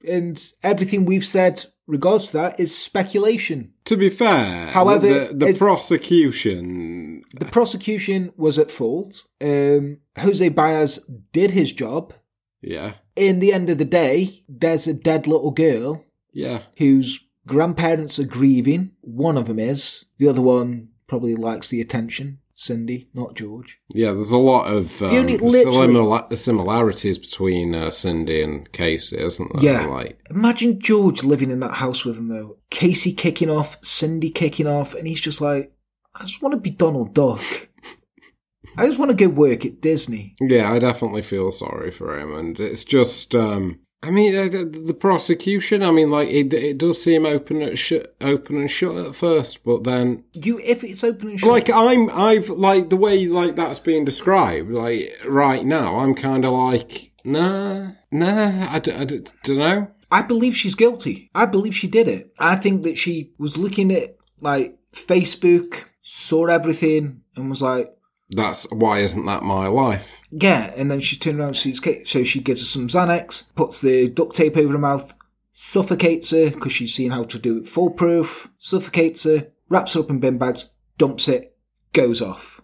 And 0.09 0.43
everything 0.62 1.05
we've 1.05 1.24
said 1.24 1.66
regards 1.87 2.27
to 2.27 2.33
that 2.35 2.61
is 2.61 2.77
speculation. 2.77 3.73
To 3.93 3.98
be 3.98 4.09
fair, 4.09 4.69
However, 4.69 5.27
the, 5.27 5.35
the 5.35 5.52
prosecution. 5.52 7.24
The 7.39 7.44
prosecution 7.44 8.32
was 8.39 8.59
at 8.59 8.70
fault. 8.70 9.27
Um, 9.39 9.98
Jose 10.16 10.48
Baez 10.48 11.01
did 11.35 11.51
his 11.51 11.73
job. 11.73 12.14
Yeah, 12.62 12.94
In 13.16 13.40
the 13.40 13.52
end 13.52 13.69
of 13.69 13.77
the 13.77 13.85
day, 13.85 14.44
there's 14.48 14.86
a 14.86 14.94
dead 14.94 15.27
little 15.27 15.51
girl 15.51 16.06
yeah. 16.32 16.62
whose 16.78 17.20
grandparents 17.47 18.19
are 18.19 18.24
grieving. 18.24 18.93
One 19.02 19.36
of 19.36 19.44
them 19.44 19.59
is. 19.59 20.06
The 20.16 20.28
other 20.28 20.40
one 20.40 20.89
probably 21.06 21.35
likes 21.35 21.69
the 21.69 21.82
attention. 21.82 22.39
Cindy, 22.55 23.09
not 23.15 23.35
George. 23.35 23.79
Yeah, 23.95 24.12
there's 24.12 24.31
a 24.31 24.37
lot 24.37 24.66
of 24.66 25.03
um, 25.03 26.37
similarities 26.37 27.19
between 27.19 27.74
uh, 27.74 27.91
Cindy 27.91 28.43
and 28.43 28.70
Casey, 28.73 29.19
isn't 29.19 29.53
there? 29.55 29.62
Yeah. 29.62 29.87
Like, 29.87 30.20
Imagine 30.31 30.81
George 30.81 31.24
living 31.24 31.51
in 31.51 31.61
that 31.61 31.74
house 31.74 32.05
with 32.05 32.16
him, 32.16 32.29
though. 32.29 32.59
Casey 32.70 33.12
kicking 33.12 33.51
off, 33.51 33.83
Cindy 33.83 34.31
kicking 34.31 34.66
off, 34.66 34.95
and 34.95 35.07
he's 35.07 35.20
just 35.20 35.41
like, 35.41 35.73
I 36.15 36.24
just 36.24 36.43
want 36.43 36.53
to 36.53 36.61
be 36.61 36.70
Donald 36.70 37.15
Duck. 37.15 37.43
I 38.77 38.87
just 38.87 38.99
want 38.99 39.11
to 39.11 39.16
go 39.16 39.29
work 39.29 39.65
at 39.65 39.81
Disney. 39.81 40.37
yeah, 40.41 40.70
I 40.70 40.79
definitely 40.79 41.23
feel 41.23 41.51
sorry 41.51 41.91
for 41.91 42.19
him, 42.19 42.35
and 42.35 42.61
it's 42.61 42.85
just, 42.85 43.35
um, 43.35 43.81
I 44.05 44.11
mean, 44.11 44.35
uh, 44.37 44.49
the, 44.49 44.65
the 44.65 44.95
prosecution. 44.95 45.83
I 45.83 45.93
mean, 45.93 46.11
like 46.11 46.29
it, 46.29 46.53
it 46.53 46.79
does 46.79 47.01
seem 47.01 47.24
open 47.24 47.62
at 47.62 47.79
sh- 47.79 48.05
open 48.20 48.57
and 48.57 48.70
shut 48.70 48.97
at 48.97 49.15
first, 49.15 49.62
but 49.65 49.85
then, 49.85 50.24
You, 50.33 50.59
if 50.59 50.83
it's 50.83 51.05
open 51.05 51.31
and 51.31 51.41
shut, 51.41 51.49
like, 51.49 51.70
I'm, 51.70 52.11
I've 52.11 52.49
like 52.49 52.91
the 52.91 52.97
way 52.97 53.27
like 53.27 53.55
that's 53.57 53.79
being 53.79 54.05
described, 54.05 54.70
like 54.73 55.16
right 55.27 55.65
now, 55.65 56.01
I'm 56.01 56.15
kind 56.16 56.45
of 56.45 56.53
like, 56.53 57.12
nah, 57.24 57.93
nah, 58.11 58.73
I, 58.73 58.79
d- 58.81 58.93
I 58.93 59.05
d- 59.05 59.24
don't 59.45 59.59
know. 59.59 59.89
I 60.11 60.23
believe 60.23 60.57
she's 60.57 60.74
guilty. 60.74 61.31
I 61.35 61.47
believe 61.47 61.74
she 61.74 61.87
did 61.87 62.09
it. 62.09 62.35
I 62.39 62.57
think 62.57 62.83
that 62.83 62.99
she 62.99 63.31
was 63.39 63.57
looking 63.57 63.93
at 63.93 64.16
like 64.41 64.77
Facebook, 64.95 65.85
saw 66.03 66.47
everything, 66.47 67.23
and 67.37 67.49
was 67.49 67.62
like, 67.62 67.89
That's 68.34 68.70
why 68.70 69.00
isn't 69.00 69.26
that 69.26 69.42
my 69.42 69.66
life? 69.68 70.18
yeah. 70.30 70.72
And 70.76 70.90
then 70.90 71.00
she 71.00 71.16
turned 71.16 71.38
around 71.38 71.54
sees 71.54 71.80
Kate. 71.80 72.09
So 72.09 72.24
she 72.24 72.40
gives 72.40 72.60
her 72.60 72.66
some 72.66 72.88
Xanax, 72.88 73.54
puts 73.54 73.80
the 73.80 74.09
duct 74.09 74.34
tape 74.34 74.56
over 74.56 74.72
her 74.72 74.78
mouth, 74.78 75.14
suffocates 75.52 76.30
her 76.30 76.50
because 76.50 76.72
she's 76.72 76.94
seen 76.94 77.10
how 77.10 77.24
to 77.24 77.38
do 77.38 77.59
it 77.59 77.68
foolproof, 77.68 78.48
suffocates 78.59 79.24
her, 79.24 79.48
wraps 79.68 79.94
her 79.94 80.00
up 80.00 80.10
in 80.10 80.18
bin 80.18 80.38
bags, 80.38 80.70
dumps 80.98 81.28
it, 81.28 81.56
goes 81.92 82.22
off. 82.22 82.60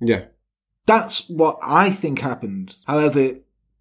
Yeah. 0.00 0.26
That's 0.86 1.28
what 1.28 1.58
I 1.62 1.90
think 1.90 2.20
happened. 2.20 2.76
However, 2.86 3.34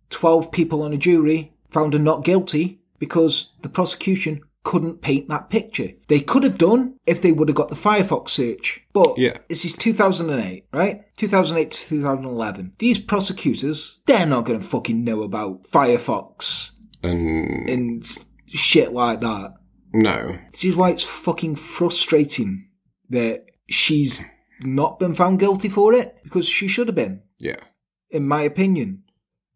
12 0.09 0.51
people 0.51 0.81
on 0.81 0.93
a 0.93 0.97
jury 0.97 1.53
found 1.69 1.93
her 1.93 1.99
not 1.99 2.25
guilty 2.25 2.81
because 2.99 3.51
the 3.61 3.69
prosecution 3.69 4.41
couldn't 4.71 5.01
paint 5.01 5.29
that 5.29 5.49
picture. 5.49 5.91
They 6.09 6.19
could 6.19 6.43
have 6.43 6.57
done 6.57 6.95
if 7.05 7.21
they 7.21 7.31
would 7.31 7.47
have 7.47 7.55
got 7.55 7.69
the 7.69 7.75
Firefox 7.87 8.29
search. 8.29 8.81
But 8.91 9.17
Yeah. 9.17 9.37
this 9.47 9.63
is 9.63 9.73
2008, 9.73 10.65
right? 10.73 11.01
2008 11.15 11.71
to 11.71 11.87
2011. 11.87 12.73
These 12.77 12.99
prosecutors, 12.99 14.01
they're 14.07 14.25
not 14.25 14.43
going 14.45 14.59
to 14.59 14.65
fucking 14.67 15.03
know 15.03 15.21
about 15.23 15.63
Firefox 15.63 16.71
And 17.01 17.69
and 17.69 18.17
shit 18.47 18.91
like 18.91 19.21
that. 19.21 19.53
no. 19.93 20.37
This 20.51 20.65
is 20.65 20.75
why 20.75 20.89
it's 20.91 21.03
fucking 21.03 21.55
frustrating 21.55 22.67
that 23.09 23.45
she's 23.69 24.21
not 24.61 24.99
been 24.99 25.13
found 25.13 25.39
guilty 25.39 25.69
for 25.69 25.93
it 25.93 26.17
because 26.23 26.45
she 26.47 26.67
should 26.67 26.87
have 26.87 26.95
been 26.95 27.21
Yeah. 27.39 27.61
in 28.11 28.27
my 28.27 28.41
opinion. 28.41 29.03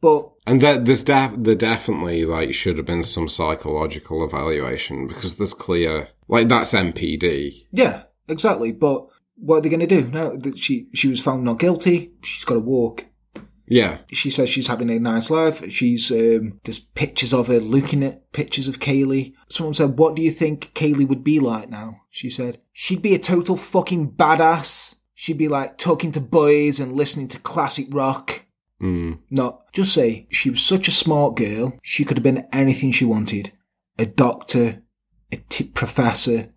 But 0.01 0.30
And 0.47 0.59
that 0.61 0.85
there's 0.85 1.03
def- 1.03 1.35
there 1.37 1.55
definitely 1.55 2.25
like 2.25 2.53
should 2.53 2.77
have 2.77 2.85
been 2.85 3.03
some 3.03 3.27
psychological 3.29 4.23
evaluation 4.25 5.07
because 5.07 5.35
there's 5.37 5.53
clear 5.53 6.09
like 6.27 6.47
that's 6.47 6.73
MPD. 6.73 7.67
yeah, 7.71 8.03
exactly. 8.27 8.71
But 8.71 9.07
what 9.35 9.57
are 9.57 9.61
they 9.61 9.69
going 9.69 9.79
to 9.79 9.87
do 9.87 10.07
now 10.07 10.35
that 10.35 10.57
she 10.57 10.87
she 10.93 11.07
was 11.07 11.19
found 11.19 11.43
not 11.43 11.59
guilty? 11.59 12.13
She's 12.23 12.43
got 12.45 12.55
to 12.55 12.59
walk. 12.59 13.05
Yeah, 13.67 13.99
She 14.11 14.29
says 14.29 14.49
she's 14.49 14.67
having 14.67 14.89
a 14.89 14.99
nice 14.99 15.29
life. 15.29 15.63
She's 15.71 16.11
um, 16.11 16.59
there's 16.65 16.79
pictures 16.79 17.33
of 17.33 17.47
her 17.47 17.61
looking 17.61 18.03
at 18.03 18.29
pictures 18.33 18.67
of 18.67 18.79
Caylee. 18.79 19.33
Someone 19.47 19.73
said, 19.73 19.97
"What 19.97 20.13
do 20.15 20.21
you 20.21 20.31
think 20.31 20.71
Caylee 20.73 21.07
would 21.07 21.23
be 21.23 21.39
like 21.39 21.69
now?" 21.69 22.01
She 22.09 22.29
said, 22.29 22.59
"She'd 22.73 23.01
be 23.01 23.15
a 23.15 23.19
total 23.19 23.55
fucking 23.55 24.11
badass. 24.11 24.95
She'd 25.15 25.37
be 25.37 25.47
like 25.47 25.77
talking 25.77 26.11
to 26.11 26.19
boys 26.19 26.81
and 26.81 26.91
listening 26.97 27.29
to 27.29 27.39
classic 27.39 27.87
rock." 27.91 28.43
Mm. 28.81 29.19
No, 29.29 29.61
just 29.71 29.93
say 29.93 30.27
she 30.29 30.49
was 30.49 30.61
such 30.61 30.87
a 30.87 30.91
smart 30.91 31.35
girl. 31.35 31.73
She 31.83 32.05
could 32.05 32.17
have 32.17 32.23
been 32.23 32.47
anything 32.51 32.91
she 32.91 33.05
wanted 33.05 33.51
a 33.97 34.05
doctor, 34.05 34.81
a 35.31 35.37
t- 35.49 35.65
professor, 35.65 36.49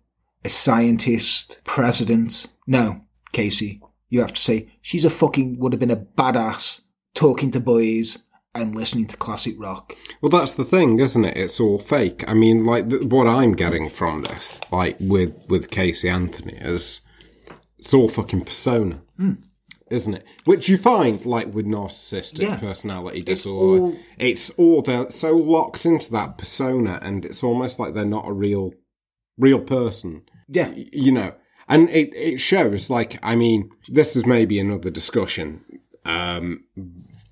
a 0.43 0.49
scientist, 0.49 1.61
president. 1.63 2.47
No, 2.65 3.01
Casey, 3.31 3.81
you 4.09 4.21
have 4.21 4.33
to 4.33 4.41
say 4.41 4.69
she's 4.81 5.05
a 5.05 5.09
fucking 5.09 5.59
would 5.59 5.73
have 5.73 5.79
been 5.79 5.91
a 5.91 5.97
badass 5.97 6.81
talking 7.13 7.51
to 7.51 7.59
boys 7.59 8.19
and 8.55 8.73
listening 8.73 9.05
to 9.07 9.17
classic 9.17 9.55
rock. 9.57 9.93
Well, 10.21 10.29
that's 10.29 10.55
the 10.55 10.63
thing, 10.63 10.99
isn't 10.99 11.25
it? 11.25 11.35
It's 11.35 11.59
all 11.59 11.77
fake. 11.77 12.23
I 12.27 12.33
mean, 12.33 12.65
like 12.65 12.89
th- 12.89 13.03
what 13.03 13.27
I'm 13.27 13.51
getting 13.51 13.89
from 13.89 14.19
this, 14.19 14.61
like 14.71 14.95
with 14.99 15.35
with 15.49 15.69
Casey 15.69 16.09
Anthony, 16.09 16.53
is 16.53 17.01
it's 17.77 17.93
all 17.93 18.09
fucking 18.09 18.45
persona, 18.45 19.01
isn't 19.89 20.13
it? 20.15 20.25
Which 20.45 20.67
you 20.69 20.77
find 20.77 21.25
like 21.25 21.53
with 21.53 21.65
narcissistic 21.65 22.39
Yeah. 22.39 22.57
personality 22.57 23.19
It's 23.19 23.25
disorder. 23.43 23.81
all- 23.83 23.95
It's 24.17 24.49
all 24.57 24.81
they're 24.81 25.11
so 25.11 25.35
locked 25.37 25.85
into 25.85 26.11
that 26.11 26.37
persona, 26.37 26.99
and 27.01 27.23
it's 27.25 27.43
almost 27.43 27.79
like 27.79 27.93
they're 27.93 28.05
not 28.05 28.27
a 28.27 28.33
real 28.33 28.73
real 29.37 29.59
person. 29.59 30.23
Yeah, 30.47 30.69
y- 30.69 30.87
you 30.93 31.11
know 31.11 31.33
and 31.67 31.89
it, 31.89 32.11
it 32.15 32.39
shows 32.39 32.91
like 32.91 33.17
i 33.23 33.35
mean 33.35 33.71
this 33.87 34.15
is 34.15 34.23
maybe 34.23 34.59
another 34.59 34.91
discussion 34.91 35.61
um 36.05 36.63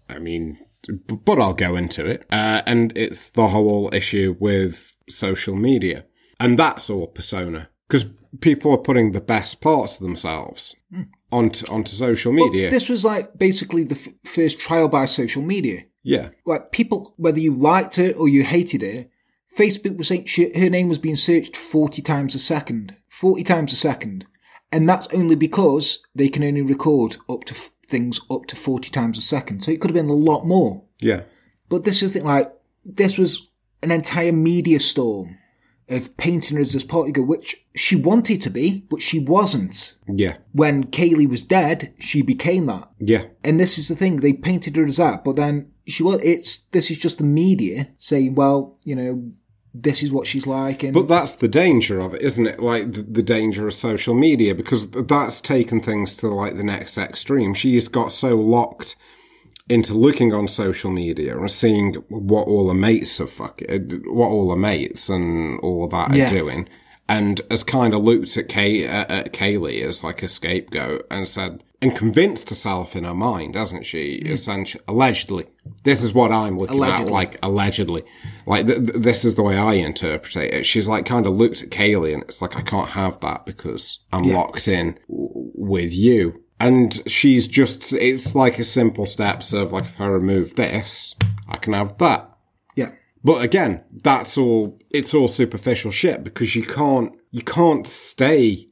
i 0.10 0.18
mean 0.18 0.58
but 1.08 1.40
i'll 1.40 1.54
go 1.54 1.76
into 1.76 2.04
it 2.04 2.26
uh, 2.32 2.64
and 2.66 2.92
it's 2.98 3.30
the 3.30 3.50
whole 3.50 3.94
issue 3.94 4.36
with 4.40 4.96
social 5.08 5.56
media 5.56 6.06
and 6.40 6.58
that's 6.58 6.90
all 6.90 7.06
persona 7.06 7.70
because 7.94 8.12
people 8.40 8.72
are 8.72 8.78
putting 8.78 9.12
the 9.12 9.22
best 9.22 9.62
parts 9.62 9.96
of 9.96 10.02
themselves 10.02 10.76
hmm. 10.92 11.04
onto 11.32 11.72
onto 11.72 11.92
social 11.92 12.32
media. 12.32 12.70
This 12.70 12.90
was 12.90 13.06
like 13.06 13.38
basically 13.38 13.84
the 13.84 13.96
f- 13.96 14.32
first 14.32 14.60
trial 14.60 14.88
by 14.88 15.06
social 15.06 15.42
media. 15.42 15.84
yeah, 16.02 16.30
Like 16.46 16.72
people, 16.72 17.14
whether 17.18 17.40
you 17.40 17.54
liked 17.54 17.96
her 17.96 18.12
or 18.12 18.28
you 18.28 18.44
hated 18.44 18.82
her, 18.82 19.06
Facebook 19.58 19.98
was 19.98 20.08
saying 20.08 20.26
she, 20.26 20.52
her 20.58 20.70
name 20.70 20.90
was 20.90 20.98
being 20.98 21.16
searched 21.16 21.56
40 21.56 22.02
times 22.02 22.34
a 22.34 22.40
second. 22.40 22.96
40 23.10 23.44
times 23.44 23.72
a 23.72 23.76
second. 23.76 24.26
And 24.72 24.90
that's 24.90 25.08
only 25.14 25.36
because 25.36 26.00
they 26.16 26.30
can 26.30 26.44
only 26.44 26.64
record 26.64 27.18
up 27.30 27.44
to 27.46 27.54
f- 27.54 27.70
things 27.88 28.20
up 28.32 28.48
to 28.48 28.56
40 28.56 28.90
times 28.90 29.20
a 29.20 29.22
second. 29.22 29.64
So 29.64 29.72
it 29.72 29.80
could 29.80 29.92
have 29.92 29.96
been 29.96 30.10
a 30.10 30.14
lot 30.14 30.48
more. 30.48 30.84
yeah, 31.00 31.22
But 31.70 31.84
this 31.84 32.02
is 32.02 32.10
the 32.10 32.20
thing, 32.20 32.28
like, 32.28 32.52
this 32.84 33.20
was 33.20 33.50
an 33.84 33.92
entire 33.92 34.32
media 34.32 34.80
storm 34.80 35.38
of 35.94 36.16
painting 36.18 36.58
her 36.58 36.62
as 36.62 36.74
this 36.74 36.84
party 36.84 37.12
girl, 37.12 37.26
which 37.26 37.64
she 37.76 37.96
wanted 37.96 38.42
to 38.42 38.50
be, 38.50 38.86
but 38.90 39.02
she 39.02 39.20
wasn't. 39.20 39.96
yeah, 40.08 40.38
When 40.52 40.86
Caylee 40.86 41.30
was 41.30 41.44
dead, 41.44 41.94
she 42.00 42.22
became 42.22 42.66
that. 42.68 42.90
yeah. 43.00 43.26
And 43.44 43.60
this 43.60 43.78
is 43.78 43.88
the 43.88 43.96
thing, 43.96 44.18
they 44.18 44.34
painted 44.34 44.76
her 44.76 44.86
as 44.86 44.98
that, 44.98 45.24
but 45.24 45.36
then 45.36 45.72
she 45.88 46.04
was, 46.04 46.20
it's, 46.24 46.60
this 46.72 46.90
is 46.92 46.98
just 46.98 47.18
the 47.18 47.24
media 47.24 47.90
saying, 47.98 48.36
well, 48.36 48.78
you 48.86 48.96
know, 48.96 49.32
this 49.74 50.04
is 50.04 50.12
what 50.12 50.28
she's 50.28 50.46
like. 50.46 50.84
And 50.84 50.94
But 50.94 51.08
that's 51.08 51.34
the 51.34 51.48
danger 51.48 52.00
of 52.00 52.14
it, 52.14 52.22
isn't 52.22 52.46
it? 52.46 52.60
Like 52.60 52.94
the, 52.94 53.02
the 53.02 53.24
danger 53.24 53.68
of 53.68 53.74
social 53.74 54.14
media, 54.14 54.54
because 54.54 54.88
that's 54.90 55.42
taken 55.42 55.82
things 55.82 56.16
to 56.18 56.28
like 56.28 56.58
the 56.58 56.64
next 56.64 56.98
extreme. 56.98 57.54
She's 57.56 57.88
got 57.88 58.12
so 58.12 58.36
locked 58.36 58.96
into 59.70 59.94
looking 59.94 60.34
on 60.34 60.48
social 60.48 60.92
media 60.92 61.38
and 61.38 61.50
seeing 61.50 61.94
what 62.10 62.48
all 62.48 62.68
the 62.68 62.74
mates 62.74 63.20
are 63.22 63.28
fucking, 63.28 64.04
what 64.08 64.28
all 64.28 64.50
the 64.50 64.56
mates 64.58 65.10
and 65.10 65.60
all 65.62 65.88
that 65.88 66.14
Yeah. 66.14 66.26
are 66.26 66.30
doing, 66.30 66.68
and 67.08 67.42
has 67.50 67.64
kind 67.64 67.94
of 67.94 68.02
looked 68.04 68.36
at 68.38 68.50
Kay, 68.50 68.86
uh, 68.86 69.06
at 69.10 69.34
Caylee 69.34 69.82
as 69.84 70.04
like 70.04 70.22
a 70.22 70.28
scapegoat 70.28 71.06
and 71.10 71.28
said, 71.28 71.64
and 71.82 71.96
convinced 71.96 72.50
herself 72.50 72.96
in 72.96 73.04
her 73.04 73.14
mind, 73.14 73.56
hasn't 73.56 73.86
she? 73.86 74.14
Essentially, 74.26 74.82
allegedly, 74.88 75.46
this 75.84 76.02
is 76.02 76.14
what 76.14 76.32
I'm 76.32 76.58
looking 76.58 76.82
at, 76.84 77.08
like 77.10 77.38
allegedly, 77.44 78.04
like 78.46 78.68
th- 78.68 78.80
th- 78.86 78.98
this 79.04 79.26
is 79.26 79.36
the 79.36 79.44
way 79.44 79.58
I 79.58 79.74
interpret 79.74 80.36
it. 80.38 80.66
She's 80.66 80.88
like 80.88 81.06
kind 81.06 81.26
of 81.26 81.34
looked 81.34 81.62
at 81.62 81.70
Caylee 81.72 82.14
and 82.14 82.24
it's 82.24 82.42
like 82.42 82.56
I 82.56 82.62
can't 82.62 82.90
have 82.92 83.20
that 83.20 83.46
because 83.46 84.00
I'm 84.14 84.24
locked 84.24 84.68
in 84.70 84.98
w- 85.10 85.52
with 85.56 85.94
you. 85.94 86.43
And 86.60 87.02
she's 87.08 87.48
just, 87.48 87.94
it's 87.94 88.36
like 88.36 88.60
a 88.60 88.64
simple 88.64 89.06
steps 89.06 89.54
of 89.54 89.72
like, 89.72 89.86
if 89.86 90.00
I 90.00 90.06
remove 90.06 90.56
this, 90.56 91.16
I 91.48 91.58
can 91.58 91.74
have 91.74 91.98
that. 91.98 92.30
yeah. 92.76 92.92
But 93.24 93.42
again, 93.42 93.84
that's 94.04 94.38
all, 94.38 94.80
it's 94.90 95.14
all 95.14 95.28
superficial 95.28 95.92
shit 95.92 96.24
because 96.24 96.56
you 96.56 96.64
can't, 96.66 97.14
you 97.32 97.42
can't 97.42 97.88
stay 97.88 98.70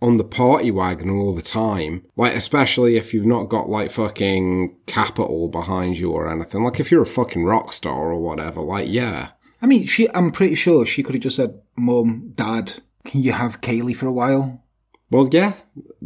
on 0.00 0.16
the 0.16 0.24
party 0.24 0.70
wagon 0.70 1.10
all 1.10 1.34
the 1.34 1.42
time. 1.42 2.04
Like, 2.16 2.34
especially 2.34 2.96
if 2.96 3.12
you've 3.12 3.26
not 3.26 3.48
got 3.48 3.68
like 3.68 3.90
fucking 3.90 4.76
capital 4.86 5.48
behind 5.48 5.98
you 5.98 6.12
or 6.12 6.30
anything. 6.30 6.62
Like, 6.62 6.78
if 6.80 6.90
you're 6.90 7.02
a 7.02 7.06
fucking 7.06 7.44
rock 7.44 7.72
star 7.72 8.12
or 8.12 8.18
whatever, 8.18 8.60
like, 8.60 8.88
yeah. 8.88 9.30
I 9.60 9.66
mean, 9.66 9.86
she, 9.86 10.08
I'm 10.14 10.30
pretty 10.30 10.54
sure 10.54 10.86
she 10.86 11.02
could 11.02 11.16
have 11.16 11.22
just 11.22 11.36
said, 11.36 11.60
Mum, 11.76 12.32
Dad, 12.36 12.74
can 13.04 13.22
you 13.22 13.32
have 13.32 13.60
Caylee 13.60 13.96
for 13.96 14.06
a 14.06 14.12
while? 14.12 14.64
Well, 15.10 15.28
yeah. 15.32 15.54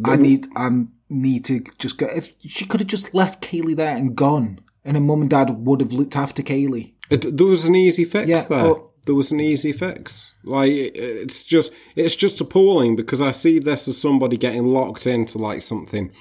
I 0.05 0.17
need, 0.17 0.47
I 0.57 0.71
need 1.21 1.45
to 1.47 1.65
just 1.79 1.99
go. 1.99 2.07
If 2.07 2.33
she 2.41 2.65
could 2.67 2.81
have 2.81 2.89
just 2.89 3.13
left 3.15 3.43
Caylee 3.43 3.77
there 3.77 3.97
and 3.97 4.17
gone, 4.17 4.61
and 4.85 4.97
her 4.97 5.01
mum 5.03 5.21
and 5.23 5.31
dad 5.31 5.51
would 5.67 5.81
have 5.81 5.93
looked 5.93 6.17
after 6.17 6.43
Caylee. 6.43 6.95
Uh, 7.11 7.17
it, 7.17 7.37
there 7.37 7.47
was 7.47 7.65
an 7.65 7.75
easy 7.75 8.05
fix 8.05 8.29
Yeah, 8.29 8.45
there. 8.45 8.75
but- 8.75 8.89
there 9.05 9.17
was 9.17 9.33
an 9.33 9.41
easy 9.41 9.73
fix. 9.73 10.33
Like 10.45 10.71
it- 10.71 10.97
it's 10.97 11.45
just 11.45 11.73
it's 11.97 12.15
just 12.15 12.41
appalling 12.41 12.95
because 12.95 13.21
I 13.21 13.33
see 13.33 13.59
this 13.59 13.89
as 13.89 13.99
somebody 14.01 14.37
getting 14.37 14.67
locked 14.67 15.07
into 15.09 15.39
like 15.39 15.61
something 15.63 16.13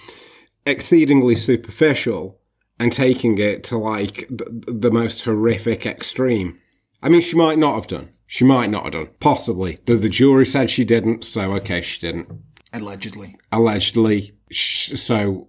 exceedingly 0.65 1.35
superficial 1.35 2.39
and 2.80 2.91
taking 2.91 3.38
it 3.38 3.63
to 3.65 3.77
like 3.77 4.27
the, 4.30 4.63
the 4.68 4.91
most 4.91 5.22
horrific 5.23 5.85
extreme. 5.85 6.57
I 7.03 7.09
mean, 7.09 7.22
she 7.22 7.35
might 7.35 7.59
not 7.59 7.76
have 7.76 7.88
done. 7.88 8.09
She 8.26 8.45
might 8.45 8.69
not 8.69 8.84
have 8.85 8.93
done. 8.93 9.09
Possibly. 9.19 9.77
The, 9.85 9.95
the 9.95 10.09
jury 10.09 10.45
said 10.45 10.72
she 10.72 10.84
didn't, 10.85 11.23
so 11.23 11.53
okay, 11.57 11.81
she 11.81 11.99
didn't. 11.99 12.30
Allegedly. 12.73 13.35
Allegedly. 13.51 14.34
So 14.52 15.48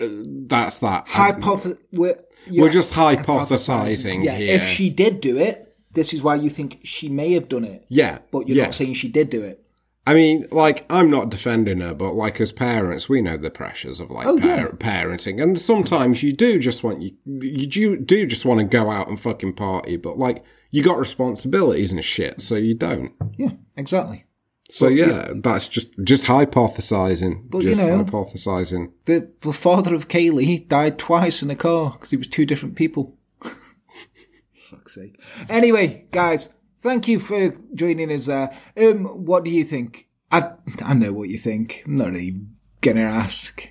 uh, 0.00 0.06
that's 0.46 0.78
that. 0.78 1.06
We're, 1.92 2.18
We're 2.50 2.68
just 2.70 2.92
hypothesizing 2.92 4.24
Yeah, 4.24 4.36
here. 4.36 4.54
if 4.56 4.68
she 4.68 4.90
did 4.90 5.20
do 5.20 5.36
it, 5.38 5.76
this 5.92 6.12
is 6.12 6.22
why 6.22 6.34
you 6.36 6.50
think 6.50 6.80
she 6.84 7.08
may 7.08 7.32
have 7.32 7.48
done 7.48 7.64
it. 7.64 7.84
yeah. 7.88 8.18
But 8.30 8.48
you're 8.48 8.56
yeah. 8.56 8.64
not 8.64 8.74
saying 8.74 8.94
she 8.94 9.08
did 9.08 9.30
do 9.30 9.42
it. 9.42 9.60
I 10.06 10.12
mean, 10.12 10.46
like, 10.50 10.84
I'm 10.90 11.08
not 11.10 11.30
defending 11.30 11.78
her, 11.80 11.94
but 11.94 12.12
like, 12.12 12.38
as 12.38 12.52
parents, 12.52 13.08
we 13.08 13.22
know 13.22 13.38
the 13.38 13.50
pressures 13.50 14.00
of 14.00 14.10
like 14.10 14.26
Oh, 14.26 14.38
par- 14.38 14.48
yeah. 14.48 14.66
parenting, 14.76 15.42
and 15.42 15.58
sometimes 15.58 16.22
you 16.22 16.32
do 16.34 16.58
just 16.58 16.82
want 16.84 17.00
you, 17.00 17.12
you 17.24 17.66
do, 17.66 17.96
do 17.96 18.26
just 18.26 18.44
want 18.44 18.58
to 18.60 18.64
go 18.64 18.90
out 18.90 19.08
and 19.08 19.18
fucking 19.18 19.54
party, 19.54 19.96
but 19.96 20.18
like, 20.18 20.44
you 20.70 20.82
got 20.82 20.98
responsibilities 20.98 21.90
and 21.90 22.04
shit, 22.04 22.42
so 22.42 22.56
you 22.56 22.74
don't. 22.74 23.12
Yeah, 23.38 23.52
exactly. 23.78 24.26
So 24.70 24.88
yeah, 24.88 25.30
that's 25.34 25.68
just 25.68 25.92
just 26.04 26.24
hypothesizing, 26.24 27.50
But, 27.50 27.58
you 27.58 27.70
just 27.74 27.84
know- 27.86 28.02
hypothesizing. 28.04 28.92
The 29.04 29.30
the 29.42 29.52
father 29.52 29.94
of 29.94 30.08
Caylee 30.08 30.66
died 30.68 30.98
twice 30.98 31.42
in 31.42 31.50
a 31.50 31.56
car 31.56 31.92
because 31.92 32.10
he 32.10 32.16
was 32.16 32.28
two 32.28 32.46
different 32.46 32.74
people. 32.74 33.16
Fuck's 34.70 34.94
sake. 34.94 35.20
Anyway, 35.48 36.06
guys, 36.12 36.48
thank 36.82 37.08
you 37.08 37.20
for 37.20 37.54
joining 37.74 38.10
us 38.10 38.26
there. 38.26 38.56
Um, 38.76 39.04
what 39.26 39.44
do 39.44 39.50
you 39.50 39.64
think? 39.64 40.08
I 40.32 40.52
I 40.82 40.94
know 40.94 41.12
what 41.12 41.28
you 41.28 41.38
think. 41.38 41.82
I'm 41.86 41.98
not 41.98 42.12
really 42.12 42.40
gonna 42.80 43.02
ask. 43.02 43.68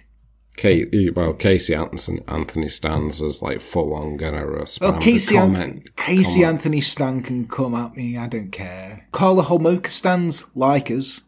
Kate, 0.56 1.16
well, 1.16 1.34
Casey 1.34 1.74
Anthony, 1.74 2.22
Anthony 2.28 2.70
stands 2.70 3.22
as 3.22 3.42
like 3.42 3.60
full 3.60 3.94
on 3.94 4.18
respond. 4.18 4.96
Oh, 4.96 5.00
Casey, 5.00 5.36
An- 5.36 5.42
comment, 5.42 5.96
Casey 5.96 6.42
comment. 6.42 6.46
Anthony 6.46 6.82
Stan 6.82 7.24
can 7.24 7.48
come 7.48 7.74
at 7.74 7.96
me. 7.98 8.18
I 8.18 8.28
don't 8.28 8.52
care. 8.52 9.08
Karla 9.12 9.44
Homolka 9.44 9.88
stands 9.88 10.46
like 10.54 10.92
us, 10.92 11.22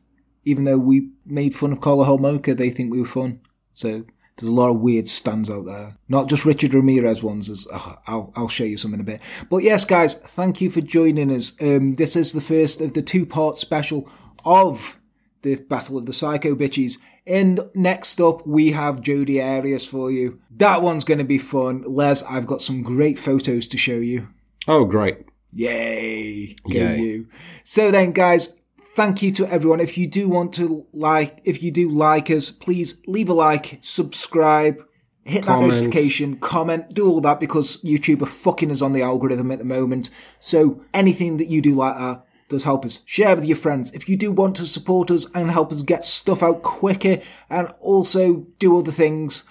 even 0.44 0.64
though 0.64 0.78
we 0.78 1.10
made 1.26 1.56
fun 1.56 1.72
of 1.72 1.82
Karla 1.82 2.06
Homolka. 2.06 2.56
They 2.56 2.70
think 2.70 2.92
we 2.92 3.00
were 3.00 3.08
fun. 3.08 3.40
So 3.74 4.06
there's 4.38 4.50
a 4.50 4.54
lot 4.54 4.70
of 4.70 4.80
weird 4.80 5.08
stands 5.08 5.50
out 5.50 5.66
there. 5.66 5.98
Not 6.08 6.28
just 6.28 6.46
Richard 6.46 6.74
Ramirez 6.74 7.24
ones. 7.24 7.50
As 7.50 7.68
oh, 7.74 7.98
I'll 8.06 8.34
I'll 8.36 8.48
show 8.48 8.64
you 8.64 8.78
some 8.78 8.94
in 8.94 9.00
a 9.00 9.04
bit. 9.04 9.22
But 9.50 9.64
yes, 9.64 9.86
guys, 9.86 10.14
thank 10.14 10.62
you 10.62 10.70
for 10.70 10.82
joining 10.82 11.32
us. 11.32 11.54
Um, 11.60 11.96
this 11.96 12.16
is 12.16 12.34
the 12.34 12.42
first 12.42 12.80
of 12.80 12.94
the 12.94 13.02
two 13.02 13.26
part 13.26 13.58
special 13.58 14.08
of 14.46 15.00
the 15.42 15.56
Battle 15.56 15.98
of 15.98 16.06
the 16.06 16.14
Psycho 16.14 16.54
Bitches. 16.54 16.98
And 17.28 17.60
next 17.74 18.22
up, 18.22 18.46
we 18.46 18.72
have 18.74 19.02
Jodi 19.02 19.42
Arias 19.42 19.86
for 19.86 20.12
you. 20.12 20.40
That 20.52 20.82
one's 20.82 21.04
going 21.04 21.18
to 21.18 21.24
be 21.24 21.40
fun. 21.40 21.84
Les, 21.88 22.22
I've 22.24 22.46
got 22.46 22.62
some 22.62 22.84
great 22.84 23.18
photos 23.18 23.68
to 23.68 23.78
show 23.78 23.98
you. 23.98 24.28
Oh, 24.68 24.86
great. 24.86 25.26
Yay! 25.52 26.56
Yay. 26.68 27.00
you. 27.00 27.28
So 27.64 27.90
then, 27.90 28.12
guys, 28.12 28.58
thank 28.96 29.22
you 29.22 29.32
to 29.34 29.48
everyone. 29.48 29.80
If 29.80 29.98
you 29.98 30.06
do 30.06 30.28
want 30.28 30.54
to 30.56 30.86
like, 30.94 31.40
if 31.46 31.64
you 31.64 31.72
do 31.72 31.90
like 31.90 32.30
us, 32.30 32.52
please 32.52 33.02
leave 33.08 33.30
a 33.30 33.34
like, 33.34 33.80
subscribe, 33.82 34.84
hit 35.24 35.46
Comment. 35.46 35.74
that 35.74 35.80
notification, 35.80 36.38
comment, 36.38 36.94
do 36.94 37.08
all 37.08 37.22
that 37.22 37.40
because 37.40 37.82
YouTube 37.82 38.22
are 38.22 38.28
fucking 38.28 38.72
us 38.72 38.82
on 38.82 38.94
the 38.94 39.02
algorithm 39.02 39.52
at 39.52 39.60
the 39.60 39.66
moment. 39.66 40.10
So 40.40 40.84
anything 40.94 41.38
that 41.38 41.48
you 41.48 41.62
do 41.62 41.74
like 41.74 41.98
that 41.98 42.26
does 42.50 42.64
help 42.64 42.86
us. 42.86 43.00
Share 43.06 43.36
with 43.36 43.46
your 43.46 43.58
friends. 43.58 43.92
If 43.94 44.08
you 44.08 44.16
do 44.18 44.32
want 44.32 44.56
to 44.58 44.68
support 44.68 45.10
us 45.12 45.26
and 45.34 45.52
help 45.52 45.72
us 45.72 45.82
get 45.82 46.04
stuff 46.04 46.44
out 46.44 46.62
quicker 46.64 47.22
and 47.50 47.74
also 47.80 48.48
do 48.60 48.78
other 48.78 48.92
things, 48.92 49.46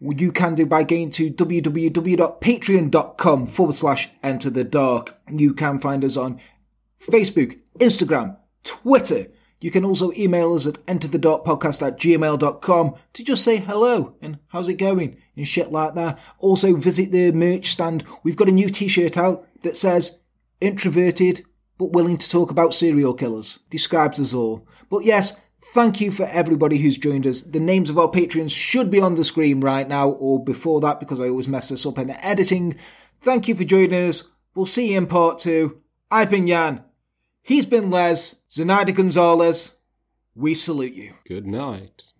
you 0.00 0.32
can 0.32 0.54
do 0.54 0.64
by 0.66 0.82
going 0.82 1.10
to 1.10 1.30
www.patreon.com 1.30 3.46
forward 3.46 3.74
slash 3.74 4.10
enter 4.22 4.48
the 4.50 4.64
dark. 4.64 5.18
You 5.30 5.54
can 5.54 5.78
find 5.78 6.04
us 6.04 6.16
on 6.16 6.40
Facebook, 7.00 7.58
Instagram, 7.78 8.36
Twitter. 8.64 9.28
You 9.60 9.70
can 9.70 9.84
also 9.84 10.10
email 10.12 10.54
us 10.54 10.66
at 10.66 10.84
enterthedarkpodcast 10.86 11.86
at 11.86 11.98
gmail.com 11.98 12.94
to 13.12 13.24
just 13.24 13.44
say 13.44 13.58
hello 13.58 14.14
and 14.22 14.38
how's 14.48 14.68
it 14.68 14.74
going 14.74 15.18
and 15.36 15.46
shit 15.46 15.70
like 15.70 15.94
that. 15.94 16.18
Also 16.38 16.74
visit 16.76 17.12
the 17.12 17.30
merch 17.32 17.72
stand. 17.72 18.04
We've 18.24 18.36
got 18.36 18.48
a 18.48 18.52
new 18.52 18.70
t-shirt 18.70 19.18
out 19.18 19.46
that 19.62 19.76
says 19.76 20.20
introverted 20.62 21.44
but 21.80 21.94
willing 21.94 22.18
to 22.18 22.28
talk 22.28 22.50
about 22.50 22.74
serial 22.74 23.14
killers. 23.14 23.58
Describes 23.70 24.20
us 24.20 24.34
all. 24.34 24.68
But 24.90 25.02
yes, 25.06 25.40
thank 25.72 25.98
you 25.98 26.12
for 26.12 26.26
everybody 26.26 26.76
who's 26.76 26.98
joined 26.98 27.26
us. 27.26 27.42
The 27.42 27.58
names 27.58 27.88
of 27.88 27.98
our 27.98 28.10
patrons 28.10 28.52
should 28.52 28.90
be 28.90 29.00
on 29.00 29.14
the 29.14 29.24
screen 29.24 29.62
right 29.62 29.88
now 29.88 30.10
or 30.10 30.44
before 30.44 30.82
that 30.82 31.00
because 31.00 31.18
I 31.18 31.30
always 31.30 31.48
mess 31.48 31.70
this 31.70 31.86
up 31.86 31.96
in 31.96 32.08
the 32.08 32.22
editing. 32.22 32.76
Thank 33.22 33.48
you 33.48 33.54
for 33.54 33.64
joining 33.64 34.10
us. 34.10 34.24
We'll 34.54 34.66
see 34.66 34.92
you 34.92 34.98
in 34.98 35.06
part 35.06 35.38
two. 35.38 35.80
I've 36.10 36.28
been 36.28 36.46
Jan. 36.46 36.84
He's 37.40 37.64
been 37.64 37.88
Les. 37.88 38.36
Zenaida 38.50 38.94
Gonzalez. 38.94 39.70
We 40.34 40.54
salute 40.54 40.92
you. 40.92 41.14
Good 41.26 41.46
night. 41.46 42.12